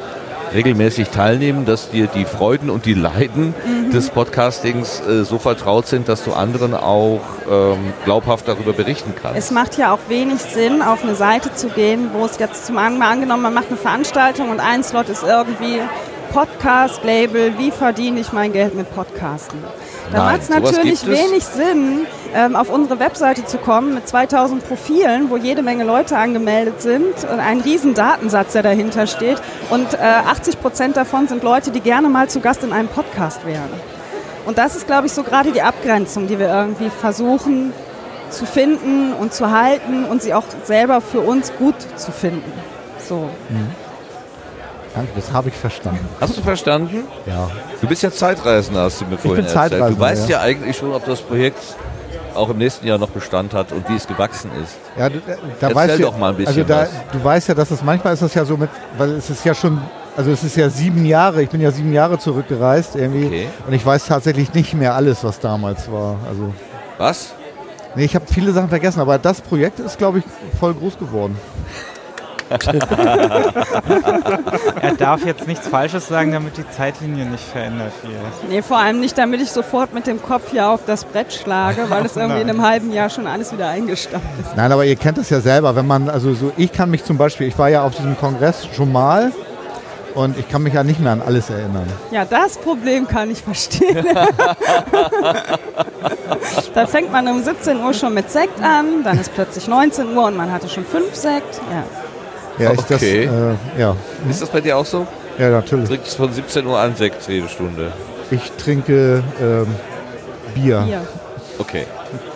regelmäßig 0.54 1.10
teilnehmen, 1.10 1.66
dass 1.66 1.90
dir 1.90 2.08
die 2.08 2.26
Freuden 2.26 2.70
und 2.70 2.86
die 2.86 2.94
Leiden 2.94 3.54
Mhm. 3.66 3.92
des 3.92 4.10
Podcastings 4.10 5.02
äh, 5.02 5.24
so 5.24 5.38
vertraut 5.40 5.88
sind, 5.88 6.08
dass 6.10 6.24
du 6.24 6.34
anderen 6.34 6.74
auch 6.74 7.22
ähm, 7.50 7.94
glaubhaft 8.04 8.48
darüber 8.48 8.74
berichten 8.74 9.14
kannst. 9.20 9.38
Es 9.38 9.52
macht 9.52 9.78
ja 9.78 9.94
auch 9.94 10.00
wenig 10.08 10.40
Sinn, 10.42 10.82
auf 10.82 11.04
eine 11.04 11.16
Seite 11.16 11.54
zu 11.54 11.70
gehen, 11.70 12.10
wo 12.14 12.26
es 12.26 12.38
jetzt 12.38 12.66
zum 12.66 12.76
mal 12.76 13.02
angenommen, 13.02 13.44
man 13.44 13.54
macht 13.54 13.68
eine 13.70 13.78
Veranstaltung 13.78 14.50
und 14.50 14.60
ein 14.60 14.84
Slot 14.84 15.10
ist 15.10 15.24
irgendwie 15.24 15.80
Podcast-Label, 16.34 17.58
wie 17.58 17.72
verdiene 17.72 18.20
ich 18.20 18.34
mein 18.34 18.52
Geld 18.52 18.76
mit 18.76 18.94
Podcasten? 18.94 19.60
Da 20.12 20.26
macht 20.26 20.42
es 20.42 20.50
natürlich 20.50 21.04
es. 21.04 21.08
wenig 21.08 21.44
Sinn, 21.44 22.06
ähm, 22.34 22.56
auf 22.56 22.70
unsere 22.70 23.00
Webseite 23.00 23.46
zu 23.46 23.58
kommen 23.58 23.94
mit 23.94 24.08
2000 24.08 24.68
Profilen, 24.68 25.30
wo 25.30 25.38
jede 25.38 25.62
Menge 25.62 25.84
Leute 25.84 26.18
angemeldet 26.18 26.82
sind 26.82 27.24
und 27.24 27.40
ein 27.40 27.62
riesen 27.62 27.94
Datensatz, 27.94 28.54
der 28.54 28.64
dahinter 28.64 29.08
steht. 29.08 29.42
Und 29.70 29.94
äh, 29.94 29.98
80 29.98 30.62
Prozent 30.62 30.98
davon 30.98 31.28
sind 31.28 31.44
Leute, 31.44 31.72
die 31.72 31.82
gerne 31.82 32.10
mal 32.10 32.30
zu 32.30 32.40
Gast 32.40 32.64
in 32.64 32.74
einem 32.74 32.88
Podcast 32.88 33.46
wären. 33.46 33.70
Und 34.46 34.58
das 34.58 34.76
ist, 34.76 34.86
glaube 34.86 35.08
ich, 35.08 35.14
so 35.14 35.24
gerade 35.24 35.52
die 35.52 35.62
Abgrenzung, 35.62 36.28
die 36.28 36.38
wir 36.38 36.50
irgendwie 36.50 36.90
versuchen 36.90 37.74
zu 38.30 38.46
finden 38.46 39.14
und 39.14 39.34
zu 39.34 39.52
halten 39.52 40.06
und 40.06 40.22
sie 40.22 40.34
auch 40.34 40.44
selber 40.66 41.02
für 41.02 41.22
uns 41.22 41.52
gut 41.58 41.76
zu 41.96 42.12
finden. 42.12 42.52
So. 43.08 43.30
Danke, 44.96 45.12
das 45.16 45.32
habe 45.32 45.50
ich 45.50 45.56
verstanden. 45.56 46.08
Hast 46.22 46.38
du 46.38 46.42
verstanden? 46.42 47.04
Ja. 47.26 47.50
Du 47.82 47.88
bist 47.88 48.02
ja 48.02 48.12
Zeitreisender, 48.12 48.84
hast 48.84 49.02
du 49.02 49.06
mir 49.06 49.18
vorhin 49.18 49.44
bin 49.44 49.46
erzählt. 49.46 49.74
Du 49.74 49.78
Zeitreisender, 49.78 50.00
weißt 50.00 50.30
ja. 50.30 50.38
ja. 50.38 50.42
eigentlich 50.44 50.78
schon, 50.78 50.94
ob 50.94 51.06
das 51.06 51.22
Projekt 51.22 51.60
auch 52.34 52.50
im 52.50 52.58
nächsten 52.58 52.86
Jahr 52.88 52.98
noch 52.98 53.10
Bestand 53.10 53.54
hat 53.54 53.72
und 53.72 53.88
wie 53.90 53.96
es 53.96 54.08
gewachsen 54.08 54.52
ist. 54.64 54.76
Ja, 54.98 55.10
du, 55.10 55.18
äh, 55.20 55.22
da 55.60 55.68
Erzähl 55.68 55.76
weißt 55.76 56.00
du, 56.00 56.02
doch 56.04 56.18
mal 56.18 56.30
ein 56.30 56.36
bisschen 56.36 56.48
also 56.48 56.64
da, 56.64 56.82
was. 56.82 56.90
Du 57.12 57.24
weißt 57.24 57.48
ja, 57.50 57.56
dass 57.56 57.72
es 57.72 57.84
manchmal 57.84 58.14
ist 58.14 58.22
das 58.22 58.34
ja 58.34 58.46
so 58.46 58.58
mit, 58.58 58.70
weil 58.98 59.12
es 59.12 59.30
ist 59.30 59.44
ja 59.46 59.54
schon, 59.54 59.82
also 60.16 60.32
es 60.32 60.44
ist 60.44 60.56
ja 60.56 60.70
sieben 60.70 61.06
Jahre, 61.06 61.42
ich 61.44 61.50
bin 61.50 61.62
ja 61.62 61.72
sieben 61.72 61.94
Jahre 61.94 62.20
zurückgereist 62.20 62.96
irgendwie 62.96 63.26
Okay. 63.26 63.48
und 63.68 63.74
ich 63.74 63.86
weiß 63.86 64.06
tatsächlich 64.06 64.54
nicht 64.54 64.74
mehr 64.74 64.94
alles, 64.96 65.24
was 65.24 65.40
damals 65.40 65.92
war. 65.92 66.18
Also 66.28 66.54
Was? 66.98 67.34
nee, 67.96 68.06
ich 68.06 68.16
habe 68.16 68.26
viele 68.32 68.52
Sachen 68.52 68.70
vergessen, 68.70 69.00
aber 69.00 69.18
das 69.18 69.42
Projekt 69.42 69.80
ist, 69.80 69.98
glaube 69.98 70.20
ich, 70.20 70.26
voll 70.60 70.74
groß 70.74 70.98
geworden. 70.98 71.38
Er 74.82 74.96
darf 74.96 75.26
jetzt 75.26 75.48
nichts 75.48 75.68
Falsches 75.68 76.08
sagen, 76.08 76.32
damit 76.32 76.58
die 76.58 76.70
Zeitlinie 76.70 77.26
nicht 77.26 77.44
verändert 77.44 77.94
wird. 78.04 78.50
Nee, 78.50 78.62
vor 78.62 78.78
allem 78.78 79.00
nicht, 79.00 79.18
damit 79.18 79.42
ich 79.42 79.52
sofort 79.52 79.94
mit 79.94 80.08
dem 80.08 80.22
Kopf 80.22 80.52
hier 80.52 80.70
auf 80.70 80.82
das 80.86 81.06
Brett 81.06 81.34
schlage, 81.34 81.90
weil 81.90 82.06
es 82.06 82.16
irgendwie 82.16 82.42
in 82.42 82.50
einem 82.50 82.62
halben 82.62 82.94
Jahr 82.94 83.10
schon 83.10 83.28
alles 83.28 83.52
wieder 83.52 83.70
eingestampft 83.70 84.28
ist. 84.40 84.56
Nein, 84.56 84.72
aber 84.72 84.86
ihr 84.86 84.96
kennt 84.96 85.18
das 85.18 85.30
ja 85.30 85.42
selber, 85.42 85.76
wenn 85.76 85.88
man, 85.88 86.10
also 86.10 86.34
so, 86.34 86.52
ich 86.58 86.72
kann 86.72 86.90
mich 86.92 87.04
zum 87.04 87.18
Beispiel, 87.18 87.48
ich 87.48 87.58
war 87.58 87.70
ja 87.70 87.84
auf 87.84 87.96
diesem 87.96 88.18
Kongress 88.18 88.68
schon 88.76 88.92
mal 88.92 89.32
und 90.14 90.38
ich 90.38 90.48
kann 90.48 90.64
mich 90.64 90.74
ja 90.74 90.84
nicht 90.84 91.00
mehr 91.00 91.14
an 91.14 91.22
alles 91.22 91.50
erinnern. 91.50 91.88
Ja, 92.12 92.26
das 92.26 92.58
Problem 92.58 93.08
kann 93.08 93.32
ich 93.32 93.42
verstehen. 93.42 94.06
da 96.74 96.88
fängt 96.88 97.12
man 97.12 97.28
um 97.28 97.44
17 97.44 97.84
Uhr 97.84 97.94
schon 97.94 98.14
mit 98.14 98.32
Sekt 98.32 98.62
an, 98.62 99.04
dann 99.04 99.20
ist 99.20 99.34
plötzlich 99.34 99.68
19 99.68 100.16
Uhr 100.16 100.26
und 100.26 100.38
man 100.38 100.52
hatte 100.52 100.70
schon 100.70 100.86
fünf 100.86 101.16
Sekt. 101.16 101.60
Ja. 101.72 101.84
Ja, 102.58 102.72
ich 102.72 102.82
das, 102.82 103.02
Okay. 103.02 103.26
äh, 103.26 103.80
ja, 103.82 103.96
Ist 104.30 104.42
das 104.42 104.50
bei 104.50 104.62
dir 104.62 104.78
auch 104.78 104.86
so? 104.86 105.06
ja, 105.38 105.50
natürlich. 105.50 105.88
Trinkst 105.90 106.16
von 106.16 106.32
17 106.32 106.66
Uhr 106.66 106.80
an 106.80 106.96
Sekt 106.96 107.28
jede 107.28 107.50
Stunde. 107.50 107.92
Ich 108.32 108.52
trinke 108.54 109.24
ähm, 109.42 109.68
Bier. 110.54 110.82
Hier. 110.84 111.02
Okay. 111.60 111.86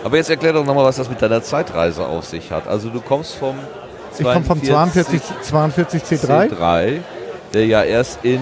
Aber 0.03 0.17
jetzt 0.17 0.29
erklär 0.29 0.53
doch 0.53 0.65
nochmal, 0.65 0.85
was 0.85 0.97
das 0.97 1.09
mit 1.09 1.21
deiner 1.21 1.41
Zeitreise 1.41 2.05
auf 2.05 2.25
sich 2.25 2.51
hat. 2.51 2.67
Also 2.67 2.89
du 2.89 3.01
kommst 3.01 3.35
vom 3.35 3.55
Ich 4.17 4.23
komme 4.23 4.43
vom 4.43 4.61
42, 4.63 5.21
42 5.43 6.03
C3. 6.03 6.49
C3, 6.51 6.97
der 7.53 7.65
ja 7.65 7.83
erst 7.83 8.19
in 8.23 8.39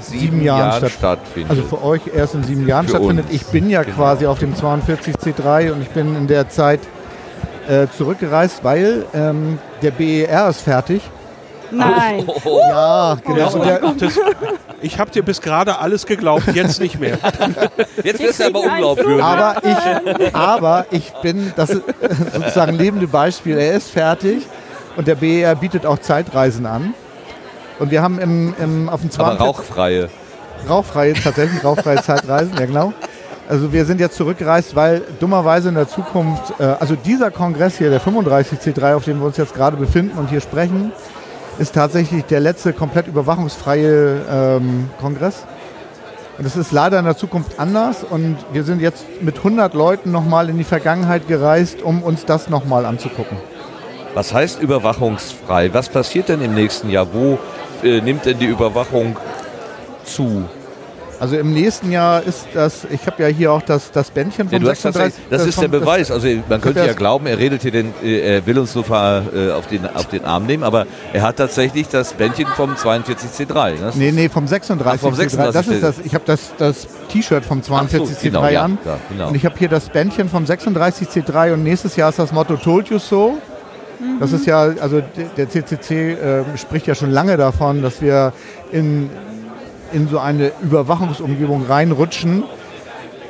sieben, 0.00 0.20
Sieben 0.20 0.42
Jahren 0.42 0.58
Jahren, 0.60 0.78
statt- 0.78 0.92
stattfindet. 0.92 1.50
Also 1.50 1.62
für 1.62 1.82
euch 1.84 2.00
erst 2.14 2.34
in 2.34 2.42
sieben 2.44 2.66
Jahren 2.66 2.84
Für 2.86 2.96
stattfindet. 2.96 3.26
uns. 3.26 3.34
Ich 3.34 3.46
bin 3.46 3.68
ja 3.70 3.82
Genau. 3.82 3.96
quasi 3.96 4.26
auf 4.26 4.38
dem 4.38 4.54
42 4.56 5.14
C3 5.16 5.72
und 5.72 5.82
ich 5.82 5.88
bin 5.90 6.16
in 6.16 6.26
der 6.26 6.48
Zeit 6.48 6.80
äh, 7.68 7.86
zurückgereist, 7.96 8.64
weil 8.64 9.04
ähm, 9.14 9.58
der 9.82 9.90
BER 9.92 10.48
ist 10.48 10.62
fertig. 10.62 11.02
Nein. 11.70 12.28
Ja, 12.44 13.16
genau. 13.24 13.52
Und 13.54 13.64
der, 13.64 13.78
Das, 13.98 14.18
ich 14.80 14.98
habe 14.98 15.10
dir 15.10 15.22
bis 15.22 15.40
gerade 15.40 15.78
alles 15.78 16.06
geglaubt, 16.06 16.44
jetzt 16.54 16.80
nicht 16.80 16.98
mehr. 16.98 17.18
jetzt 18.04 18.20
wirst 18.20 18.40
du 18.40 18.46
aber 18.46 18.60
unglaubwürdig. 18.60 19.22
aber, 19.22 19.56
ich, 19.62 20.34
aber 20.34 20.86
ich 20.90 21.12
bin, 21.22 21.52
das 21.56 21.70
ist 21.70 21.82
sozusagen 22.32 22.72
ein 22.72 22.78
lebende 22.78 23.06
Beispiel, 23.06 23.58
er 23.58 23.74
ist 23.74 23.90
fertig 23.90 24.46
und 24.96 25.06
der 25.06 25.14
BER 25.14 25.54
bietet 25.54 25.86
auch 25.86 25.98
Zeitreisen 25.98 26.66
an. 26.66 26.94
Und 27.78 27.90
wir 27.90 28.02
haben 28.02 28.18
im, 28.18 28.54
im, 28.58 28.88
auf 28.88 29.00
dem 29.00 29.10
Aber 29.18 29.36
42 29.36 29.46
rauchfreie. 29.46 30.08
Rauchfreie, 30.68 31.14
tatsächlich 31.14 31.62
rauchfreie 31.62 32.02
Zeitreisen, 32.02 32.54
ja 32.58 32.66
genau. 32.66 32.92
Also 33.48 33.72
wir 33.72 33.86
sind 33.86 33.98
jetzt 33.98 34.16
zurückgereist, 34.16 34.76
weil 34.76 35.02
dummerweise 35.20 35.70
in 35.70 35.74
der 35.74 35.88
Zukunft, 35.88 36.60
äh, 36.60 36.64
also 36.64 36.96
dieser 36.96 37.30
Kongress 37.30 37.78
hier, 37.78 37.88
der 37.88 38.00
35C3, 38.00 38.94
auf 38.94 39.04
dem 39.04 39.20
wir 39.20 39.26
uns 39.26 39.38
jetzt 39.38 39.54
gerade 39.54 39.76
befinden 39.76 40.18
und 40.18 40.28
hier 40.28 40.40
sprechen, 40.40 40.92
ist 41.58 41.74
tatsächlich 41.74 42.24
der 42.24 42.40
letzte 42.40 42.72
komplett 42.72 43.06
überwachungsfreie 43.06 44.22
ähm, 44.30 44.90
Kongress. 45.00 45.44
Und 46.38 46.46
es 46.46 46.54
ist 46.54 46.70
leider 46.70 47.00
in 47.00 47.04
der 47.04 47.16
Zukunft 47.16 47.58
anders 47.58 48.04
und 48.04 48.36
wir 48.52 48.62
sind 48.62 48.80
jetzt 48.80 49.04
mit 49.22 49.38
100 49.38 49.74
Leuten 49.74 50.12
nochmal 50.12 50.48
in 50.48 50.56
die 50.56 50.64
Vergangenheit 50.64 51.26
gereist, 51.26 51.82
um 51.82 52.02
uns 52.02 52.24
das 52.24 52.48
nochmal 52.48 52.86
anzugucken. 52.86 53.36
Was 54.14 54.32
heißt 54.32 54.62
überwachungsfrei? 54.62 55.74
Was 55.74 55.88
passiert 55.88 56.28
denn 56.28 56.40
im 56.40 56.54
nächsten 56.54 56.90
Jahr? 56.90 57.08
Wo 57.12 57.38
äh, 57.82 58.00
nimmt 58.00 58.24
denn 58.24 58.38
die 58.38 58.46
Überwachung 58.46 59.16
zu? 60.04 60.44
Also 61.20 61.36
im 61.36 61.52
nächsten 61.52 61.90
Jahr 61.90 62.22
ist 62.22 62.46
das, 62.54 62.86
ich 62.90 63.04
habe 63.06 63.22
ja 63.22 63.28
hier 63.28 63.52
auch 63.52 63.62
das, 63.62 63.90
das 63.90 64.10
Bändchen 64.10 64.48
Ja, 64.50 64.58
vom 64.58 64.68
hast 64.68 64.82
36. 64.82 64.92
tatsächlich, 65.24 65.26
das 65.30 65.46
ist 65.46 65.60
der 65.60 65.68
das- 65.68 65.80
Beweis. 65.80 66.10
Also 66.10 66.28
man 66.48 66.60
könnte 66.60 66.78
das- 66.80 66.86
ja 66.86 66.92
glauben, 66.92 67.26
er 67.26 67.38
redet 67.38 67.62
hier 67.62 67.72
den, 67.72 67.92
äh, 68.02 68.36
er 68.36 68.46
will 68.46 68.58
uns 68.58 68.74
nur 68.74 68.84
äh, 68.88 69.50
auf, 69.52 69.66
den, 69.66 69.84
auf 69.86 70.06
den 70.06 70.24
Arm 70.24 70.46
nehmen, 70.46 70.62
aber 70.62 70.86
er 71.12 71.22
hat 71.22 71.36
tatsächlich 71.36 71.88
das 71.88 72.12
Bändchen 72.12 72.46
vom 72.54 72.74
42C3. 72.76 73.70
Ne? 73.80 73.90
Nee, 73.94 74.12
nee, 74.12 74.28
vom 74.28 74.46
36. 74.46 75.00
Ach, 75.00 75.00
vom 75.00 75.14
36. 75.14 75.52
Das 75.52 75.66
ist 75.74 75.82
das. 75.82 76.06
Ich 76.06 76.14
habe 76.14 76.24
das, 76.26 76.52
das 76.56 76.86
T-Shirt 77.10 77.44
vom 77.44 77.62
42 77.62 78.00
Ach 78.16 78.20
so, 78.22 78.28
genau, 78.28 78.42
C3 78.42 78.50
ja, 78.52 78.62
an. 78.62 78.78
ja, 78.84 78.98
genau. 79.10 79.28
Und 79.28 79.34
ich 79.34 79.44
habe 79.44 79.56
hier 79.58 79.68
das 79.68 79.88
Bändchen 79.88 80.28
vom 80.28 80.46
36 80.46 81.08
C3 81.08 81.54
und 81.54 81.62
nächstes 81.64 81.96
Jahr 81.96 82.10
ist 82.10 82.18
das 82.18 82.32
Motto 82.32 82.56
Told 82.56 82.88
You 82.90 82.98
So. 82.98 83.38
Das 84.20 84.30
ist 84.32 84.46
ja, 84.46 84.60
also 84.80 85.00
der- 85.00 85.24
der 85.36 85.48
CCC 85.50 86.12
äh, 86.12 86.44
spricht 86.56 86.86
ja 86.86 86.94
schon 86.94 87.10
lange 87.10 87.36
davon, 87.36 87.82
dass 87.82 88.00
wir 88.00 88.32
in, 88.70 89.10
in 89.92 90.08
so 90.08 90.18
eine 90.18 90.52
Überwachungsumgebung 90.62 91.66
reinrutschen. 91.66 92.44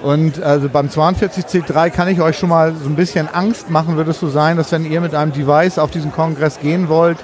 Und 0.03 0.41
also 0.43 0.69
beim 0.69 0.87
42C3 0.87 1.91
kann 1.91 2.09
ich 2.09 2.21
euch 2.21 2.39
schon 2.39 2.51
mal 2.51 2.75
so 2.75 2.89
ein 2.89 2.95
bisschen 2.95 3.29
Angst 3.29 3.69
machen, 3.69 3.97
wird 3.97 4.09
es 4.09 4.21
so 4.21 4.29
sein, 4.29 4.57
dass 4.57 4.71
wenn 4.71 4.85
ihr 4.91 5.01
mit 5.01 5.15
einem 5.15 5.33
Device 5.33 5.79
auf 5.79 5.91
diesen 5.91 6.13
Kongress 6.13 6.61
gehen 6.61 6.89
wollt, 6.89 7.19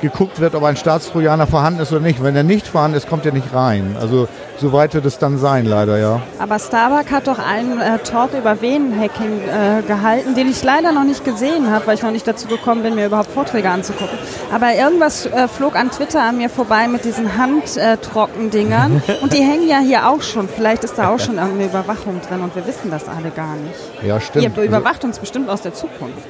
geguckt 0.00 0.40
wird, 0.40 0.54
ob 0.54 0.64
ein 0.64 0.76
Staatstrojaner 0.76 1.46
vorhanden 1.46 1.80
ist 1.80 1.92
oder 1.92 2.00
nicht. 2.00 2.22
Wenn 2.22 2.36
er 2.36 2.42
nicht 2.42 2.66
vorhanden 2.66 2.96
ist, 2.96 3.08
kommt 3.08 3.26
er 3.26 3.32
nicht 3.32 3.52
rein. 3.54 3.96
Also 4.00 4.28
so 4.58 4.72
weit 4.72 4.94
wird 4.94 5.06
es 5.06 5.18
dann 5.18 5.38
sein, 5.38 5.66
leider, 5.66 5.98
ja. 5.98 6.20
Aber 6.38 6.58
Starbuck 6.58 7.10
hat 7.10 7.26
doch 7.26 7.38
einen 7.38 7.80
äh, 7.80 7.98
Talk 7.98 8.30
über 8.34 8.60
Venenhacking 8.60 9.40
äh, 9.42 9.82
gehalten, 9.82 10.34
den 10.34 10.48
ich 10.48 10.62
leider 10.62 10.92
noch 10.92 11.04
nicht 11.04 11.24
gesehen 11.24 11.70
habe, 11.70 11.86
weil 11.86 11.94
ich 11.94 12.02
noch 12.02 12.10
nicht 12.10 12.26
dazu 12.26 12.48
gekommen 12.48 12.82
bin, 12.82 12.94
mir 12.94 13.06
überhaupt 13.06 13.30
Vorträge 13.30 13.70
anzugucken. 13.70 14.18
Aber 14.52 14.74
irgendwas 14.74 15.26
äh, 15.26 15.48
flog 15.48 15.76
an 15.76 15.90
Twitter 15.90 16.22
an 16.22 16.38
mir 16.38 16.50
vorbei 16.50 16.88
mit 16.88 17.04
diesen 17.04 17.36
Handtrockendingern. 17.36 19.02
und 19.22 19.32
die 19.32 19.42
hängen 19.42 19.68
ja 19.68 19.78
hier 19.78 20.08
auch 20.08 20.22
schon. 20.22 20.48
Vielleicht 20.48 20.84
ist 20.84 20.98
da 20.98 21.14
auch 21.14 21.20
schon 21.20 21.36
irgendeine 21.36 21.66
Überwachung 21.66 22.20
drin 22.28 22.40
und 22.40 22.54
wir 22.56 22.66
wissen 22.66 22.90
das 22.90 23.08
alle 23.08 23.30
gar 23.30 23.54
nicht. 23.56 23.78
Ja, 24.02 24.20
stimmt. 24.20 24.56
Ihr 24.56 24.64
überwacht 24.64 25.04
uns 25.04 25.18
bestimmt 25.18 25.48
aus 25.48 25.62
der 25.62 25.74
Zukunft. 25.74 26.26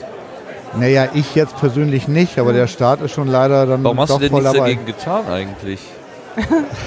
Naja, 0.77 1.09
ich 1.14 1.35
jetzt 1.35 1.57
persönlich 1.57 2.09
nicht, 2.09 2.39
aber 2.39 2.53
der 2.53 2.66
Staat 2.66 3.01
ist 3.01 3.12
schon 3.12 3.29
leider 3.29 3.66
dann 3.66 3.83
Warum 3.85 4.01
hast 4.01 4.11
doch 4.11 4.16
du 4.16 4.23
denn 4.23 4.31
voll 4.31 4.43
nichts 4.43 4.55
dabei. 4.57 4.69
dagegen 4.75 4.87
getan 4.87 5.23
eigentlich? 5.31 5.81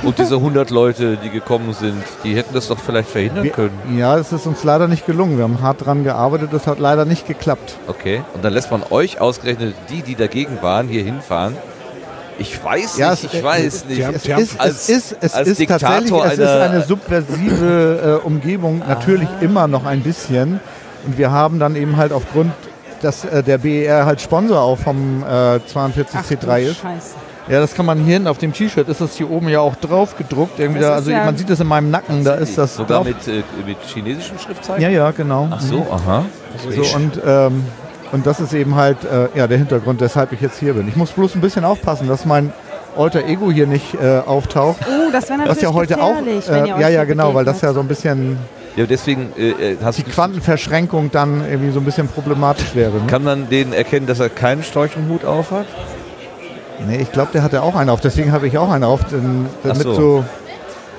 Und 0.04 0.18
diese 0.18 0.36
100 0.36 0.70
Leute, 0.70 1.18
die 1.18 1.30
gekommen 1.30 1.74
sind, 1.74 2.02
die 2.24 2.36
hätten 2.36 2.54
das 2.54 2.70
doch 2.70 2.80
vielleicht 2.80 3.10
verhindern 3.10 3.44
Wir, 3.44 3.52
können. 3.52 3.98
ja, 3.98 4.18
es 4.18 4.32
ist 4.32 4.46
uns 4.48 4.64
leider 4.64 4.88
nicht 4.88 5.06
gelungen. 5.06 5.36
Wir 5.38 5.44
haben 5.44 5.62
hart 5.62 5.86
dran 5.86 6.06
gearbeitet, 6.06 6.50
das 6.54 6.68
hat 6.68 6.80
leider 6.80 7.04
nicht 7.04 7.28
geklappt. 7.28 7.76
Okay. 7.88 8.22
Und 8.34 8.46
dann 8.46 8.54
lässt 8.54 8.72
man 8.72 8.82
euch 8.92 9.20
ausgerechnet, 9.20 9.76
die, 9.90 10.04
die 10.04 10.16
dagegen 10.16 10.60
waren, 10.62 10.88
hier 10.88 11.04
hinfahren. 11.04 11.58
Ich 12.40 12.64
weiß 12.64 12.98
Ja, 12.98 13.12
nicht, 13.12 13.26
es- 13.26 13.34
ich 13.34 13.44
weiß 13.44 13.86
nicht. 13.86 14.00
Es 14.00 14.26
ist, 14.26 14.60
als- 14.60 14.74
es 14.74 14.90
ist, 14.90 15.18
es 15.20 15.34
als 15.34 15.48
ist 15.50 15.60
Diktator 15.60 15.90
tatsächlich 15.90 16.24
es 16.32 16.38
ist 16.40 16.48
einer- 16.48 16.62
eine 16.72 16.82
subversive 16.84 18.20
äh, 18.24 18.26
Umgebung, 18.26 18.82
natürlich 18.88 19.28
immer 19.42 19.68
noch 19.68 19.86
ein 19.86 20.02
bisschen. 20.02 20.62
Und 21.06 21.18
wir 21.18 21.32
haben 21.32 21.60
dann 21.60 21.76
eben 21.76 21.98
halt 21.98 22.14
aufgrund, 22.14 22.54
dass 23.02 23.26
äh, 23.26 23.44
der 23.44 23.58
BER 23.58 24.06
halt 24.06 24.22
Sponsor 24.22 24.60
auch 24.62 24.78
vom 24.78 25.24
äh, 25.24 25.60
42C3 25.60 26.60
ist. 26.62 26.78
Scheiße. 26.78 27.16
Ja, 27.50 27.60
das 27.60 27.74
kann 27.74 27.86
man 27.88 27.98
hier 28.00 28.14
hinten 28.14 28.28
auf 28.28 28.38
dem 28.38 28.54
T-Shirt, 28.54 28.88
ist 28.88 29.02
das 29.02 29.16
hier 29.16 29.30
oben 29.30 29.50
ja 29.50 29.60
auch 29.60 29.76
drauf 29.76 30.16
gedruckt. 30.16 30.60
Irgendwie 30.60 30.80
Das 30.80 30.90
da, 30.90 30.96
also 30.96 31.12
ja- 31.12 31.26
man 31.26 31.36
sieht 31.36 31.50
das 31.50 31.60
in 31.60 31.68
meinem 31.68 31.90
Nacken, 31.90 32.24
da 32.24 32.36
ist 32.36 32.58
das 32.58 32.76
Sogar 32.76 33.00
drauf. 33.04 33.08
mit, 33.08 33.28
äh, 33.28 33.42
mit 33.66 33.78
chinesischen 33.88 34.38
Schriftzeichen? 34.40 34.82
Ja, 34.82 34.90
ja, 34.90 35.12
genau. 35.12 35.48
Ach 35.52 35.60
so, 35.60 35.86
aha. 35.92 36.26
So, 36.70 36.96
und, 36.96 37.20
ähm, 37.26 37.66
und 38.12 38.28
das 38.28 38.40
ist 38.40 38.54
eben 38.54 38.76
halt 38.76 38.98
äh, 39.04 39.28
ja, 39.38 39.48
der 39.48 39.58
Hintergrund, 39.58 40.00
weshalb 40.02 40.32
ich 40.34 40.42
jetzt 40.42 40.60
hier 40.60 40.74
bin. 40.74 40.88
Ich 40.88 40.96
muss 40.96 41.12
bloß 41.12 41.36
ein 41.36 41.42
bisschen 41.42 41.66
aufpassen, 41.66 42.08
dass 42.08 42.26
mein 42.26 42.54
alter 42.98 43.26
Ego 43.26 43.52
hier 43.52 43.68
nicht 43.68 43.96
äh, 43.96 44.20
auftaucht. 44.20 44.78
Oh, 44.88 45.12
das 45.12 45.28
wäre 45.30 45.40
natürlich 45.40 45.58
Was 45.58 45.62
ja 45.64 45.74
heute 45.74 46.02
auch. 46.02 46.16
Äh, 46.22 46.68
ihr 46.68 46.76
euch 46.76 46.82
ja, 46.82 46.90
ja, 46.90 47.04
genau, 47.06 47.34
weil 47.34 47.44
das 47.46 47.62
ja 47.62 47.74
so 47.74 47.80
ein 47.80 47.88
bisschen 47.88 48.38
Ja, 48.76 48.86
deswegen 48.86 49.34
äh, 49.38 49.74
äh, 49.74 49.78
hast 49.84 49.98
die 49.98 50.04
Quantenverschränkung 50.04 51.12
dann 51.12 51.44
irgendwie 51.46 51.72
so 51.72 51.80
ein 51.80 51.86
bisschen 51.86 52.08
problematisch 52.08 52.74
wäre. 52.74 52.94
Ne? 52.94 53.08
kann 53.08 53.24
man 53.24 53.50
den 53.50 53.74
erkennen, 53.74 54.08
dass 54.08 54.20
er 54.20 54.30
keinen 54.30 54.64
Storchenhut 54.64 55.26
auf 55.26 55.52
hat? 55.52 55.66
Nee, 56.88 57.02
ich 57.02 57.12
glaube, 57.12 57.32
der 57.34 57.44
hatte 57.44 57.62
auch 57.64 57.76
einen 57.76 57.90
auf, 57.90 58.02
deswegen 58.02 58.32
habe 58.32 58.48
ich 58.48 58.58
auch 58.58 58.70
einen 58.70 58.84
auf. 58.84 59.04
Denn, 59.06 59.48
damit 59.64 59.84
so. 59.84 59.94
so. 59.94 60.26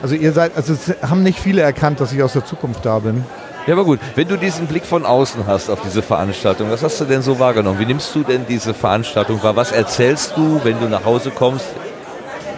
Also 0.03 0.15
ihr 0.15 0.33
seid, 0.33 0.57
also 0.57 0.75
es 0.75 0.95
haben 1.09 1.23
nicht 1.23 1.39
viele 1.39 1.63
erkannt, 1.63 2.01
dass 2.01 2.13
ich 2.13 2.23
aus 2.23 2.35
der 2.35 2.45
Zukunft 2.45 2.85
da 2.85 2.99
bin. 2.99 3.25
Ja, 3.67 3.75
aber 3.75 3.85
gut. 3.85 4.01
Wenn 4.17 4.27
du 4.29 4.37
diesen 4.37 4.67
Blick 4.67 4.85
von 4.85 5.07
außen 5.07 5.47
hast 5.47 5.71
auf 5.71 5.81
diese 5.83 6.03
Veranstaltung, 6.03 6.71
was 6.71 6.83
hast 6.83 7.01
du 7.01 7.05
denn 7.05 7.23
so 7.23 7.39
wahrgenommen? 7.39 7.79
Wie 7.79 7.87
nimmst 7.87 8.15
du 8.15 8.25
denn 8.25 8.45
diese 8.49 8.75
Veranstaltung 8.75 9.43
wahr? 9.43 9.55
Was 9.55 9.71
erzählst 9.71 10.37
du, 10.37 10.61
wenn 10.65 10.79
du 10.81 10.89
nach 10.89 11.05
Hause 11.05 11.31
kommst 11.31 11.67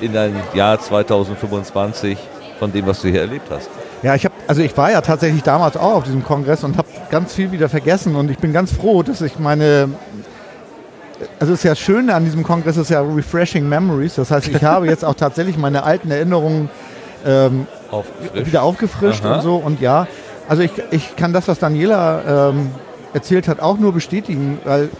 in 0.00 0.14
dein 0.14 0.34
Jahr 0.54 0.80
2025 0.80 2.18
von 2.58 2.72
dem, 2.72 2.86
was 2.86 3.02
du 3.02 3.08
hier 3.08 3.20
erlebt 3.20 3.48
hast? 3.50 3.68
Ja, 4.04 4.14
ich 4.14 4.26
habe, 4.26 4.34
also 4.46 4.60
ich 4.60 4.76
war 4.76 4.92
ja 4.92 5.00
tatsächlich 5.00 5.42
damals 5.42 5.78
auch 5.78 5.94
auf 5.94 6.04
diesem 6.04 6.22
Kongress 6.22 6.62
und 6.62 6.76
habe 6.76 6.86
ganz 7.10 7.32
viel 7.32 7.52
wieder 7.52 7.70
vergessen 7.70 8.16
und 8.16 8.30
ich 8.30 8.36
bin 8.36 8.52
ganz 8.52 8.70
froh, 8.70 9.02
dass 9.02 9.22
ich 9.22 9.38
meine, 9.38 9.88
also 11.40 11.52
das 11.52 11.60
ist 11.60 11.64
ja 11.64 11.74
schön 11.74 12.10
an 12.10 12.22
diesem 12.22 12.42
Kongress 12.42 12.76
ist 12.76 12.90
ja 12.90 13.00
refreshing 13.00 13.66
memories. 13.66 14.16
Das 14.16 14.30
heißt, 14.30 14.48
ich 14.48 14.62
habe 14.62 14.88
jetzt 14.88 15.06
auch 15.06 15.14
tatsächlich 15.14 15.56
meine 15.56 15.84
alten 15.84 16.10
Erinnerungen 16.10 16.68
ähm, 17.24 17.66
Aufgefrischt? 17.90 18.46
wieder 18.46 18.62
aufgefrischt 18.62 19.24
Aha. 19.24 19.36
und 19.36 19.40
so 19.42 19.56
und 19.56 19.80
ja, 19.80 20.06
also 20.50 20.62
ich, 20.62 20.72
ich 20.90 21.16
kann 21.16 21.32
das, 21.32 21.48
was 21.48 21.58
Daniela 21.58 22.50
ähm, 22.50 22.72
erzählt 23.14 23.48
hat, 23.48 23.60
auch 23.60 23.78
nur 23.78 23.94
bestätigen, 23.94 24.58
weil 24.64 24.90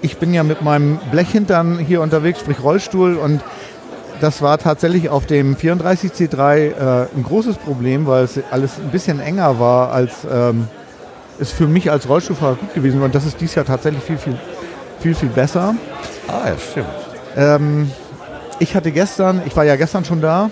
ich 0.00 0.16
bin 0.16 0.32
ja 0.32 0.42
mit 0.42 0.62
meinem 0.62 0.98
Blechhintern 1.10 1.78
hier 1.78 2.00
unterwegs, 2.00 2.40
sprich 2.40 2.62
Rollstuhl 2.62 3.16
und 3.16 3.42
das 4.22 4.40
war 4.40 4.56
tatsächlich 4.58 5.08
auf 5.08 5.26
dem 5.26 5.56
34C3 5.56 6.56
äh, 6.56 7.06
ein 7.16 7.24
großes 7.24 7.56
Problem, 7.56 8.06
weil 8.06 8.22
es 8.22 8.38
alles 8.52 8.78
ein 8.78 8.90
bisschen 8.90 9.18
enger 9.18 9.58
war, 9.58 9.90
als 9.90 10.12
ähm, 10.30 10.68
es 11.40 11.50
für 11.50 11.66
mich 11.66 11.90
als 11.90 12.08
Rollstuhlfahrer 12.08 12.54
gut 12.54 12.72
gewesen 12.72 13.00
war. 13.00 13.06
Und 13.06 13.14
das 13.16 13.26
ist 13.26 13.40
dieses 13.40 13.56
Jahr 13.56 13.64
tatsächlich 13.64 14.04
viel, 14.04 14.18
viel, 14.18 14.38
viel, 15.00 15.14
viel 15.16 15.28
besser. 15.28 15.74
Ah, 16.28 16.48
ja, 16.48 16.54
stimmt. 16.56 16.86
Ähm, 17.36 17.90
ich 18.60 18.76
hatte 18.76 18.92
gestern, 18.92 19.42
ich 19.44 19.56
war 19.56 19.64
ja 19.64 19.74
gestern 19.74 20.04
schon 20.04 20.20
da. 20.20 20.50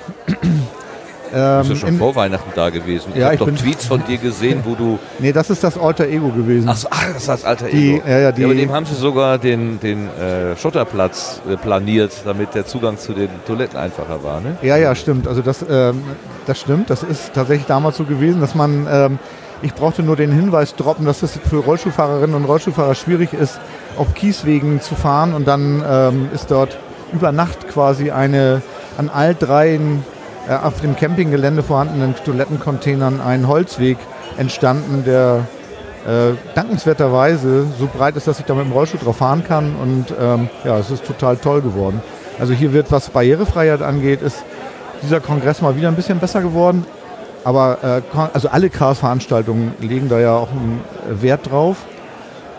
Du 1.33 1.37
ähm, 1.39 1.68
bist 1.68 1.83
ja 1.83 1.89
schon 1.89 1.99
vor 1.99 2.14
Weihnachten 2.16 2.51
da 2.55 2.70
gewesen. 2.70 3.11
Ich 3.14 3.20
Ja, 3.20 3.26
habe 3.26 3.37
doch 3.37 3.51
Tweets 3.51 3.87
von 3.87 4.03
dir 4.05 4.18
gesehen, 4.18 4.62
wo 4.64 4.74
du. 4.74 4.99
nee, 5.18 5.33
das 5.33 5.51
ist 5.51 5.62
das 5.62 5.78
Alter 5.78 6.07
Ego 6.07 6.28
gewesen. 6.28 6.68
Ach, 6.68 6.76
so, 6.76 6.89
ach 6.91 7.05
das 7.09 7.16
ist 7.22 7.28
das 7.28 7.45
alter 7.45 7.66
Die- 7.68 7.95
Ego. 7.97 8.03
ja, 8.09 8.18
ja, 8.18 8.33
die- 8.33 8.45
aber 8.45 8.55
dem 8.55 8.72
haben 8.72 8.87
sie 8.87 8.95
sogar 8.95 9.39
den, 9.39 9.78
den 9.81 10.09
äh, 10.09 10.57
Schotterplatz 10.57 11.41
äh, 11.49 11.57
planiert, 11.57 12.12
damit 12.24 12.55
der 12.55 12.66
Zugang 12.66 12.99
zu 12.99 13.12
den 13.12 13.28
Toiletten 13.47 13.78
einfacher 13.78 14.22
war. 14.24 14.41
Ne? 14.41 14.57
Ja, 14.62 14.76
ja, 14.76 14.95
stimmt. 14.95 15.28
Also 15.28 15.43
das, 15.43 15.64
ähm, 15.68 16.03
das 16.47 16.59
stimmt. 16.61 16.91
Das 16.91 17.03
ist 17.03 17.33
tatsächlich 17.35 17.66
damals 17.66 17.97
so 17.97 18.05
gewesen, 18.05 18.41
dass 18.41 18.55
man, 18.55 18.87
ähm, 18.91 19.18
ich 19.62 19.74
brauchte 19.74 20.03
nur 20.03 20.16
den 20.16 20.33
Hinweis 20.33 20.74
droppen, 20.74 21.05
dass 21.07 21.22
es 21.22 21.39
für 21.49 21.59
Rollstuhlfahrerinnen 21.59 22.35
und 22.35 22.45
Rollstuhlfahrer 22.45 22.95
schwierig 22.95 23.33
ist, 23.35 23.61
auf 23.97 24.14
Kieswegen 24.14 24.81
zu 24.81 24.95
fahren 24.95 25.35
und 25.35 25.47
dann 25.47 25.83
ähm, 25.89 26.28
ist 26.35 26.51
dort 26.51 26.78
über 27.12 27.31
Nacht 27.33 27.68
quasi 27.68 28.11
eine 28.11 28.62
an 28.99 29.11
all 29.12 29.35
dreien 29.35 30.03
äh, 30.51 30.55
auf 30.55 30.81
dem 30.81 30.97
Campinggelände 30.97 31.63
vorhandenen 31.63 32.15
Toilettencontainern 32.25 33.21
ein 33.21 33.47
Holzweg 33.47 33.99
entstanden, 34.37 35.05
der 35.05 35.47
äh, 36.07 36.35
dankenswerterweise 36.57 37.67
so 37.79 37.87
breit 37.87 38.17
ist, 38.17 38.27
dass 38.27 38.41
ich 38.41 38.47
da 38.47 38.55
mit 38.55 38.65
dem 38.65 38.73
Rollstuhl 38.73 38.99
drauf 38.99 39.19
fahren 39.19 39.45
kann 39.47 39.77
und 39.77 40.07
ähm, 40.21 40.51
ja, 40.65 40.79
es 40.79 40.91
ist 40.91 41.05
total 41.05 41.37
toll 41.37 41.63
geworden. 41.63 42.03
Also 42.41 42.53
hier 42.53 42.73
wird, 42.73 42.91
was 42.91 43.11
Barrierefreiheit 43.11 43.81
angeht, 43.81 44.23
ist 44.23 44.43
dieser 45.03 45.21
Kongress 45.21 45.61
mal 45.63 45.77
wieder 45.77 45.89
ein 45.89 45.95
bisschen 45.95 46.19
besser 46.19 46.41
geworden. 46.41 46.85
Aber 47.45 48.03
äh, 48.13 48.19
also 48.33 48.49
alle 48.49 48.71
Chaos-Veranstaltungen 48.71 49.75
legen 49.79 50.09
da 50.09 50.19
ja 50.19 50.35
auch 50.37 50.51
einen 50.51 50.81
Wert 51.09 51.51
drauf. 51.51 51.77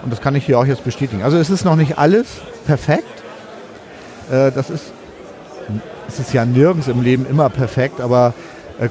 Und 0.04 0.12
das 0.12 0.22
kann 0.22 0.34
ich 0.36 0.46
hier 0.46 0.58
auch 0.58 0.66
jetzt 0.66 0.84
bestätigen. 0.84 1.24
Also 1.24 1.38
es 1.38 1.50
ist 1.50 1.66
noch 1.66 1.76
nicht 1.76 1.98
alles 1.98 2.28
perfekt. 2.66 3.24
Äh, 4.32 4.52
das 4.52 4.70
ist, 4.70 4.94
es 6.12 6.20
ist 6.20 6.34
ja 6.34 6.46
nirgends 6.46 6.88
im 6.88 7.02
Leben 7.02 7.26
immer 7.26 7.50
perfekt, 7.50 8.02
aber 8.02 8.34
äh, 8.80 8.90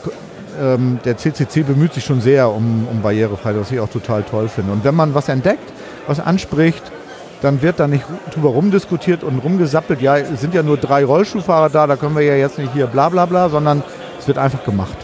ähm, 0.60 0.98
der 1.04 1.16
CCC 1.16 1.62
bemüht 1.62 1.92
sich 1.92 2.04
schon 2.04 2.20
sehr 2.20 2.50
um, 2.50 2.86
um 2.90 3.02
Barrierefreiheit, 3.02 3.60
was 3.60 3.70
ich 3.70 3.80
auch 3.80 3.88
total 3.88 4.22
toll 4.22 4.48
finde. 4.48 4.72
Und 4.72 4.84
wenn 4.84 4.94
man 4.94 5.14
was 5.14 5.28
entdeckt, 5.28 5.72
was 6.06 6.18
anspricht, 6.18 6.82
dann 7.42 7.62
wird 7.62 7.80
da 7.80 7.86
nicht 7.86 8.04
drüber 8.34 8.50
rumdiskutiert 8.50 9.22
und 9.22 9.38
rumgesappelt, 9.38 10.00
ja, 10.02 10.18
es 10.18 10.40
sind 10.40 10.54
ja 10.54 10.62
nur 10.62 10.76
drei 10.76 11.04
Rollstuhlfahrer 11.04 11.70
da, 11.70 11.86
da 11.86 11.96
können 11.96 12.14
wir 12.14 12.22
ja 12.22 12.34
jetzt 12.34 12.58
nicht 12.58 12.72
hier 12.72 12.86
bla 12.86 13.08
bla 13.08 13.26
bla, 13.26 13.48
sondern 13.48 13.82
es 14.18 14.26
wird 14.26 14.38
einfach 14.38 14.64
gemacht. 14.64 14.96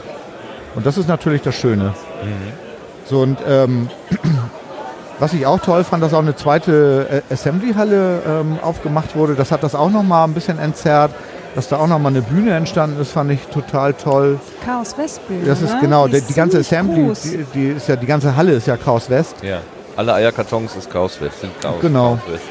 Und 0.75 0.85
das 0.85 0.99
ist 0.99 1.09
natürlich 1.09 1.43
das 1.43 1.55
Schöne. 1.55 1.95
So 3.07 3.21
und 3.21 3.39
ähm, 3.49 3.89
was 5.19 5.33
ich 5.33 5.47
auch 5.47 5.61
toll 5.61 5.85
fand, 5.85 6.03
dass 6.03 6.13
auch 6.13 6.21
eine 6.21 6.37
zweite 6.37 7.23
äh, 7.31 7.33
Assembly-Halle 7.33 8.23
ähm, 8.27 8.59
aufgemacht 8.61 9.17
wurde. 9.17 9.35
Das 9.35 9.51
hat 9.51 9.63
das 9.63 9.75
auch 9.75 9.91
nochmal 9.91 10.25
ein 10.25 10.35
bisschen 10.35 10.59
entzerrt. 10.59 11.13
Dass 11.57 11.69
da 11.69 11.79
auch 11.79 11.87
nochmal 11.87 12.13
eine 12.13 12.21
Bühne 12.21 12.55
entstanden 12.55 13.01
ist, 13.01 13.13
fand 13.13 13.33
ich 13.33 13.41
total 13.47 13.95
toll. 13.95 14.39
Chaos 14.63 14.97
Westbühne. 14.99 15.47
Das 15.47 15.63
ist 15.63 15.73
ne? 15.73 15.79
genau, 15.81 16.05
Die 16.05 16.13
die, 16.13 16.19
ist 16.19 16.29
die 16.29 16.35
ganze 16.35 16.59
Assembly, 16.59 17.13
die, 17.25 17.47
die 17.55 17.67
ist 17.69 17.89
ja, 17.89 17.97
die 17.97 18.05
ganze 18.05 18.37
Halle 18.37 18.53
ist 18.53 18.67
ja 18.67 18.77
Chaos 18.77 19.09
West. 19.09 19.37
Ja. 19.43 19.61
Alle 19.97 20.13
Eierkartons 20.13 20.77
ist 20.77 20.91
Chaos 20.91 21.19
West, 21.19 21.41
sind 21.41 21.59
Chaos. 21.63 21.81
Genau. 21.81 22.19
Chaos 22.27 22.35
West. 22.35 22.45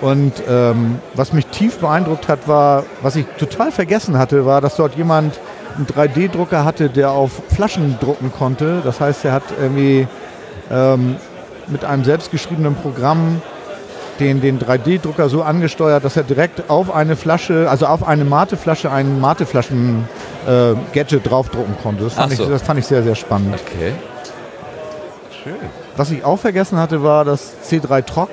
Und 0.00 0.32
ähm, 0.48 1.00
was 1.14 1.32
mich 1.32 1.46
tief 1.46 1.78
beeindruckt 1.78 2.28
hat, 2.28 2.46
war, 2.46 2.84
was 3.02 3.16
ich 3.16 3.26
total 3.38 3.72
vergessen 3.72 4.18
hatte, 4.18 4.46
war, 4.46 4.60
dass 4.60 4.76
dort 4.76 4.94
jemand 4.94 5.40
einen 5.76 5.86
3D-Drucker 5.86 6.64
hatte, 6.64 6.90
der 6.90 7.10
auf 7.10 7.42
Flaschen 7.52 7.98
drucken 8.00 8.32
konnte. 8.32 8.82
Das 8.84 9.00
heißt, 9.00 9.24
er 9.24 9.32
hat 9.32 9.42
irgendwie 9.60 10.06
ähm, 10.70 11.16
mit 11.66 11.84
einem 11.84 12.04
selbstgeschriebenen 12.04 12.76
Programm 12.76 13.42
den, 14.20 14.40
den 14.40 14.58
3D-Drucker 14.58 15.28
so 15.28 15.42
angesteuert, 15.42 16.04
dass 16.04 16.16
er 16.16 16.22
direkt 16.22 16.70
auf 16.70 16.94
eine 16.94 17.16
Flasche, 17.16 17.68
also 17.68 17.86
auf 17.86 18.06
eine 18.06 18.24
Mateflasche, 18.24 18.90
ein 18.90 19.20
Mateflaschen-Gadget 19.20 21.28
draufdrucken 21.28 21.76
konnte. 21.82 22.04
Das 22.04 22.14
fand, 22.14 22.32
so. 22.32 22.44
ich, 22.44 22.48
das 22.48 22.62
fand 22.62 22.80
ich 22.80 22.86
sehr, 22.86 23.02
sehr 23.02 23.14
spannend. 23.14 23.54
Okay. 23.54 23.92
Schön. 25.42 25.56
Was 25.96 26.10
ich 26.10 26.24
auch 26.24 26.38
vergessen 26.38 26.78
hatte, 26.78 27.02
war 27.02 27.24
das 27.24 27.54
C3 27.68 28.04
Trock. 28.04 28.30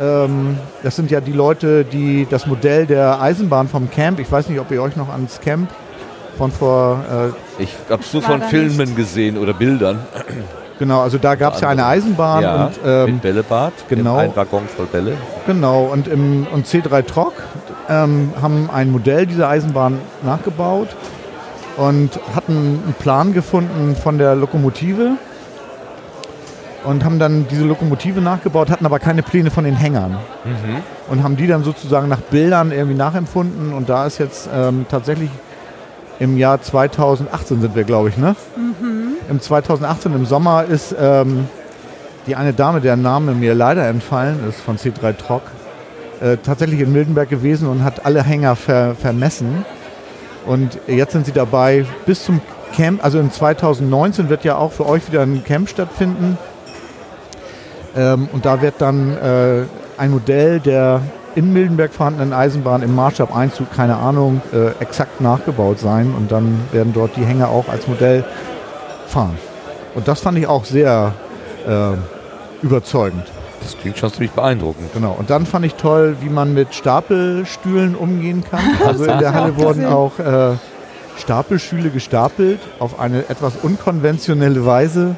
Ähm, 0.00 0.58
das 0.82 0.96
sind 0.96 1.10
ja 1.10 1.20
die 1.20 1.32
Leute, 1.32 1.84
die 1.84 2.26
das 2.28 2.46
Modell 2.46 2.86
der 2.86 3.20
Eisenbahn 3.20 3.68
vom 3.68 3.90
Camp, 3.90 4.18
ich 4.18 4.30
weiß 4.30 4.48
nicht, 4.48 4.58
ob 4.58 4.70
ihr 4.70 4.82
euch 4.82 4.96
noch 4.96 5.08
ans 5.08 5.40
Camp 5.40 5.70
von 6.36 6.50
vor, 6.50 7.32
äh, 7.58 7.62
Ich 7.62 7.74
habe 7.88 8.02
es 8.02 8.12
nur 8.12 8.22
von 8.22 8.42
Filmen 8.42 8.96
gesehen 8.96 9.38
oder 9.38 9.52
Bildern. 9.52 10.00
Genau, 10.78 11.00
also 11.00 11.18
da 11.18 11.34
gab 11.34 11.54
es 11.54 11.60
ja 11.60 11.68
eine 11.68 11.86
Eisenbahn 11.86 12.42
ja, 12.42 12.66
und 12.66 12.78
ähm, 12.84 13.04
mit 13.06 13.22
Bällebad. 13.22 13.72
genau. 13.88 14.16
Ein 14.16 14.34
Waggon 14.36 14.62
voll 14.68 14.86
Bälle. 14.86 15.16
genau 15.46 15.84
und 15.84 16.08
im 16.08 16.46
und 16.52 16.66
C3 16.66 17.04
Trock, 17.06 17.34
ähm, 17.88 18.32
haben 18.40 18.68
ein 18.72 18.90
Modell 18.90 19.26
dieser 19.26 19.48
Eisenbahn 19.48 19.98
nachgebaut 20.22 20.88
und 21.76 22.18
hatten 22.34 22.82
einen 22.84 22.94
Plan 22.98 23.32
gefunden 23.32 23.96
von 23.96 24.18
der 24.18 24.34
Lokomotive 24.34 25.12
und 26.84 27.04
haben 27.04 27.18
dann 27.18 27.46
diese 27.48 27.64
Lokomotive 27.64 28.20
nachgebaut, 28.20 28.70
hatten 28.70 28.86
aber 28.86 28.98
keine 28.98 29.22
Pläne 29.22 29.50
von 29.50 29.64
den 29.64 29.74
Hängern 29.74 30.18
und 31.08 31.22
haben 31.22 31.36
die 31.36 31.46
dann 31.46 31.64
sozusagen 31.64 32.08
nach 32.08 32.20
Bildern 32.20 32.72
irgendwie 32.72 32.96
nachempfunden 32.96 33.72
und 33.72 33.88
da 33.88 34.06
ist 34.06 34.18
jetzt 34.18 34.48
ähm, 34.54 34.86
tatsächlich 34.88 35.30
im 36.20 36.36
Jahr 36.36 36.62
2018 36.62 37.60
sind 37.60 37.74
wir, 37.74 37.84
glaube 37.84 38.08
ich, 38.10 38.18
ne? 38.18 38.36
Im 39.28 39.40
2018 39.40 40.14
im 40.14 40.26
Sommer 40.26 40.64
ist 40.64 40.94
ähm, 41.00 41.48
die 42.26 42.36
eine 42.36 42.52
Dame, 42.52 42.80
deren 42.80 43.02
Name 43.02 43.32
mir 43.32 43.54
leider 43.54 43.86
entfallen 43.86 44.46
ist, 44.48 44.60
von 44.60 44.76
C3 44.76 45.16
Trock, 45.16 45.42
äh, 46.20 46.36
tatsächlich 46.36 46.80
in 46.80 46.92
Mildenberg 46.92 47.28
gewesen 47.28 47.68
und 47.68 47.84
hat 47.84 48.04
alle 48.04 48.22
Hänger 48.22 48.56
ver 48.56 48.94
vermessen. 48.94 49.64
Und 50.46 50.78
jetzt 50.86 51.12
sind 51.12 51.24
sie 51.26 51.32
dabei 51.32 51.86
bis 52.04 52.24
zum 52.24 52.40
Camp, 52.74 53.02
also 53.02 53.18
in 53.18 53.30
2019 53.30 54.28
wird 54.28 54.44
ja 54.44 54.56
auch 54.56 54.72
für 54.72 54.86
euch 54.86 55.06
wieder 55.08 55.22
ein 55.22 55.42
Camp 55.44 55.68
stattfinden. 55.68 56.36
Ähm, 57.96 58.28
und 58.32 58.44
da 58.44 58.60
wird 58.60 58.74
dann 58.78 59.16
äh, 59.16 59.62
ein 59.96 60.10
Modell 60.10 60.60
der 60.60 61.00
in 61.34 61.52
Mildenberg 61.52 61.92
vorhandenen 61.92 62.32
Eisenbahn 62.32 62.82
im 62.82 62.94
Maßstab-Einzug, 62.94 63.72
keine 63.74 63.96
Ahnung, 63.96 64.40
äh, 64.52 64.80
exakt 64.80 65.20
nachgebaut 65.20 65.80
sein. 65.80 66.14
Und 66.16 66.30
dann 66.30 66.60
werden 66.72 66.92
dort 66.92 67.16
die 67.16 67.24
Hänger 67.24 67.48
auch 67.48 67.68
als 67.68 67.88
Modell 67.88 68.24
fahren. 69.14 69.38
Und 69.94 70.08
das 70.08 70.20
fand 70.20 70.36
ich 70.38 70.46
auch 70.48 70.64
sehr 70.64 71.12
äh, 71.66 72.64
überzeugend. 72.64 73.24
Das 73.62 73.78
klingt 73.78 73.96
schon 73.96 74.12
ziemlich 74.12 74.32
beeindruckend. 74.32 74.92
Genau. 74.92 75.14
Und 75.16 75.30
dann 75.30 75.46
fand 75.46 75.64
ich 75.64 75.74
toll, 75.74 76.16
wie 76.20 76.28
man 76.28 76.52
mit 76.52 76.74
Stapelstühlen 76.74 77.94
umgehen 77.94 78.42
kann. 78.48 78.60
Also 78.84 79.04
in 79.04 79.18
der 79.18 79.32
Halle 79.32 79.56
wurden 79.56 79.86
auch 79.86 80.18
äh, 80.18 80.56
Stapelstühle 81.16 81.90
gestapelt 81.90 82.58
auf 82.80 82.98
eine 82.98 83.28
etwas 83.28 83.54
unkonventionelle 83.62 84.66
Weise. 84.66 85.14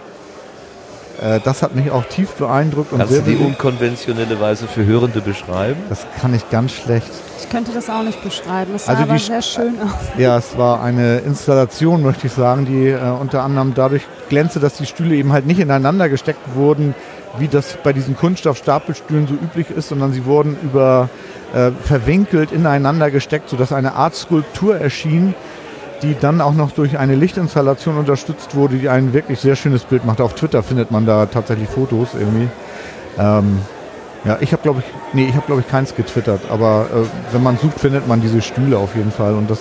Äh, 1.21 1.41
das 1.45 1.63
hat 1.63 1.75
mich 1.75 1.91
auch 1.91 2.05
tief 2.05 2.31
beeindruckt 2.33 2.93
und 2.93 2.99
Kannst 2.99 3.13
du 3.13 3.23
sehr 3.23 3.25
die 3.25 3.37
unkonventionelle 3.37 4.39
Weise 4.41 4.67
für 4.67 4.85
Hörende 4.85 5.21
beschreiben? 5.21 5.81
Das 5.89 6.07
kann 6.21 6.35
ich 6.35 6.49
ganz 6.51 6.73
schlecht. 6.73 7.09
Ich 7.41 7.49
könnte 7.49 7.73
das 7.73 7.89
auch 7.89 8.03
nicht 8.03 8.23
beschreiben. 8.23 8.75
Es 8.75 8.87
sah 8.87 8.93
Also 8.93 9.05
aber 9.05 9.19
sehr 9.19 9.43
schön 9.43 9.75
aus. 9.83 9.91
Ja, 10.19 10.37
es 10.37 10.57
war 10.59 10.83
eine 10.83 11.19
Installation, 11.19 12.03
möchte 12.03 12.27
ich 12.27 12.33
sagen, 12.33 12.67
die 12.67 12.89
äh, 12.89 12.99
unter 13.21 13.43
anderem 13.43 13.73
dadurch 13.75 14.03
glänzte, 14.29 14.61
dass 14.61 14.75
die 14.75 14.87
Stühle 14.87 15.15
eben 15.15 15.33
halt 15.33 15.47
nicht 15.47 15.61
ineinander 15.61 16.09
gesteckt 16.09 16.55
wurden, 16.55 16.95
wie 17.39 17.49
das 17.49 17.77
bei 17.83 17.93
diesen 17.93 18.17
Kunststoffstapelstühlen 18.17 19.27
so 19.27 19.35
üblich 19.35 19.71
ist, 19.71 19.89
sondern 19.89 20.13
sie 20.13 20.25
wurden 20.25 20.57
über 20.63 21.09
äh, 21.55 21.71
verwinkelt 21.85 22.53
ineinander 22.53 23.11
gesteckt, 23.11 23.49
sodass 23.49 23.73
eine 23.73 23.95
Art 23.95 24.15
Skulptur 24.15 24.79
erschien, 24.79 25.35
die 26.03 26.17
dann 26.19 26.41
auch 26.41 26.55
noch 26.55 26.73
durch 26.73 26.99
eine 26.99 27.15
Lichtinstallation 27.15 27.97
unterstützt 27.99 28.55
wurde, 28.55 28.77
die 28.77 28.89
ein 28.89 29.13
wirklich 29.13 29.41
sehr 29.41 29.57
schönes 29.57 29.85
Bild 29.85 30.05
macht. 30.05 30.21
Auf 30.21 30.35
Twitter 30.35 30.63
findet 30.63 30.91
man 30.91 31.07
da 31.07 31.27
tatsächlich 31.27 31.69
Fotos 31.69 32.09
irgendwie. 32.19 32.49
Ähm, 33.19 33.59
ja, 34.25 34.39
ich 34.41 34.53
habe 34.53 34.63
glaube 34.63 34.81
ich, 34.81 35.15
nee, 35.15 35.27
ich 35.29 35.35
habe 35.37 35.47
glaube 35.47 35.61
ich 35.63 35.69
keins 35.69 35.95
getwittert, 35.95 36.41
aber 36.51 36.87
äh, 36.93 37.35
wenn 37.35 37.43
man 37.43 37.57
sucht, 37.59 37.79
findet 37.81 38.07
man 38.09 38.21
diese 38.21 38.43
Stühle 38.43 38.77
auf 38.79 38.95
jeden 38.97 39.13
Fall 39.13 39.35
und 39.35 39.49
das 39.51 39.61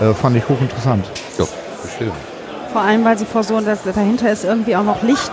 äh, 0.00 0.14
fand 0.14 0.36
ich 0.36 0.48
hochinteressant. 0.48 1.04
Ja, 1.38 1.44
bestimmt. 1.82 2.12
Vor 2.72 2.82
allem, 2.82 3.04
weil 3.04 3.18
sie 3.18 3.24
vor 3.24 3.42
so, 3.42 3.60
dass 3.60 3.80
dahinter 3.84 4.30
ist 4.30 4.44
irgendwie 4.44 4.76
auch 4.76 4.84
noch 4.84 5.02
Licht. 5.02 5.32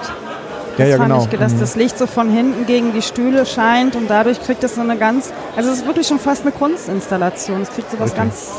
Ja, 0.78 0.86
Das 0.86 0.90
ja, 0.90 0.98
fand 0.98 1.10
genau. 1.12 1.28
ich, 1.32 1.40
dass 1.40 1.54
Mhm. 1.54 1.60
das 1.60 1.76
Licht 1.76 1.98
so 2.00 2.08
von 2.08 2.30
hinten 2.32 2.66
gegen 2.66 2.94
die 2.94 3.02
Stühle 3.04 3.46
scheint 3.46 3.96
und 3.96 4.10
dadurch 4.10 4.42
kriegt 4.42 4.64
es 4.64 4.76
so 4.76 4.82
eine 4.82 4.98
ganz, 4.98 5.32
also 5.56 5.70
es 5.70 5.80
ist 5.80 5.86
wirklich 5.86 6.08
schon 6.08 6.20
fast 6.20 6.42
eine 6.42 6.52
Kunstinstallation. 6.52 7.62
Es 7.62 7.70
kriegt 7.70 7.92
so 7.92 8.00
was 8.00 8.16
ganz 8.16 8.50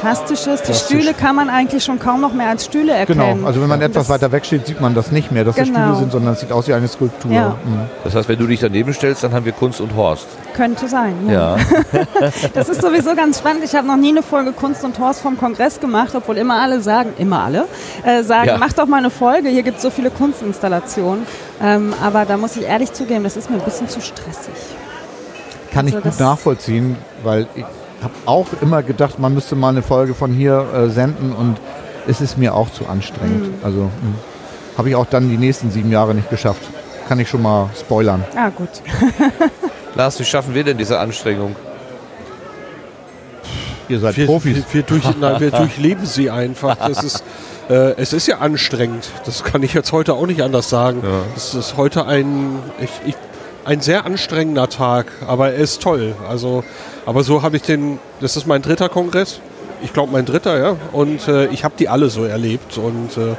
Plastisches. 0.00 0.60
Die 0.62 0.66
Plastisch. 0.72 0.76
Stühle 0.98 1.14
kann 1.14 1.36
man 1.36 1.48
eigentlich 1.48 1.84
schon 1.84 1.98
kaum 1.98 2.20
noch 2.20 2.32
mehr 2.32 2.48
als 2.48 2.64
Stühle 2.66 2.92
erkennen. 2.92 3.36
Genau, 3.36 3.46
also 3.46 3.60
wenn 3.60 3.68
man 3.68 3.80
etwas 3.82 4.06
das 4.06 4.08
weiter 4.08 4.32
weg 4.32 4.44
steht, 4.44 4.66
sieht 4.66 4.80
man 4.80 4.94
das 4.94 5.10
nicht 5.12 5.32
mehr, 5.32 5.44
dass 5.44 5.56
es 5.56 5.64
Genau. 5.68 5.80
Stühle 5.80 5.96
sind, 5.96 6.12
sondern 6.12 6.34
es 6.34 6.40
sieht 6.40 6.52
aus 6.52 6.68
wie 6.68 6.74
eine 6.74 6.88
Skulptur. 6.88 7.30
Ja. 7.32 7.48
Mhm. 7.64 7.80
Das 8.04 8.14
heißt, 8.14 8.28
wenn 8.28 8.38
du 8.38 8.46
dich 8.46 8.60
daneben 8.60 8.92
stellst, 8.92 9.24
dann 9.24 9.32
haben 9.32 9.44
wir 9.44 9.52
Kunst 9.52 9.80
und 9.80 9.94
Horst. 9.96 10.26
Könnte 10.54 10.88
sein, 10.88 11.14
ja. 11.28 11.56
Ja. 11.56 12.30
Das 12.54 12.68
ist 12.68 12.82
sowieso 12.82 13.14
ganz 13.14 13.38
spannend. 13.38 13.64
Ich 13.64 13.74
habe 13.74 13.86
noch 13.86 13.96
nie 13.96 14.10
eine 14.10 14.22
Folge 14.22 14.52
Kunst 14.52 14.84
und 14.84 14.98
Horst 14.98 15.20
vom 15.20 15.38
Kongress 15.38 15.80
gemacht, 15.80 16.14
obwohl 16.14 16.36
immer 16.38 16.60
alle 16.60 16.80
sagen, 16.80 17.12
immer 17.18 17.42
alle, 17.44 17.66
äh, 18.04 18.22
sagen, 18.22 18.48
Ja. 18.48 18.58
mach 18.58 18.72
doch 18.72 18.86
mal 18.86 18.98
eine 18.98 19.10
Folge, 19.10 19.48
hier 19.48 19.62
gibt 19.62 19.76
es 19.78 19.82
so 19.82 19.90
viele 19.90 20.10
Kunstinstallationen. 20.10 21.26
Ähm, 21.62 21.92
aber 22.02 22.24
da 22.24 22.36
muss 22.36 22.56
ich 22.56 22.62
ehrlich 22.64 22.92
zugeben, 22.92 23.24
das 23.24 23.36
ist 23.36 23.50
mir 23.50 23.56
ein 23.56 23.64
bisschen 23.64 23.88
zu 23.88 24.00
stressig. 24.00 24.54
Kann 25.72 25.88
ich 25.88 25.94
Also 25.94 26.04
gut 26.04 26.12
das- 26.12 26.20
nachvollziehen, 26.20 26.96
weil 27.24 27.46
ich 27.54 27.64
habe 28.04 28.14
auch 28.26 28.46
immer 28.60 28.82
gedacht, 28.82 29.18
man 29.18 29.34
müsste 29.34 29.56
mal 29.56 29.70
eine 29.70 29.82
Folge 29.82 30.14
von 30.14 30.32
hier 30.32 30.66
äh, 30.74 30.88
senden 30.90 31.32
und 31.32 31.56
es 32.06 32.20
ist 32.20 32.38
mir 32.38 32.54
auch 32.54 32.70
zu 32.70 32.86
anstrengend. 32.86 33.58
Mhm. 33.58 33.64
Also 33.64 33.90
habe 34.76 34.88
ich 34.90 34.94
auch 34.94 35.06
dann 35.06 35.28
die 35.28 35.36
nächsten 35.38 35.70
sieben 35.70 35.90
Jahre 35.90 36.14
nicht 36.14 36.30
geschafft. 36.30 36.62
Kann 37.08 37.18
ich 37.18 37.28
schon 37.28 37.42
mal 37.42 37.70
spoilern. 37.78 38.24
Ah, 38.36 38.50
gut. 38.50 38.68
Lars, 39.94 40.18
wie 40.18 40.24
schaffen 40.24 40.54
wir 40.54 40.64
denn 40.64 40.78
diese 40.78 40.98
Anstrengung? 40.98 41.54
Ihr 43.88 44.00
seid 44.00 44.16
Wir, 44.16 44.26
Profis. 44.26 44.56
wir, 44.56 44.64
wir, 44.72 44.82
durch, 44.82 45.04
nein, 45.20 45.40
wir 45.40 45.50
durchleben 45.50 46.06
sie 46.06 46.30
einfach. 46.30 46.76
Das 46.76 47.02
ist, 47.02 47.24
äh, 47.68 47.92
es 47.96 48.12
ist 48.12 48.26
ja 48.26 48.38
anstrengend. 48.38 49.10
Das 49.26 49.44
kann 49.44 49.62
ich 49.62 49.74
jetzt 49.74 49.92
heute 49.92 50.14
auch 50.14 50.26
nicht 50.26 50.42
anders 50.42 50.70
sagen. 50.70 51.02
Es 51.36 51.54
ist 51.54 51.76
heute 51.76 52.06
ein, 52.06 52.58
ich, 52.80 52.90
ich, 53.06 53.14
ein 53.64 53.80
sehr 53.80 54.04
anstrengender 54.04 54.68
Tag, 54.68 55.06
aber 55.26 55.52
er 55.52 55.58
ist 55.58 55.82
toll. 55.82 56.14
Also, 56.28 56.64
aber 57.06 57.22
so 57.22 57.42
habe 57.42 57.56
ich 57.56 57.62
den, 57.62 57.98
das 58.20 58.36
ist 58.36 58.46
mein 58.46 58.62
dritter 58.62 58.88
Kongress. 58.88 59.40
Ich 59.82 59.92
glaube 59.92 60.12
mein 60.12 60.24
dritter, 60.24 60.58
ja. 60.58 60.76
Und 60.92 61.28
äh, 61.28 61.46
ich 61.46 61.64
habe 61.64 61.74
die 61.78 61.88
alle 61.88 62.08
so 62.08 62.24
erlebt. 62.24 62.78
Und 62.78 63.16
äh, 63.16 63.36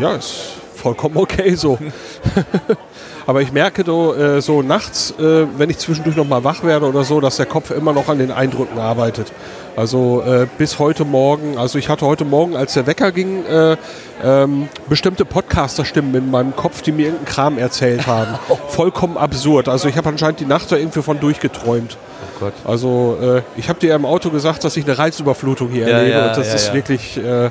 ja, 0.00 0.14
ist 0.14 0.34
vollkommen 0.74 1.16
okay 1.16 1.54
so. 1.54 1.78
Aber 3.26 3.40
ich 3.40 3.52
merke 3.52 3.84
do, 3.84 4.12
äh, 4.14 4.42
so 4.42 4.62
nachts, 4.62 5.14
äh, 5.18 5.46
wenn 5.56 5.70
ich 5.70 5.78
zwischendurch 5.78 6.16
noch 6.16 6.28
mal 6.28 6.44
wach 6.44 6.62
werde 6.62 6.86
oder 6.86 7.04
so, 7.04 7.20
dass 7.20 7.36
der 7.36 7.46
Kopf 7.46 7.70
immer 7.70 7.92
noch 7.92 8.08
an 8.08 8.18
den 8.18 8.30
Eindrücken 8.30 8.78
arbeitet. 8.78 9.32
Also 9.76 10.22
äh, 10.24 10.46
bis 10.56 10.78
heute 10.78 11.04
Morgen, 11.04 11.58
also 11.58 11.78
ich 11.78 11.88
hatte 11.88 12.06
heute 12.06 12.24
Morgen, 12.24 12.56
als 12.56 12.74
der 12.74 12.86
Wecker 12.86 13.10
ging, 13.10 13.44
äh, 13.46 13.76
ähm, 14.22 14.68
bestimmte 14.88 15.24
Podcaster-Stimmen 15.24 16.14
in 16.14 16.30
meinem 16.30 16.54
Kopf, 16.54 16.82
die 16.82 16.92
mir 16.92 17.06
irgendeinen 17.06 17.26
Kram 17.26 17.58
erzählt 17.58 18.06
haben. 18.06 18.38
Vollkommen 18.68 19.16
absurd. 19.16 19.68
Also 19.68 19.88
ich 19.88 19.96
habe 19.96 20.08
anscheinend 20.08 20.38
die 20.38 20.46
Nacht 20.46 20.70
da 20.70 20.76
irgendwie 20.76 21.02
von 21.02 21.18
durchgeträumt. 21.18 21.96
Oh 22.36 22.40
Gott. 22.44 22.52
Also 22.64 23.18
äh, 23.20 23.42
ich 23.56 23.68
habe 23.68 23.80
dir 23.80 23.94
im 23.96 24.04
Auto 24.06 24.30
gesagt, 24.30 24.62
dass 24.62 24.76
ich 24.76 24.84
eine 24.84 24.96
Reizüberflutung 24.96 25.70
hier 25.70 25.88
Ja, 25.88 25.96
erlebe. 25.98 26.18
ja, 26.18 26.28
und 26.28 26.36
das 26.36 26.48
ja, 26.48 26.54
ist 26.54 26.68
ja. 26.68 26.74
wirklich 26.74 27.16
äh, 27.16 27.50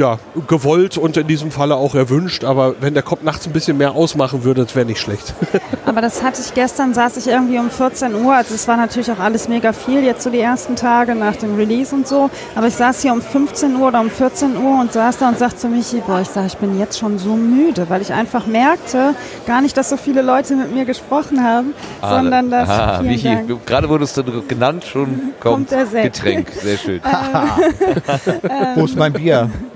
ja, 0.00 0.18
gewollt 0.48 0.96
und 0.96 1.16
in 1.18 1.26
diesem 1.26 1.50
Falle 1.50 1.76
auch 1.76 1.94
erwünscht. 1.94 2.42
Aber 2.42 2.74
wenn 2.80 2.94
der 2.94 3.02
Kopf 3.02 3.22
nachts 3.22 3.46
ein 3.46 3.52
bisschen 3.52 3.76
mehr 3.76 3.92
ausmachen 3.92 4.44
würde, 4.44 4.64
das 4.64 4.74
wäre 4.74 4.86
nicht 4.86 4.98
schlecht. 4.98 5.34
Aber 5.84 6.00
das 6.00 6.22
hatte 6.22 6.40
ich 6.40 6.54
gestern, 6.54 6.94
saß 6.94 7.18
ich 7.18 7.26
irgendwie 7.26 7.58
um 7.58 7.68
14 7.70 8.14
Uhr. 8.14 8.34
Also 8.34 8.54
es 8.54 8.66
war 8.66 8.78
natürlich 8.78 9.10
auch 9.12 9.18
alles 9.18 9.48
mega 9.48 9.72
viel, 9.74 10.02
jetzt 10.02 10.22
so 10.22 10.30
die 10.30 10.40
ersten 10.40 10.74
Tage 10.74 11.14
nach 11.14 11.36
dem 11.36 11.54
Release 11.56 11.94
und 11.94 12.08
so. 12.08 12.30
Aber 12.54 12.66
ich 12.66 12.74
saß 12.74 13.02
hier 13.02 13.12
um 13.12 13.20
15 13.20 13.76
Uhr 13.76 13.88
oder 13.88 14.00
um 14.00 14.08
14 14.08 14.56
Uhr 14.56 14.80
und 14.80 14.92
saß 14.92 15.18
da 15.18 15.28
und 15.28 15.38
sagte 15.38 15.58
zu 15.58 15.68
Michi, 15.68 16.02
boah, 16.06 16.20
ich 16.20 16.28
sag, 16.28 16.46
ich 16.46 16.56
bin 16.56 16.78
jetzt 16.78 16.98
schon 16.98 17.18
so 17.18 17.36
müde, 17.36 17.90
weil 17.90 18.00
ich 18.00 18.12
einfach 18.12 18.46
merkte, 18.46 19.14
gar 19.46 19.60
nicht, 19.60 19.76
dass 19.76 19.90
so 19.90 19.98
viele 19.98 20.22
Leute 20.22 20.56
mit 20.56 20.74
mir 20.74 20.86
gesprochen 20.86 21.44
haben, 21.44 21.74
sondern 22.00 22.50
dass, 22.50 22.68
Ah, 22.70 23.02
Michi, 23.02 23.36
gerade 23.66 23.88
wurdest 23.88 24.16
du 24.16 24.42
genannt, 24.46 24.84
schon 24.84 25.34
kommt, 25.40 25.68
Kommt. 25.68 25.92
Getränk. 25.92 26.52
Sehr 26.52 26.78
schön. 26.78 27.00
Wo 28.76 28.84
ist 28.84 28.96
mein 28.96 29.12
Bier? 29.12 29.50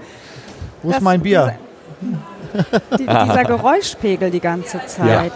Wo 0.85 0.91
ist 0.91 0.97
Das- 0.97 1.03
mein 1.03 1.21
Bier? 1.23 1.55
die, 2.99 3.07
dieser 3.07 3.45
Geräuschpegel 3.45 4.31
die 4.31 4.41
ganze 4.41 4.85
Zeit. 4.87 5.33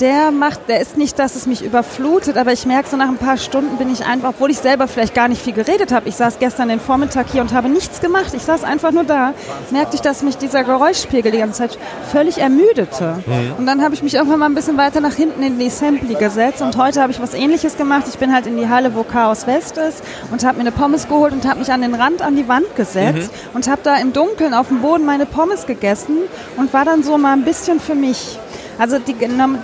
Der 0.00 0.30
macht, 0.30 0.68
der 0.68 0.80
ist 0.80 0.96
nicht, 0.96 1.18
dass 1.18 1.34
es 1.34 1.46
mich 1.46 1.64
überflutet, 1.64 2.36
aber 2.36 2.52
ich 2.52 2.66
merke 2.66 2.88
so 2.88 2.96
nach 2.96 3.08
ein 3.08 3.16
paar 3.16 3.36
Stunden 3.36 3.78
bin 3.78 3.92
ich 3.92 4.06
einfach, 4.06 4.28
obwohl 4.28 4.48
ich 4.52 4.58
selber 4.58 4.86
vielleicht 4.86 5.12
gar 5.12 5.26
nicht 5.26 5.42
viel 5.42 5.52
geredet 5.52 5.90
habe. 5.90 6.08
Ich 6.08 6.14
saß 6.14 6.38
gestern 6.38 6.68
den 6.68 6.78
Vormittag 6.78 7.26
hier 7.32 7.42
und 7.42 7.52
habe 7.52 7.68
nichts 7.68 8.00
gemacht. 8.00 8.32
Ich 8.32 8.42
saß 8.42 8.62
einfach 8.62 8.92
nur 8.92 9.02
da. 9.02 9.34
Merkte 9.72 9.96
ich, 9.96 10.00
dass 10.00 10.22
mich 10.22 10.36
dieser 10.36 10.62
Geräuschpegel 10.62 11.32
die 11.32 11.38
ganze 11.38 11.58
Zeit 11.58 11.78
völlig 12.12 12.38
ermüdete. 12.38 13.16
Und 13.58 13.66
dann 13.66 13.82
habe 13.82 13.94
ich 13.94 14.04
mich 14.04 14.14
irgendwann 14.14 14.38
mal 14.38 14.46
ein 14.46 14.54
bisschen 14.54 14.76
weiter 14.76 15.00
nach 15.00 15.14
hinten 15.14 15.42
in 15.42 15.58
die 15.58 15.66
Assembly 15.66 16.14
gesetzt 16.14 16.62
und 16.62 16.76
heute 16.76 17.02
habe 17.02 17.10
ich 17.10 17.20
was 17.20 17.34
ähnliches 17.34 17.76
gemacht. 17.76 18.04
Ich 18.08 18.18
bin 18.18 18.32
halt 18.32 18.46
in 18.46 18.56
die 18.56 18.68
Halle, 18.68 18.94
wo 18.94 19.02
Chaos 19.02 19.48
West 19.48 19.78
ist 19.78 20.04
und 20.30 20.44
habe 20.44 20.58
mir 20.58 20.62
eine 20.62 20.72
Pommes 20.72 21.08
geholt 21.08 21.32
und 21.32 21.44
habe 21.44 21.58
mich 21.58 21.72
an 21.72 21.82
den 21.82 21.94
Rand 21.94 22.22
an 22.22 22.36
die 22.36 22.46
Wand 22.46 22.76
gesetzt 22.76 23.32
und 23.52 23.68
habe 23.68 23.80
da 23.82 23.96
im 23.96 24.12
Dunkeln 24.12 24.54
auf 24.54 24.68
dem 24.68 24.80
Boden 24.80 25.04
meine 25.04 25.26
Pommes 25.26 25.66
gegessen 25.66 26.18
und 26.56 26.72
war 26.72 26.84
dann 26.84 27.02
so 27.02 27.18
mal 27.18 27.32
ein 27.32 27.42
bisschen 27.42 27.80
für 27.80 27.96
mich. 27.96 28.38
Also 28.78 28.98
die, 28.98 29.14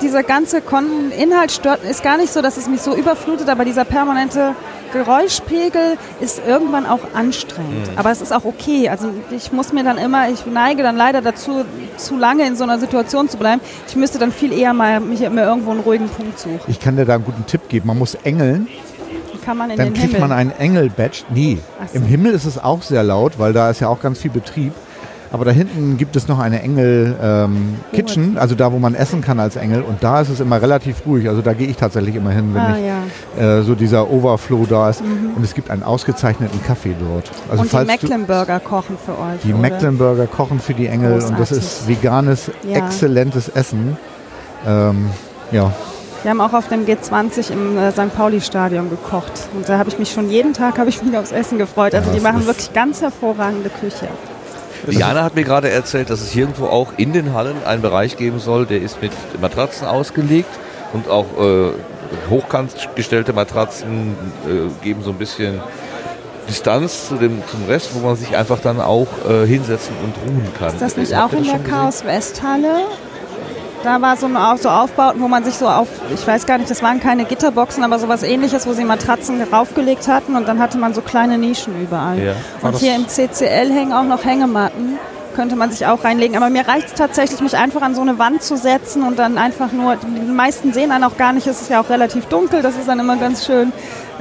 dieser 0.02 0.22
ganze 0.22 0.62
Inhalt 1.18 1.52
stört, 1.52 1.84
ist 1.84 2.02
gar 2.02 2.16
nicht 2.16 2.32
so, 2.32 2.42
dass 2.42 2.56
es 2.56 2.68
mich 2.68 2.80
so 2.80 2.94
überflutet, 2.96 3.48
aber 3.48 3.64
dieser 3.64 3.84
permanente 3.84 4.54
Geräuschpegel 4.92 5.96
ist 6.20 6.40
irgendwann 6.46 6.86
auch 6.86 7.00
anstrengend. 7.14 7.90
Aber 7.96 8.10
es 8.10 8.20
ist 8.20 8.32
auch 8.32 8.44
okay. 8.44 8.88
Also 8.88 9.10
ich 9.30 9.52
muss 9.52 9.72
mir 9.72 9.84
dann 9.84 9.98
immer, 9.98 10.28
ich 10.30 10.46
neige 10.46 10.82
dann 10.82 10.96
leider 10.96 11.20
dazu, 11.20 11.64
zu 11.96 12.16
lange 12.16 12.46
in 12.46 12.56
so 12.56 12.64
einer 12.64 12.78
Situation 12.78 13.28
zu 13.28 13.36
bleiben. 13.36 13.60
Ich 13.88 13.96
müsste 13.96 14.18
dann 14.18 14.32
viel 14.32 14.52
eher 14.52 14.72
mal 14.72 15.00
mich 15.00 15.20
mir 15.20 15.44
irgendwo 15.44 15.70
einen 15.70 15.80
ruhigen 15.80 16.08
Punkt 16.08 16.38
suchen. 16.38 16.60
Ich 16.66 16.80
kann 16.80 16.96
dir 16.96 17.04
da 17.04 17.14
einen 17.14 17.24
guten 17.24 17.46
Tipp 17.46 17.68
geben. 17.68 17.86
Man 17.86 17.98
muss 17.98 18.14
engeln 18.14 18.68
kann 19.44 19.58
man 19.58 19.70
in 19.70 19.76
dann 19.76 19.88
den 19.88 19.94
kriegt 19.94 20.14
Himmel. 20.14 20.20
man 20.20 20.32
einen 20.32 20.52
Engel-Badge. 20.52 21.24
Nee, 21.28 21.58
so. 21.92 21.98
im 21.98 22.04
Himmel 22.04 22.32
ist 22.32 22.46
es 22.46 22.56
auch 22.56 22.82
sehr 22.82 23.02
laut, 23.02 23.38
weil 23.38 23.52
da 23.52 23.70
ist 23.70 23.80
ja 23.80 23.88
auch 23.88 24.00
ganz 24.00 24.18
viel 24.18 24.30
Betrieb. 24.30 24.72
Aber 25.34 25.44
da 25.44 25.50
hinten 25.50 25.96
gibt 25.96 26.14
es 26.14 26.28
noch 26.28 26.38
eine 26.38 26.62
Engel-Kitchen, 26.62 28.38
also 28.38 28.54
da, 28.54 28.72
wo 28.72 28.78
man 28.78 28.94
essen 28.94 29.20
kann 29.20 29.40
als 29.40 29.56
Engel. 29.56 29.82
Und 29.82 30.04
da 30.04 30.20
ist 30.20 30.28
es 30.28 30.38
immer 30.38 30.62
relativ 30.62 31.04
ruhig. 31.06 31.28
Also 31.28 31.42
da 31.42 31.54
gehe 31.54 31.66
ich 31.66 31.76
tatsächlich 31.76 32.14
immer 32.14 32.30
hin, 32.30 32.54
wenn 32.54 32.62
ah, 32.62 32.76
ich 32.78 33.40
ja. 33.40 33.58
äh, 33.58 33.62
so 33.64 33.74
dieser 33.74 34.08
Overflow 34.08 34.64
da 34.64 34.90
ist. 34.90 35.00
Und 35.00 35.42
es 35.42 35.54
gibt 35.54 35.70
einen 35.70 35.82
ausgezeichneten 35.82 36.62
Kaffee 36.62 36.94
dort. 37.00 37.32
Also 37.50 37.62
und 37.62 37.64
die 37.64 37.76
falls 37.76 37.88
du, 37.88 37.92
Mecklenburger 38.06 38.60
kochen 38.60 38.96
für 39.04 39.10
euch. 39.10 39.40
die 39.42 39.52
oder? 39.52 39.58
Mecklenburger 39.62 40.26
kochen 40.28 40.60
für 40.60 40.74
die 40.74 40.86
Engel 40.86 41.14
und 41.14 41.20
das 41.20 41.48
Großartig. 41.48 41.58
ist 41.58 41.88
veganes, 41.88 42.50
Ja. 42.62 42.78
exzellentes 42.78 43.48
Essen. 43.48 43.96
Ähm, 44.64 45.10
ja, 45.50 45.72
Wir 46.22 46.30
haben 46.30 46.40
auch 46.40 46.52
auf 46.52 46.68
dem 46.68 46.86
G20 46.86 47.50
im 47.50 47.76
äh, 47.76 47.90
St. 47.90 48.14
Pauli-Stadion 48.16 48.88
gekocht. 48.88 49.48
Und 49.52 49.68
da 49.68 49.78
habe 49.78 49.88
ich 49.88 49.98
mich 49.98 50.12
schon 50.12 50.30
jeden 50.30 50.52
Tag 50.52 50.78
ich 50.86 51.02
mich 51.02 51.18
aufs 51.18 51.32
Essen 51.32 51.58
gefreut. 51.58 51.92
Also 51.92 52.10
Ja, 52.10 52.16
die 52.16 52.22
machen 52.22 52.46
wirklich 52.46 52.72
ganz 52.72 53.02
hervorragende 53.02 53.68
Küche. 53.68 54.06
Diana 54.86 55.22
hat 55.22 55.34
mir 55.34 55.44
gerade 55.44 55.70
erzählt, 55.70 56.10
dass 56.10 56.20
es 56.20 56.34
irgendwo 56.34 56.66
auch 56.66 56.92
in 56.96 57.12
den 57.12 57.32
Hallen 57.34 57.64
einen 57.64 57.82
Bereich 57.82 58.16
geben 58.16 58.38
soll, 58.38 58.66
der 58.66 58.82
ist 58.82 59.00
mit 59.00 59.12
Matratzen 59.40 59.86
ausgelegt 59.86 60.50
und 60.92 61.08
auch 61.08 61.26
äh, 61.38 61.70
hochkant 62.30 62.88
gestellte 62.94 63.32
Matratzen 63.32 64.16
äh, 64.46 64.84
geben 64.84 65.02
so 65.02 65.10
ein 65.10 65.18
bisschen 65.18 65.60
Distanz 66.48 67.08
zu 67.08 67.16
dem, 67.16 67.42
zum 67.50 67.64
Rest, 67.66 67.94
wo 67.94 68.06
man 68.06 68.16
sich 68.16 68.36
einfach 68.36 68.60
dann 68.60 68.80
auch 68.80 69.08
äh, 69.28 69.46
hinsetzen 69.46 69.94
und 70.02 70.14
ruhen 70.26 70.48
kann. 70.58 70.68
Ist 70.68 70.82
das 70.82 70.96
nicht 70.96 71.14
Habt 71.14 71.34
auch 71.34 71.38
in 71.38 71.44
der 71.44 71.52
schon 71.52 71.64
gesehen? 71.64 71.74
Chaos 71.74 72.04
Westhalle? 72.04 72.74
Da 73.84 74.00
war 74.00 74.16
so, 74.16 74.26
auch 74.28 74.56
so 74.56 74.70
Aufbauten, 74.70 75.20
wo 75.20 75.28
man 75.28 75.44
sich 75.44 75.56
so 75.56 75.68
auf, 75.68 75.88
ich 76.12 76.26
weiß 76.26 76.46
gar 76.46 76.56
nicht, 76.56 76.70
das 76.70 76.82
waren 76.82 77.00
keine 77.00 77.26
Gitterboxen, 77.26 77.84
aber 77.84 77.98
sowas 77.98 78.22
ähnliches, 78.22 78.66
wo 78.66 78.72
sie 78.72 78.82
Matratzen 78.82 79.42
raufgelegt 79.42 80.08
hatten 80.08 80.36
und 80.36 80.48
dann 80.48 80.58
hatte 80.58 80.78
man 80.78 80.94
so 80.94 81.02
kleine 81.02 81.36
Nischen 81.36 81.82
überall. 81.82 82.18
Ja. 82.18 82.32
Und 82.62 82.78
hier 82.78 82.96
im 82.96 83.06
CCL 83.06 83.70
hängen 83.70 83.92
auch 83.92 84.04
noch 84.04 84.24
Hängematten, 84.24 84.98
könnte 85.36 85.54
man 85.54 85.70
sich 85.70 85.84
auch 85.84 86.02
reinlegen. 86.02 86.34
Aber 86.34 86.48
mir 86.48 86.66
reicht 86.66 86.88
es 86.88 86.94
tatsächlich, 86.94 87.42
mich 87.42 87.58
einfach 87.58 87.82
an 87.82 87.94
so 87.94 88.00
eine 88.00 88.18
Wand 88.18 88.42
zu 88.42 88.56
setzen 88.56 89.02
und 89.02 89.18
dann 89.18 89.36
einfach 89.36 89.70
nur, 89.70 89.96
die 89.96 90.32
meisten 90.32 90.72
sehen 90.72 90.88
dann 90.88 91.04
auch 91.04 91.18
gar 91.18 91.34
nicht, 91.34 91.46
es 91.46 91.60
ist 91.60 91.68
ja 91.68 91.82
auch 91.82 91.90
relativ 91.90 92.24
dunkel, 92.24 92.62
das 92.62 92.76
ist 92.76 92.88
dann 92.88 93.00
immer 93.00 93.16
ganz 93.16 93.44
schön. 93.44 93.70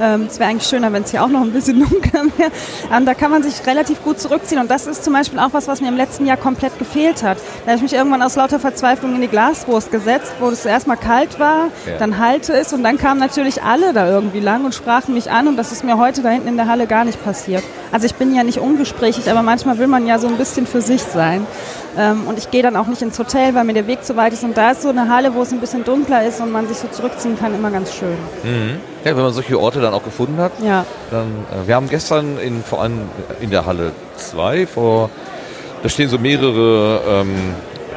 Ähm, 0.00 0.26
Es 0.30 0.38
wäre 0.38 0.50
eigentlich 0.50 0.68
schöner, 0.68 0.92
wenn 0.92 1.02
es 1.04 1.10
hier 1.10 1.22
auch 1.22 1.28
noch 1.28 1.40
ein 1.42 1.52
bisschen 1.52 1.78
dunkler 1.88 2.22
wäre. 2.36 2.50
Und 2.96 3.06
da 3.06 3.14
kann 3.14 3.30
man 3.30 3.42
sich 3.42 3.66
relativ 3.66 4.02
gut 4.02 4.18
zurückziehen. 4.20 4.60
Und 4.60 4.70
das 4.70 4.86
ist 4.86 5.04
zum 5.04 5.12
Beispiel 5.12 5.38
auch 5.38 5.50
was, 5.52 5.68
was 5.68 5.80
mir 5.80 5.88
im 5.88 5.96
letzten 5.96 6.26
Jahr 6.26 6.36
komplett 6.36 6.78
gefehlt 6.78 7.22
hat. 7.22 7.38
Da 7.64 7.72
habe 7.72 7.76
ich 7.76 7.82
mich 7.82 7.92
irgendwann 7.92 8.22
aus 8.22 8.36
lauter 8.36 8.58
Verzweiflung 8.60 9.14
in 9.14 9.20
die 9.20 9.28
Glaswurst 9.28 9.90
gesetzt, 9.90 10.32
wo 10.40 10.48
es 10.48 10.64
erstmal 10.66 10.96
kalt 10.96 11.38
war, 11.38 11.68
Ja. 11.86 11.98
dann 11.98 12.18
halte 12.18 12.52
es 12.54 12.72
und 12.72 12.82
dann 12.82 12.98
kamen 12.98 13.20
natürlich 13.20 13.62
alle 13.62 13.92
da 13.92 14.08
irgendwie 14.08 14.40
lang 14.40 14.64
und 14.64 14.74
sprachen 14.74 15.14
mich 15.14 15.30
an. 15.30 15.48
Und 15.48 15.56
das 15.56 15.72
ist 15.72 15.84
mir 15.84 15.98
heute 15.98 16.22
da 16.22 16.30
hinten 16.30 16.48
in 16.48 16.56
der 16.56 16.66
Halle 16.68 16.86
gar 16.86 17.04
nicht 17.04 17.22
passiert. 17.24 17.62
Also 17.92 18.06
ich 18.06 18.14
bin 18.14 18.34
ja 18.34 18.42
nicht 18.42 18.58
ungesprächig, 18.58 19.30
aber 19.30 19.42
manchmal 19.42 19.78
will 19.78 19.86
man 19.86 20.06
ja 20.06 20.18
so 20.18 20.26
ein 20.26 20.36
bisschen 20.36 20.66
für 20.66 20.80
sich 20.80 21.02
sein. 21.02 21.46
Ähm, 21.98 22.26
und 22.26 22.38
ich 22.38 22.50
gehe 22.50 22.62
dann 22.62 22.76
auch 22.76 22.86
nicht 22.86 23.02
ins 23.02 23.18
Hotel, 23.18 23.54
weil 23.54 23.64
mir 23.64 23.74
der 23.74 23.86
Weg 23.86 24.04
zu 24.04 24.16
weit 24.16 24.32
ist. 24.32 24.44
Und 24.44 24.56
da 24.56 24.72
ist 24.72 24.82
so 24.82 24.88
eine 24.88 25.08
Halle, 25.08 25.34
wo 25.34 25.42
es 25.42 25.52
ein 25.52 25.60
bisschen 25.60 25.84
dunkler 25.84 26.26
ist 26.26 26.40
und 26.40 26.50
man 26.50 26.66
sich 26.66 26.78
so 26.78 26.88
zurückziehen 26.88 27.38
kann, 27.38 27.54
immer 27.54 27.70
ganz 27.70 27.94
schön. 27.94 28.16
Ja, 29.04 29.16
wenn 29.16 29.22
man 29.22 29.32
solche 29.32 29.58
Orte 29.58 29.80
dann 29.80 29.94
auch 29.94 30.02
gefunden 30.02 30.38
hat, 30.38 30.52
Ja. 30.62 30.84
Dann, 31.10 31.26
äh, 31.52 31.66
wir 31.66 31.74
haben 31.74 31.88
gestern 31.88 32.38
in, 32.38 32.62
vor 32.62 32.82
allem 32.82 33.02
in 33.40 33.50
der 33.50 33.66
Halle 33.66 33.92
2 34.16 34.66
vor, 34.66 35.10
da 35.82 35.88
stehen 35.88 36.08
so 36.08 36.18
mehrere 36.18 37.00
ähm, 37.08 37.34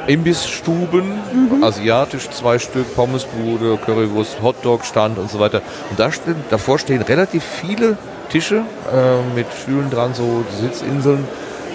Imbissstuben, 0.08 1.20
asiatisch 1.62 2.30
zwei 2.30 2.60
Stück, 2.60 2.96
Pommesbude, 2.96 3.78
Currywurst, 3.86 4.42
Hotdog-Stand 4.42 5.18
und 5.18 5.30
so 5.30 5.40
weiter. 5.40 5.62
Und 5.90 6.00
da 6.00 6.12
stehen, 6.12 6.36
davor 6.50 6.80
stehen 6.80 7.02
relativ 7.02 7.44
viele 7.44 7.98
Tische 8.30 8.58
äh, 8.92 9.36
mit 9.36 9.48
Stühlen 9.62 9.90
dran, 9.90 10.14
so 10.14 10.44
Sitzinseln. 10.62 11.26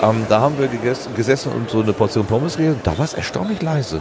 Ähm, 0.02 0.26
da 0.28 0.40
haben 0.40 0.58
wir 0.58 0.68
gegessen, 0.68 1.14
gesessen 1.14 1.52
und 1.52 1.70
so 1.70 1.80
eine 1.80 1.92
Portion 1.92 2.26
Pommes 2.26 2.56
gegessen. 2.56 2.80
Da 2.82 2.96
war 2.98 3.04
es 3.04 3.14
erstaunlich 3.14 3.62
leise. 3.62 4.00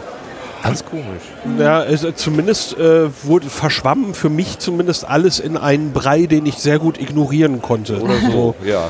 Ganz 0.63 0.85
komisch. 0.85 1.23
Ja, 1.57 1.79
also 1.79 2.11
zumindest 2.11 2.77
äh, 2.77 3.09
wurde 3.23 3.49
verschwammen 3.49 4.13
für 4.13 4.29
mich 4.29 4.59
zumindest 4.59 5.07
alles 5.07 5.39
in 5.39 5.57
einen 5.57 5.91
Brei, 5.91 6.27
den 6.27 6.45
ich 6.45 6.55
sehr 6.55 6.77
gut 6.77 6.99
ignorieren 6.99 7.61
konnte. 7.61 7.99
Oder 7.99 8.19
so. 8.19 8.55
ja. 8.63 8.87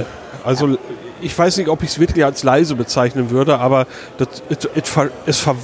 Äh, 0.00 0.04
also 0.44 0.76
ich 1.22 1.36
weiß 1.36 1.56
nicht, 1.56 1.68
ob 1.68 1.82
ich 1.82 1.90
es 1.90 1.98
wirklich 1.98 2.24
als 2.24 2.42
leise 2.42 2.74
bezeichnen 2.74 3.30
würde, 3.30 3.58
aber 3.58 3.86
das, 4.18 4.42
es, 4.50 4.68
es, 4.74 4.88
ver, 4.88 5.08
es 5.24 5.38
ver, 5.38 5.56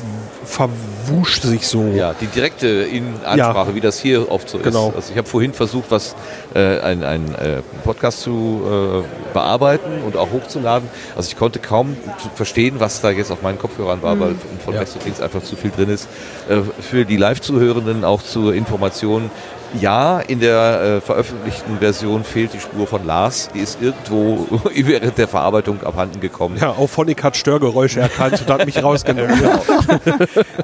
verwuscht 0.51 1.43
sich 1.43 1.67
so. 1.67 1.83
Ja, 1.95 2.15
die 2.21 2.27
direkte 2.27 2.67
In-Ansprache, 2.67 3.75
wie 3.75 3.81
das 3.81 3.99
hier 4.01 4.31
oft 4.31 4.49
so 4.51 4.59
Genau. 4.59 4.89
ist. 4.91 4.97
Also 4.97 5.13
ich 5.13 5.19
habe 5.19 5.29
vorhin 5.29 5.53
versucht, 5.53 5.91
was 5.91 6.15
äh, 6.55 6.81
ein, 6.81 7.05
ein 7.05 7.35
äh, 7.37 7.63
Podcast 7.85 8.21
zu 8.23 9.05
äh, 9.05 9.33
bearbeiten 9.33 10.03
und 10.05 10.17
auch 10.17 10.31
hochzuladen. 10.33 10.89
Also 11.17 11.29
ich 11.31 11.37
konnte 11.39 11.59
kaum 11.61 11.97
verstehen, 12.35 12.77
was 12.79 13.01
da 13.01 13.11
jetzt 13.11 13.31
auf 13.31 13.43
meinen 13.43 13.59
Kopfhörern 13.59 14.03
war, 14.03 14.19
weil 14.19 14.35
von 14.65 14.75
Ja. 14.75 14.81
rechts 14.81 14.95
und 14.97 15.05
links 15.05 15.21
einfach 15.21 15.43
zu 15.43 15.57
viel 15.57 15.71
drin 15.71 15.89
ist. 15.89 16.09
Äh, 16.49 16.61
für 16.83 17.05
die 17.05 17.17
Live-Zuhörenden 17.17 18.05
auch 18.05 18.23
zur 18.23 18.55
Information. 18.55 19.31
Ja, 19.79 20.21
in 20.21 20.41
der 20.41 20.81
äh, 20.97 21.01
veröffentlichten 21.01 21.79
Version 21.79 22.25
fehlt 22.25 22.53
die 22.53 22.61
Spur 22.61 22.87
von 22.87 23.07
Lars. 23.07 23.49
Die 23.55 23.61
ist 23.61 23.81
irgendwo 23.81 24.47
während 24.75 25.17
der 25.19 25.29
Verarbeitung 25.29 25.83
abhanden 25.85 26.21
gekommen. 26.21 26.57
Ja, 26.61 26.71
auch 26.71 26.89
Phonic 26.89 27.23
hat 27.23 27.37
Störgeräusche 27.37 28.01
erkannt 28.01 28.41
und 28.41 28.51
hat 28.53 28.67
mich 28.67 28.83
rausgenommen. 28.83 29.31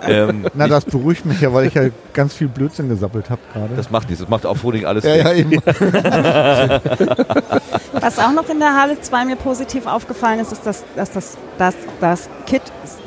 Ähm, 0.06 0.46
na 0.54 0.68
das 0.68 0.84
beruhigt 0.84 1.26
mich 1.26 1.40
ja, 1.40 1.52
weil 1.52 1.66
ich 1.66 1.74
ja 1.74 1.88
ganz 2.12 2.34
viel 2.34 2.46
Blödsinn 2.48 2.88
gesappelt 2.88 3.28
habe 3.28 3.40
gerade. 3.52 3.74
das 3.74 3.90
macht 3.90 4.08
nichts. 4.08 4.20
Das 4.20 4.30
macht 4.30 4.46
auf 4.46 4.62
Honig 4.62 4.86
alles 4.86 5.04
Ja, 5.04 5.16
ja, 5.16 5.32
eben. 5.32 5.60
Was 7.92 8.18
auch 8.18 8.32
noch 8.32 8.48
in 8.48 8.60
der 8.60 8.76
Halle 8.80 9.00
2 9.00 9.24
mir 9.24 9.36
positiv 9.36 9.86
aufgefallen 9.86 10.38
ist, 10.40 10.52
ist, 10.52 10.64
dass, 10.64 10.84
dass 10.94 11.10
das, 11.10 11.36
dass 11.58 11.74
das 12.00 12.28
Kid, 12.46 12.62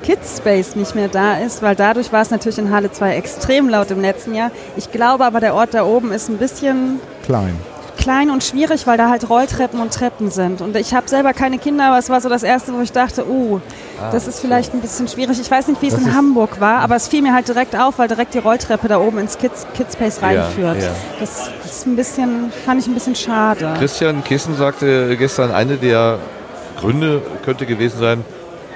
Kids 0.10 0.38
Space 0.38 0.76
nicht 0.76 0.96
mehr 0.96 1.08
da 1.08 1.38
ist, 1.38 1.62
weil 1.62 1.76
dadurch 1.76 2.12
war 2.12 2.24
es 2.24 2.32
natürlich 2.32 2.58
in 2.58 2.72
Halle 2.72 2.92
2 2.92 3.16
extrem 3.16 3.70
laut 3.70 3.92
im 3.92 4.02
letzten 4.02 4.34
Jahr. 4.34 4.50
Ich 4.76 4.92
glaube 4.92 5.24
aber, 5.24 5.40
der 5.40 5.54
Ort 5.54 5.76
da 5.76 5.84
oben 5.86 6.12
ist 6.12 6.30
ein 6.30 6.40
bisschen 6.40 7.00
Klein. 7.26 7.56
klein 7.96 8.32
und 8.32 8.44
schwierig, 8.44 8.88
weil 8.88 8.98
da 8.98 9.08
halt 9.08 9.30
Rolltreppen 9.30 9.80
und 9.80 9.94
Treppen 9.94 10.32
sind. 10.32 10.62
Und 10.62 10.76
ich 10.76 10.96
habe 10.96 11.08
selber 11.08 11.34
keine 11.34 11.60
Kinder, 11.60 11.90
aber 11.90 12.00
es 12.00 12.10
war 12.10 12.22
so 12.22 12.28
das 12.28 12.42
Erste, 12.42 12.74
wo 12.74 12.82
ich 12.82 12.92
dachte, 12.92 13.24
uh, 13.30 13.60
das 14.12 14.28
ist 14.28 14.40
vielleicht 14.40 14.74
ein 14.74 14.82
bisschen 14.82 15.08
schwierig. 15.08 15.40
Ich 15.40 15.52
weiß 15.52 15.68
nicht, 15.68 15.80
wie 15.84 15.90
es 15.90 15.94
in 15.94 16.12
Hamburg 16.16 16.60
war, 16.60 16.80
aber 16.80 16.96
es 16.96 17.08
fiel 17.08 17.22
mir 17.22 17.36
halt 17.36 17.48
direkt 17.48 17.76
auf, 17.76 18.00
weil 18.00 18.08
direkt 18.08 18.34
die 18.34 18.40
Rolltreppe 18.40 18.88
da 18.88 18.98
oben 18.98 19.20
ins 19.20 19.38
Kids, 19.38 19.68
Kids 19.78 19.94
Space 19.94 20.24
reinführt. 20.24 20.82
ja. 20.82 20.90
Das 21.20 21.52
ist 21.64 21.86
ein 21.86 21.96
bisschen, 21.96 22.52
fand 22.66 22.82
ich 22.82 22.88
ein 22.88 22.96
bisschen 22.96 23.14
schade. 23.14 23.76
Christian 23.78 24.24
Kissen 24.24 24.56
sagte 24.56 25.16
gestern, 25.18 25.52
eine 25.52 25.78
der 25.78 26.18
Gründe 26.80 27.22
könnte 27.46 27.68
gewesen 27.68 28.00
sein, 28.00 28.26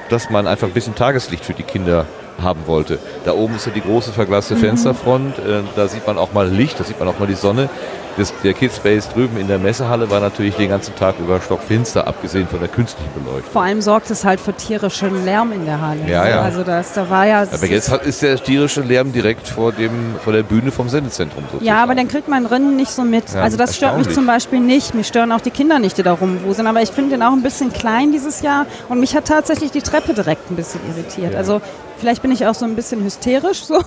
dass 0.09 0.29
man 0.29 0.47
einfach 0.47 0.67
ein 0.67 0.73
bisschen 0.73 0.95
Tageslicht 0.95 1.45
für 1.45 1.53
die 1.53 1.63
Kinder 1.63 2.05
haben 2.41 2.61
wollte. 2.65 2.99
Da 3.25 3.33
oben 3.33 3.55
ist 3.55 3.65
ja 3.65 3.71
die 3.71 3.81
große 3.81 4.11
verglaste 4.11 4.55
Fensterfront, 4.55 5.39
äh, 5.39 5.61
da 5.75 5.87
sieht 5.87 6.05
man 6.07 6.17
auch 6.17 6.33
mal 6.33 6.47
Licht, 6.47 6.79
da 6.79 6.83
sieht 6.83 6.99
man 6.99 7.07
auch 7.07 7.19
mal 7.19 7.27
die 7.27 7.35
Sonne. 7.35 7.69
Das, 8.15 8.31
der 8.43 8.53
Kidspace 8.53 9.09
drüben 9.09 9.37
in 9.37 9.47
der 9.47 9.57
Messehalle 9.57 10.07
war 10.11 10.19
natürlich 10.19 10.53
den 10.55 10.69
ganzen 10.69 10.95
Tag 10.95 11.15
über 11.19 11.41
stockfinster, 11.41 12.05
abgesehen 12.05 12.47
von 12.47 12.59
der 12.59 12.69
künstlichen 12.69 13.09
Beleuchtung. 13.15 13.51
Vor 13.51 13.63
allem 13.63 13.81
sorgt 13.81 14.11
es 14.11 14.23
halt 14.23 14.39
für 14.39 14.53
tierischen 14.53 15.25
Lärm 15.25 15.51
in 15.51 15.65
der 15.65 15.81
Halle. 15.81 16.01
Ja, 16.07 16.29
ja. 16.29 16.41
Also 16.41 16.61
das, 16.63 16.93
da 16.93 17.09
war 17.09 17.25
ja. 17.25 17.41
Aber 17.51 17.65
jetzt 17.65 17.89
hat, 17.89 18.05
ist 18.05 18.21
der 18.21 18.35
tierische 18.37 18.81
Lärm 18.81 19.11
direkt 19.13 19.47
vor, 19.47 19.71
dem, 19.71 20.15
vor 20.23 20.31
der 20.31 20.43
Bühne 20.43 20.71
vom 20.71 20.89
Sendezentrum 20.89 21.43
sozusagen. 21.45 21.65
ja, 21.65 21.81
aber 21.81 21.95
den 21.95 22.07
kriegt 22.07 22.27
man 22.27 22.43
drinnen 22.43 22.75
nicht 22.75 22.91
so 22.91 23.01
mit. 23.01 23.33
Ja, 23.33 23.41
also 23.41 23.57
das 23.57 23.75
stört 23.75 23.97
mich 23.97 24.09
zum 24.11 24.27
Beispiel 24.27 24.59
nicht. 24.59 24.93
Mich 24.93 25.07
stören 25.07 25.31
auch 25.31 25.41
die 25.41 25.49
Kinder 25.49 25.79
nicht, 25.79 25.97
die 25.97 26.03
da 26.03 26.13
rumwuseln. 26.13 26.67
Aber 26.67 26.83
ich 26.83 26.91
finde 26.91 27.11
den 27.11 27.23
auch 27.23 27.33
ein 27.33 27.41
bisschen 27.41 27.73
klein 27.73 28.11
dieses 28.11 28.41
Jahr. 28.41 28.67
Und 28.89 28.99
mich 28.99 29.15
hat 29.15 29.25
tatsächlich 29.25 29.71
die 29.71 29.81
Treppe 29.81 30.13
direkt 30.13 30.51
ein 30.51 30.55
bisschen 30.55 30.81
irritiert. 30.95 31.33
Also 31.33 31.61
vielleicht 32.03 32.21
bin 32.21 32.33
ich 32.33 32.45
auch 32.45 32.53
so 32.53 32.65
ein 32.65 32.75
bisschen 32.75 33.01
hysterisch. 33.01 33.63
So. 33.63 33.75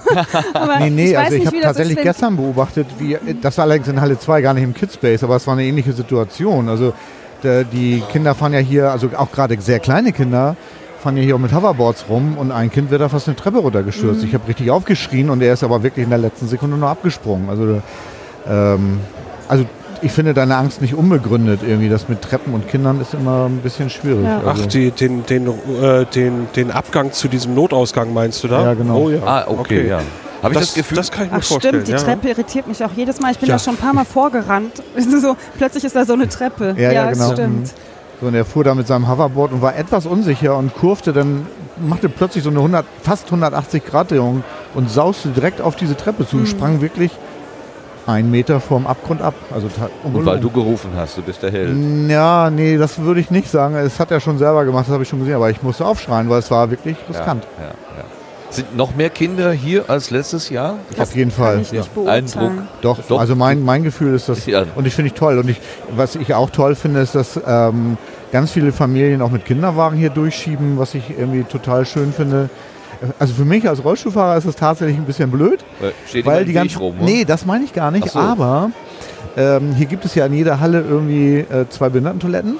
aber 0.54 0.78
Nee, 0.80 0.90
nee, 0.90 1.04
ich 1.10 1.16
weiß 1.16 1.24
also 1.24 1.36
ich 1.36 1.46
habe 1.46 1.60
tatsächlich 1.60 1.98
ist, 1.98 2.02
gestern 2.02 2.36
beobachtet, 2.36 2.86
wie, 2.98 3.18
das 3.42 3.58
war 3.58 3.64
allerdings 3.64 3.88
in 3.88 4.00
Halle 4.00 4.18
2 4.18 4.40
gar 4.40 4.54
nicht 4.54 4.64
im 4.64 4.72
Kidspace, 4.72 5.22
aber 5.22 5.36
es 5.36 5.46
war 5.46 5.52
eine 5.52 5.64
ähnliche 5.64 5.92
Situation. 5.92 6.70
Also 6.70 6.94
die 7.44 8.02
Kinder 8.10 8.34
fahren 8.34 8.54
ja 8.54 8.58
hier, 8.58 8.90
also 8.90 9.10
auch 9.14 9.30
gerade 9.30 9.60
sehr 9.60 9.78
kleine 9.78 10.12
Kinder, 10.12 10.56
fahren 10.98 11.18
ja 11.18 11.22
hier 11.22 11.34
auch 11.36 11.38
mit 11.38 11.54
Hoverboards 11.54 12.06
rum 12.08 12.38
und 12.38 12.50
ein 12.50 12.70
Kind 12.70 12.90
wird 12.90 13.02
da 13.02 13.10
fast 13.10 13.28
eine 13.28 13.36
Treppe 13.36 13.58
runtergestürzt. 13.58 14.22
Mhm. 14.22 14.28
Ich 14.28 14.34
habe 14.34 14.48
richtig 14.48 14.70
aufgeschrien 14.70 15.28
und 15.28 15.42
er 15.42 15.52
ist 15.52 15.62
aber 15.62 15.82
wirklich 15.82 16.04
in 16.04 16.10
der 16.10 16.18
letzten 16.18 16.48
Sekunde 16.48 16.78
nur 16.78 16.88
abgesprungen. 16.88 17.50
Also, 17.50 17.82
ähm, 18.48 18.98
also 19.46 19.66
ich 20.02 20.12
finde 20.12 20.34
deine 20.34 20.56
Angst 20.56 20.80
nicht 20.80 20.94
unbegründet 20.94 21.60
irgendwie. 21.66 21.88
Das 21.88 22.08
mit 22.08 22.22
Treppen 22.22 22.54
und 22.54 22.68
Kindern 22.68 23.00
ist 23.00 23.14
immer 23.14 23.46
ein 23.46 23.58
bisschen 23.58 23.90
schwierig. 23.90 24.24
Ja. 24.24 24.40
Ach, 24.44 24.48
Also, 24.50 24.66
die, 24.66 24.90
den, 24.90 25.24
den, 25.26 25.46
äh, 25.48 26.04
den, 26.06 26.48
den 26.56 26.70
Abgang 26.70 27.12
zu 27.12 27.28
diesem 27.28 27.54
Notausgang 27.54 28.12
meinst 28.12 28.42
du 28.44 28.48
da? 28.48 28.62
Ja, 28.62 28.74
genau. 28.74 28.96
Oh, 29.04 29.10
ja. 29.10 29.18
Ah, 29.24 29.44
okay, 29.48 29.88
ja. 29.88 30.00
Habe 30.42 30.54
ich 30.54 30.60
das, 30.60 30.74
Gefühl, 30.74 30.96
das 30.98 31.10
kann 31.10 31.26
ich 31.26 31.32
mir 31.32 31.38
Ach 31.38 31.42
vorstellen. 31.44 31.74
stimmt, 31.82 31.88
die 31.88 31.92
ja. 31.92 31.98
Treppe 31.98 32.28
irritiert 32.28 32.68
mich 32.68 32.84
auch 32.84 32.90
jedes 32.94 33.20
Mal. 33.20 33.32
Ich 33.32 33.38
bin 33.38 33.48
Ja. 33.48 33.54
da 33.56 33.58
schon 33.58 33.74
ein 33.74 33.78
paar 33.78 33.94
Mal 33.94 34.04
vorgerannt. 34.04 34.82
so, 35.20 35.36
plötzlich 35.56 35.84
ist 35.84 35.96
da 35.96 36.04
so 36.04 36.12
eine 36.12 36.28
Treppe. 36.28 36.74
Ja, 36.76 36.92
ja, 36.92 37.10
genau. 37.10 37.32
stimmt. 37.32 37.72
So, 38.20 38.26
und 38.28 38.34
er 38.34 38.44
fuhr 38.44 38.64
da 38.64 38.74
mit 38.74 38.86
seinem 38.86 39.08
Hoverboard 39.08 39.52
und 39.52 39.62
war 39.62 39.76
etwas 39.76 40.06
unsicher 40.06 40.56
und 40.56 40.74
kurfte 40.74 41.12
dann, 41.12 41.46
machte 41.86 42.08
plötzlich 42.08 42.44
so 42.44 42.50
eine 42.50 42.58
100, 42.60 42.84
fast 43.02 43.26
180 43.26 43.84
Grad 43.84 44.10
Drehung 44.10 44.42
und 44.74 44.90
sauste 44.90 45.30
direkt 45.30 45.60
auf 45.60 45.76
diese 45.76 45.96
Treppe 45.96 46.26
zu 46.26 46.36
und 46.36 46.48
sprang 46.48 46.80
wirklich 46.80 47.10
einen 48.06 48.30
Meter 48.30 48.60
vorm 48.60 48.86
Abgrund 48.86 49.20
ab. 49.20 49.34
Also 49.52 49.68
Und 50.04 50.24
weil 50.24 50.40
du 50.40 50.50
gerufen 50.50 50.90
hast, 50.96 51.16
du 51.16 51.22
bist 51.22 51.42
der 51.42 51.50
Held. 51.50 51.76
Ja, 52.08 52.50
nee, 52.50 52.76
das 52.76 52.98
würde 52.98 53.20
ich 53.20 53.30
nicht 53.30 53.50
sagen. 53.50 53.74
Es 53.74 53.98
hat 53.98 54.10
er 54.10 54.20
schon 54.20 54.38
selber 54.38 54.64
gemacht, 54.64 54.86
das 54.86 54.92
habe 54.92 55.02
ich 55.02 55.08
schon 55.08 55.18
gesehen, 55.18 55.34
aber 55.34 55.50
ich 55.50 55.62
musste 55.62 55.84
aufschreien, 55.84 56.28
weil 56.30 56.38
es 56.38 56.50
war 56.50 56.70
wirklich 56.70 56.96
riskant. 57.08 57.44
Ja, 57.58 57.64
ja, 57.64 57.70
ja. 57.98 58.04
Sind 58.48 58.76
noch 58.76 58.94
mehr 58.94 59.10
Kinder 59.10 59.50
hier 59.52 59.90
als 59.90 60.10
letztes 60.10 60.50
Jahr? 60.50 60.76
Ich 60.90 61.00
Auf 61.00 61.16
jeden 61.16 61.32
Fall. 61.32 61.62
Eindruck. 62.06 62.52
Doch, 62.80 62.98
Doch. 63.08 63.18
also 63.18 63.34
mein, 63.34 63.62
mein 63.64 63.82
Gefühl 63.82 64.14
ist 64.14 64.28
das, 64.28 64.46
und 64.76 64.86
ich 64.86 64.94
finde 64.94 65.08
ich 65.08 65.14
toll. 65.14 65.38
Und 65.38 65.50
ich, 65.50 65.60
was 65.90 66.14
ich 66.14 66.32
auch 66.32 66.50
toll 66.50 66.76
finde, 66.76 67.00
ist, 67.00 67.16
dass 67.16 67.40
ähm, 67.44 67.98
ganz 68.30 68.52
viele 68.52 68.70
Familien 68.70 69.20
auch 69.20 69.30
mit 69.30 69.44
Kinderwagen 69.44 69.98
hier 69.98 70.10
durchschieben, 70.10 70.78
was 70.78 70.94
ich 70.94 71.10
irgendwie 71.10 71.42
total 71.42 71.84
schön 71.86 72.12
finde. 72.12 72.48
Also 73.18 73.34
für 73.34 73.44
mich 73.44 73.68
als 73.68 73.84
Rollstuhlfahrer 73.84 74.36
ist 74.36 74.44
es 74.46 74.56
tatsächlich 74.56 74.96
ein 74.96 75.04
bisschen 75.04 75.30
blöd, 75.30 75.60
Äh, 75.82 75.90
Steht 76.08 76.26
weil 76.26 76.44
die 76.44 76.48
Weg 76.50 76.54
ganzen, 76.56 76.78
rum. 76.78 76.96
oder? 76.96 77.04
nee, 77.04 77.24
das 77.24 77.44
meine 77.46 77.64
ich 77.64 77.72
gar 77.72 77.90
nicht, 77.90 78.08
so. 78.10 78.18
aber 78.18 78.70
ähm, 79.36 79.72
hier 79.74 79.86
gibt 79.86 80.04
es 80.04 80.14
ja 80.14 80.26
in 80.26 80.32
jeder 80.34 80.60
Halle 80.60 80.80
irgendwie 80.80 81.38
äh, 81.40 81.68
zwei 81.68 81.88
Behindertentoiletten 81.90 82.56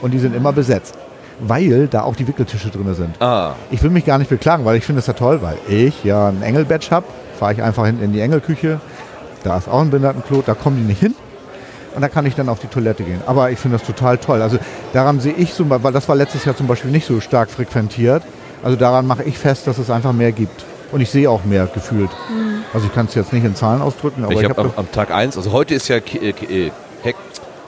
und 0.00 0.12
die 0.12 0.18
sind 0.18 0.34
immer 0.36 0.52
besetzt, 0.52 0.94
weil 1.40 1.88
da 1.88 2.02
auch 2.02 2.14
die 2.16 2.26
Wickeltische 2.28 2.68
drin 2.70 2.94
sind. 2.94 3.20
Ah, 3.20 3.54
Ich 3.70 3.82
will 3.82 3.90
mich 3.90 4.04
gar 4.04 4.18
nicht 4.18 4.30
beklagen, 4.30 4.64
weil 4.64 4.76
ich 4.76 4.84
finde 4.84 5.00
es 5.00 5.06
ja 5.06 5.12
toll, 5.14 5.40
weil 5.42 5.56
ich 5.68 6.04
ja 6.04 6.28
ein 6.28 6.42
Engelbadge 6.42 6.88
habe, 6.90 7.06
fahre 7.38 7.52
ich 7.54 7.62
einfach 7.62 7.86
hinten 7.86 8.04
in 8.04 8.12
die 8.12 8.20
Engelküche, 8.20 8.80
da 9.44 9.56
ist 9.58 9.68
auch 9.68 9.80
ein 9.80 9.90
Behindertenklo, 9.90 10.42
da 10.46 10.54
kommen 10.54 10.76
die 10.76 10.82
nicht 10.84 11.00
hin 11.00 11.14
und 11.94 12.02
da 12.02 12.08
kann 12.08 12.26
ich 12.26 12.34
dann 12.36 12.48
auf 12.48 12.60
die 12.60 12.66
Toilette 12.68 13.02
gehen. 13.02 13.20
Aber 13.26 13.50
ich 13.50 13.58
finde 13.58 13.78
das 13.78 13.86
total 13.86 14.18
toll. 14.18 14.42
Also 14.42 14.58
daran 14.92 15.18
sehe 15.20 15.32
ich 15.34 15.54
so, 15.54 15.64
weil 15.68 15.92
das 15.92 16.08
war 16.08 16.14
letztes 16.16 16.44
Jahr 16.44 16.56
zum 16.56 16.66
Beispiel 16.68 16.90
nicht 16.90 17.06
so 17.06 17.20
stark 17.20 17.50
frequentiert, 17.50 18.22
also 18.62 18.76
daran 18.76 19.06
mache 19.06 19.22
ich 19.24 19.38
fest, 19.38 19.66
dass 19.66 19.78
es 19.78 19.90
einfach 19.90 20.12
mehr 20.12 20.32
gibt. 20.32 20.64
Und 20.90 21.00
ich 21.02 21.10
sehe 21.10 21.28
auch 21.30 21.44
mehr 21.44 21.66
gefühlt. 21.66 22.10
Also 22.72 22.86
ich 22.86 22.94
kann 22.94 23.06
es 23.06 23.14
jetzt 23.14 23.32
nicht 23.32 23.44
in 23.44 23.54
Zahlen 23.54 23.82
ausdrücken, 23.82 24.24
aber 24.24 24.32
ich 24.32 24.40
ich, 24.40 24.48
habe 24.48 24.60
am, 24.60 24.72
am 24.76 24.90
Tag 24.90 25.10
1, 25.10 25.36
also 25.36 25.52
heute 25.52 25.74
ist 25.74 25.88
ja 25.88 25.96
äh, 25.96 26.30
äh, 26.30 26.70
Heck, 27.02 27.14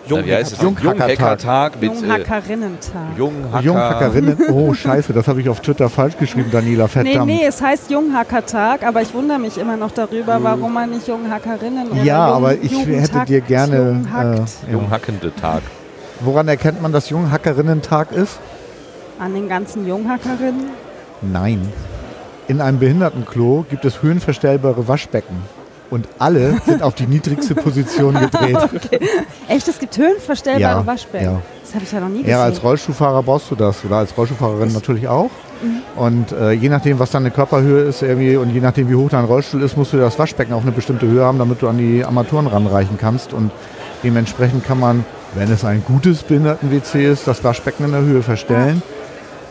Jung- 0.06 0.20
na, 0.20 0.26
wie 0.26 0.34
heißt 0.34 0.54
es? 0.54 0.62
Junghackertag. 0.62 1.74
Äh, 1.80 1.86
Junghackerinnentag. 1.86 3.18
Junghacker. 3.18 3.62
Junghackerinnen. 3.64 4.38
Oh 4.50 4.72
Scheiße, 4.72 5.12
das 5.12 5.28
habe 5.28 5.40
ich 5.42 5.48
auf 5.50 5.60
Twitter 5.60 5.88
falsch 5.90 6.16
geschrieben, 6.16 6.50
Daniela, 6.50 6.84
Nee, 6.84 6.88
verdammt. 6.88 7.26
nee, 7.26 7.44
es 7.46 7.60
heißt 7.60 7.90
Junghackertag, 7.90 8.82
aber 8.84 9.02
ich 9.02 9.12
wundere 9.12 9.38
mich 9.38 9.58
immer 9.58 9.76
noch 9.76 9.90
darüber, 9.92 10.38
warum 10.42 10.72
man 10.72 10.90
nicht 10.90 11.06
Junghackerinnen 11.06 11.90
oder 11.90 12.02
Ja, 12.02 12.26
Jung- 12.28 12.36
aber 12.36 12.54
ich 12.54 12.72
hätte 12.72 12.90
Jugendhackt, 12.90 13.28
dir 13.28 13.40
gerne... 13.42 13.76
Junghackt. 13.76 14.38
Äh, 14.38 14.40
ja. 14.40 14.72
Junghackende 14.72 15.34
Tag. 15.34 15.60
Woran 16.20 16.48
erkennt 16.48 16.80
man, 16.82 16.92
dass 16.92 17.10
Junghackerinnen-Tag 17.10 18.12
ist? 18.12 18.38
An 19.20 19.34
den 19.34 19.48
ganzen 19.48 19.86
Junghackerinnen. 19.86 20.70
Nein. 21.20 21.60
In 22.48 22.60
einem 22.60 22.78
Behindertenklo 22.78 23.64
gibt 23.68 23.84
es 23.84 24.02
höhenverstellbare 24.02 24.88
Waschbecken. 24.88 25.36
Und 25.90 26.08
alle 26.18 26.60
sind 26.66 26.82
auf 26.82 26.94
die 26.94 27.06
niedrigste 27.06 27.54
Position 27.54 28.14
gedreht. 28.14 28.56
Echt, 29.48 29.68
es 29.68 29.78
gibt 29.78 29.96
höhenverstellbare 29.98 30.60
Ja, 30.80 30.86
Waschbecken. 30.86 31.24
ja. 31.26 31.42
Das 31.64 31.74
habe 31.74 31.84
ich 31.84 31.92
ja 31.92 32.00
noch 32.00 32.08
nie 32.08 32.18
gesehen. 32.18 32.30
Ja, 32.30 32.44
als 32.44 32.62
Rollstuhlfahrer 32.62 33.22
brauchst 33.22 33.50
du 33.50 33.56
das. 33.56 33.84
Oder 33.84 33.96
als 33.96 34.16
Rollstuhlfahrerin 34.16 34.72
natürlich 34.72 35.06
auch. 35.06 35.30
Mhm. 35.62 36.00
Und 36.02 36.32
äh, 36.32 36.52
je 36.52 36.68
nachdem, 36.68 36.98
was 36.98 37.10
deine 37.10 37.30
Körperhöhe 37.30 37.82
ist 37.82 38.02
irgendwie 38.02 38.36
und 38.36 38.50
je 38.50 38.60
nachdem, 38.60 38.88
wie 38.88 38.94
hoch 38.94 39.10
dein 39.10 39.24
Rollstuhl 39.26 39.62
ist, 39.62 39.76
musst 39.76 39.92
du 39.92 39.98
das 39.98 40.18
Waschbecken 40.18 40.52
auf 40.54 40.62
eine 40.62 40.72
bestimmte 40.72 41.06
Höhe 41.06 41.24
haben, 41.24 41.38
damit 41.38 41.60
du 41.60 41.68
an 41.68 41.76
die 41.76 42.04
Armaturen 42.04 42.46
ranreichen 42.46 42.96
kannst. 42.96 43.32
Und 43.32 43.50
dementsprechend 44.02 44.64
kann 44.64 44.80
man, 44.80 45.04
wenn 45.34 45.50
es 45.52 45.64
ein 45.64 45.84
gutes 45.86 46.22
Behinderten-WC 46.22 47.04
ist, 47.04 47.26
das 47.26 47.44
Waschbecken 47.44 47.84
in 47.84 47.92
der 47.92 48.00
Höhe 48.02 48.22
verstellen. 48.22 48.80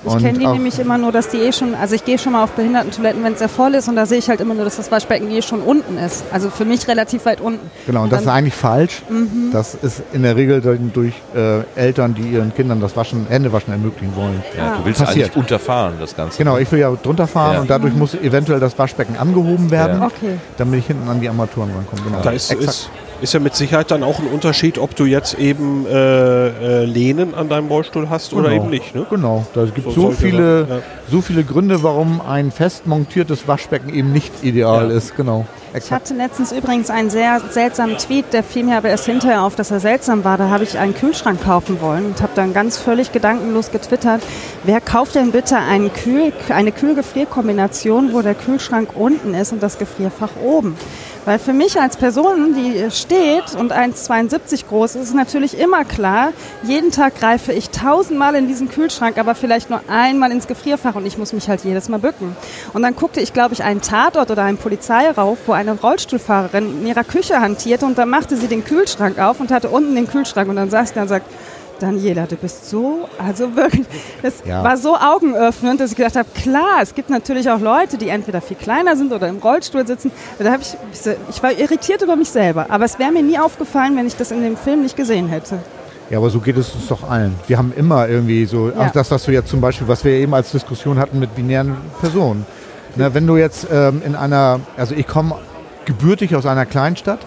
Ich 0.06 0.12
Und 0.14 0.20
kenne 0.22 0.40
die 0.40 0.48
auch- 0.48 0.54
nämlich 0.54 0.80
immer 0.80 0.98
nur, 0.98 1.12
dass 1.12 1.28
die 1.28 1.38
eh 1.38 1.52
schon, 1.52 1.76
also 1.76 1.94
ich 1.94 2.06
gehe 2.06 2.18
schon 2.18 2.32
mal 2.32 2.44
auf 2.44 2.52
Behindertentoiletten, 2.52 3.22
wenn 3.24 3.34
es 3.34 3.40
sehr 3.40 3.50
voll 3.50 3.76
ist 3.76 3.88
und 3.90 3.96
da 3.98 4.06
sehe 4.06 4.18
ich 4.20 4.30
halt 4.30 4.40
immer 4.40 4.54
nur, 4.54 4.64
dass 4.64 4.78
das 4.78 4.90
Waschbecken 4.92 5.30
eh 5.30 5.42
schon 5.42 5.62
unten 5.62 5.98
ist. 5.98 6.24
Also 6.32 6.50
für 6.50 6.64
mich 6.66 6.88
relativ 6.88 7.26
weit 7.26 7.42
unten. 7.42 7.70
Genau, 7.86 8.04
und 8.04 8.12
das 8.14 8.22
ist 8.22 8.28
eigentlich 8.28 8.54
falsch. 8.54 9.02
Mhm. 9.10 9.50
Das 9.52 9.76
ist 9.76 10.02
in 10.14 10.24
der 10.24 10.36
Regel 10.38 10.62
durch 10.62 11.14
äh, 11.36 11.62
Eltern, 11.76 12.14
die 12.16 12.22
ihren 12.30 12.54
Kindern 12.56 12.80
das 12.80 12.96
Waschen, 12.96 13.26
Händewaschen 13.30 13.74
ermöglichen 13.74 14.16
wollen. 14.16 14.42
Ja, 14.58 14.74
Ah. 14.74 14.78
du 14.78 14.86
willst 14.86 15.04
Passiert. 15.04 15.26
eigentlich 15.32 15.38
unterfahren, 15.38 15.94
das 16.00 16.16
Ganze. 16.16 16.38
Genau, 16.38 16.58
ich 16.58 16.72
will 16.72 16.80
ja 16.80 16.92
drunter 17.04 17.28
fahren 17.28 17.54
Ja. 17.56 17.62
und 17.62 17.70
dadurch 17.70 17.94
muss 17.94 18.14
eventuell 18.16 18.60
das 18.62 18.78
Waschbecken 18.80 19.18
angehoben 19.18 19.70
werden, 19.70 20.00
Ja. 20.00 20.06
Okay. 20.08 20.38
damit 20.58 20.80
ich 20.80 20.88
hinten 20.88 21.10
an 21.10 21.20
die 21.20 21.28
Armaturen 21.28 21.70
rankomme. 21.76 22.02
Genau. 22.04 22.22
Da 22.24 22.32
ist, 22.32 22.52
Exakt. 22.52 22.70
ist, 22.70 22.90
ist 23.22 23.34
ja 23.34 23.40
mit 23.40 23.56
Sicherheit 23.56 23.92
dann 23.92 24.04
auch 24.04 24.20
ein 24.20 24.28
Unterschied, 24.28 24.78
ob 24.78 24.96
du 24.96 25.06
jetzt 25.06 25.38
eben 25.40 25.86
äh, 25.86 26.48
äh, 26.82 26.86
Lehnen 26.86 27.34
an 27.36 27.50
deinem 27.50 27.68
Rollstuhl 27.68 28.10
hast 28.10 28.34
oder 28.34 28.50
Genau. 28.50 28.62
eben 28.64 28.70
nicht. 28.72 28.96
Ne? 28.96 29.06
Genau, 29.10 29.46
da 29.54 29.66
gibt 29.66 29.92
So 29.94 30.02
so, 30.10 30.12
viele, 30.12 30.68
ja. 30.70 30.78
so 31.10 31.22
viele 31.22 31.44
Gründe, 31.44 31.84
warum 31.84 32.22
ein 32.22 32.52
fest 32.52 32.88
montiertes 32.88 33.48
Waschbecken 33.48 33.94
eben 33.94 34.12
nicht 34.12 34.44
ideal 34.44 34.90
Ja. 34.90 34.98
ist. 34.98 35.16
Genau. 35.16 35.46
Ich 35.78 35.92
hatte 35.92 36.16
letztens 36.16 36.52
übrigens 36.52 36.90
einen 36.90 37.12
sehr 37.12 37.40
seltsamen 37.52 37.96
Tweet, 38.00 38.34
der 38.34 38.42
fiel 38.42 38.64
mir 38.64 38.78
aber 38.78 38.90
erst 38.90 39.06
hinterher 39.06 39.44
auf, 39.44 39.56
dass 39.56 39.70
er 39.70 39.80
seltsam 39.80 40.24
war. 40.24 40.36
Da 40.38 40.50
habe 40.50 40.64
ich 40.64 40.80
einen 40.80 40.96
Kühlschrank 40.96 41.44
kaufen 41.44 41.80
wollen 41.80 42.08
und 42.08 42.22
habe 42.24 42.32
dann 42.34 42.54
ganz 42.54 42.78
völlig 42.80 43.12
gedankenlos 43.12 43.70
getwittert, 43.70 44.22
wer 44.64 44.82
kauft 44.82 45.14
denn 45.14 45.32
bitte 45.32 45.58
einen 45.58 45.94
Kühl, 45.94 46.34
eine 46.50 46.72
Kühl-Gefrier-Kombination, 46.72 48.14
wo 48.14 48.22
der 48.24 48.34
Kühlschrank 48.34 48.90
unten 48.96 49.36
ist 49.36 49.52
und 49.52 49.62
das 49.62 49.78
Gefrierfach 49.78 50.32
oben? 50.44 50.76
Weil 51.26 51.38
für 51.38 51.54
mich 51.54 51.80
als 51.80 51.98
Person, 51.98 52.56
die 52.56 52.90
steht 52.92 53.56
und 53.58 53.74
1,72 53.74 54.68
groß 54.68 54.96
ist, 54.96 55.10
ist 55.10 55.16
natürlich 55.16 55.60
immer 55.60 55.84
klar, 55.84 56.32
jeden 56.64 56.92
Tag 56.92 57.20
greife 57.20 57.52
ich 57.54 57.70
tausendmal 57.70 58.36
in 58.36 58.48
diesen 58.48 58.70
Kühlschrank, 58.70 59.18
aber 59.18 59.36
vielleicht 59.36 59.70
nur 59.70 59.82
einmal 59.88 60.32
ins 60.32 60.48
Gefrierfach 60.48 60.96
und 60.96 61.06
ich 61.06 61.18
muss 61.18 61.34
mich 61.34 61.50
halt 61.50 61.64
jedes 61.64 61.90
Mal 61.90 62.00
bücken. 62.00 62.36
Und 62.74 62.84
dann 62.84 62.96
guckte 62.96 63.20
ich, 63.20 63.34
glaube 63.34 63.54
ich, 63.54 63.64
einen 63.64 63.82
Tatort 63.82 64.32
oder 64.32 64.44
einen 64.44 64.58
Polizeirauf, 64.58 65.38
wo 65.46 65.52
eine 65.52 65.74
Rollstuhlfahrerin 65.74 66.82
in 66.82 66.88
ihrer 66.88 67.04
Küche 67.04 67.40
hantierte 67.42 67.86
und 67.86 67.98
dann 67.98 68.10
machte 68.10 68.36
sie 68.36 68.48
den 68.48 68.64
Kühlschrank 68.64 69.20
auf 69.20 69.40
und 69.40 69.52
hatte 69.52 69.70
unten 69.70 69.96
den 69.96 70.08
Kühlschrank 70.08 70.50
und 70.50 70.56
dann 70.56 70.70
saß 70.70 70.90
sie 70.90 70.96
da 70.96 71.02
und 71.02 71.10
sagt, 71.10 71.26
Daniela, 71.80 72.26
du 72.28 72.36
bist 72.36 72.70
so, 72.70 73.08
also 73.18 73.56
wirklich, 73.56 73.86
das 74.22 74.36
Ja. 74.46 74.64
war 74.64 74.78
so 74.78 74.96
augenöffnend, 74.96 75.80
dass 75.80 75.92
ich 75.92 75.98
gedacht 75.98 76.16
habe, 76.16 76.28
klar, 76.36 76.80
es 76.82 76.94
gibt 76.94 77.10
natürlich 77.10 77.50
auch 77.50 77.60
Leute, 77.60 77.98
die 77.98 78.10
entweder 78.10 78.42
viel 78.42 78.58
kleiner 78.58 78.96
sind 78.96 79.12
oder 79.14 79.28
im 79.28 79.38
Rollstuhl 79.38 79.86
sitzen. 79.88 80.12
Da 80.38 80.52
habe 80.52 80.62
ich, 80.62 80.76
ich 81.30 81.42
war 81.44 81.52
irritiert 81.52 82.02
über 82.02 82.16
mich 82.16 82.30
selber, 82.30 82.68
aber 82.70 82.86
es 82.86 83.00
wäre 83.00 83.12
mir 83.12 83.24
nie 83.24 83.40
aufgefallen, 83.40 83.96
wenn 83.98 84.08
ich 84.08 84.16
das 84.16 84.32
in 84.32 84.42
dem 84.44 84.58
Film 84.58 84.82
nicht 84.82 84.96
gesehen 84.98 85.28
hätte. 85.30 85.60
Ja, 86.10 86.18
aber 86.18 86.30
so 86.30 86.40
geht 86.40 86.58
es 86.58 86.74
uns 86.74 86.88
doch 86.88 87.10
allen. 87.10 87.36
Wir 87.48 87.58
haben 87.58 87.72
immer 87.76 88.08
irgendwie 88.08 88.46
so, 88.46 88.70
Ja. 88.70 88.88
auch 88.88 88.92
das, 88.92 89.12
was 89.12 89.24
du 89.26 89.32
jetzt 89.32 89.50
zum 89.50 89.62
Beispiel, 89.62 89.88
was 89.88 90.04
wir 90.04 90.12
eben 90.14 90.34
als 90.34 90.52
Diskussion 90.52 90.98
hatten 91.00 91.20
mit 91.20 91.36
binären 91.36 91.78
Personen. 92.02 92.46
Na, 92.96 93.14
wenn 93.14 93.28
du 93.28 93.38
jetzt 93.38 93.68
ähm, 93.72 94.02
in 94.04 94.16
einer, 94.16 94.60
also 94.76 94.96
ich 94.96 95.06
komme 95.08 95.36
gebürtig 95.86 96.36
aus 96.36 96.46
einer 96.48 96.66
Kleinstadt 96.66 97.20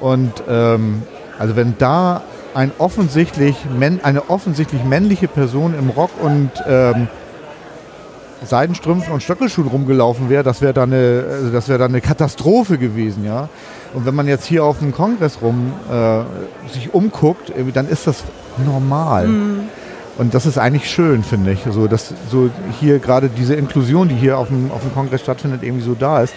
und 0.00 0.32
ähm, 0.48 1.02
also 1.38 1.54
wenn 1.56 1.74
da 1.78 2.22
ein 2.54 2.72
offensichtlich, 2.78 3.56
eine 4.02 4.30
offensichtlich 4.30 4.84
männliche 4.84 5.28
Person 5.28 5.74
im 5.78 5.90
Rock 5.90 6.10
und 6.22 6.50
ähm, 6.66 7.08
Seidenstrümpfen 8.44 9.12
und 9.12 9.22
Stöckelschuhen 9.22 9.68
rumgelaufen 9.68 10.28
wäre, 10.28 10.42
das 10.42 10.60
wäre 10.60 10.72
dann 10.74 10.92
eine, 10.92 11.24
also 11.30 11.50
das 11.50 11.68
wäre 11.68 11.78
dann 11.78 11.92
eine 11.92 12.00
Katastrophe 12.00 12.78
gewesen, 12.78 13.24
ja. 13.24 13.48
Und 13.94 14.06
wenn 14.06 14.14
man 14.14 14.26
jetzt 14.26 14.44
hier 14.44 14.64
auf 14.64 14.80
dem 14.80 14.92
Kongress 14.92 15.38
rum 15.40 15.72
äh, 15.90 16.72
sich 16.72 16.92
umguckt, 16.92 17.50
irgendwie, 17.50 17.72
dann 17.72 17.88
ist 17.88 18.06
das 18.06 18.24
normal. 18.64 19.28
Und 20.18 20.34
das 20.34 20.46
ist 20.46 20.58
eigentlich 20.58 20.90
schön, 20.90 21.24
finde 21.24 21.52
ich. 21.52 21.60
So, 21.70 21.86
dass 21.86 22.12
so 22.30 22.50
hier 22.80 22.98
gerade 22.98 23.28
diese 23.28 23.54
Inklusion, 23.54 24.08
die 24.08 24.14
hier 24.14 24.38
auf 24.38 24.48
dem, 24.48 24.70
auf 24.70 24.82
dem 24.82 24.92
Kongress 24.92 25.22
stattfindet, 25.22 25.62
irgendwie 25.62 25.84
so 25.84 25.94
da 25.94 26.22
ist. 26.22 26.34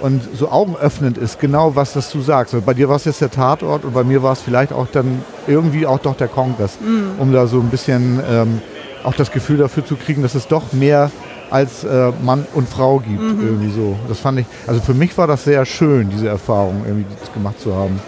Und 0.00 0.22
so 0.34 0.50
augenöffnend 0.50 1.18
ist, 1.18 1.40
genau 1.40 1.74
was 1.74 1.92
das 1.92 2.10
du 2.10 2.20
sagst. 2.20 2.54
Also 2.54 2.64
bei 2.64 2.74
dir 2.74 2.88
war 2.88 2.96
es 2.96 3.04
jetzt 3.04 3.20
der 3.20 3.30
Tatort 3.30 3.84
und 3.84 3.94
bei 3.94 4.04
mir 4.04 4.22
war 4.22 4.32
es 4.32 4.40
vielleicht 4.40 4.72
auch 4.72 4.86
dann 4.90 5.22
irgendwie 5.46 5.86
auch 5.86 5.98
doch 5.98 6.16
der 6.16 6.28
Kongress, 6.28 6.78
um 7.18 7.32
da 7.32 7.46
so 7.46 7.58
ein 7.58 7.68
bisschen 7.68 8.20
ähm, 8.28 8.62
auch 9.04 9.14
das 9.14 9.30
Gefühl 9.32 9.58
dafür 9.58 9.84
zu 9.84 9.96
kriegen, 9.96 10.22
dass 10.22 10.34
es 10.34 10.46
doch 10.46 10.72
mehr 10.72 11.10
als 11.50 11.84
äh, 11.84 12.12
Mann 12.22 12.46
und 12.54 12.68
Frau 12.68 12.98
gibt. 12.98 13.20
Irgendwie 13.20 13.72
so. 13.72 13.96
Das 14.08 14.18
fand 14.20 14.40
ich, 14.40 14.46
also 14.66 14.80
für 14.80 14.94
mich 14.94 15.16
war 15.16 15.26
das 15.26 15.44
sehr 15.44 15.64
schön, 15.64 16.10
diese 16.10 16.28
Erfahrung 16.28 16.82
irgendwie 16.86 17.06
das 17.20 17.32
gemacht 17.32 17.60
zu 17.60 17.74
haben. 17.74 18.00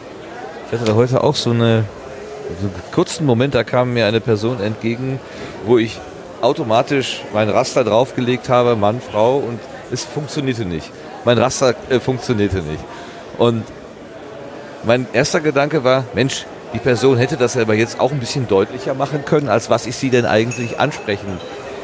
Ich 0.66 0.72
hatte 0.78 0.84
da 0.84 0.94
heute 0.94 1.24
auch 1.24 1.34
so 1.34 1.50
eine 1.50 1.84
so 2.60 2.66
einen 2.66 2.74
kurzen 2.92 3.26
Moment, 3.26 3.54
da 3.54 3.64
kam 3.64 3.94
mir 3.94 4.06
eine 4.06 4.20
Person 4.20 4.60
entgegen, 4.60 5.20
wo 5.66 5.78
ich 5.78 6.00
automatisch 6.40 7.22
mein 7.32 7.48
Raster 7.48 7.84
draufgelegt 7.84 8.48
habe, 8.48 8.76
Mann, 8.76 9.00
Frau, 9.00 9.36
und 9.36 9.60
es 9.92 10.04
funktionierte 10.04 10.64
nicht. 10.64 10.90
Mein 11.24 11.38
Raster 11.38 11.74
äh, 11.88 12.00
funktionierte 12.00 12.58
nicht. 12.58 12.82
Und 13.38 13.64
mein 14.84 15.06
erster 15.12 15.40
Gedanke 15.40 15.84
war, 15.84 16.04
Mensch, 16.14 16.46
die 16.72 16.78
Person 16.78 17.18
hätte 17.18 17.36
das 17.36 17.56
aber 17.56 17.74
jetzt 17.74 18.00
auch 18.00 18.12
ein 18.12 18.20
bisschen 18.20 18.46
deutlicher 18.48 18.94
machen 18.94 19.24
können, 19.24 19.48
als 19.48 19.70
was 19.70 19.86
ich 19.86 19.96
sie 19.96 20.10
denn 20.10 20.24
eigentlich 20.24 20.78
ansprechen 20.78 21.38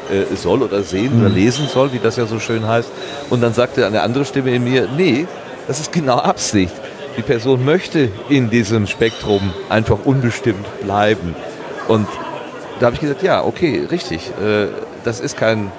äh, 0.09 0.35
soll 0.35 0.63
oder 0.63 0.83
sehen 0.83 1.19
oder 1.19 1.29
lesen 1.29 1.67
soll, 1.67 1.91
wie 1.93 1.99
das 1.99 2.15
ja 2.15 2.25
so 2.25 2.39
schön 2.39 2.67
heißt. 2.67 2.89
Und 3.29 3.41
dann 3.41 3.53
sagte 3.53 3.85
eine 3.85 4.01
andere 4.01 4.25
Stimme 4.25 4.55
in 4.55 4.63
mir, 4.63 4.87
nee, 4.95 5.27
das 5.67 5.79
ist 5.79 5.91
genau 5.91 6.17
Absicht. 6.17 6.73
Die 7.17 7.21
Person 7.21 7.65
möchte 7.65 8.09
in 8.29 8.49
diesem 8.49 8.87
Spektrum 8.87 9.51
einfach 9.69 9.97
unbestimmt 10.05 10.65
bleiben. 10.81 11.35
Und 11.87 12.07
da 12.79 12.87
habe 12.87 12.95
ich 12.95 13.01
gesagt, 13.01 13.23
ja, 13.23 13.43
okay, 13.43 13.87
richtig. 13.91 14.31
Äh, 14.41 14.67
das 15.03 15.19
ist 15.19 15.35
kein, 15.35 15.71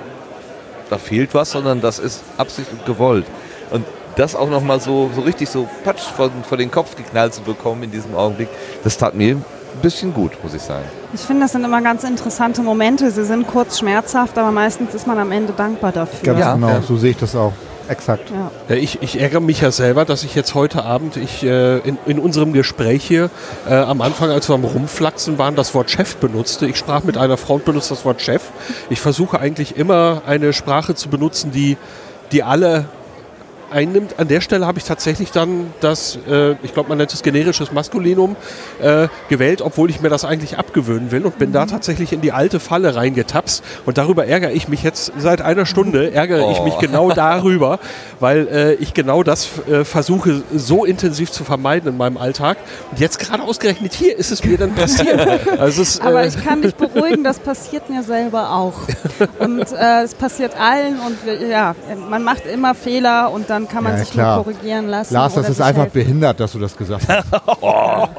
da 0.90 0.98
fehlt 0.98 1.34
was, 1.34 1.52
sondern 1.52 1.80
das 1.80 1.98
ist 1.98 2.22
Absicht 2.36 2.70
und 2.72 2.84
gewollt. 2.84 3.24
Und 3.70 3.84
das 4.16 4.34
auch 4.34 4.50
nochmal 4.50 4.80
so, 4.80 5.10
so 5.14 5.20
richtig 5.20 5.48
so 5.48 5.68
patsch 5.84 6.00
vor, 6.16 6.30
vor 6.48 6.58
den 6.58 6.70
Kopf 6.70 6.96
geknallt 6.96 7.34
zu 7.34 7.42
bekommen 7.42 7.84
in 7.84 7.90
diesem 7.90 8.14
Augenblick, 8.16 8.48
das 8.82 8.96
tat 8.98 9.14
mir 9.14 9.36
ein 9.36 9.44
bisschen 9.82 10.12
gut, 10.12 10.32
muss 10.42 10.54
ich 10.54 10.62
sagen. 10.62 10.84
Ich 11.14 11.20
finde, 11.20 11.42
das 11.42 11.52
sind 11.52 11.64
immer 11.64 11.80
ganz 11.82 12.02
interessante 12.04 12.62
Momente. 12.62 13.10
Sie 13.10 13.24
sind 13.24 13.46
kurz 13.46 13.78
schmerzhaft, 13.78 14.36
aber 14.36 14.50
meistens 14.50 14.94
ist 14.94 15.06
man 15.06 15.18
am 15.18 15.30
Ende 15.30 15.52
dankbar 15.56 15.92
dafür. 15.92 16.20
Ganz 16.34 16.40
Ja. 16.40 16.54
genau, 16.54 16.68
Ja. 16.68 16.82
so 16.82 16.96
sehe 16.96 17.10
ich 17.10 17.16
das 17.16 17.36
auch. 17.36 17.52
Exakt. 17.88 18.30
Ja. 18.68 18.74
Ich, 18.76 19.00
ich 19.00 19.18
ärgere 19.18 19.40
mich 19.40 19.62
ja 19.62 19.70
selber, 19.70 20.04
dass 20.04 20.22
ich 20.22 20.34
jetzt 20.34 20.54
heute 20.54 20.84
Abend 20.84 21.16
ich, 21.16 21.42
äh, 21.42 21.78
in, 21.78 21.96
in 22.04 22.18
unserem 22.18 22.52
Gespräch 22.52 23.02
hier 23.02 23.30
äh, 23.66 23.74
am 23.74 24.02
Anfang, 24.02 24.28
als 24.30 24.46
wir 24.50 24.54
am 24.56 24.64
Rumflaxen 24.64 25.38
waren, 25.38 25.54
das 25.56 25.74
Wort 25.74 25.90
Chef 25.90 26.16
benutzte. 26.16 26.66
Ich 26.66 26.76
sprach 26.76 27.04
mit 27.04 27.16
einer 27.16 27.38
Frau 27.38 27.54
und 27.54 27.64
benutze 27.64 27.90
das 27.90 28.04
Wort 28.04 28.20
Chef. 28.20 28.42
Ich 28.90 29.00
versuche 29.00 29.40
eigentlich 29.40 29.76
immer 29.78 30.20
eine 30.26 30.52
Sprache 30.52 30.96
zu 30.96 31.08
benutzen, 31.08 31.50
die, 31.50 31.78
die 32.30 32.42
alle 32.42 32.84
einnimmt. 33.70 34.18
An 34.18 34.28
der 34.28 34.40
Stelle 34.40 34.66
habe 34.66 34.78
ich 34.78 34.84
tatsächlich 34.84 35.30
dann 35.30 35.72
das, 35.80 36.18
äh, 36.28 36.52
ich 36.62 36.74
glaube, 36.74 36.88
man 36.88 36.98
nennt 36.98 37.12
es 37.12 37.22
generisches 37.22 37.72
Maskulinum, 37.72 38.36
äh, 38.82 39.08
gewählt, 39.28 39.62
obwohl 39.62 39.90
ich 39.90 40.00
mir 40.00 40.08
das 40.08 40.24
eigentlich 40.24 40.58
abgewöhnen 40.58 41.10
will 41.10 41.24
und 41.24 41.38
bin 41.38 41.52
da 41.52 41.66
tatsächlich 41.66 42.12
in 42.12 42.20
die 42.20 42.32
alte 42.32 42.60
Falle 42.60 42.94
reingetapst. 42.94 43.62
Und 43.86 43.98
darüber 43.98 44.26
ärgere 44.26 44.52
ich 44.52 44.68
mich 44.68 44.82
jetzt 44.82 45.12
seit 45.18 45.40
einer 45.42 45.66
Stunde, 45.66 46.12
ärgere 46.12 46.50
ich 46.50 46.58
Oh. 46.58 46.64
mich 46.64 46.78
genau 46.78 47.10
darüber, 47.14 47.78
weil 48.20 48.48
äh, 48.48 48.74
ich 48.74 48.94
genau 48.94 49.22
das 49.22 49.48
äh, 49.70 49.84
versuche 49.84 50.42
so 50.54 50.84
intensiv 50.84 51.30
zu 51.30 51.44
vermeiden 51.44 51.88
in 51.90 51.96
meinem 51.96 52.16
Alltag. 52.16 52.58
Und 52.90 53.00
jetzt 53.00 53.18
gerade 53.18 53.42
ausgerechnet 53.42 53.92
hier 53.94 54.16
ist 54.16 54.30
es 54.30 54.44
mir 54.44 54.58
dann 54.58 54.74
passiert. 54.74 55.08
Also 55.58 55.82
es 55.82 56.00
Aber 56.00 56.22
äh, 56.22 56.28
ich 56.28 56.44
kann 56.44 56.62
dich 56.62 56.74
beruhigen, 56.74 57.24
das 57.24 57.38
passiert 57.38 57.88
mir 57.90 58.02
selber 58.02 58.50
auch. 58.52 58.74
Und 59.38 59.72
äh, 59.72 60.02
es 60.02 60.14
passiert 60.14 60.52
allen 60.58 60.98
und 61.00 61.16
ja, 61.48 61.74
man 62.08 62.22
macht 62.22 62.46
immer 62.46 62.74
Fehler 62.74 63.30
und 63.32 63.50
dann 63.50 63.57
kann 63.66 63.82
man 63.82 63.94
Ja, 63.94 63.98
sich 63.98 64.10
klar. 64.12 64.36
nur 64.36 64.44
korrigieren 64.44 64.88
lassen. 64.88 65.14
Lars, 65.14 65.34
das 65.34 65.48
ist 65.48 65.60
einfach 65.60 65.82
helfen. 65.84 65.94
behindert, 66.00 66.38
dass 66.38 66.52
du 66.52 66.58
das 66.58 66.76
gesagt 66.76 67.08
hast. 67.08 67.26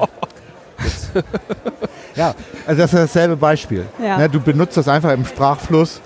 ja, 2.16 2.34
also 2.66 2.82
das 2.82 2.92
ist 2.92 2.98
dasselbe 3.02 3.36
Beispiel. 3.36 3.84
Ja. 4.02 4.18
Ne, 4.18 4.28
du 4.28 4.40
benutzt 4.40 4.76
das 4.76 4.88
einfach 4.88 5.12
im 5.12 5.24
Sprachfluss 5.24 6.00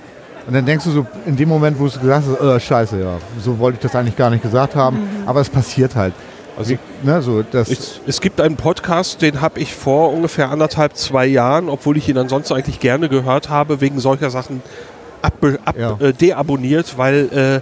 und 0.46 0.54
dann 0.54 0.64
denkst 0.66 0.84
du 0.84 0.90
so, 0.90 1.06
in 1.26 1.36
dem 1.36 1.48
Moment, 1.48 1.78
wo 1.78 1.84
du 1.84 1.88
es 1.88 2.00
gesagt 2.00 2.24
hast, 2.28 2.40
äh, 2.46 2.60
scheiße, 2.60 3.00
ja, 3.00 3.16
so 3.42 3.58
wollte 3.58 3.76
ich 3.76 3.82
das 3.82 3.96
eigentlich 3.96 4.16
gar 4.16 4.30
nicht 4.30 4.42
gesagt 4.42 4.76
haben, 4.76 4.98
Mhm. 4.98 5.28
aber 5.28 5.40
es 5.40 5.48
passiert 5.48 5.96
halt. 5.96 6.12
Also- 6.56 6.74
ne, 7.02 7.20
so, 7.22 7.42
das, 7.42 7.68
Es, 7.68 8.00
es 8.06 8.20
gibt 8.20 8.40
einen 8.40 8.56
Podcast, 8.56 9.22
den 9.22 9.40
habe 9.40 9.58
ich 9.58 9.74
vor 9.74 10.12
ungefähr 10.12 10.50
anderthalb, 10.50 10.96
zwei 10.96 11.26
Jahren, 11.26 11.68
obwohl 11.68 11.96
ich 11.96 12.08
ihn 12.08 12.18
ansonsten 12.18 12.54
eigentlich 12.54 12.78
gerne 12.78 13.08
gehört 13.08 13.48
habe, 13.48 13.80
wegen 13.80 13.98
solcher 13.98 14.30
Sachen 14.30 14.62
abbe- 15.22 15.58
ab, 15.64 15.74
Ja. 15.78 15.96
äh, 15.98 16.12
deabonniert, 16.12 16.96
weil 16.96 17.28
äh, 17.32 17.60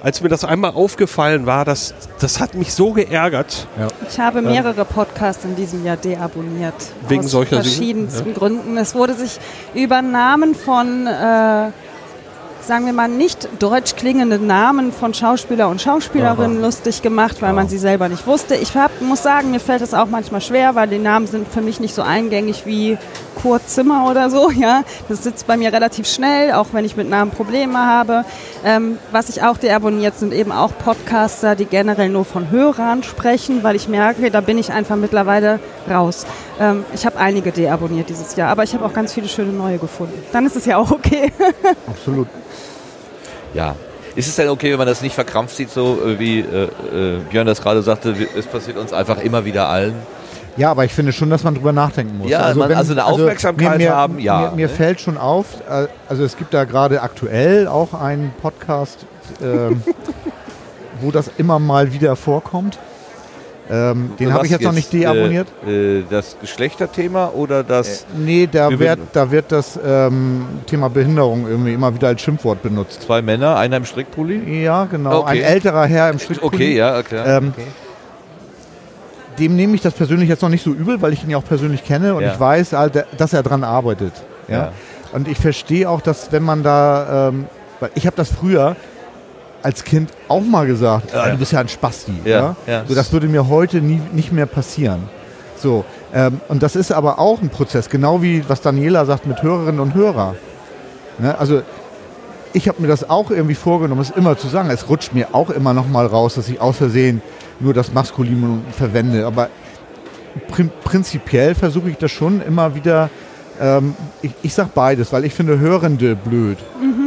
als 0.00 0.22
mir 0.22 0.28
das 0.28 0.44
einmal 0.44 0.72
aufgefallen 0.72 1.46
war, 1.46 1.64
das, 1.64 1.94
das 2.20 2.40
hat 2.40 2.54
mich 2.54 2.72
so 2.72 2.92
geärgert. 2.92 3.66
Ich 4.08 4.18
habe 4.20 4.42
mehrere 4.42 4.84
Podcasts 4.84 5.44
in 5.44 5.56
diesem 5.56 5.84
Jahr 5.84 5.96
deabonniert. 5.96 6.74
Wegen 7.08 7.24
aus 7.24 7.30
solcher 7.30 7.56
verschiedensten 7.56 8.34
Gründen. 8.34 8.76
Es 8.76 8.94
wurde 8.94 9.14
sich 9.14 9.38
über 9.74 10.02
Namen 10.02 10.54
von, 10.54 11.06
äh, 11.06 11.10
sagen 12.60 12.86
wir 12.86 12.92
mal, 12.92 13.08
nicht 13.08 13.48
deutsch 13.58 13.96
klingende 13.96 14.38
Namen 14.38 14.92
von 14.92 15.14
Schauspieler 15.14 15.68
und 15.68 15.80
Schauspielerinnen 15.80 16.60
lustig 16.60 17.02
gemacht, 17.02 17.40
weil 17.40 17.52
man 17.52 17.68
sie 17.68 17.78
selber 17.78 18.08
nicht 18.08 18.26
wusste. 18.26 18.54
Ich 18.54 18.76
hab, 18.76 19.00
muss 19.00 19.22
sagen, 19.22 19.50
mir 19.50 19.60
fällt 19.60 19.82
es 19.82 19.94
auch 19.94 20.06
manchmal 20.06 20.40
schwer, 20.40 20.74
weil 20.74 20.88
die 20.88 20.98
Namen 20.98 21.26
sind 21.26 21.48
für 21.48 21.60
mich 21.60 21.80
nicht 21.80 21.94
so 21.94 22.02
eingängig 22.02 22.66
wie 22.66 22.98
Kurt 23.40 23.68
Zimmer 23.68 24.08
oder 24.10 24.30
so. 24.30 24.50
Ja, 24.58 24.82
Das 25.08 25.22
sitzt 25.22 25.46
bei 25.46 25.56
mir 25.56 25.72
relativ 25.72 26.08
schnell, 26.08 26.52
auch 26.52 26.68
wenn 26.72 26.84
ich 26.84 26.96
mit 26.96 27.08
Namen 27.08 27.30
Probleme 27.30 27.78
habe. 27.78 28.24
Ähm, 28.64 28.98
was 29.12 29.28
ich 29.28 29.42
auch 29.42 29.56
deabonniert, 29.56 30.18
sind 30.18 30.32
eben 30.32 30.50
auch 30.50 30.72
Podcaster, 30.76 31.54
die 31.54 31.64
generell 31.64 32.08
nur 32.08 32.24
von 32.24 32.50
Hörern 32.50 33.04
sprechen, 33.04 33.62
weil 33.62 33.76
ich 33.76 33.86
merke, 33.88 34.30
da 34.32 34.40
bin 34.40 34.58
ich 34.58 34.72
einfach 34.72 34.96
mittlerweile 34.96 35.60
raus. 35.88 36.26
Ähm, 36.58 36.84
ich 36.92 37.06
habe 37.06 37.18
einige 37.18 37.52
deabonniert 37.52 38.08
dieses 38.08 38.34
Jahr, 38.34 38.50
aber 38.50 38.64
ich 38.64 38.74
habe 38.74 38.84
auch 38.84 38.92
ganz 38.92 39.12
viele 39.12 39.28
schöne 39.28 39.52
neue 39.52 39.78
gefunden. 39.78 40.20
Dann 40.32 40.44
ist 40.44 40.56
es 40.56 40.66
ja 40.66 40.76
auch 40.76 40.90
okay. 40.90 41.32
absolut. 41.86 42.26
Ja. 43.54 43.76
Ist 44.16 44.26
es 44.26 44.34
denn 44.34 44.48
okay, 44.48 44.72
wenn 44.72 44.78
man 44.78 44.88
das 44.88 45.02
nicht 45.02 45.14
verkrampft 45.14 45.54
sieht, 45.54 45.70
so 45.70 45.98
äh, 46.04 46.18
wie 46.18 46.40
äh, 46.40 46.64
äh, 46.64 47.18
Björn 47.30 47.46
das 47.46 47.62
gerade 47.62 47.82
sagte, 47.82 48.16
es 48.36 48.46
passiert 48.46 48.76
uns 48.76 48.92
einfach 48.92 49.18
immer 49.22 49.44
wieder 49.44 49.68
allen? 49.68 49.94
Ja, 50.58 50.72
aber 50.72 50.84
ich 50.84 50.92
finde 50.92 51.12
schon, 51.12 51.30
dass 51.30 51.44
man 51.44 51.54
drüber 51.54 51.72
nachdenken 51.72 52.18
muss. 52.18 52.28
Ja, 52.30 52.52
man- 52.54 52.72
also 52.72 52.92
eine 52.92 53.04
Aufmerksamkeit 53.04 53.78
mir, 53.78 53.84
mir, 53.84 53.96
haben, 53.96 54.18
ja, 54.18 54.50
Mir, 54.50 54.56
mir 54.56 54.66
ne? 54.66 54.72
fällt 54.72 55.00
schon 55.00 55.16
auf, 55.16 55.46
äh, 55.70 55.86
also 56.08 56.24
es 56.24 56.36
gibt 56.36 56.52
da 56.52 56.64
gerade 56.64 57.00
aktuell 57.00 57.68
auch 57.68 57.94
einen 57.94 58.32
Podcast, 58.42 59.06
ähm, 59.40 59.82
wo 61.00 61.12
das 61.12 61.30
immer 61.38 61.58
mal 61.58 61.92
wieder 61.92 62.16
vorkommt. 62.16 62.78
Ähm, 63.70 64.12
den 64.18 64.32
habe 64.32 64.46
ich 64.46 64.52
jetzt 64.52 64.62
noch 64.64 64.72
nicht 64.72 64.92
deabonniert. 64.92 65.46
Äh, 65.66 65.98
äh, 65.98 66.04
das 66.08 66.36
Geschlechterthema 66.40 67.32
oder 67.34 67.62
das... 67.62 68.06
Nee, 68.16 68.48
da 68.50 68.70
Wir 68.70 68.78
wird, 68.80 68.98
da 69.12 69.30
wird 69.30 69.52
das 69.52 69.78
ähm, 69.84 70.46
Thema 70.66 70.88
Behinderung 70.88 71.46
irgendwie 71.46 71.74
immer 71.74 71.94
wieder 71.94 72.08
als 72.08 72.22
Schimpfwort 72.22 72.62
benutzt. 72.62 73.02
Zwei 73.02 73.20
Männer, 73.20 73.56
einer 73.56 73.76
im 73.76 73.84
Strickpulli? 73.84 74.62
Ja, 74.62 74.86
genau. 74.86 75.20
Okay. 75.20 75.44
Ein 75.44 75.52
älterer 75.52 75.84
Herr 75.84 76.08
im 76.08 76.18
Strickpulli. 76.18 76.54
Okay, 76.54 76.76
ja, 76.76 77.02
klar. 77.02 77.26
Ähm, 77.26 77.52
Dem 79.38 79.56
nehme 79.56 79.74
ich 79.74 79.80
das 79.80 79.94
persönlich 79.94 80.28
jetzt 80.28 80.42
noch 80.42 80.48
nicht 80.48 80.64
so 80.64 80.70
übel, 80.70 81.00
weil 81.02 81.12
ich 81.12 81.22
ihn 81.24 81.30
ja 81.30 81.36
auch 81.38 81.44
persönlich 81.44 81.84
kenne 81.84 82.14
und 82.14 82.22
Ja. 82.22 82.32
ich 82.32 82.40
weiß, 82.40 82.72
halt, 82.72 83.04
dass 83.16 83.32
er 83.32 83.42
dran 83.42 83.64
arbeitet. 83.64 84.12
Ja? 84.48 84.56
Ja. 84.56 84.72
Und 85.12 85.28
ich 85.28 85.38
verstehe 85.38 85.88
auch, 85.88 86.00
dass 86.00 86.32
wenn 86.32 86.42
man 86.42 86.62
da, 86.62 87.28
ähm, 87.28 87.46
ich 87.94 88.06
habe 88.06 88.16
das 88.16 88.30
früher 88.30 88.76
als 89.62 89.84
Kind 89.84 90.10
auch 90.28 90.42
mal 90.42 90.66
gesagt, 90.66 91.12
äh, 91.14 91.30
du 91.32 91.38
bist 91.38 91.52
ja 91.52 91.60
ein 91.60 91.68
Spasti. 91.68 92.12
Ja, 92.24 92.56
ja. 92.66 92.84
So, 92.86 92.94
das 92.94 93.12
würde 93.12 93.26
mir 93.26 93.48
heute 93.48 93.80
nie, 93.80 94.00
nicht 94.12 94.32
mehr 94.32 94.46
passieren. 94.46 95.08
So, 95.56 95.84
ähm, 96.14 96.40
und 96.48 96.62
das 96.62 96.76
ist 96.76 96.92
aber 96.92 97.18
auch 97.18 97.42
ein 97.42 97.48
Prozess, 97.48 97.88
genau 97.90 98.22
wie 98.22 98.44
was 98.48 98.60
Daniela 98.60 99.04
sagt 99.04 99.26
mit 99.26 99.42
Hörerinnen 99.42 99.80
und 99.80 99.94
Hörer. 99.94 100.36
Ne? 101.18 101.36
Also 101.38 101.62
ich 102.52 102.68
habe 102.68 102.80
mir 102.80 102.88
das 102.88 103.10
auch 103.10 103.30
irgendwie 103.30 103.56
vorgenommen, 103.56 104.00
es 104.00 104.10
immer 104.10 104.38
zu 104.38 104.46
sagen. 104.48 104.70
Es 104.70 104.88
rutscht 104.88 105.12
mir 105.14 105.28
auch 105.34 105.50
immer 105.50 105.74
noch 105.74 105.88
mal 105.88 106.06
raus, 106.06 106.34
dass 106.36 106.48
ich 106.48 106.60
aus 106.60 106.76
Versehen 106.76 107.20
nur 107.60 107.74
das 107.74 107.92
Maskulinum 107.92 108.62
verwende. 108.72 109.26
Aber 109.26 109.48
prin 110.48 110.70
prinzipiell 110.84 111.54
versuche 111.54 111.90
ich 111.90 111.96
das 111.96 112.10
schon 112.10 112.40
immer 112.42 112.74
wieder. 112.74 113.10
Ähm, 113.60 113.94
ich, 114.22 114.32
ich 114.42 114.54
sage 114.54 114.70
beides, 114.74 115.12
weil 115.12 115.24
ich 115.24 115.34
finde 115.34 115.58
Hörende 115.58 116.14
blöd. 116.14 116.58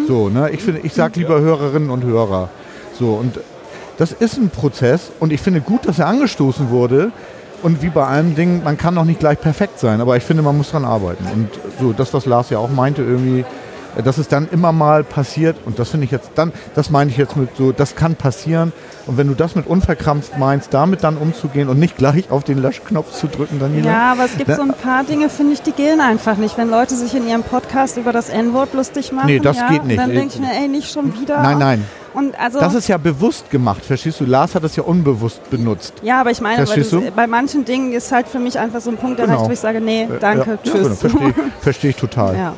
So, 0.07 0.29
ne? 0.29 0.49
Ich 0.51 0.61
finde, 0.61 0.81
ich 0.83 0.93
sage 0.93 1.19
lieber 1.19 1.39
Hörerinnen 1.39 1.89
und 1.89 2.03
Hörer. 2.03 2.49
So 2.97 3.13
und 3.13 3.39
das 3.97 4.11
ist 4.11 4.37
ein 4.37 4.49
Prozess 4.49 5.11
und 5.19 5.31
ich 5.31 5.41
finde 5.41 5.61
gut, 5.61 5.87
dass 5.87 5.99
er 5.99 6.07
angestoßen 6.07 6.69
wurde. 6.69 7.11
Und 7.63 7.83
wie 7.83 7.89
bei 7.89 8.05
allen 8.05 8.33
Dingen, 8.33 8.63
man 8.63 8.75
kann 8.75 8.95
noch 8.95 9.05
nicht 9.05 9.19
gleich 9.19 9.39
perfekt 9.39 9.79
sein, 9.79 10.01
aber 10.01 10.17
ich 10.17 10.23
finde, 10.23 10.41
man 10.41 10.57
muss 10.57 10.71
dran 10.71 10.83
arbeiten. 10.83 11.23
Und 11.31 11.49
so, 11.79 11.93
das, 11.93 12.11
was 12.11 12.25
Lars 12.25 12.49
ja 12.49 12.57
auch 12.57 12.71
meinte, 12.71 13.03
irgendwie, 13.03 13.45
dass 14.03 14.17
es 14.17 14.27
dann 14.27 14.47
immer 14.51 14.71
mal 14.71 15.03
passiert, 15.03 15.55
und 15.65 15.79
das 15.79 15.89
finde 15.89 16.05
ich 16.05 16.11
jetzt 16.11 16.31
dann, 16.35 16.51
das 16.75 16.89
meine 16.89 17.09
ich 17.11 17.17
jetzt 17.17 17.35
mit 17.35 17.55
so, 17.57 17.71
das 17.71 17.95
kann 17.95 18.15
passieren. 18.15 18.71
Und 19.07 19.17
wenn 19.17 19.27
du 19.27 19.33
das 19.33 19.55
mit 19.55 19.65
unverkrampft 19.67 20.37
meinst, 20.37 20.73
damit 20.73 21.03
dann 21.03 21.17
umzugehen 21.17 21.69
und 21.69 21.79
nicht 21.79 21.97
gleich 21.97 22.29
auf 22.29 22.43
den 22.43 22.61
Löschknopf 22.61 23.11
zu 23.11 23.27
drücken, 23.27 23.59
Daniela. 23.59 23.89
Ja, 23.89 24.11
aber 24.13 24.25
es 24.25 24.37
gibt 24.37 24.47
Ne? 24.49 24.55
so 24.55 24.61
ein 24.61 24.73
paar 24.73 25.03
Dinge, 25.03 25.27
finde 25.29 25.53
ich, 25.53 25.61
die 25.61 25.71
gehen 25.71 25.99
einfach 26.01 26.37
nicht. 26.37 26.57
Wenn 26.57 26.69
Leute 26.69 26.95
sich 26.95 27.15
in 27.15 27.27
ihrem 27.27 27.43
Podcast 27.43 27.97
über 27.97 28.11
das 28.13 28.29
N-Wort 28.29 28.73
lustig 28.73 29.11
machen, 29.11 29.25
Nee, 29.27 29.39
das 29.39 29.57
ja, 29.57 29.67
geht 29.69 29.85
nicht. 29.85 29.99
dann 29.99 30.11
denke 30.11 30.35
ich 30.35 30.39
mir, 30.39 30.51
ey, 30.53 30.67
nicht 30.67 30.91
schon 30.91 31.19
wieder. 31.19 31.41
Nein, 31.41 31.57
nein. 31.57 31.85
Und 32.13 32.37
also, 32.39 32.59
Das 32.59 32.73
ist 32.75 32.87
ja 32.89 32.97
bewusst 32.97 33.49
gemacht, 33.49 33.83
verstehst 33.85 34.19
du? 34.19 34.25
Lars 34.25 34.53
hat 34.53 34.63
das 34.63 34.75
ja 34.75 34.83
unbewusst 34.83 35.49
benutzt. 35.49 35.93
ja, 36.03 36.19
aber 36.19 36.29
ich 36.31 36.41
meine, 36.41 36.63
du, 36.65 37.01
bei 37.15 37.25
manchen 37.25 37.63
Dingen 37.65 37.93
ist 37.93 38.11
halt 38.11 38.27
für 38.27 38.39
mich 38.39 38.59
einfach 38.59 38.81
so 38.81 38.89
ein 38.91 38.97
Punkt 38.97 39.17
Genau. 39.17 39.31
erreicht, 39.33 39.47
wo 39.49 39.53
ich 39.53 39.59
sage, 39.59 39.79
nee, 39.81 40.07
danke, 40.19 40.51
ja, 40.51 40.57
tschüss. 40.61 40.73
Ja, 40.73 40.81
genau, 40.83 40.95
verstehe 40.95 41.29
ich, 41.29 41.35
verstehe 41.63 41.89
ich 41.91 41.95
total. 41.95 42.35
Ja. 42.37 42.53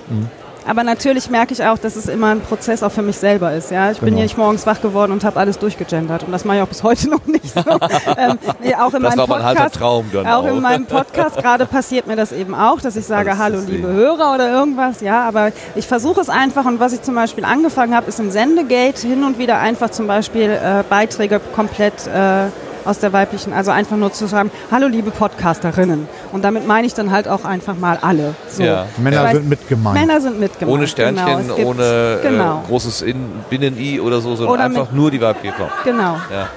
Aber 0.65 0.83
natürlich 0.83 1.29
merke 1.29 1.53
ich 1.53 1.63
auch, 1.63 1.77
dass 1.77 1.95
es 1.95 2.07
immer 2.07 2.27
ein 2.27 2.41
Prozess 2.41 2.83
auch 2.83 2.91
für 2.91 3.01
mich 3.01 3.17
selber 3.17 3.53
ist. 3.53 3.69
Ja? 3.71 3.91
Ich 3.91 3.99
bin 3.99 4.07
Genau. 4.09 4.19
ja 4.19 4.23
nicht 4.23 4.37
morgens 4.37 4.65
wach 4.65 4.81
geworden 4.81 5.11
und 5.11 5.23
habe 5.23 5.39
alles 5.39 5.59
durchgegendert. 5.59 6.23
Und 6.23 6.31
das 6.31 6.45
mache 6.45 6.57
ich 6.57 6.63
auch 6.63 6.67
bis 6.67 6.83
heute 6.83 7.09
noch 7.09 7.25
nicht 7.25 7.53
so. 7.53 7.59
ähm, 8.17 8.37
nee, 8.61 8.73
auch 8.75 8.93
in 8.93 9.03
Das 9.03 9.15
meinem 9.15 9.17
war 9.17 9.23
aber 9.23 9.35
ein 9.37 9.43
halber 9.43 9.61
Podcast, 9.63 9.75
Traum 9.75 10.05
dann 10.13 10.27
auch 10.27 10.43
auch. 10.43 10.47
in 10.47 10.61
meinem 10.61 10.85
Podcast 10.85 11.37
gerade 11.37 11.65
passiert 11.65 12.07
mir 12.07 12.15
das 12.15 12.31
eben 12.31 12.55
auch, 12.55 12.79
dass 12.79 12.95
ich 12.95 13.05
sage, 13.05 13.31
Das 13.31 13.39
hallo 13.39 13.59
liebe 13.65 13.87
Hörer 13.87 14.33
oder 14.35 14.49
irgendwas. 14.51 15.01
Ja, 15.01 15.27
aber 15.27 15.51
ich 15.75 15.85
versuche 15.87 16.21
es 16.21 16.29
einfach. 16.29 16.65
Und 16.65 16.79
was 16.79 16.93
ich 16.93 17.01
zum 17.01 17.15
Beispiel 17.15 17.45
angefangen 17.45 17.95
habe, 17.95 18.07
ist 18.07 18.19
im 18.19 18.31
Sendegate 18.31 19.05
hin 19.05 19.23
und 19.23 19.37
wieder 19.37 19.59
einfach 19.59 19.89
zum 19.89 20.07
Beispiel 20.07 20.49
äh, 20.49 20.83
Beiträge 20.89 21.41
komplett 21.55 22.07
äh, 22.07 22.45
aus 22.85 22.99
der 22.99 23.13
weiblichen, 23.13 23.53
also 23.53 23.71
einfach 23.71 23.95
nur 23.97 24.11
zu 24.13 24.27
schreiben, 24.27 24.51
hallo 24.71 24.87
liebe 24.87 25.11
Podcasterinnen. 25.11 26.07
Und 26.31 26.43
damit 26.43 26.67
meine 26.67 26.87
ich 26.87 26.93
dann 26.93 27.11
halt 27.11 27.27
auch 27.27 27.45
einfach 27.45 27.75
mal 27.77 27.97
alle. 28.01 28.35
So. 28.49 28.63
Ja. 28.63 28.85
Männer 28.97 29.31
sind 29.31 29.49
mit 29.49 29.67
gemeint. 29.67 29.99
Männer 29.99 30.21
sind 30.21 30.39
mitgemacht. 30.39 30.73
Ohne 30.73 30.87
Sternchen, 30.87 31.25
genau. 31.25 31.55
Gibt- 31.55 31.67
ohne 31.67 32.19
genau. 32.21 32.61
äh, 32.63 32.67
großes 32.67 33.01
In 33.03 33.29
Binnen-I 33.49 33.99
oder 33.99 34.19
so, 34.21 34.35
sondern 34.35 34.53
Oder 34.55 34.63
einfach 34.65 34.91
mit- 34.91 34.93
nur 34.95 35.11
die 35.11 35.21
weibliche 35.21 35.53
Form. 35.55 35.69
Genau. 35.83 36.15
Ja. 36.31 36.47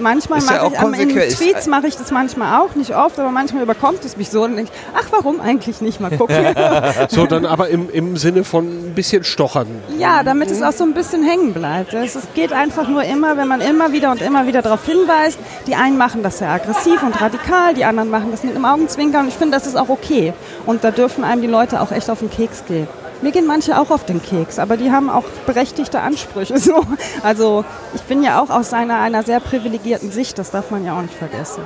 Manchmal 0.00 0.40
ja 0.40 0.46
mache 0.46 0.62
auch 0.62 0.72
ich, 0.72 0.78
am- 0.78 0.94
in. 0.94 1.08
Tweets 1.10 1.66
mache 1.66 1.86
ich 1.86 1.96
das 1.96 2.10
manchmal 2.10 2.60
auch, 2.60 2.74
nicht 2.74 2.94
oft, 2.94 3.18
aber 3.18 3.30
manchmal 3.30 3.62
überkommt 3.62 4.04
es 4.04 4.16
mich 4.16 4.30
so 4.30 4.42
und 4.44 4.56
denke, 4.56 4.72
ach, 4.94 5.06
warum 5.10 5.40
eigentlich 5.40 5.80
nicht 5.80 6.00
mal 6.00 6.10
gucken? 6.10 6.36
So, 7.08 7.26
dann 7.26 7.46
aber 7.46 7.68
im, 7.68 7.88
im 7.90 8.16
Sinne 8.16 8.44
von 8.44 8.66
ein 8.66 8.94
bisschen 8.94 9.24
stochern. 9.24 9.66
ja, 9.98 10.22
damit 10.22 10.50
es 10.50 10.62
auch 10.62 10.72
so 10.72 10.84
ein 10.84 10.94
bisschen 10.94 11.22
hängen 11.22 11.52
bleibt. 11.54 11.94
Es, 11.94 12.14
es 12.14 12.24
geht 12.34 12.52
einfach 12.52 12.88
nur 12.88 13.02
immer, 13.04 13.36
wenn 13.36 13.48
man 13.48 13.60
immer 13.60 13.92
wieder 13.92 14.10
und 14.10 14.20
immer 14.22 14.46
wieder 14.46 14.62
darauf 14.62 14.84
hinweist, 14.84 15.38
die 15.66 15.74
einen 15.74 15.96
machen 15.96 16.22
das 16.22 16.38
sehr 16.38 16.50
aggressiv 16.50 17.02
und 17.02 17.20
radikal, 17.20 17.74
die 17.74 17.84
anderen 17.84 18.10
machen 18.10 18.28
das 18.30 18.42
mit 18.44 18.54
einem 18.54 18.64
Augenzwinkern 18.64 19.22
und 19.22 19.28
ich 19.28 19.34
finde, 19.34 19.56
das 19.56 19.66
ist 19.66 19.76
auch 19.76 19.88
okay. 19.88 20.32
Und 20.66 20.84
da 20.84 20.90
dürfen 20.90 21.24
einem 21.24 21.40
die 21.42 21.48
Leute 21.48 21.80
auch 21.80 21.92
echt 21.92 22.10
auf 22.10 22.18
den 22.20 22.30
Keks 22.30 22.64
gehen. 22.66 22.86
Mir 23.22 23.32
gehen 23.32 23.46
manche 23.46 23.78
auch 23.78 23.90
auf 23.90 24.04
den 24.04 24.22
Keks, 24.22 24.58
aber 24.58 24.76
die 24.76 24.90
haben 24.90 25.10
auch 25.10 25.24
berechtigte 25.46 26.00
Ansprüche. 26.00 26.58
So. 26.68 26.84
Also 27.22 27.64
ich 27.94 28.02
bin 28.02 28.22
ja 28.22 28.42
auch 28.42 28.50
aus 28.50 28.72
einer, 28.72 29.00
einer 29.00 29.22
sehr 29.22 29.40
privilegierten 29.40 30.10
Sicht, 30.10 30.38
das 30.38 30.50
darf 30.50 30.70
man 30.70 30.84
ja 30.84 30.98
auch 30.98 31.02
nicht 31.02 31.14
vergessen. 31.14 31.62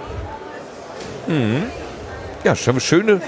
Ja, 2.44 2.54
schon 2.54 2.78
schöne 2.80 3.20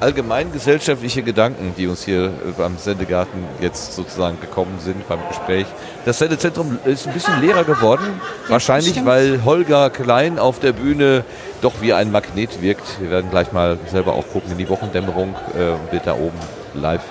allgemeingesellschaftliche 0.00 1.22
Gedanken, 1.22 1.74
die 1.76 1.86
uns 1.86 2.04
hier 2.04 2.26
äh, 2.26 2.30
beim 2.56 2.76
Sendegarten 2.78 3.44
jetzt 3.60 3.94
sozusagen 3.94 4.40
gekommen 4.40 4.78
sind 4.78 5.08
beim 5.08 5.18
Gespräch. 5.28 5.66
Das 6.04 6.18
Sendezentrum 6.18 6.78
ist 6.84 7.06
ein 7.06 7.12
bisschen 7.12 7.40
leerer 7.40 7.64
geworden. 7.64 8.20
Wahrscheinlich, 8.48 8.92
stimmt. 8.92 9.06
weil 9.06 9.44
Holger 9.44 9.90
Klein 9.90 10.38
auf 10.38 10.60
der 10.60 10.72
Bühne 10.72 11.24
doch 11.62 11.80
wie 11.80 11.92
ein 11.92 12.12
Magnet 12.12 12.62
wirkt. 12.62 13.00
Wir 13.00 13.10
werden 13.10 13.30
gleich 13.30 13.52
mal 13.52 13.78
selber 13.90 14.12
auch 14.12 14.28
gucken 14.28 14.52
in 14.52 14.58
die 14.58 14.68
Wochendämmerung 14.68 15.34
äh, 15.56 15.70
und 15.70 15.92
wird 15.92 16.06
da 16.06 16.14
oben 16.14 16.38
live 16.74 17.02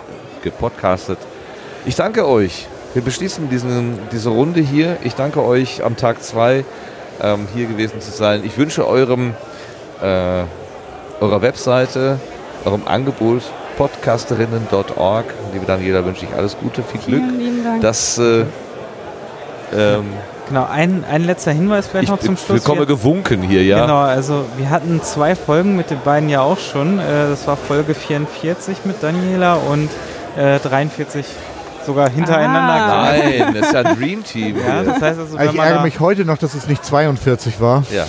gepodcastet. 0.52 1.18
Ich 1.86 1.96
danke 1.96 2.28
euch. 2.28 2.68
Wir 2.94 3.02
beschließen 3.04 3.50
diesen, 3.50 4.00
diese 4.12 4.30
Runde 4.30 4.60
hier. 4.62 4.98
Ich 5.04 5.14
danke 5.16 5.44
euch 5.44 5.84
am 5.84 5.96
Tag 5.98 6.24
2 6.24 6.66
ähm, 7.22 7.48
hier 7.54 7.68
gewesen 7.68 8.02
zu 8.02 8.12
sein. 8.12 8.42
Ich 8.46 8.58
wünsche 8.58 8.88
eurem 8.88 9.34
äh, 10.02 10.44
eurer 11.20 11.42
Webseite, 11.42 12.20
eurem 12.66 12.84
Angebot 12.88 13.42
podcasterinnen.org. 13.78 15.26
Liebe 15.54 15.66
Daniela, 15.66 16.04
wünsche 16.06 16.26
ich 16.26 16.34
alles 16.36 16.58
Gute, 16.58 16.82
viel 16.84 17.02
Glück. 17.02 17.24
Vielen 17.24 17.40
lieben 17.40 17.64
Dank. 17.64 17.82
dass 17.82 18.18
äh, 18.18 18.46
ähm, 19.76 20.06
Genau, 20.48 20.66
ein, 20.72 21.04
ein 21.12 21.26
letzter 21.26 21.52
Hinweis 21.52 21.88
vielleicht 21.88 22.06
ich 22.06 22.10
noch 22.10 22.20
zum 22.20 22.38
Schluss. 22.38 22.62
bekomme 22.62 22.82
Wir- 22.82 22.86
gewunken 22.86 23.42
hier, 23.42 23.64
ja. 23.66 23.82
Genau, 23.82 23.98
also 24.00 24.46
wir 24.56 24.70
hatten 24.70 25.02
zwei 25.04 25.36
Folgen 25.36 25.76
mit 25.76 25.90
den 25.90 26.00
beiden 26.00 26.30
ja 26.30 26.40
auch 26.42 26.58
schon. 26.58 27.00
Äh, 27.00 27.04
Das 27.30 27.46
war 27.48 27.58
Folge 27.58 27.94
44 27.94 28.86
mit 28.86 29.04
Daniela 29.04 29.56
und 29.56 29.90
äh, 30.38 30.60
43 30.60 31.26
sogar 31.86 32.10
hintereinander. 32.10 32.74
Ah. 32.74 33.12
Nein, 33.14 33.54
das 33.56 33.68
ist 33.68 33.74
ja 33.74 33.80
ein 33.80 33.96
Dream 34.00 34.24
Team. 34.24 34.58
Ja, 34.58 34.84
das 34.84 35.02
heißt 35.02 35.20
also, 35.20 35.38
wenn 35.40 35.50
Ich 35.50 35.58
ärgere 35.58 35.82
mich 35.84 36.00
heute 36.00 36.26
noch, 36.26 36.38
dass 36.38 36.54
es 36.54 36.68
nicht 36.68 36.84
42 36.86 37.62
war. 37.62 37.84
Ja. 37.94 38.06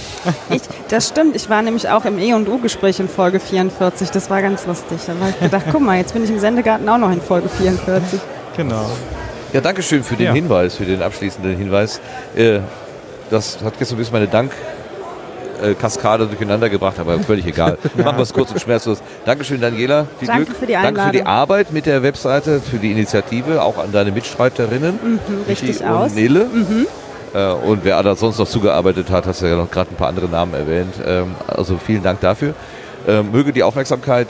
Ich, 0.51 0.63
das 0.89 1.09
stimmt, 1.09 1.37
ich 1.37 1.49
war 1.49 1.63
nämlich 1.63 1.89
auch 1.89 2.05
im 2.05 2.19
E&U-Gespräch 2.19 2.99
in 3.01 3.09
Folge 3.09 3.39
44, 3.39 4.11
das 4.11 4.29
war 4.31 4.43
ganz 4.43 4.67
lustig. 4.67 4.99
Da 5.07 5.13
habe 5.13 5.31
ich 5.31 5.39
gedacht, 5.41 5.67
guck 5.71 5.81
mal, 5.81 5.97
jetzt 5.97 6.13
bin 6.13 6.25
ich 6.25 6.31
im 6.31 6.41
Sendegarten 6.41 6.89
auch 6.89 6.99
noch 6.99 7.13
in 7.13 7.21
Folge 7.23 7.49
44. 7.49 8.21
genau. 8.57 8.85
ja, 9.53 9.61
danke 9.61 9.83
schön 9.83 10.03
für 10.03 10.17
den 10.17 10.27
Ja. 10.27 10.33
Hinweis, 10.33 10.75
für 10.75 10.85
den 10.85 11.01
abschließenden 11.01 11.57
Hinweis. 11.57 12.01
Äh, 12.35 12.59
das 13.31 13.59
hat 13.63 13.75
jetzt 13.79 13.91
so 13.91 13.95
ein 13.95 13.99
bisschen 13.99 14.15
meine 14.15 14.27
Dank. 14.27 14.51
Äh, 15.63 15.75
Kaskade 15.75 16.27
durcheinander 16.27 16.69
gebracht, 16.69 16.99
aber 16.99 17.19
völlig 17.21 17.47
egal. 17.47 17.79
Machen 17.97 18.17
wir 18.17 18.23
es 18.23 18.33
kurz 18.33 18.51
und 18.51 18.61
schmerzlos. 18.61 19.03
Dankeschön, 19.25 19.61
Daniela. 19.61 20.07
Viel 20.19 20.29
Danke 20.29 20.45
Glück. 20.47 20.57
für 20.59 20.67
die 20.67 20.73
Danke 20.73 21.01
für 21.01 21.13
die 21.13 21.21
Einladung. 21.21 21.27
Arbeit 21.27 21.73
mit 21.73 21.87
der 21.87 22.03
Webseite, 22.03 22.61
für 22.61 22.79
die 22.79 22.93
Initiative, 22.93 23.63
auch 23.63 23.79
an 23.79 23.93
deine 23.93 24.11
Mitstreiterinnen. 24.11 24.99
Mhm, 25.03 25.19
richtig 25.49 25.81
Michi 25.81 25.85
aus. 25.85 26.11
Und 26.11 26.17
Nele. 26.17 26.47
Äh, 27.35 27.53
und 27.53 27.85
wer 27.85 28.03
da 28.03 28.15
sonst 28.17 28.39
noch 28.39 28.49
zugearbeitet 28.49 29.11
hat, 29.11 29.27
hast 29.27 29.43
du 29.43 29.47
ja 29.47 29.57
noch 29.57 29.71
gerade 29.71 29.91
ein 29.91 29.97
paar 29.97 30.09
andere 30.09 30.29
Namen 30.29 30.55
erwähnt. 30.55 30.95
Ähm, 31.05 31.35
also 31.47 31.79
vielen 31.79 32.03
Dank 32.03 32.21
dafür. 32.21 32.55
Ähm, 33.07 33.31
möge 33.33 33.53
die 33.53 33.63
Aufmerksamkeit 33.63 34.29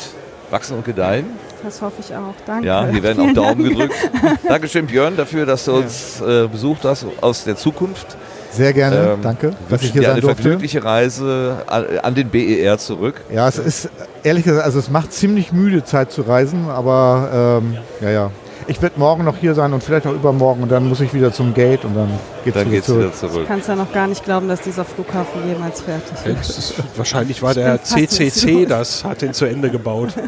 wachsen 0.50 0.76
und 0.76 0.84
gedeihen. 0.84 1.26
Das 1.62 1.82
hoffe 1.82 1.96
ich 2.00 2.14
auch. 2.14 2.34
Danke. 2.46 2.66
Ja, 2.66 2.86
hier 2.86 3.02
werden 3.02 3.30
auch 3.30 3.34
Daumen 3.34 3.64
gedrückt. 3.64 3.94
Dankeschön, 4.48 4.86
Björn, 4.86 5.16
dafür, 5.16 5.44
dass 5.44 5.64
du 5.64 5.72
uns 5.72 6.20
äh, 6.20 6.46
besucht 6.46 6.84
hast 6.84 7.06
aus 7.20 7.44
der 7.44 7.56
Zukunft. 7.56 8.16
Sehr 8.50 8.72
gerne, 8.72 9.12
Ähm, 9.14 9.22
danke, 9.22 9.52
dass 9.68 9.82
ich 9.82 9.92
hier 9.92 10.02
sein 10.02 10.12
eine 10.12 10.20
durfte. 10.20 10.42
vergnügliche 10.42 10.82
Reise 10.82 11.62
an, 11.66 11.84
an 12.02 12.14
den 12.14 12.28
BER 12.30 12.78
zurück. 12.78 13.20
Ja, 13.32 13.46
es 13.48 13.58
ist 13.58 13.90
ehrlich 14.22 14.44
gesagt, 14.44 14.64
also 14.64 14.78
es 14.78 14.90
macht 14.90 15.12
ziemlich 15.12 15.52
müde 15.52 15.84
Zeit 15.84 16.10
zu 16.12 16.22
reisen, 16.22 16.68
aber 16.68 17.60
ähm, 17.62 17.76
ja, 18.00 18.10
ja. 18.10 18.30
Ich 18.70 18.82
werde 18.82 19.00
morgen 19.00 19.24
noch 19.24 19.38
hier 19.38 19.54
sein 19.54 19.72
und 19.72 19.82
vielleicht 19.82 20.06
auch 20.06 20.12
übermorgen 20.12 20.62
und 20.62 20.70
dann 20.70 20.86
muss 20.86 21.00
ich 21.00 21.14
wieder 21.14 21.32
zum 21.32 21.54
Gate 21.54 21.86
und 21.86 21.96
dann 21.96 22.10
geht's 22.44 22.54
Dann 22.54 22.66
wieder 22.66 22.76
geht's 22.76 22.86
zurück. 22.86 23.00
wieder 23.00 23.12
zurück. 23.14 23.40
Du 23.40 23.46
kannst 23.46 23.66
ja 23.68 23.74
noch 23.76 23.90
gar 23.94 24.06
nicht 24.06 24.22
glauben, 24.24 24.46
dass 24.46 24.60
dieser 24.60 24.84
Flughafen 24.84 25.48
jemals 25.48 25.80
fertig 25.80 26.38
ist. 26.38 26.74
Wahrscheinlich 26.94 27.42
war 27.42 27.52
Ich 27.52 27.56
der. 27.56 27.82
CCC, 27.82 28.66
das 28.66 29.04
hat 29.04 29.22
den 29.22 29.32
zu 29.32 29.46
Ende 29.46 29.70
gebaut. 29.70 30.10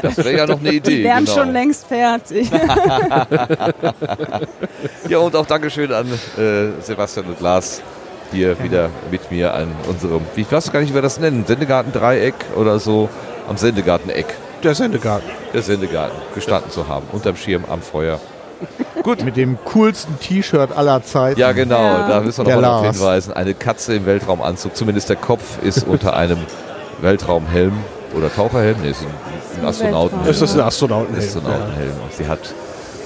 Das 0.00 0.16
wäre 0.18 0.36
ja 0.36 0.46
noch 0.46 0.60
eine 0.60 0.70
Idee. 0.72 0.98
Die 0.98 1.04
wären 1.04 1.24
genau. 1.24 1.38
schon 1.38 1.52
längst 1.52 1.86
fertig. 1.86 2.48
Ja, 5.08 5.18
und 5.18 5.34
auch 5.34 5.46
Dankeschön 5.46 5.92
an 5.92 6.06
äh, 6.06 6.80
Sebastian 6.80 7.26
und 7.26 7.40
Lars 7.40 7.80
hier 8.32 8.60
wieder 8.62 8.90
mit 9.10 9.30
mir 9.30 9.54
an 9.54 9.68
unserem, 9.88 10.22
ich 10.34 10.50
weiß 10.50 10.72
gar 10.72 10.80
nicht, 10.80 10.90
wie 10.90 10.94
wir 10.94 11.02
das 11.02 11.18
nennen, 11.20 11.44
Sendegarten-Dreieck 11.46 12.34
oder 12.56 12.78
so, 12.78 13.08
am 13.48 13.56
Sendegarten-Eck, 13.56 14.26
Der 14.62 14.74
Sendegarten. 14.74 15.28
der 15.52 15.62
Sendegarten, 15.62 16.16
gestanden 16.34 16.70
zu 16.70 16.88
haben, 16.88 17.06
unterm 17.12 17.36
Schirm 17.36 17.64
am 17.68 17.80
Feuer. 17.82 18.18
Gut. 19.02 19.22
Mit 19.24 19.36
dem 19.36 19.58
coolsten 19.64 20.18
T-Shirt 20.18 20.70
aller 20.76 21.02
Zeiten. 21.04 21.38
Ja, 21.38 21.52
genau, 21.52 21.78
Ja. 21.82 22.08
da 22.08 22.20
müssen 22.20 22.38
wir 22.38 22.44
Der 22.46 22.56
noch 22.56 22.62
mal 22.62 22.68
darauf 22.82 22.96
hinweisen. 22.96 23.32
Eine 23.34 23.54
Katze 23.54 23.94
im 23.94 24.06
Weltraumanzug, 24.06 24.74
zumindest 24.74 25.08
der 25.10 25.16
Kopf 25.16 25.62
ist 25.62 25.86
unter 25.86 26.16
einem 26.16 26.38
Weltraumhelm 27.02 27.74
oder 28.16 28.32
Taucherhelm, 28.34 28.76
nee, 28.82 28.90
ist 28.90 29.02
ein, 29.02 29.60
ein 29.60 29.66
Astronautenhelm. 29.66 30.30
Ist 30.30 30.40
das 30.42 30.54
ein 30.54 30.60
Astronautenhelm? 30.60 31.22
Astronautenhelm. 31.26 31.92
Und 32.02 32.12
sie 32.14 32.26
hat 32.26 32.40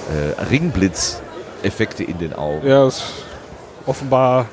äh, 0.09 0.41
Ringblitz-Effekte 0.49 2.03
in 2.03 2.17
den 2.17 2.33
Augen. 2.33 2.65
Ja, 2.65 2.87
ist 2.87 3.03
offenbar 3.85 4.45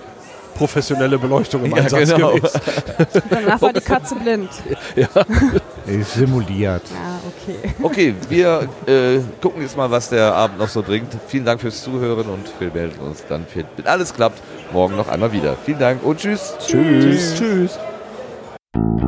professionelle 0.59 1.19
Beleuchtung 1.19 1.65
im 1.65 1.71
Ja, 1.71 1.83
Einsatz 1.85 2.13
genau. 2.13 2.35
gewesen. 2.35 2.61
Danach 3.31 3.63
war 3.63 3.73
die 3.73 3.81
Katze 3.81 4.17
blind. 4.17 4.51
Ist 5.87 6.15
simuliert. 6.15 6.83
Ja, 6.91 7.21
okay. 7.27 7.75
Okay, 7.81 8.15
wir 8.29 8.69
äh, 8.87 9.21
gucken 9.41 9.63
jetzt 9.63 9.77
mal, 9.77 9.91
was 9.91 10.11
der 10.11 10.35
Abend 10.35 10.59
noch 10.59 10.69
so 10.69 10.83
bringt. 10.83 11.17
Vielen 11.29 11.45
Dank 11.45 11.61
fürs 11.61 11.83
Zuhören 11.83 12.27
und 12.27 12.47
wir 12.59 12.71
melden 12.73 13.01
uns 13.01 13.25
dann, 13.27 13.47
wenn 13.55 13.87
alles 13.87 14.13
klappt, 14.13 14.43
morgen 14.73 14.97
noch 14.97 15.09
einmal 15.09 15.33
wieder. 15.33 15.57
Vielen 15.65 15.79
Dank 15.79 16.03
und 16.05 16.19
tschüss. 16.19 16.55
Tschüss. 16.67 17.37
Tschüss. 17.37 17.79
Hallo 18.75 19.08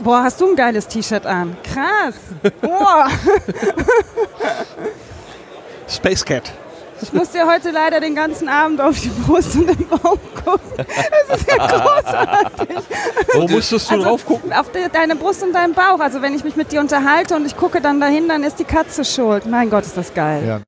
Boah, 0.00 0.22
hast 0.24 0.40
du 0.40 0.50
ein 0.50 0.56
geiles 0.56 0.86
T-Shirt 0.86 1.26
an. 1.26 1.56
Krass. 1.62 2.14
Boah. 2.60 3.08
Space 5.88 6.24
Cat. 6.24 6.52
Ich 7.02 7.12
muss 7.12 7.30
dir 7.30 7.46
heute 7.46 7.70
leider 7.70 8.00
den 8.00 8.14
ganzen 8.14 8.48
Abend 8.48 8.80
auf 8.80 8.98
die 8.98 9.08
Brust 9.08 9.54
und 9.54 9.66
den 9.68 9.86
Bauch 9.86 10.16
gucken. 10.44 10.86
Das 11.28 11.40
ist 11.40 11.50
ja 11.50 11.66
großartig. 11.66 12.68
Wo 13.34 13.46
musstest 13.48 13.90
du 13.90 13.94
Also, 13.96 14.06
drauf 14.06 14.24
gucken? 14.24 14.52
Auf 14.52 14.70
de, 14.72 14.88
deine 14.90 15.14
Brust 15.14 15.42
und 15.42 15.52
deinen 15.52 15.74
Bauch. 15.74 16.00
Also 16.00 16.22
wenn 16.22 16.34
ich 16.34 16.42
mich 16.42 16.56
mit 16.56 16.72
dir 16.72 16.80
unterhalte 16.80 17.36
und 17.36 17.44
ich 17.44 17.56
gucke 17.56 17.80
dann 17.82 18.00
dahin, 18.00 18.28
dann 18.28 18.42
ist 18.44 18.58
die 18.58 18.64
Katze 18.64 19.04
schuld. 19.04 19.44
Mein 19.46 19.68
Gott, 19.68 19.84
ist 19.84 19.96
das 19.96 20.14
geil. 20.14 20.42
Ja. 20.46 20.60